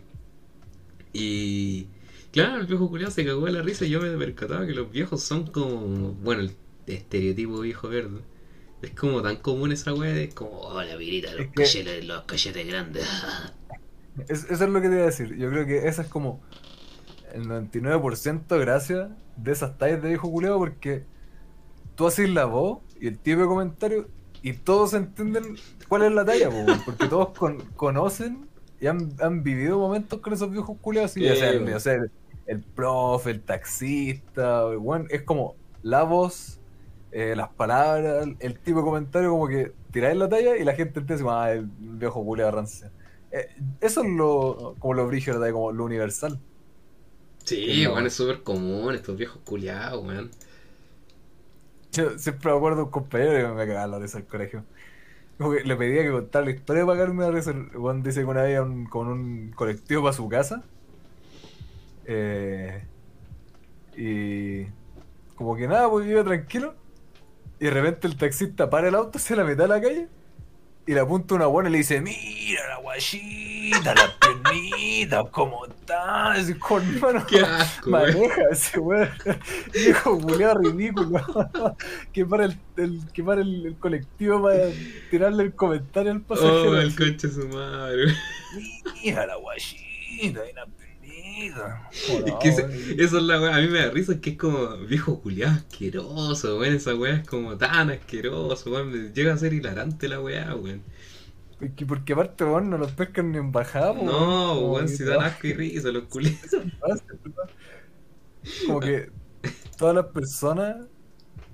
Y 1.14 1.88
claro, 2.32 2.62
el 2.62 2.68
viejo 2.68 2.90
culiado 2.90 3.12
se 3.12 3.26
cagó 3.26 3.46
de 3.46 3.52
la 3.52 3.62
risa 3.62 3.86
y 3.86 3.90
yo 3.90 4.02
me 4.02 4.16
percataba 4.18 4.66
que 4.66 4.74
los 4.74 4.92
viejos 4.92 5.22
son 5.24 5.46
como, 5.48 6.14
bueno, 6.14 6.42
el 6.42 6.52
estereotipo 6.88 7.60
viejo 7.60 7.90
verde. 7.90 8.20
Es 8.82 8.92
como 8.92 9.22
tan 9.22 9.36
común 9.38 9.72
esa 9.72 9.94
weá 9.94 10.14
de 10.14 10.30
como, 10.30 10.60
hola, 10.60 10.96
virita, 10.96 11.32
los, 11.34 11.42
Es 11.42 11.48
que- 11.48 11.54
cachetes, 11.64 12.06
los 12.06 12.24
cachetes 12.24 12.68
grandes. 12.68 13.06
Es- 14.28 14.44
eso 14.52 14.66
es 14.66 14.70
lo 14.70 14.82
que 14.82 14.90
te 14.90 14.96
iba 14.96 15.04
a 15.04 15.06
decir. 15.06 15.36
Yo 15.38 15.50
creo 15.50 15.66
que 15.66 15.88
esa 15.88 16.02
es 16.02 16.08
como 16.10 16.42
el 17.34 17.48
99% 17.48 18.60
gracia 18.60 19.18
de 19.38 19.52
esas 19.52 19.78
tallas 19.78 20.02
de 20.02 20.10
viejo 20.10 20.32
culeado 20.32 20.58
porque 20.60 21.06
tú 21.96 22.08
haces 22.08 22.30
la 22.30 22.46
voz 22.46 22.80
y 23.00 23.08
el 23.08 23.20
tipo 23.20 23.42
de 23.42 23.48
comentario 23.48 24.08
y 24.42 24.54
todos 24.54 24.94
entienden 24.94 25.58
cuál 25.88 26.04
es 26.04 26.12
la 26.12 26.26
talla, 26.26 26.50
po, 26.50 26.66
porque 26.86 27.08
todos 27.08 27.30
con- 27.38 27.62
conocen 27.76 28.50
y 28.80 28.88
han, 28.88 29.14
han 29.22 29.44
vivido 29.44 29.78
momentos 29.80 30.20
con 30.22 30.34
esos 30.34 30.50
viejos 30.52 30.78
culeados, 30.82 31.12
sea, 31.14 31.50
el, 31.52 31.80
sea 31.80 31.94
el, 31.94 32.12
el 32.48 32.64
profe, 32.64 33.32
el 33.32 33.44
taxista, 33.44 34.64
es 35.10 35.22
como 35.24 35.56
la 35.84 36.04
voz, 36.04 36.60
eh, 37.12 37.36
las 37.36 37.50
palabras, 37.50 38.28
el 38.40 38.60
tipo 38.60 38.80
de 38.80 38.86
comentario 38.86 39.30
como 39.32 39.48
que 39.48 39.74
tiráis 39.92 40.18
la 40.18 40.30
talla 40.30 40.58
y 40.58 40.64
la 40.64 40.74
gente 40.74 41.00
entiende 41.02 41.26
ah, 41.30 41.52
el 41.52 41.66
viejo 41.78 42.24
culeado 42.24 42.52
rancia. 42.52 42.92
Eh, 43.32 43.48
eso 43.80 44.02
es 44.04 44.10
lo, 44.10 44.76
como 44.80 44.94
lo 44.96 45.08
brígido, 45.08 45.40
como 45.52 45.72
lo 45.72 45.86
universal. 45.86 46.40
Sí, 47.46 47.86
weón, 47.88 48.06
es 48.08 48.14
súper 48.14 48.42
común 48.44 48.94
estos 48.96 49.16
viejos 49.18 49.42
culiados, 49.44 50.04
weón. 50.06 50.32
Yo 51.92 52.18
siempre 52.18 52.52
me 52.52 52.58
acuerdo 52.58 52.78
de 52.78 52.84
un 52.84 52.92
compañero 52.92 53.50
que 53.50 53.54
me 53.56 53.68
cagaba 53.68 53.88
la 53.88 54.00
risa 54.00 54.18
al 54.20 54.26
colegio. 54.28 54.64
Como 55.38 55.54
que 55.54 55.64
le 55.66 55.76
pedía 55.78 56.04
que 56.04 56.12
contara 56.12 56.46
la 56.46 56.52
historia 56.52 56.86
para 56.86 57.00
cagarme 57.00 57.26
la 57.26 57.32
risa. 57.32 57.54
Weón 57.76 58.04
dice 58.04 58.22
que 58.22 58.26
una 58.28 58.44
vez 58.44 58.60
un- 58.62 58.86
con 58.88 59.08
un 59.10 59.52
colectivo 59.54 60.04
para 60.04 60.14
su 60.14 60.30
casa. 60.30 60.64
eh, 62.06 62.82
y 63.96 64.66
como 65.36 65.56
que 65.56 65.68
nada, 65.68 65.90
pues 65.90 66.08
iba 66.08 66.24
tranquilo. 66.24 66.76
Y 67.60 67.66
de 67.66 67.72
repente 67.72 68.08
el 68.08 68.18
taxista 68.18 68.70
para 68.70 68.90
el 68.90 68.96
auto 68.96 69.20
hacia 69.20 69.38
la 69.38 69.44
mitad 69.46 69.66
de 69.66 69.70
la 69.70 69.82
calle. 69.82 70.10
Y 70.88 70.94
le 70.94 71.00
apunta 71.00 71.36
una 71.36 71.46
buena 71.46 71.70
y 71.70 71.74
le 71.74 71.78
dice, 71.80 72.02
mira 72.02 72.68
la 72.68 72.78
guayita, 72.78 73.94
las 73.94 74.12
piernitas, 74.14 75.24
¿cómo 75.32 75.66
están? 75.68 76.34
Así, 76.34 76.56
con 76.56 76.84
hermano. 76.96 77.26
Qué 77.28 77.40
asco. 77.42 77.90
Maneja 77.90 78.42
ese 78.52 78.80
weón. 78.80 79.10
Viejo 79.74 80.20
culeado 80.20 80.60
ridículo. 80.60 81.22
que 82.14 82.26
para 82.26 82.46
el, 82.46 82.58
el- 82.78 83.02
que 83.14 83.24
para 83.24 83.42
el, 83.42 83.68
el 83.68 83.76
colectivo 83.78 84.42
para 84.42 84.58
tirarle 85.12 85.44
el 85.44 85.54
comentario 85.56 86.12
al 86.12 86.22
pasajero. 86.22 86.72
Oh, 86.72 86.78
el 86.78 86.96
conche 86.96 87.28
de 87.28 87.34
su 87.34 87.48
madre. 87.48 88.16
Mira 89.04 89.28
la 89.28 89.36
guayita 89.36 90.50
y 90.50 90.54
la 90.54 90.66
piernitas. 91.32 91.80
Es 92.26 92.34
que 92.42 92.50
ese- 92.50 93.04
eso 93.04 93.18
es 93.18 93.24
la 93.24 93.40
weá, 93.42 93.56
a 93.56 93.60
mí 93.62 93.68
me 93.68 93.80
da 93.80 93.92
risa, 93.92 94.14
es 94.14 94.20
que 94.20 94.32
es 94.32 94.38
como 94.38 94.78
viejo 94.88 95.22
culiado 95.22 95.54
asqueroso, 95.54 96.60
weón. 96.60 96.76
Esa 96.76 96.96
weá 96.96 97.16
es 97.18 97.28
como 97.28 97.58
tan 97.58 97.90
asqueroso, 97.92 98.72
weón. 98.72 99.14
Llega 99.14 99.34
a 99.34 99.38
ser 99.38 99.54
hilarante 99.54 100.08
la 100.08 100.20
weá, 100.22 100.56
weón. 100.56 100.82
Porque, 101.60 101.86
porque 101.86 102.14
aparte, 102.14 102.44
weón, 102.44 102.70
no 102.70 102.78
los 102.78 102.92
pescan 102.94 103.32
ni 103.32 103.38
en 103.38 103.52
bajada. 103.52 103.94
po, 103.94 104.04
No, 104.04 104.60
weón, 104.60 104.88
si 104.88 105.04
dan 105.04 105.22
asco 105.22 105.48
y 105.48 105.54
risa 105.54 105.90
los 105.90 106.04
culiados. 106.04 106.40
Como 108.66 108.80
que 108.80 109.12
todas 109.78 109.96
las 109.96 110.06
personas 110.08 110.78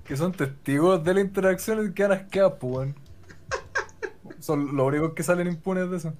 que 0.04 0.16
son 0.16 0.32
testigos 0.32 1.04
de 1.04 1.14
la 1.14 1.20
interacción 1.20 1.92
quedan 1.92 2.12
asqueadas, 2.12 2.54
pues, 2.60 2.72
weón. 2.74 2.94
Son 4.40 4.76
los 4.76 4.86
únicos 4.86 5.12
que 5.14 5.22
salen 5.22 5.48
impunes 5.48 5.90
de 5.90 5.96
eso. 5.98 6.14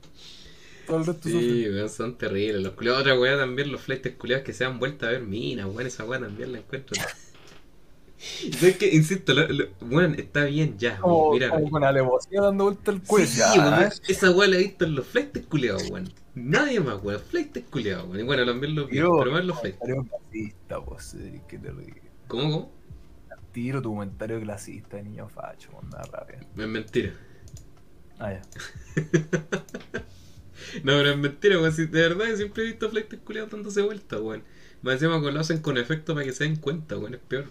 Todo 0.89 0.99
el 0.99 1.07
resto 1.07 1.29
sufre. 1.29 1.63
Sí, 1.65 1.69
weón, 1.69 1.89
son 1.91 2.19
terribles. 2.19 2.63
Los 2.63 2.73
culiados, 2.73 3.03
otra 3.03 3.19
weá 3.21 3.37
también, 3.37 3.71
los 3.71 3.81
fleites 3.83 4.17
culiados 4.17 4.45
que 4.45 4.53
se 4.55 4.65
han 4.65 4.79
vuelto 4.81 5.07
a 5.07 5.11
ver 5.11 5.23
minas, 5.23 5.67
weón, 5.67 5.87
esa 5.87 6.05
weá 6.05 6.19
también 6.21 6.53
la 6.53 6.59
encuentro. 6.59 6.97
¿Sabes 8.59 8.77
qué? 8.79 8.89
Insisto, 8.95 9.33
lo- 9.35 9.47
lo- 9.49 9.69
weón, 9.83 10.15
está 10.19 10.45
bien 10.45 10.77
ya, 10.77 10.99
Como, 10.99 11.33
mira. 11.33 11.51
como 11.51 11.71
con 11.71 11.85
alevosía 11.85 12.41
dando 12.43 12.65
vuelta 12.65 12.91
el 12.91 13.01
cuello. 13.03 13.27
Sí, 13.29 13.41
¿eh? 13.61 13.89
esa 14.09 14.31
weá 14.33 14.49
la 14.49 14.57
he 14.57 14.61
visto 14.61 14.85
en 14.87 14.95
los 14.97 15.07
fleites 15.07 15.47
culiados, 15.47 15.89
weón. 15.91 16.13
Nadie 16.35 16.81
más, 16.81 17.01
weón, 17.03 17.21
fleites 17.21 17.65
culiados, 17.71 18.07
weón. 18.09 18.21
Y 18.21 18.23
bueno, 18.25 18.45
también 18.45 18.75
los 18.75 18.89
viejos, 18.91 19.19
pero 19.21 19.31
más 19.33 19.45
los 19.45 19.61
clasista, 19.61 20.79
qué 21.49 21.59
terrible. 21.59 22.03
¿Cómo, 22.27 22.43
cómo? 22.51 22.79
Tiro 23.53 23.81
tu 23.83 23.91
comentario 23.91 24.41
clasista, 24.41 25.01
niño 25.01 25.29
facho, 25.29 25.71
con 25.73 25.87
una 25.87 26.03
rabia. 26.03 26.41
Es 26.57 26.67
mentira. 26.67 27.13
Ah, 28.19 28.33
ya. 28.33 28.43
No, 30.89 30.95
pero 30.99 31.11
es 31.11 31.19
mentira, 31.19 31.59
weón. 31.61 31.73
Si 31.73 31.87
de 31.87 32.01
verdad 32.09 32.27
yo 32.29 32.37
siempre 32.37 32.63
he 32.65 32.67
visto 32.67 32.91
fleites 32.91 33.21
culiados 33.21 33.51
dándose 33.51 33.83
vuelta, 33.83 34.21
weón. 34.21 34.45
Más 34.83 34.95
encima 34.95 35.19
lo 35.19 35.41
hacen 35.41 35.61
con 35.61 35.77
efecto 35.79 36.15
para 36.15 36.25
que 36.27 36.33
se 36.33 36.45
den 36.45 36.57
cuenta, 36.57 36.97
weón. 36.99 37.15
Es 37.15 37.21
peor. 37.21 37.47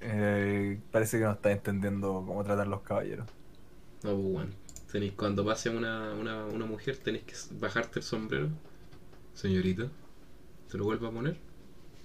Eh, 0.00 0.80
parece 0.90 1.18
que 1.18 1.24
no 1.24 1.32
estás 1.32 1.52
entendiendo 1.52 2.24
cómo 2.26 2.42
tratan 2.44 2.70
los 2.70 2.82
caballeros. 2.82 3.28
No, 4.02 4.14
pues, 4.14 4.26
weón. 4.34 4.54
Tenéis, 4.90 5.12
cuando 5.14 5.44
pase 5.44 5.70
una, 5.70 6.14
una, 6.14 6.46
una 6.46 6.66
mujer, 6.66 6.96
tenéis 6.96 7.24
que 7.24 7.34
bajarte 7.60 7.98
el 8.00 8.04
sombrero. 8.04 8.48
Señorita. 9.34 9.88
Se 10.68 10.78
lo 10.78 10.84
vuelvo 10.84 11.08
a 11.08 11.12
poner. 11.12 11.38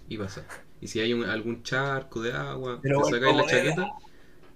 Y 0.09 0.17
pasa. 0.17 0.45
Y 0.82 0.88
si 0.88 0.99
hay 0.99 1.13
un- 1.13 1.26
algún 1.26 1.63
charco 1.63 2.21
de 2.21 2.34
agua, 2.34 2.80
Pero 2.82 3.01
te 3.01 3.09
sacáis 3.11 3.36
la 3.36 3.45
chaqueta. 3.45 3.91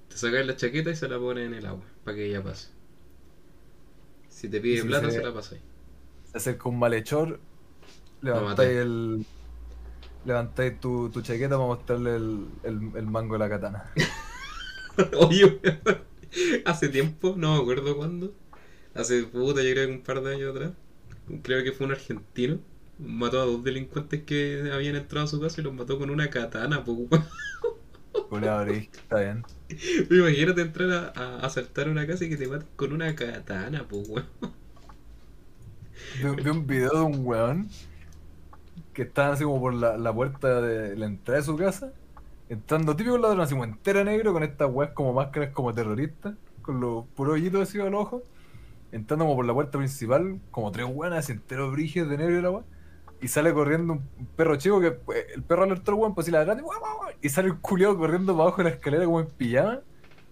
Te 0.10 0.18
sacáis 0.18 0.46
la 0.48 0.56
chaqueta 0.58 0.90
y 0.92 0.96
se 0.96 1.08
la 1.10 1.20
pones 1.20 1.48
en 1.48 1.54
el 1.56 1.66
agua. 1.66 1.86
Para 2.04 2.18
que 2.18 2.26
ella 2.28 2.44
pase. 2.44 2.70
Si 4.38 4.50
te 4.50 4.62
pide 4.62 4.78
si 4.78 4.88
plata, 4.88 5.12
se- 5.12 5.18
se 5.18 5.22
la 5.22 5.34
pasáis. 5.34 5.62
Se 6.24 6.38
acerca 6.38 6.70
un 6.70 6.80
malhechor, 6.80 7.42
levantáis 8.22 8.78
el. 8.78 9.26
Levantáis 10.24 10.80
tu, 10.80 11.10
tu 11.12 11.22
chaqueta 11.24 11.56
para 11.58 11.68
mostrarle 11.68 12.16
el, 12.18 12.60
el, 12.64 12.92
el 12.96 13.08
mango 13.08 13.34
de 13.36 13.40
la 13.40 13.50
katana. 13.50 13.92
Oye, 15.20 15.60
hace 16.66 16.90
tiempo, 16.90 17.36
no 17.38 17.56
me 17.56 17.62
acuerdo 17.62 17.96
cuándo. 17.98 18.34
Hace 18.94 19.24
puta, 19.26 19.62
yo 19.64 19.72
creo 19.74 19.88
que 19.88 19.94
un 19.94 20.04
par 20.04 20.22
de 20.24 20.36
años 20.36 20.52
atrás. 20.56 20.74
Creo 21.44 21.64
que 21.64 21.72
fue 21.74 21.86
un 21.88 21.94
argentino. 21.94 22.60
Mató 23.00 23.42
a 23.42 23.46
dos 23.46 23.64
delincuentes 23.64 24.24
que 24.24 24.72
habían 24.74 24.96
entrado 24.96 25.26
a 25.26 25.30
su 25.30 25.40
casa 25.42 25.62
y 25.62 25.64
los 25.64 25.74
mató 25.74 26.00
con 26.00 26.10
una 26.10 26.30
katana. 26.30 26.84
Culeado, 28.30 28.66
está 28.68 29.20
bien. 29.20 29.46
Imagínate 30.12 30.62
entrar 30.62 31.14
a, 31.16 31.20
a 31.20 31.46
asaltar 31.46 31.90
una 31.90 32.06
casa 32.08 32.26
y 32.26 32.30
que 32.30 32.38
te 32.38 32.48
maten 32.48 32.70
con 32.76 32.94
una 32.94 33.16
katana, 33.16 33.88
pues, 33.88 34.08
weón. 34.08 34.30
Vi, 36.14 36.24
vi 36.44 36.50
un 36.50 36.66
video 36.68 36.92
de 36.96 37.02
un 37.02 37.26
weón 37.26 37.70
que 38.94 39.04
estaba 39.04 39.34
así 39.34 39.44
como 39.44 39.60
por 39.60 39.74
la, 39.74 39.98
la 39.98 40.14
puerta 40.14 40.62
de 40.62 40.96
la 40.96 41.06
entrada 41.06 41.40
de 41.40 41.46
su 41.46 41.56
casa, 41.58 41.94
entrando 42.50 42.96
típico 42.96 43.18
ladrón, 43.18 43.42
así 43.42 43.54
como 43.54 43.64
entera 43.66 44.04
negro, 44.04 44.34
con 44.34 44.44
estas 44.44 44.70
weas 44.72 44.92
como 44.94 45.14
máscaras 45.14 45.52
como 45.54 45.74
terroristas, 45.74 46.36
con 46.62 46.80
los 46.80 47.06
puros 47.16 47.36
hoyitos 47.36 47.62
así 47.70 47.80
a 47.80 47.86
los 47.86 48.02
ojos, 48.02 48.24
entrando 48.92 49.26
como 49.26 49.38
por 49.38 49.46
la 49.46 49.54
puerta 49.54 49.78
principal, 49.80 50.42
como 50.52 50.72
tres 50.72 50.88
weonas 50.90 51.20
así 51.22 51.34
enteros 51.34 51.72
brígidos 51.74 52.10
de 52.10 52.18
negro 52.18 52.40
y 52.40 52.42
la 52.44 52.52
wea, 52.52 52.66
y 53.22 53.28
sale 53.28 53.54
corriendo 53.54 53.94
un 53.94 54.26
perro 54.36 54.56
chico 54.58 54.80
que 54.80 54.92
pues, 54.92 55.26
el 55.34 55.44
perro 55.44 55.64
alertó 55.64 55.92
al 55.92 55.98
weón, 55.98 56.14
pues 56.16 56.26
así 56.26 56.32
la 56.32 56.44
grande, 56.44 56.64
y 57.22 57.30
sale 57.30 57.50
el 57.50 57.58
culiado 57.60 57.98
corriendo 57.98 58.34
para 58.34 58.44
abajo 58.44 58.58
de 58.58 58.70
la 58.70 58.76
escalera 58.76 59.06
como 59.06 59.20
en 59.20 59.28
pijama. 59.28 59.82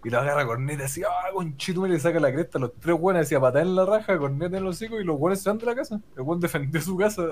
Y 0.04 0.12
lo 0.12 0.20
agarra 0.20 0.46
corneta 0.46 0.86
así, 0.86 1.02
ah, 1.04 1.32
conchito, 1.34 1.88
y 1.88 1.90
le 1.90 2.00
saca 2.00 2.20
la 2.20 2.32
cresta. 2.32 2.60
Los 2.60 2.74
tres 2.80 2.96
buenos 2.96 3.24
así 3.24 3.34
a 3.34 3.40
patar 3.40 3.64
en 3.64 3.74
la 3.76 3.86
raja, 3.88 4.16
corneta 4.20 4.56
en 4.56 4.64
los 4.64 4.76
hocico, 4.76 5.02
y 5.02 5.04
los 5.04 5.18
buenos 5.18 5.42
se 5.42 5.50
van 5.50 5.58
de 5.58 5.66
la 5.66 5.74
casa. 5.76 6.00
El 6.16 6.22
buen 6.22 6.40
defendió 6.40 6.80
su 6.80 6.96
casa 6.96 7.24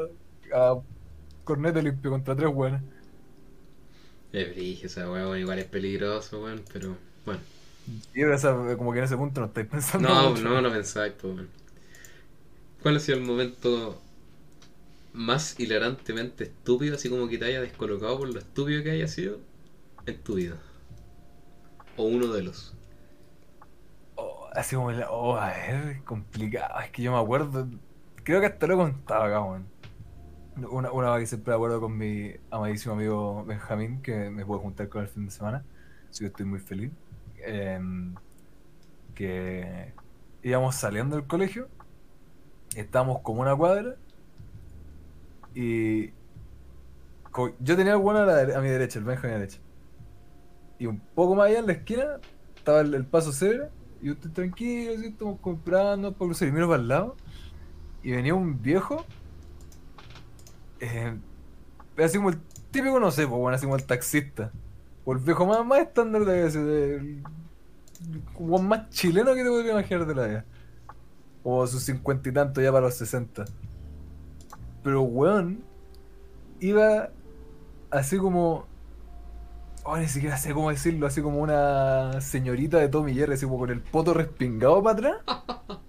a 0.52 0.80
corneta 1.44 1.80
limpio 1.84 2.10
contra 2.10 2.36
tres 2.36 2.52
buenas. 2.52 2.82
Es 4.32 4.50
brillo 4.56 4.88
esa 4.88 5.10
weón, 5.12 5.38
igual 5.38 5.60
es 5.60 5.66
peligroso, 5.66 6.42
weón, 6.44 6.64
pero 6.74 6.98
bueno. 7.26 7.42
Y 8.16 8.24
ahora 8.24 8.36
esa- 8.38 8.76
como 8.78 8.92
que 8.92 8.98
en 9.00 9.06
ese 9.06 9.18
punto 9.18 9.40
no 9.42 9.48
estáis 9.48 9.68
pensando. 9.68 10.10
No, 10.10 10.32
mucho. 10.32 10.42
no, 10.44 10.60
no 10.60 10.72
pensáis, 10.72 11.14
pues, 11.22 11.36
weón. 11.36 11.50
¿Cuál 12.82 12.98
ha 12.98 13.00
sido 13.00 13.20
el 13.20 13.24
momento 13.24 14.02
más 15.14 15.60
hilarantemente 15.60 16.46
estúpido, 16.46 16.96
así 16.96 17.10
como 17.10 17.28
que 17.30 17.38
te 17.38 17.46
haya 17.46 17.62
descolocado 17.62 18.20
por 18.20 18.30
lo 18.34 18.40
estúpido 18.40 18.84
que 18.84 18.92
haya 18.92 19.08
sido 19.08 19.40
en 20.08 20.24
tu 20.24 20.36
vida? 20.36 20.62
O 21.98 22.04
uno 22.06 22.28
de 22.34 22.44
los. 22.44 22.76
Oh, 24.16 24.48
así 24.54 24.76
como, 24.76 24.92
la- 24.92 25.10
oh, 25.12 25.36
a 25.38 25.48
ver, 25.50 26.04
complicado. 26.04 26.80
Es 26.82 26.92
que 26.92 27.02
yo 27.04 27.12
me 27.12 27.20
acuerdo, 27.20 27.68
creo 28.24 28.40
que 28.42 28.48
hasta 28.48 28.68
lo 28.68 28.74
he 28.76 28.78
contado 28.78 29.24
acá, 29.24 29.42
weón. 29.44 29.72
Una, 30.56 30.92
una 30.92 31.12
vez 31.14 31.22
que 31.24 31.28
siempre 31.28 31.52
me 31.52 31.56
acuerdo 31.56 31.82
con 31.82 31.98
mi 31.98 32.34
amadísimo 32.52 32.96
amigo 32.96 33.46
Benjamín, 33.46 34.02
que 34.02 34.30
me 34.32 34.46
puedo 34.46 34.62
juntar 34.62 34.90
con 34.90 35.04
el 35.04 35.10
fin 35.10 35.26
de 35.26 35.32
semana. 35.32 35.68
Así 36.10 36.24
que 36.24 36.28
estoy 36.30 36.46
muy 36.46 36.60
feliz. 36.60 36.94
Em, 37.38 38.20
que 39.16 39.96
íbamos 40.44 40.76
saliendo 40.76 41.16
del 41.16 41.28
colegio, 41.28 41.72
estábamos 42.76 43.22
como 43.22 43.42
una 43.42 43.56
cuadra, 43.56 43.98
y 45.56 46.12
yo 47.60 47.76
tenía 47.76 47.94
el 47.94 48.00
bueno 48.00 48.20
a, 48.20 48.62
mi 48.62 48.70
derecha, 48.70 49.00
el 49.00 49.06
Benjamín 49.06 49.32
a 49.32 49.36
mi 49.36 49.42
derecha. 49.42 49.60
Y 50.80 50.86
un 50.86 51.00
poco 51.00 51.36
más 51.36 51.48
allá 51.48 51.60
en 51.60 51.68
la 51.68 51.74
esquina 51.74 52.20
estaba 52.56 52.82
el, 52.82 52.94
el 52.94 53.06
paso 53.06 53.32
cebra, 53.32 53.70
y 54.02 54.08
yo 54.08 54.14
estoy 54.14 54.32
tranquilo, 54.32 54.94
así, 54.96 55.08
estamos 55.08 55.40
comprando 55.40 56.12
para 56.12 56.28
cruzar, 56.30 56.48
y 56.48 56.52
miro 56.52 56.68
para 56.68 56.82
el 56.82 56.88
lado, 56.88 57.16
y 58.04 58.12
venía 58.12 58.36
un 58.36 58.62
viejo, 58.62 59.06
eh, 60.80 61.18
así 61.98 62.18
como 62.18 62.30
el 62.30 62.38
típico, 62.72 63.00
no 63.00 63.12
sé, 63.12 63.28
pues 63.28 63.40
bueno, 63.40 63.56
así 63.56 63.66
como 63.66 63.76
el 63.76 63.86
taxista, 63.86 64.52
o 65.06 65.14
el 65.14 65.20
viejo 65.20 65.46
más, 65.46 65.66
más 65.66 65.80
estándar 65.80 66.26
de 66.26 66.48
ese, 66.48 66.64
del- 66.64 67.24
como 68.34 68.60
más 68.60 68.90
chileno 68.90 69.34
que 69.34 69.44
te 69.44 69.50
podría 69.50 69.72
imaginar 69.72 70.06
de 70.06 70.16
la 70.16 70.28
vida. 70.28 70.46
O 71.44 71.66
sus 71.68 71.84
cincuenta 71.84 72.30
y 72.30 72.32
tantos 72.32 72.64
ya 72.64 72.72
para 72.72 72.86
los 72.86 72.96
sesenta. 72.96 73.46
Pero 74.84 75.02
weón, 75.02 75.64
iba 76.60 77.10
así 77.90 78.18
como. 78.18 78.66
Oh, 79.86 79.98
ni 79.98 80.08
siquiera 80.08 80.38
sé 80.38 80.54
cómo 80.54 80.70
decirlo, 80.70 81.08
así 81.08 81.22
como 81.22 81.40
una 81.40 82.22
señorita 82.22 82.78
de 82.78 82.88
Tommy 82.88 83.14
Jerry, 83.14 83.34
así 83.34 83.46
como 83.46 83.58
con 83.58 83.70
el 83.70 83.82
poto 83.82 84.14
respingado 84.14 84.82
para 84.82 84.98
atrás, 84.98 85.18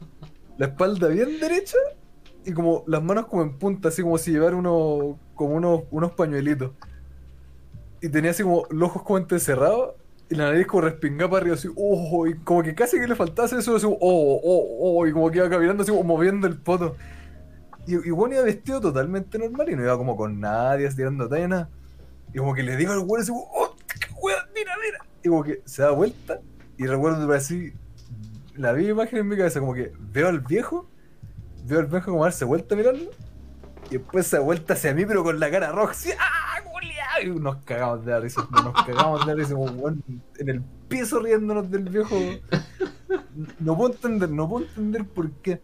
la 0.59 0.67
espalda 0.67 1.07
bien 1.09 1.39
derecha 1.39 1.79
y 2.45 2.53
como 2.53 2.83
las 2.87 3.03
manos 3.03 3.27
como 3.27 3.43
en 3.43 3.57
punta, 3.57 3.89
así 3.89 4.03
como 4.03 4.19
si 4.19 4.33
llevara 4.33 4.57
unos, 4.57 5.17
como 5.35 5.55
unos, 5.55 5.83
unos 5.91 6.13
pañuelitos. 6.13 6.73
Y 8.01 8.09
tenía 8.09 8.33
así 8.33 8.43
como 8.43 8.65
los 8.71 8.91
ojos 8.91 9.03
como 9.03 9.19
entrecerrados 9.19 9.95
y 10.29 10.35
la 10.35 10.51
nariz 10.51 10.67
como 10.67 10.83
respingada 10.83 11.31
para 11.31 11.43
arriba, 11.43 11.55
así, 11.55 11.69
oh, 11.77 12.27
y 12.27 12.35
como 12.39 12.63
que 12.63 12.75
casi 12.75 12.99
que 12.99 13.07
le 13.07 13.15
faltaba 13.15 13.47
hacer 13.47 13.61
eso, 13.61 13.77
así, 13.77 13.87
oh, 13.87 13.97
oh, 14.01 14.99
oh, 14.99 15.07
y 15.07 15.13
como 15.13 15.31
que 15.31 15.39
iba 15.39 15.49
caminando 15.49 15.83
así 15.83 15.93
como 15.93 16.03
moviendo 16.03 16.47
el 16.47 16.57
poto. 16.57 16.97
Y, 17.87 17.95
y 17.95 18.11
bueno, 18.11 18.35
iba 18.37 18.45
vestido 18.45 18.81
totalmente 18.81 19.39
normal 19.39 19.69
y 19.71 19.77
no 19.77 19.83
iba 19.83 19.97
como 19.97 20.17
con 20.17 20.41
nadie, 20.41 20.89
tirando 20.91 21.29
talla, 21.29 21.49
nada. 21.49 21.71
Y 22.33 22.39
como 22.39 22.55
que 22.55 22.63
le 22.63 22.77
digo 22.77 22.93
al 22.93 23.01
weón 23.01 23.23
así, 23.23 23.33
oh, 23.35 23.77
weón, 24.21 24.43
mira, 24.55 24.73
mira. 24.83 25.05
Y 25.23 25.29
como 25.29 25.45
que 25.45 25.63
se 25.65 25.83
da 25.83 25.91
vuelta 25.91 26.41
y 26.77 26.87
recuerdo 26.87 27.33
así, 27.33 27.73
la 28.57 28.73
vi 28.73 28.89
imagen 28.89 29.21
en 29.21 29.29
mi 29.29 29.37
cabeza, 29.37 29.61
como 29.61 29.75
que 29.75 29.93
veo 30.13 30.29
al 30.29 30.41
viejo, 30.41 30.89
veo 31.65 31.81
al 31.81 31.87
viejo 31.87 32.11
como 32.11 32.25
darse 32.25 32.45
vuelta 32.45 32.75
a 32.75 32.79
mirarlo, 32.79 33.11
y 33.91 33.99
después 33.99 34.27
se 34.27 34.37
da 34.37 34.43
vuelta 34.43 34.75
hacia 34.75 34.95
mí, 34.95 35.07
pero 35.07 35.23
con 35.23 35.39
la 35.39 35.51
cara 35.51 35.73
roja, 35.73 35.95
¡ah! 36.19 36.55
Y 37.23 37.31
nos 37.31 37.57
cagamos 37.65 38.05
de 38.05 38.11
la 38.11 38.21
risa, 38.21 38.47
nos 38.51 38.85
cagamos 38.85 39.25
de 39.25 39.27
la 39.27 39.35
risa, 39.35 39.55
como 39.55 39.67
weón, 39.67 40.03
en 40.37 40.49
el 40.49 40.63
piso 40.89 41.21
riéndonos 41.21 41.71
del 41.71 41.89
viejo. 41.89 42.17
No 43.61 43.77
puedo 43.77 43.95
entender, 43.95 44.31
no 44.31 44.49
puedo 44.49 44.67
entender 44.67 45.05
por 45.05 45.31
qué. 45.31 45.63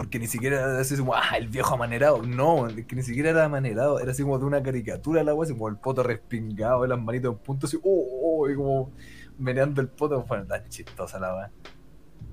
Porque 0.00 0.18
ni 0.18 0.26
siquiera 0.26 0.60
era 0.60 0.80
así 0.80 0.96
como, 0.96 1.14
ah, 1.14 1.36
el 1.36 1.48
viejo 1.48 1.74
amanerado. 1.74 2.22
No, 2.22 2.66
es 2.68 2.86
que 2.86 2.96
ni 2.96 3.02
siquiera 3.02 3.28
era 3.28 3.44
amanerado. 3.44 4.00
Era 4.00 4.12
así 4.12 4.22
como 4.22 4.38
de 4.38 4.46
una 4.46 4.62
caricatura 4.62 5.22
la 5.22 5.32
agua, 5.32 5.44
así 5.44 5.52
como 5.52 5.68
el 5.68 5.76
poto 5.76 6.02
respingado, 6.02 6.86
las 6.86 6.98
manitos 6.98 7.34
en 7.34 7.38
punto, 7.38 7.66
así, 7.66 7.76
oh, 7.82 8.06
oh, 8.40 8.48
y 8.48 8.54
como 8.54 8.94
meneando 9.38 9.82
el 9.82 9.88
poto. 9.88 10.24
Bueno, 10.26 10.46
tan 10.46 10.66
chistosa 10.70 11.18
la 11.20 11.34
weá. 11.34 11.50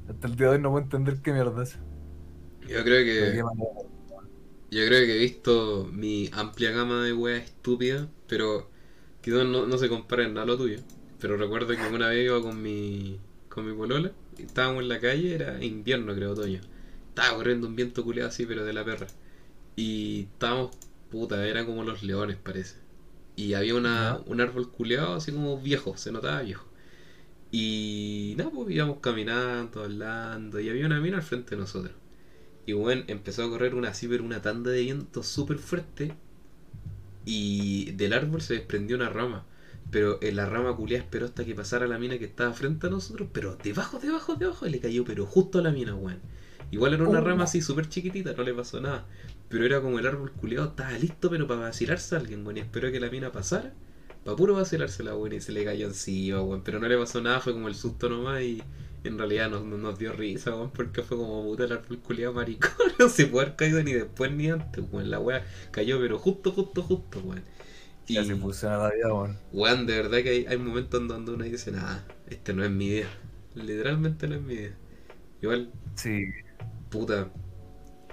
Hasta 0.07 0.28
el 0.28 0.38
día 0.38 0.47
de 0.47 0.53
hoy 0.53 0.61
no 0.61 0.72
puedo 0.72 0.86
entender 0.86 1.22
qué 1.22 1.34
mierda 1.34 1.61
es. 1.61 1.78
Yo 2.70 2.82
creo 2.86 3.03
que. 3.03 3.38
Yo 4.72 4.86
creo 4.86 5.05
que 5.05 5.15
he 5.18 5.20
visto 5.20 5.89
mi 5.91 6.30
amplia 6.31 6.72
gama 6.72 7.03
de 7.03 7.11
weas 7.11 7.44
estúpidas, 7.44 8.07
pero 8.27 8.69
quizás 9.19 9.45
no, 9.45 9.65
no 9.65 9.77
se 9.77 9.89
compara 9.89 10.23
en 10.23 10.35
nada 10.35 10.44
a 10.44 10.48
lo 10.48 10.57
tuyo. 10.57 10.80
Pero 11.19 11.35
recuerdo 11.35 11.76
que 11.76 11.94
una 11.94 12.07
vez 12.07 12.27
iba 12.27 12.41
con 12.41 12.61
mi, 12.61 13.19
con 13.49 13.68
mi 13.68 13.76
polola, 13.76 14.14
estábamos 14.38 14.84
en 14.84 14.89
la 14.89 15.02
calle, 15.02 15.35
era 15.35 15.61
invierno 15.61 16.15
creo, 16.15 16.31
otoño. 16.31 16.61
Estaba 17.18 17.35
corriendo 17.35 17.65
un 17.65 17.76
viento 17.76 18.03
culeado 18.03 18.30
así, 18.30 18.45
pero 18.45 18.64
de 18.64 18.73
la 18.73 18.85
perra. 18.85 19.07
Y 19.76 20.27
estábamos, 20.34 20.77
puta, 21.10 21.48
eran 21.48 21.65
como 21.65 21.84
los 21.84 22.03
leones 22.03 22.38
parece. 22.38 22.76
Y 23.35 23.56
había 23.56 23.73
una, 23.73 24.19
un 24.27 24.39
árbol 24.39 24.72
culeado 24.72 25.15
así 25.15 25.31
como 25.31 25.60
viejo, 25.60 25.98
se 25.98 26.11
notaba 26.11 26.44
viejo. 26.44 26.68
Y 27.52 28.35
nada, 28.38 28.52
pues 28.52 28.69
íbamos 28.69 28.99
caminando, 28.99 29.84
hablando, 29.84 30.60
y 30.60 30.69
había 30.69 30.85
una 30.85 30.99
mina 30.99 31.18
al 31.18 31.23
frente 31.23 31.56
de 31.56 31.61
nosotros. 31.61 31.95
Y 32.68 32.73
bueno, 32.73 33.03
empezó 33.07 33.45
a 33.45 33.49
correr 33.49 33.73
una 33.73 33.89
así, 33.89 34.07
pero 34.07 34.23
una 34.23 34.44
tanda 34.44 34.69
de 34.69 34.84
viento 34.84 35.23
súper 35.23 35.57
fuerte. 35.57 36.14
Y 37.26 37.94
del 37.94 38.14
árbol 38.14 38.41
se 38.41 38.53
desprendió 38.53 38.95
una 38.95 39.10
rama. 39.10 39.44
Pero 39.89 40.19
en 40.22 40.35
la 40.35 40.45
rama 40.45 40.76
culiada 40.76 41.03
esperó 41.03 41.26
hasta 41.26 41.45
que 41.45 41.56
pasara 41.56 41.88
la 41.88 41.98
mina 41.98 42.19
que 42.19 42.26
estaba 42.26 42.53
frente 42.53 42.85
a 42.85 42.89
nosotros. 42.91 43.30
Pero 43.34 43.56
debajo, 43.56 43.98
debajo, 43.98 44.35
debajo. 44.35 44.68
Y 44.68 44.69
le 44.69 44.80
cayó, 44.80 45.03
pero 45.03 45.26
justo 45.26 45.57
a 45.57 45.64
la 45.64 45.72
mina, 45.72 45.95
weón. 45.95 46.19
Igual 46.72 46.94
era 46.94 47.07
una 47.07 47.19
Oh. 47.19 47.23
rama 47.23 47.44
así 47.45 47.61
súper 47.61 47.88
chiquitita, 47.89 48.34
no 48.34 48.44
le 48.44 48.53
pasó 48.53 48.80
nada. 48.81 49.06
Pero 49.49 49.65
era 49.65 49.81
como 49.81 49.99
el 49.99 50.07
árbol 50.07 50.31
culiado, 50.34 50.68
estaba 50.69 50.91
listo, 50.94 51.30
pero 51.30 51.48
para 51.48 51.61
vacilarse 51.61 52.15
a 52.15 52.19
alguien, 52.19 52.45
weón. 52.45 52.57
Y 52.57 52.60
esperó 52.61 52.91
que 52.91 52.99
la 52.99 53.10
mina 53.10 53.31
pasara. 53.31 53.73
Para 54.26 54.35
puro 54.38 54.53
vacilársela, 54.56 55.15
weón. 55.15 55.34
Y 55.34 55.41
se 55.41 55.52
le 55.53 55.64
cayó 55.65 55.88
encima, 55.88 56.41
weón. 56.41 56.64
Pero 56.64 56.80
no 56.80 56.88
le 56.88 56.98
pasó 56.98 57.22
nada, 57.22 57.39
fue 57.39 57.53
como 57.53 57.68
el 57.69 57.76
susto 57.76 58.10
nomás. 58.10 58.41
Y 58.41 58.61
en 59.03 59.18
realidad 59.18 59.49
nos, 59.49 59.64
nos- 59.64 59.98
dio 59.99 60.11
risa, 60.14 60.52
weón. 60.56 60.72
Porque 60.72 61.02
fue 61.03 61.18
como 61.18 61.44
puta 61.44 61.64
el 61.65 61.72
árbol 61.73 61.99
culiado 61.99 62.34
maricón. 62.34 62.72
No 62.99 63.07
se 63.10 63.27
puede 63.27 63.45
haber 63.48 63.56
caído 63.57 63.81
ni 63.84 63.94
después 63.94 64.31
ni 64.31 64.49
antes, 64.49 64.84
weón. 64.91 65.10
La 65.10 65.19
weá 65.19 65.45
cayó, 65.72 65.99
pero 65.99 66.18
justo, 66.19 66.52
justo, 66.52 66.81
justo, 66.84 67.19
weón. 67.23 67.44
Ya 68.07 68.23
se 68.26 68.35
funciona 68.35 68.77
la 68.77 68.91
vida, 68.91 69.14
weón. 69.14 69.38
Weón, 69.53 69.85
de 69.85 69.95
verdad 70.02 70.19
que 70.23 70.30
hay, 70.30 70.45
hay 70.48 70.57
momentos 70.57 70.99
en 71.02 71.07
donde 71.10 71.31
uno 71.34 71.44
dice, 71.45 71.72
nada, 71.72 72.06
este 72.30 72.53
no 72.53 72.64
es 72.65 72.72
mi 72.72 72.88
idea. 72.88 73.10
Literalmente 73.56 74.27
no 74.27 74.35
es 74.35 74.41
mi 74.41 74.53
idea. 74.56 74.76
Igual, 75.41 75.72
Sí. 75.95 76.26
Puta, 76.89 77.31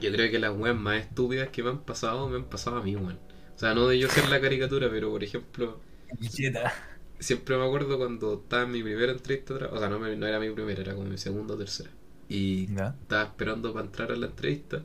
yo 0.01 0.13
creo 0.13 0.31
que 0.31 0.39
las 0.39 0.57
weas 0.57 0.77
más 0.77 1.01
estúpidas 1.03 1.51
que 1.51 1.63
me 1.63 1.71
han 1.71 1.85
pasado, 1.85 2.29
me 2.29 2.37
han 2.37 2.49
pasado 2.51 2.79
a 2.79 2.83
mí, 2.83 2.97
weón. 2.97 3.21
O 3.57 3.59
sea, 3.59 3.75
no 3.75 3.89
de 3.89 3.99
yo 3.99 4.09
ser 4.09 4.29
la 4.29 4.41
caricatura, 4.41 4.91
pero 4.91 5.11
por 5.11 5.25
ejemplo, 5.25 5.81
siempre 7.19 7.57
me 7.57 7.65
acuerdo 7.65 7.99
cuando 7.99 8.35
estaba 8.43 8.65
en 8.65 8.73
mi 8.73 8.83
primera 8.83 9.13
entrevista, 9.13 9.55
o 9.71 9.79
sea, 9.79 9.89
no, 9.89 9.99
me- 9.99 10.17
no 10.17 10.27
era 10.27 10.41
mi 10.41 10.51
primera, 10.51 10.81
era 10.83 10.95
como 10.95 11.09
mi 11.09 11.19
segunda 11.19 11.55
o 11.55 11.59
tercera. 11.59 11.91
Y 12.29 12.71
estaba 13.03 13.25
esperando 13.25 13.73
para 13.73 13.87
entrar 13.87 14.13
a 14.13 14.17
la 14.17 14.27
entrevista. 14.27 14.83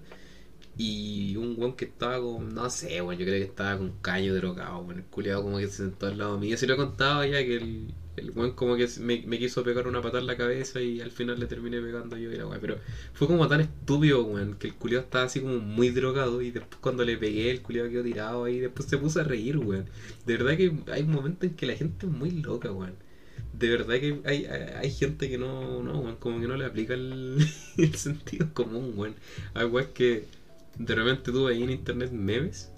Y 0.78 1.36
un 1.38 1.56
weón 1.60 1.76
que 1.76 1.86
estaba 1.86 2.20
con, 2.22 2.53
no 2.56 2.70
sé, 2.70 3.02
weón, 3.02 3.18
yo 3.20 3.26
creo 3.26 3.40
que 3.40 3.44
estaba 3.45 3.78
con 3.78 3.99
caño 4.02 4.36
drogado, 4.36 4.80
weón. 4.82 4.99
El 4.99 5.06
culiado 5.07 5.44
como 5.44 5.57
que 5.60 5.68
se 5.68 5.78
sentó 5.78 6.07
al 6.07 6.18
lado 6.18 6.40
mío. 6.40 6.57
Si 6.57 6.68
lo 6.68 6.76
he 6.76 6.78
contado 6.78 7.26
ya 7.26 7.40
que 7.45 7.57
el, 7.57 7.95
El 8.20 8.32
weón 8.32 8.52
como 8.52 8.76
que 8.76 8.88
me, 9.00 9.40
quiso 9.40 9.64
pegar 9.64 9.88
una 9.88 10.02
patada 10.02 10.20
en 10.20 10.28
la 10.28 10.38
cabeza 10.38 10.82
y 10.82 11.02
al 11.02 11.12
final 11.12 11.40
le 11.40 11.48
terminé 11.48 11.82
pegando 11.82 12.18
yo 12.18 12.32
y 12.32 12.36
la 12.36 12.48
weá. 12.48 12.60
Pero 12.60 12.78
fue 13.14 13.28
como 13.28 13.48
tan 13.48 13.62
estúpido, 13.62 14.24
weón, 14.24 14.56
que 14.56 14.68
el 14.68 14.76
culiado 14.76 15.04
estaba 15.06 15.26
así 15.26 15.40
como 15.41 15.60
muy 15.60 15.90
drogado 15.90 16.41
y 16.41 16.52
después 16.52 16.80
cuando 16.82 17.04
le 17.06 17.18
pegué 17.18 17.52
el 17.52 17.62
culiado 17.62 17.90
quedó 17.90 18.04
tirado 18.04 18.44
ahí 18.44 18.56
y 18.56 18.60
después 18.60 18.88
se 18.88 18.98
puso 18.98 19.20
a 19.20 19.24
reír, 19.24 19.58
weón. 19.58 19.86
De 20.26 20.38
verdad 20.38 20.58
que 20.58 20.72
hay 20.91 21.04
momentos 21.04 21.50
en 21.50 21.56
que 21.56 21.66
la 21.66 21.76
gente 21.76 22.06
es 22.06 22.12
muy 22.12 22.32
loca, 22.32 22.72
weón. 22.72 22.94
De 23.54 23.70
verdad 23.70 24.00
que 24.00 24.20
hay, 24.26 24.46
hay 24.46 24.91
gente 24.91 25.30
que 25.30 25.38
no, 25.38 25.82
no, 25.84 26.00
weón, 26.00 26.18
como 26.18 26.40
que 26.40 26.48
no 26.48 26.58
le 26.58 26.66
aplica 26.66 26.94
el, 26.94 27.38
el 27.78 27.96
sentido 27.96 28.54
común, 28.54 28.94
weón. 28.96 29.16
Hay 29.54 29.66
weón 29.66 29.88
que 29.94 30.26
de 30.78 30.96
repente 30.96 31.32
tú 31.32 31.48
ahí 31.48 31.64
en 31.64 31.72
internet 31.72 32.12
memes 32.12 32.72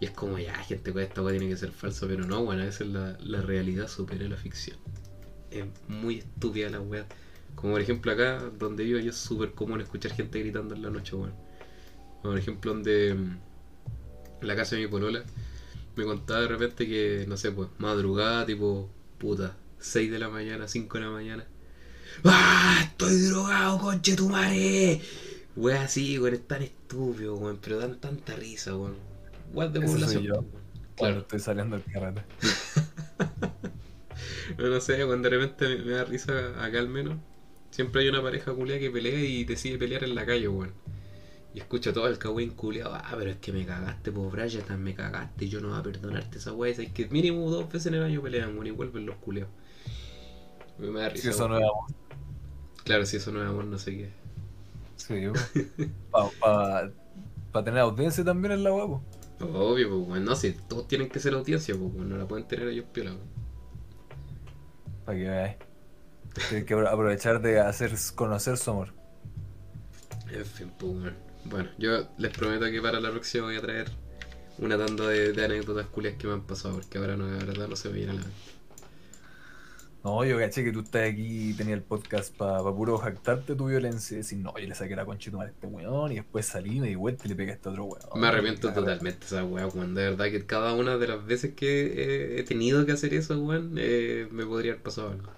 y 0.00 0.04
es 0.04 0.12
como, 0.12 0.38
ya, 0.38 0.54
gente, 0.54 0.92
pues 0.92 1.08
esta 1.08 1.28
tiene 1.28 1.48
que 1.48 1.56
ser 1.56 1.72
falso, 1.72 2.06
pero 2.06 2.24
no, 2.24 2.44
bueno, 2.44 2.62
a 2.62 2.66
veces 2.66 2.86
la, 2.86 3.16
la 3.20 3.42
realidad 3.42 3.88
supera 3.88 4.28
la 4.28 4.36
ficción. 4.36 4.76
Es 5.50 5.64
muy 5.88 6.18
estúpida 6.18 6.70
la 6.70 6.80
weá. 6.80 7.06
Como 7.56 7.72
por 7.72 7.80
ejemplo 7.80 8.12
acá, 8.12 8.38
donde 8.58 8.84
vivo 8.84 9.00
yo 9.00 9.10
es 9.10 9.16
súper 9.16 9.52
común 9.52 9.80
escuchar 9.80 10.12
gente 10.12 10.38
gritando 10.38 10.76
en 10.76 10.82
la 10.82 10.90
noche, 10.90 11.16
weón. 11.16 11.34
Por 12.22 12.38
ejemplo, 12.38 12.72
donde 12.72 13.14
mm, 13.14 13.38
la 14.42 14.54
casa 14.54 14.76
de 14.76 14.82
mi 14.82 14.88
polola 14.88 15.24
me 15.96 16.04
contaba 16.04 16.42
de 16.42 16.48
repente 16.48 16.86
que, 16.86 17.24
no 17.26 17.36
sé, 17.36 17.50
pues, 17.50 17.68
madrugada, 17.78 18.46
tipo, 18.46 18.88
puta, 19.18 19.56
6 19.80 20.12
de 20.12 20.18
la 20.20 20.28
mañana, 20.28 20.68
5 20.68 20.98
de 20.98 21.04
la 21.04 21.10
mañana. 21.10 21.44
¡Ah! 22.24 22.82
¡Estoy 22.84 23.20
drogado, 23.22 23.78
conche 23.78 24.14
tu 24.14 24.28
madre! 24.28 25.00
Weá 25.56 25.82
así, 25.82 26.20
weón, 26.20 26.34
es 26.34 26.46
tan 26.46 26.62
estúpido, 26.62 27.34
weón, 27.34 27.58
pero 27.60 27.78
dan 27.78 28.00
tanta 28.00 28.36
risa, 28.36 28.76
weón. 28.76 29.07
Weá 29.52 29.68
de 29.68 29.86
soy 29.88 30.26
yo. 30.26 30.44
Claro, 30.96 31.20
estoy 31.20 31.40
saliendo 31.40 31.76
del 31.76 31.84
carrete. 31.92 32.22
No 34.58 34.80
sé, 34.80 35.04
cuando 35.06 35.28
de 35.28 35.36
repente 35.38 35.68
me, 35.68 35.84
me 35.84 35.92
da 35.92 36.04
risa 36.04 36.32
acá 36.64 36.78
al 36.80 36.88
menos. 36.88 37.16
Siempre 37.70 38.02
hay 38.02 38.08
una 38.08 38.22
pareja 38.22 38.52
culia 38.52 38.78
que 38.78 38.90
pelea 38.90 39.20
y 39.20 39.44
decide 39.44 39.78
pelear 39.78 40.02
en 40.02 40.14
la 40.14 40.26
calle, 40.26 40.48
weón. 40.48 40.72
Y 41.54 41.60
escucha 41.60 41.92
todo 41.92 42.08
el 42.08 42.18
cagüín 42.18 42.50
culiado, 42.50 42.94
ah, 42.94 43.14
pero 43.16 43.30
es 43.30 43.36
que 43.36 43.52
me 43.52 43.64
cagaste, 43.64 44.10
po, 44.10 44.28
Brian, 44.30 44.82
me 44.82 44.94
cagaste, 44.94 45.44
y 45.44 45.48
yo 45.48 45.60
no 45.60 45.68
voy 45.68 45.78
a 45.78 45.82
perdonarte 45.82 46.38
esa 46.38 46.52
weá. 46.52 46.72
Es 46.72 46.90
que 46.90 47.06
mínimo 47.06 47.48
dos 47.50 47.66
veces 47.70 47.86
en 47.86 47.94
el 47.94 48.02
año 48.02 48.20
pelean, 48.20 48.54
weón, 48.54 48.66
y 48.66 48.70
vuelven 48.70 49.06
los 49.06 49.16
culiados. 49.16 49.52
Me 50.78 51.00
da 51.00 51.08
risa. 51.08 51.22
Si 51.22 51.28
eso 51.28 51.48
no 51.48 51.56
es 51.58 51.62
amor. 51.62 51.84
Claro, 52.84 53.06
si 53.06 53.16
eso 53.18 53.32
no 53.32 53.42
es 53.42 53.48
amor, 53.48 53.64
no 53.64 53.78
sé 53.78 53.96
qué. 53.96 54.10
Sí, 54.96 55.14
para 56.10 57.64
tener 57.64 57.80
audiencia 57.80 58.24
también 58.24 58.52
es 58.52 58.60
la 58.60 58.72
huevo. 58.72 59.02
Obvio, 59.40 59.88
pues, 59.88 60.08
weón, 60.08 60.24
no, 60.24 60.34
si 60.36 60.52
todos 60.52 60.88
tienen 60.88 61.08
que 61.08 61.20
ser 61.20 61.34
audiencia, 61.34 61.74
pues, 61.76 61.92
weón, 61.94 62.08
no 62.08 62.16
la 62.16 62.26
pueden 62.26 62.46
tener 62.46 62.68
ellos 62.68 62.86
piola, 62.92 63.10
weón. 63.12 63.28
Para 65.04 65.18
que 65.18 65.24
veáis. 65.24 65.56
Tienes 66.48 66.66
que 66.66 66.76
apro- 66.76 66.88
aprovechar 66.88 67.40
de 67.40 67.60
hacer 67.60 67.92
conocer 68.14 68.56
su 68.58 68.70
amor. 68.70 68.94
En 70.30 70.44
fin, 70.44 70.70
pues, 70.78 70.92
weón. 70.92 71.16
Bueno, 71.44 71.70
yo 71.78 72.08
les 72.18 72.36
prometo 72.36 72.66
que 72.66 72.82
para 72.82 73.00
la 73.00 73.10
próxima 73.10 73.44
voy 73.46 73.56
a 73.56 73.60
traer 73.62 73.90
una 74.58 74.76
tanda 74.76 75.06
de, 75.08 75.32
de 75.32 75.44
anécdotas 75.44 75.86
culias 75.86 76.16
que 76.16 76.26
me 76.26 76.32
han 76.34 76.42
pasado, 76.46 76.74
porque 76.74 76.98
ahora 76.98 77.16
no, 77.16 77.26
la 77.26 77.44
verdad 77.44 77.68
no 77.68 77.76
se 77.76 77.88
me 77.88 77.94
viene 77.94 78.12
a 78.12 78.14
la 78.16 78.20
mente. 78.22 78.36
No, 80.04 80.24
yo 80.24 80.38
caché 80.38 80.62
que 80.62 80.70
tú 80.70 80.80
estás 80.80 81.10
aquí 81.10 81.50
y 81.50 81.54
tenías 81.54 81.76
el 81.76 81.82
podcast 81.82 82.34
para 82.34 82.62
puro 82.62 82.98
jactarte 82.98 83.56
tu 83.56 83.66
violencia 83.66 84.14
y 84.14 84.18
decir, 84.18 84.38
no, 84.38 84.56
yo 84.56 84.68
le 84.68 84.74
saqué 84.74 84.94
la 84.94 85.04
conchita 85.04 85.42
a 85.42 85.46
este 85.46 85.66
weón 85.66 86.12
y 86.12 86.16
después 86.16 86.46
salí, 86.46 86.78
me 86.78 86.88
di 86.88 86.94
vuelta 86.94 87.24
y 87.24 87.30
le 87.30 87.34
pegué 87.34 87.50
a 87.50 87.54
este 87.54 87.68
otro 87.68 87.84
weón. 87.86 88.20
Me 88.20 88.28
arrepiento 88.28 88.72
totalmente 88.72 89.26
esa 89.26 89.44
weá, 89.44 89.66
weón. 89.66 89.94
De 89.94 90.10
verdad 90.10 90.26
que 90.26 90.46
cada 90.46 90.72
una 90.74 90.96
de 90.98 91.08
las 91.08 91.26
veces 91.26 91.54
que 91.54 91.86
eh, 91.86 92.40
he 92.40 92.44
tenido 92.44 92.86
que 92.86 92.92
hacer 92.92 93.12
eso, 93.12 93.38
weón, 93.42 93.74
eh, 93.76 94.28
me 94.30 94.46
podría 94.46 94.72
haber 94.72 94.84
pasado 94.84 95.10
algo. 95.10 95.32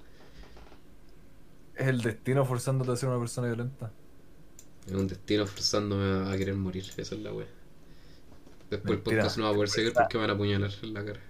Es 1.75 1.89
el 1.89 2.03
destino 2.03 2.45
forzándote 2.45 2.93
a 2.93 2.97
ser 2.97 3.09
una 3.09 3.19
persona 3.19 3.47
violenta. 3.47 3.91
Es 4.87 4.93
un 4.93 5.09
destino 5.09 5.47
forzándome 5.47 6.31
a, 6.31 6.37
querer 6.37 6.55
morir, 6.55 6.85
esa 6.85 7.15
es 7.15 7.21
la 7.21 7.33
weá. 7.33 7.47
Después 8.69 8.99
el 8.99 9.03
podcast 9.03 9.39
no 9.39 9.45
va 9.45 9.51
a 9.51 9.55
poder 9.55 9.71
seguir 9.71 9.95
porque 9.95 10.19
me 10.19 10.21
van 10.21 10.31
a 10.31 10.33
apuñalar 10.35 10.71
en 10.83 10.95
la 10.95 11.05
cara. 11.05 11.21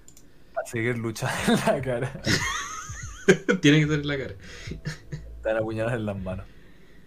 A 0.56 0.68
seguir 0.68 0.98
luchando 0.98 1.52
en 1.52 1.74
la 1.74 1.80
cara. 1.80 2.22
Tiene 3.60 3.80
que 3.80 3.86
ser 3.86 4.00
en 4.00 4.06
la 4.06 4.18
cara. 4.18 4.34
Te 5.42 5.48
van 5.48 5.56
a 5.56 5.60
apuñalar 5.60 5.94
en 5.96 6.06
las 6.06 6.18
manos. 6.18 6.46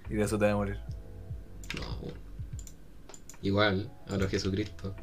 Y 0.09 0.15
de 0.15 0.23
eso 0.23 0.37
te 0.37 0.45
vas 0.45 0.53
a 0.53 0.57
morir. 0.57 0.79
No. 1.75 2.13
Igual, 3.41 3.91
a 4.07 4.17
los 4.17 4.29
Jesucristo. 4.29 4.95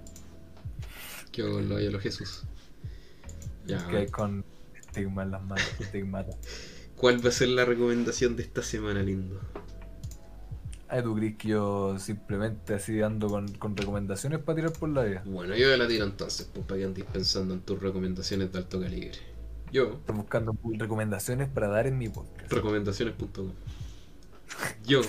Que 1.32 1.42
lo 1.42 1.76
a 1.76 1.80
los 1.80 2.02
Jesús. 2.02 2.44
Ya, 3.66 3.86
que 3.88 3.98
hay 3.98 4.06
con 4.06 4.44
estigma 4.74 5.22
en 5.22 5.30
las 5.30 5.42
manos. 5.42 5.64
Estigmata. 5.78 6.36
¿Cuál 6.96 7.24
va 7.24 7.28
a 7.30 7.32
ser 7.32 7.48
la 7.48 7.64
recomendación 7.64 8.36
de 8.36 8.42
esta 8.42 8.62
semana, 8.62 9.02
lindo? 9.02 9.40
Ay, 10.88 11.02
¿tú 11.02 11.14
crees 11.14 11.36
que 11.36 11.48
yo 11.48 11.96
simplemente 11.98 12.74
así 12.74 13.00
ando 13.00 13.28
con, 13.28 13.48
con 13.52 13.76
recomendaciones 13.76 14.40
para 14.40 14.56
tirar 14.56 14.72
por 14.72 14.88
la 14.88 15.04
vida? 15.04 15.22
Bueno, 15.24 15.54
yo 15.56 15.74
la 15.76 15.86
tiro 15.86 16.04
entonces, 16.04 16.50
pues 16.52 16.66
para 16.66 16.80
que 16.80 16.84
andes 16.84 17.04
pensando 17.04 17.54
en 17.54 17.60
tus 17.60 17.80
recomendaciones 17.80 18.52
de 18.52 18.58
alto 18.58 18.80
calibre. 18.80 19.18
Yo, 19.72 19.92
Estoy 19.92 20.16
buscando 20.16 20.56
recomendaciones 20.78 21.48
para 21.48 21.68
dar 21.68 21.86
en 21.86 21.96
mi 21.96 22.08
podcast. 22.08 22.52
recomendaciones.com. 22.52 23.52
Yo 24.84 25.02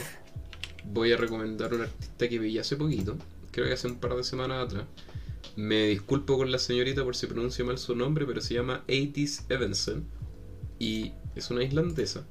voy 0.86 1.12
a 1.12 1.18
recomendar 1.18 1.74
un 1.74 1.82
artista 1.82 2.30
que 2.30 2.38
vi 2.38 2.58
hace 2.60 2.76
poquito, 2.76 3.18
creo 3.52 3.68
que 3.68 3.74
hace 3.74 3.88
un 3.88 3.96
par 3.96 4.16
de 4.16 4.24
semanas 4.24 4.66
atrás. 4.66 4.86
Me 5.56 5.88
disculpo 5.88 6.38
con 6.38 6.52
la 6.52 6.60
señorita 6.60 7.04
por 7.04 7.16
si 7.16 7.28
pronuncio 7.28 7.66
mal 7.66 7.78
su 7.78 7.96
nombre, 7.96 8.26
pero 8.26 8.40
se 8.40 8.54
llama 8.54 8.84
80s 8.88 9.46
Evanson 9.50 10.06
y 10.80 11.14
es 11.36 11.50
una 11.50 11.64
islandesa 11.64 12.26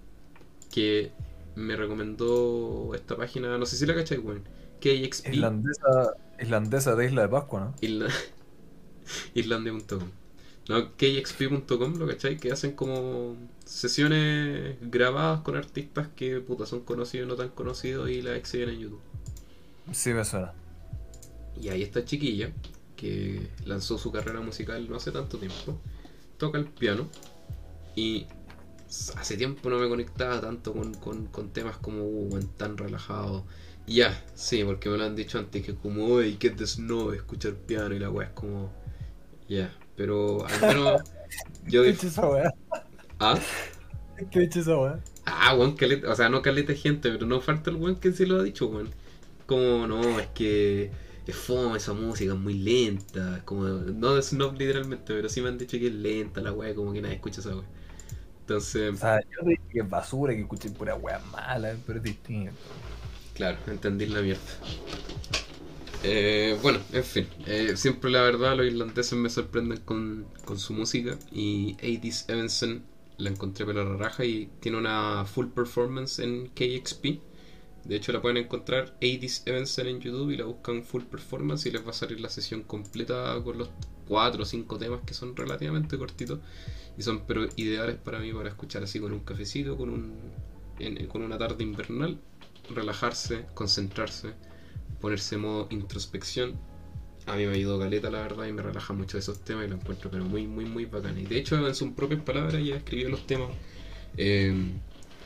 que 0.72 1.12
me 1.56 1.76
recomendó 1.76 2.92
esta 2.94 3.16
página, 3.16 3.58
no 3.58 3.66
sé 3.66 3.76
si 3.76 3.86
la 3.86 3.94
cachai, 3.94 4.18
weón. 4.18 4.44
KXP. 4.80 5.34
Islandesa, 5.34 6.14
islandesa 6.40 6.94
de 6.94 7.06
Isla 7.06 7.22
de 7.22 7.28
Pascua, 7.28 7.60
¿no? 7.60 7.74
Isla... 7.80 8.08
Islandia.com. 9.34 10.19
No, 10.70 10.76
kxp.com, 10.96 11.96
lo 12.00 12.06
cachai, 12.06 12.38
que 12.40 12.52
hacen 12.52 12.72
como 12.80 13.36
sesiones 13.64 14.76
grabadas 14.80 15.40
con 15.42 15.56
artistas 15.56 16.08
que 16.16 16.40
puta 16.40 16.66
son 16.66 16.80
conocidos 16.90 17.28
no 17.28 17.36
tan 17.36 17.50
conocidos 17.50 18.10
y 18.10 18.22
las 18.22 18.36
exhiben 18.36 18.70
en 18.70 18.78
YouTube. 18.80 19.02
Sí, 19.92 20.12
me 20.14 20.24
suena. 20.24 20.52
Y 21.54 21.68
ahí 21.68 21.82
esta 21.82 22.04
chiquilla, 22.04 22.52
que 22.96 23.50
lanzó 23.64 23.98
su 23.98 24.12
carrera 24.12 24.40
musical 24.40 24.88
no 24.88 24.96
hace 24.96 25.12
tanto 25.12 25.38
tiempo, 25.38 25.78
toca 26.38 26.58
el 26.58 26.66
piano 26.66 27.08
y 27.96 28.26
hace 29.16 29.36
tiempo 29.36 29.70
no 29.70 29.78
me 29.78 29.88
conectaba 29.88 30.40
tanto 30.40 30.72
con, 30.74 30.94
con- 30.94 31.26
con 31.28 31.52
temas 31.52 31.78
como 31.78 32.04
uh, 32.04 32.40
tan 32.56 32.76
relajado. 32.78 33.46
Ya, 33.86 34.24
sí, 34.34 34.64
porque 34.64 34.88
me 34.90 34.98
lo 34.98 35.04
han 35.04 35.16
dicho 35.16 35.38
antes 35.38 35.64
que 35.64 35.74
como, 35.76 36.06
uy, 36.06 36.36
que 36.36 36.50
de 36.50 36.66
snow 36.66 37.12
escuchar 37.12 37.54
piano 37.54 37.94
y 37.94 37.98
la 37.98 38.10
weá 38.10 38.28
es 38.28 38.34
como, 38.34 38.72
ya, 39.48 39.72
pero 40.00 40.46
al 40.46 40.62
menos 40.64 41.02
yo... 41.66 41.82
¿Qué 41.82 41.90
esa 41.90 42.26
weá? 42.28 42.50
¿Ah? 43.18 43.38
¿Qué 44.30 44.40
dicho 44.40 44.60
esa 44.60 44.76
weá? 44.78 45.04
Ah, 45.24 45.54
weón, 45.54 45.76
caleta, 45.76 46.10
o 46.10 46.16
sea, 46.16 46.28
no 46.28 46.42
caleta 46.42 46.74
gente, 46.74 47.10
pero 47.10 47.26
no 47.26 47.40
falta 47.40 47.70
el 47.70 47.76
weón 47.76 47.96
que 48.00 48.12
sí 48.12 48.26
lo 48.26 48.40
ha 48.40 48.42
dicho, 48.42 48.66
weón. 48.68 48.94
Como, 49.46 49.86
no, 49.86 50.18
es 50.20 50.28
que 50.28 50.92
es 51.26 51.36
fome 51.36 51.78
esa 51.78 51.92
música, 51.94 52.32
es 52.34 52.38
muy 52.38 52.54
lenta, 52.54 53.38
es 53.38 53.42
como, 53.44 53.64
no 53.68 54.14
de 54.16 54.22
snob 54.22 54.54
literalmente, 54.58 55.14
pero 55.14 55.28
sí 55.28 55.40
me 55.42 55.48
han 55.48 55.58
dicho 55.58 55.78
que 55.78 55.88
es 55.88 55.94
lenta 55.94 56.40
la 56.40 56.52
weá, 56.52 56.74
como 56.74 56.92
que 56.92 57.02
nadie 57.02 57.16
escucha 57.16 57.40
esa 57.40 57.56
weá. 57.56 57.66
O 57.66 57.66
Entonces, 58.42 58.96
sea, 58.96 59.20
yo 59.20 59.46
dije 59.48 59.62
que 59.72 59.80
es 59.80 59.88
basura, 59.88 60.34
que 60.34 60.40
escuché 60.42 60.70
pura 60.70 60.94
weá 60.96 61.18
mala, 61.20 61.80
pero 61.86 61.98
es 61.98 62.04
distinto. 62.04 62.60
claro, 63.34 63.58
entendí 63.66 64.06
la 64.06 64.22
mierda. 64.22 64.40
Eh, 66.02 66.58
bueno, 66.62 66.80
en 66.92 67.04
fin, 67.04 67.28
eh, 67.46 67.72
siempre 67.76 68.10
la 68.10 68.22
verdad 68.22 68.56
los 68.56 68.66
irlandeses 68.66 69.12
me 69.18 69.28
sorprenden 69.28 69.80
con, 69.80 70.26
con 70.46 70.58
su 70.58 70.72
música 70.72 71.18
y 71.30 71.74
80s 71.82 72.24
Evanson 72.28 72.82
la 73.18 73.28
encontré 73.28 73.66
pela 73.66 73.84
raja 73.84 74.24
y 74.24 74.50
tiene 74.60 74.78
una 74.78 75.26
full 75.26 75.48
performance 75.48 76.18
en 76.20 76.48
KXP. 76.48 77.20
De 77.84 77.96
hecho 77.96 78.12
la 78.12 78.22
pueden 78.22 78.38
encontrar 78.38 78.94
80s 79.02 79.42
Evanson 79.46 79.86
en 79.88 80.00
YouTube 80.00 80.30
y 80.30 80.36
la 80.38 80.44
buscan 80.46 80.82
full 80.84 81.02
performance 81.04 81.66
y 81.66 81.70
les 81.70 81.84
va 81.86 81.90
a 81.90 81.92
salir 81.92 82.18
la 82.20 82.30
sesión 82.30 82.62
completa 82.62 83.38
con 83.44 83.58
los 83.58 83.68
4 84.08 84.42
o 84.42 84.46
5 84.46 84.78
temas 84.78 85.00
que 85.06 85.12
son 85.14 85.36
relativamente 85.36 85.98
cortitos 85.98 86.40
y 86.98 87.02
son 87.02 87.26
pero 87.26 87.46
ideales 87.56 87.96
para 87.96 88.18
mí 88.20 88.32
para 88.32 88.48
escuchar 88.50 88.82
así 88.82 89.00
con 89.00 89.12
un 89.12 89.20
cafecito, 89.20 89.76
con 89.76 89.90
un 89.90 90.32
en- 90.78 91.06
con 91.08 91.22
una 91.22 91.36
tarde 91.38 91.62
invernal, 91.64 92.18
relajarse, 92.70 93.46
concentrarse, 93.54 94.34
ponerse 95.00 95.36
en 95.36 95.42
modo 95.42 95.66
introspección. 95.70 96.58
A 97.26 97.36
mí 97.36 97.46
me 97.46 97.52
ha 97.52 97.56
ido 97.56 97.78
caleta, 97.78 98.10
la 98.10 98.22
verdad, 98.22 98.46
y 98.46 98.52
me 98.52 98.62
relaja 98.62 98.92
mucho 98.94 99.18
esos 99.18 99.40
temas 99.40 99.66
y 99.66 99.68
lo 99.68 99.76
encuentro 99.76 100.10
pero 100.10 100.24
muy, 100.24 100.46
muy, 100.46 100.64
muy 100.64 100.86
bacán. 100.86 101.18
Y 101.18 101.26
de 101.26 101.38
hecho, 101.38 101.66
en 101.66 101.74
sus 101.74 101.90
propias 101.90 102.22
palabras, 102.22 102.62
ya 102.64 102.76
escribió 102.76 103.08
los 103.08 103.26
temas 103.26 103.50
eh, 104.16 104.54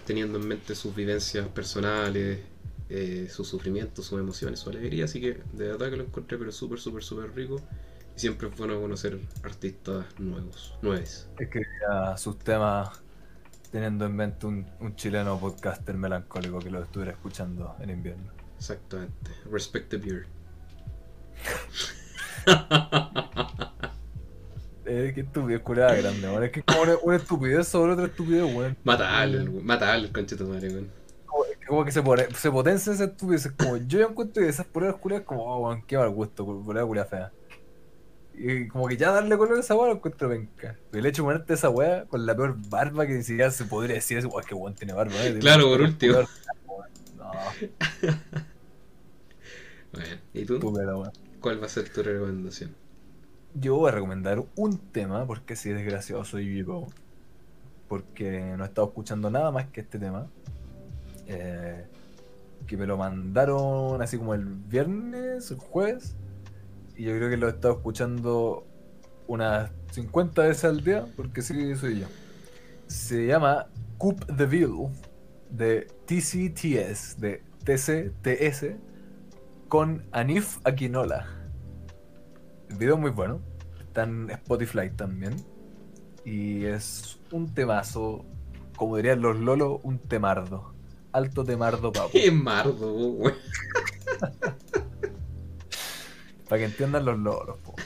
teniendo 0.07 0.39
en 0.39 0.49
mente 0.49 0.75
sus 0.75 0.95
vivencias 0.95 1.47
personales, 1.49 2.41
eh, 2.89 3.29
sus 3.31 3.49
sufrimientos, 3.49 4.07
sus 4.07 4.19
emociones, 4.19 4.61
su 4.61 4.71
alegría. 4.71 5.05
Así 5.05 5.21
que 5.21 5.41
de 5.53 5.69
verdad 5.69 5.91
que 5.91 5.97
lo 5.97 6.05
encontré 6.05 6.37
pero 6.37 6.53
súper, 6.53 6.81
súper, 6.81 7.03
súper 7.03 7.35
rico. 7.35 7.61
Y 8.17 8.21
siempre 8.21 8.49
es 8.49 8.57
bueno 8.57 8.81
conocer 8.81 9.19
artistas 9.43 10.07
nuevos, 10.19 10.75
nueves. 10.83 11.29
Escribía 11.39 12.17
sus 12.17 12.39
temas 12.39 13.05
Teniendo 13.75 14.07
en 14.07 14.15
mente 14.15 14.47
un, 14.47 14.65
un 14.79 14.95
chileno 14.95 15.37
podcaster 15.41 15.97
melancólico 15.97 16.61
que 16.61 16.71
lo 16.71 16.81
estuviera 16.81 17.11
escuchando 17.11 17.75
en 17.81 17.91
invierno. 17.91 18.34
Exactamente. 18.59 19.31
Respect 19.51 19.91
the 19.91 19.97
beer. 19.99 20.27
Eh, 24.87 25.13
qué 25.15 25.23
estupidez 25.23 25.63
curada 25.63 25.95
grande. 25.95 26.45
Es 26.45 26.53
que 26.53 26.61
es 26.61 26.67
como 26.67 26.83
una, 26.83 26.97
una 27.03 27.17
estupidez 27.17 27.67
sobre 27.67 27.93
otra 27.95 28.05
estupidez, 28.05 28.55
weón. 28.55 28.77
Matale, 28.85 29.49
matale 29.63 30.13
conchito 30.13 30.47
madre, 30.47 30.69
weón. 30.69 30.91
Es 31.59 31.67
como 31.67 31.85
que 31.85 31.91
se, 31.91 32.03
pone, 32.03 32.27
se 32.35 32.51
potencia 32.51 32.93
esa 32.93 33.05
estupidez. 33.05 33.47
Es 33.47 33.53
como, 33.53 33.79
yo 33.79 34.01
ya 34.01 34.07
encuentro 34.07 34.43
que 34.43 34.49
esas 34.49 34.67
puras 34.67 34.95
curadas 34.97 35.25
como, 35.25 35.43
oh, 35.45 35.67
weón, 35.67 35.83
qué 35.87 35.97
mal 35.97 36.11
gusto, 36.11 36.45
pura 36.45 36.85
curia 36.85 37.07
fea. 37.07 37.33
Y 38.35 38.69
como 38.69 38.89
que 38.89 38.97
ya 38.97 39.11
darle 39.11 39.39
color 39.39 39.57
a 39.57 39.61
esa 39.61 39.75
weá 39.75 39.89
lo 39.89 39.95
encuentro 39.95 40.29
venca. 40.29 40.77
El 40.93 41.07
hecho 41.07 41.23
de 41.23 41.29
ponerte 41.29 41.55
esa 41.55 41.71
weá 41.71 42.05
con 42.05 42.27
la 42.27 42.35
peor 42.35 42.57
barba 42.69 43.07
que 43.07 43.15
ni 43.15 43.23
siquiera 43.23 43.51
se 43.51 43.65
podría 43.65 43.95
decir, 43.95 44.19
es 44.19 44.27
que 44.47 44.55
weón 44.55 44.75
tiene 44.75 44.93
barba, 44.93 45.15
¿eh? 45.25 45.39
Claro, 45.39 45.69
por 45.69 45.81
último. 45.81 46.19
Bueno, 49.93 50.16
¿y 50.32 50.44
tú? 50.44 50.59
¿Cuál 51.40 51.62
va 51.62 51.66
a 51.66 51.69
ser 51.69 51.89
tu 51.89 52.02
recomendación? 52.02 52.74
Yo 53.55 53.77
voy 53.77 53.90
a 53.90 53.93
recomendar 53.93 54.43
un 54.56 54.78
tema, 54.78 55.27
porque 55.27 55.55
si 55.55 55.70
desgraciado 55.70 56.24
soy 56.24 56.48
vivo. 56.48 56.89
Porque 57.89 58.55
no 58.56 58.65
he 58.65 58.66
estado 58.66 58.89
escuchando 58.89 59.31
nada 59.31 59.52
más 59.52 59.66
que 59.66 59.82
este 59.82 59.98
tema. 59.98 60.27
Eh, 61.27 61.85
que 62.66 62.77
me 62.77 62.86
lo 62.86 62.97
mandaron 62.97 64.01
así 64.02 64.19
como 64.19 64.35
el 64.35 64.44
viernes, 64.44 65.51
el 65.51 65.59
jueves. 65.59 66.16
Y 66.97 67.05
yo 67.05 67.16
creo 67.16 67.31
que 67.31 67.36
lo 67.36 67.47
he 67.47 67.51
estado 67.51 67.74
escuchando 67.74 68.66
unas 69.27 69.70
50 69.93 70.43
veces 70.43 70.65
al 70.65 70.82
día, 70.82 71.06
porque 71.16 71.43
sí 71.43 71.77
soy 71.77 72.01
yo. 72.01 72.06
Se 72.86 73.27
llama 73.27 73.66
Coop 73.98 74.24
the 74.36 74.47
Ville 74.47 74.89
de 75.57 75.87
TCTS, 76.07 77.21
de 77.21 77.43
TCTS, 77.65 78.77
con 79.69 80.05
Anif 80.13 80.59
Aquinola. 80.65 81.27
El 82.69 82.77
video 82.77 82.95
es 82.95 83.01
muy 83.01 83.11
bueno. 83.11 83.41
Está 83.81 84.03
en 84.05 84.31
Spotify 84.31 84.91
también. 84.95 85.37
Y 86.25 86.65
es 86.65 87.21
un 87.31 87.55
temazo, 87.55 88.25
como 88.77 88.97
dirían 88.97 89.21
los 89.23 89.39
lolos, 89.39 89.79
un 89.83 89.99
temardo. 89.99 90.75
Alto 91.13 91.45
temardo, 91.45 91.93
papo. 91.93 92.11
¡Qué 92.13 92.31
mardo, 92.33 92.93
weón! 92.93 93.35
Para 96.49 96.59
que 96.59 96.65
entiendan 96.65 97.05
los 97.05 97.19
lolos, 97.19 97.59
po. 97.59 97.77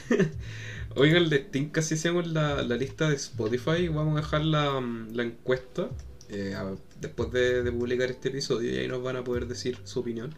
Oigan, 0.95 1.29
de 1.29 1.37
Tinka, 1.39 1.83
si 1.83 1.93
hacemos 1.93 2.27
la, 2.27 2.63
la 2.63 2.75
lista 2.75 3.09
de 3.09 3.15
Spotify, 3.15 3.87
vamos 3.89 4.13
a 4.13 4.21
dejar 4.21 4.41
la, 4.41 4.81
la 5.11 5.23
encuesta 5.23 5.89
eh, 6.29 6.55
a- 6.55 6.75
después 7.01 7.31
de, 7.31 7.63
de 7.63 7.71
publicar 7.71 8.09
este 8.11 8.29
episodio 8.29 8.71
y 8.71 8.77
ahí 8.77 8.87
nos 8.87 9.01
van 9.03 9.15
a 9.17 9.23
poder 9.23 9.47
decir 9.47 9.77
su 9.83 9.99
opinión. 10.01 10.33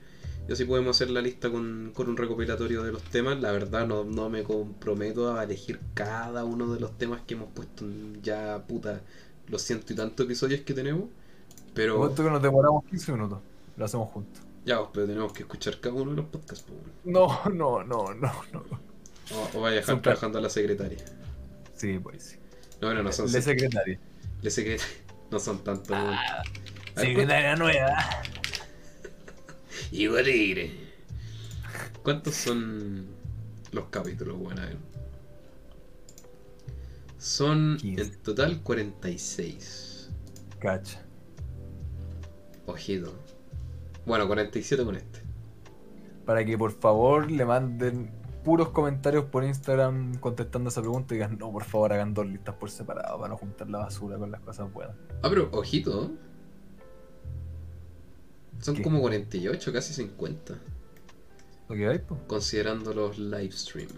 Y 0.49 0.53
así 0.53 0.65
podemos 0.65 0.97
hacer 0.97 1.11
la 1.11 1.21
lista 1.21 1.49
con, 1.51 1.91
con 1.93 2.09
un 2.09 2.17
recopilatorio 2.17 2.83
de 2.83 2.91
los 2.91 3.03
temas. 3.03 3.39
La 3.41 3.51
verdad, 3.51 3.87
no, 3.87 4.03
no 4.03 4.29
me 4.29 4.43
comprometo 4.43 5.33
a 5.37 5.43
elegir 5.43 5.79
cada 5.93 6.43
uno 6.45 6.73
de 6.73 6.79
los 6.79 6.97
temas 6.97 7.21
que 7.27 7.35
hemos 7.35 7.49
puesto 7.53 7.85
en 7.85 8.21
ya, 8.23 8.63
puta, 8.67 9.01
los 9.47 9.61
ciento 9.61 9.93
y 9.93 9.95
tantos 9.95 10.25
episodios 10.25 10.61
que 10.61 10.73
tenemos. 10.73 11.05
Pero 11.73 11.97
Cuento 11.99 12.23
que 12.23 12.29
nos 12.31 12.41
demoramos 12.41 12.83
15 12.85 13.11
minutos. 13.13 13.39
Lo 13.77 13.85
hacemos 13.85 14.09
juntos. 14.09 14.41
ya, 14.65 14.77
pues, 14.79 14.89
pero 14.93 15.07
tenemos 15.07 15.31
que 15.33 15.43
escuchar 15.43 15.79
cada 15.79 15.95
uno 15.95 16.11
de 16.11 16.17
los 16.17 16.25
podcasts. 16.25 16.65
pues. 16.67 16.79
No, 17.05 17.27
no, 17.53 17.83
no, 17.83 18.13
no, 18.13 18.31
no. 18.51 18.63
O, 19.33 19.57
o 19.57 19.61
vaya 19.61 19.77
a 19.77 19.79
dejar 19.79 20.01
trabajando 20.01 20.39
a 20.39 20.41
la 20.41 20.49
secretaria. 20.49 20.97
Sí, 21.75 21.99
pues 21.99 22.23
sí. 22.23 22.35
No, 22.81 22.93
no, 22.93 23.03
no 23.03 23.11
son 23.11 23.31
De 23.31 23.41
secretaria. 23.41 23.99
De 24.41 24.49
secreta. 24.51 24.83
No 25.31 25.39
son 25.39 25.63
tantos. 25.63 25.95
Ah, 25.97 26.43
Secretaria 26.95 27.55
nueva. 27.55 27.95
¿cu- 29.47 29.53
Igual 29.95 30.27
iré. 30.27 30.71
¿Cuántos 32.03 32.35
son 32.35 33.07
los 33.71 33.85
capítulos, 33.85 34.35
weón? 34.39 34.59
A 34.59 34.65
ver. 34.65 34.77
Son 37.17 37.77
15. 37.77 38.01
en 38.01 38.15
total 38.23 38.61
46. 38.61 40.09
Cacha. 40.59 41.01
Ojito. 42.65 43.13
Bueno, 44.05 44.27
47 44.27 44.83
con 44.83 44.95
este. 44.95 45.21
Para 46.25 46.43
que 46.43 46.57
por 46.57 46.71
favor 46.79 47.29
le 47.31 47.45
manden 47.45 48.11
puros 48.43 48.69
comentarios 48.69 49.25
por 49.25 49.43
Instagram 49.43 50.15
contestando 50.15 50.69
esa 50.69 50.81
pregunta 50.81 51.13
y 51.13 51.17
digan, 51.17 51.37
no, 51.37 51.51
por 51.51 51.63
favor 51.63 51.93
hagan 51.93 52.13
dos 52.13 52.25
listas 52.25 52.55
por 52.55 52.69
separado 52.69 53.17
para 53.17 53.29
no 53.29 53.37
juntar 53.37 53.69
la 53.69 53.79
basura 53.79 54.17
con 54.17 54.31
las 54.31 54.41
cosas 54.41 54.71
buenas. 54.71 54.95
Ah, 55.21 55.29
pero 55.29 55.49
ojito. 55.51 56.11
Son 58.59 58.75
¿Qué? 58.75 58.81
como 58.81 58.99
48, 59.01 59.73
casi 59.73 59.93
50. 59.93 60.59
¿Para 61.67 61.79
que 61.79 61.85
veáis, 61.85 62.01
po? 62.01 62.19
Considerando 62.27 62.93
los 62.93 63.17
live 63.17 63.51
stream. 63.51 63.89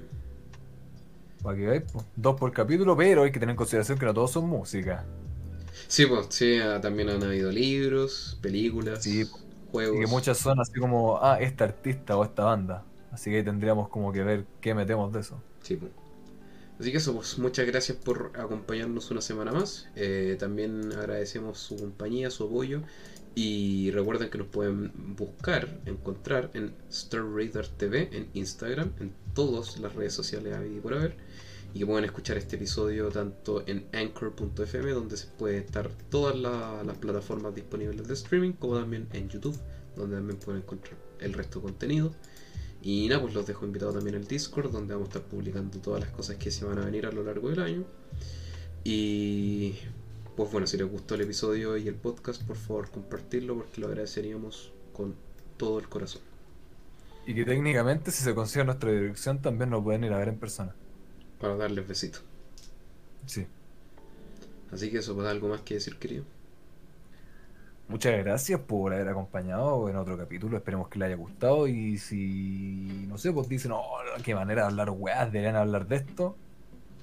Para 1.42 1.58
que 1.58 1.66
veáis, 1.66 1.92
po. 1.92 2.04
Dos 2.16 2.40
por 2.40 2.52
capítulo, 2.52 2.96
pero 2.96 3.24
hay 3.24 3.32
que 3.32 3.40
tener 3.40 3.52
en 3.52 3.58
consideración 3.58 3.98
que 3.98 4.06
no 4.06 4.14
todos 4.14 4.32
son 4.32 4.48
música. 4.48 5.06
Sí, 5.88 6.06
pues, 6.06 6.28
sí, 6.30 6.60
ah, 6.60 6.80
también 6.80 7.10
han 7.10 7.24
habido 7.24 7.52
libros, 7.52 8.38
películas, 8.42 9.04
Sí, 9.04 9.26
juegos. 9.72 9.98
Y 9.98 10.02
que 10.02 10.08
muchas 10.08 10.38
son 10.38 10.60
así 10.60 10.80
como, 10.80 11.20
ah, 11.22 11.40
este 11.42 11.64
artista 11.64 12.16
o 12.16 12.24
esta 12.24 12.46
banda. 12.46 12.86
Así 13.14 13.30
que 13.30 13.38
ahí 13.38 13.44
tendríamos 13.44 13.88
como 13.90 14.12
que 14.12 14.24
ver 14.24 14.46
qué 14.60 14.74
metemos 14.74 15.14
de 15.14 15.20
eso. 15.22 15.42
Sí, 15.62 15.76
po. 15.78 15.88
Así 16.80 16.92
que 16.92 16.98
eso, 16.98 17.14
pues 17.14 17.38
muchas 17.38 17.68
gracias 17.68 17.98
por 17.98 18.32
acompañarnos 18.36 19.12
una 19.12 19.22
semana 19.22 19.52
más. 19.52 19.88
Eh, 19.96 20.36
también 20.40 20.92
agradecemos 20.92 21.60
su 21.60 21.78
compañía, 21.78 22.32
su 22.32 22.46
apoyo. 22.46 22.82
Y 23.36 23.90
recuerden 23.92 24.30
que 24.30 24.38
nos 24.38 24.48
pueden 24.48 24.92
buscar, 25.16 25.68
encontrar 25.86 26.52
en 26.54 26.74
Star 26.90 27.24
Raider 27.24 27.68
TV 27.68 28.10
en 28.12 28.30
Instagram, 28.34 28.92
en 29.00 29.14
todas 29.34 29.80
las 29.80 29.94
redes 29.96 30.14
sociales 30.14 30.56
y 30.76 30.80
por. 30.80 31.16
Y 31.74 31.80
que 31.80 31.86
pueden 31.88 32.06
escuchar 32.06 32.38
este 32.38 32.58
episodio 32.58 33.10
tanto 33.10 33.64
en 33.68 33.88
anchor.fm, 33.94 34.92
donde 34.92 35.18
se 35.18 35.28
puede 35.28 35.58
estar 35.58 35.90
todas 36.10 36.36
la- 36.36 36.84
las 36.84 36.98
plataformas 36.98 37.56
disponibles 37.56 38.08
de 38.08 38.14
streaming, 38.14 38.52
como 38.54 38.78
también 38.80 39.08
en 39.14 39.30
YouTube, 39.30 39.58
donde 39.96 40.16
también 40.18 40.40
pueden 40.40 40.62
encontrar 40.62 40.96
el 41.20 41.34
resto 41.34 41.60
de 41.60 41.64
contenido. 41.66 42.12
Y 42.84 43.08
nada, 43.08 43.22
pues 43.22 43.34
los 43.34 43.48
dejo 43.48 43.66
invitados 43.66 43.96
también 43.96 44.18
al 44.18 44.28
Discord, 44.28 44.70
donde 44.70 44.94
vamos 44.94 45.08
a 45.08 45.12
estar 45.18 45.22
publicando 45.24 45.80
todas 45.80 46.02
las 46.02 46.10
cosas 46.12 46.36
que 46.36 46.52
se 46.52 46.66
van 46.66 46.80
a 46.80 46.86
venir 46.86 47.06
a 47.06 47.12
lo 47.14 47.24
largo 47.24 47.50
del 47.50 47.62
año. 47.62 47.86
Y 48.84 49.76
pues 50.36 50.52
bueno, 50.52 50.68
si 50.68 50.78
les 50.78 50.92
gustó 50.92 51.16
el 51.16 51.22
episodio 51.22 51.78
y 51.78 51.88
el 51.88 51.96
podcast, 51.96 52.44
por 52.44 52.58
favor 52.58 52.92
compartirlo 52.92 53.56
porque 53.56 53.80
lo 53.80 53.88
agradeceríamos 53.88 54.74
con 54.92 55.16
todo 55.56 55.80
el 55.80 55.88
corazón. 55.88 56.22
Y 57.26 57.34
que 57.34 57.46
técnicamente, 57.46 58.12
si 58.12 58.22
se 58.22 58.36
consigue 58.36 58.66
nuestra 58.66 58.92
dirección, 58.92 59.42
también 59.42 59.70
nos 59.70 59.82
pueden 59.82 60.04
ir 60.04 60.12
a 60.12 60.18
ver 60.18 60.28
en 60.28 60.38
persona. 60.38 60.76
Para 61.40 61.56
darles 61.56 61.88
besitos. 61.88 62.22
Sí. 63.26 63.48
Así 64.72 64.92
que 64.92 64.98
eso, 64.98 65.16
pues 65.16 65.28
algo 65.28 65.48
más 65.48 65.62
que 65.62 65.76
decir, 65.76 65.96
querido. 65.96 66.26
Muchas 67.88 68.18
gracias 68.24 68.60
por 68.62 68.94
haber 68.94 69.08
acompañado 69.10 69.90
en 69.90 69.96
otro 69.98 70.18
capítulo. 70.18 70.58
Esperemos 70.58 70.88
que 70.88 71.00
les 71.00 71.08
haya 71.08 71.16
gustado. 71.16 71.68
Y 71.68 71.98
si, 71.98 73.06
no 73.08 73.18
sé, 73.18 73.32
pues 73.32 73.48
dicen, 73.50 73.72
oh, 73.74 73.98
qué 74.24 74.34
manera 74.36 74.64
de 74.64 74.68
hablar 74.70 74.90
weas, 74.90 75.32
deberían 75.32 75.56
hablar 75.56 75.88
de 75.88 75.98
esto, 75.98 76.36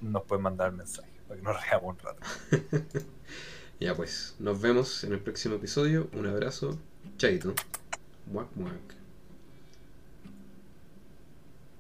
nos 0.01 0.23
pueden 0.25 0.43
mandar 0.43 0.73
mensaje 0.73 1.11
para 1.29 1.41
que 1.41 1.45
nos 1.47 1.67
reamos 1.71 1.97
un 1.97 1.99
rato. 1.99 2.21
Ya 3.81 3.95
pues, 3.95 4.37
nos 4.39 4.61
vemos 4.61 5.05
en 5.05 5.15
el 5.15 5.21
próximo 5.21 5.55
episodio. 5.55 6.11
Un 6.13 6.27
abrazo. 6.27 6.79
Chaito. 7.17 7.55
Muac, 8.27 8.49
muac. 8.55 9.00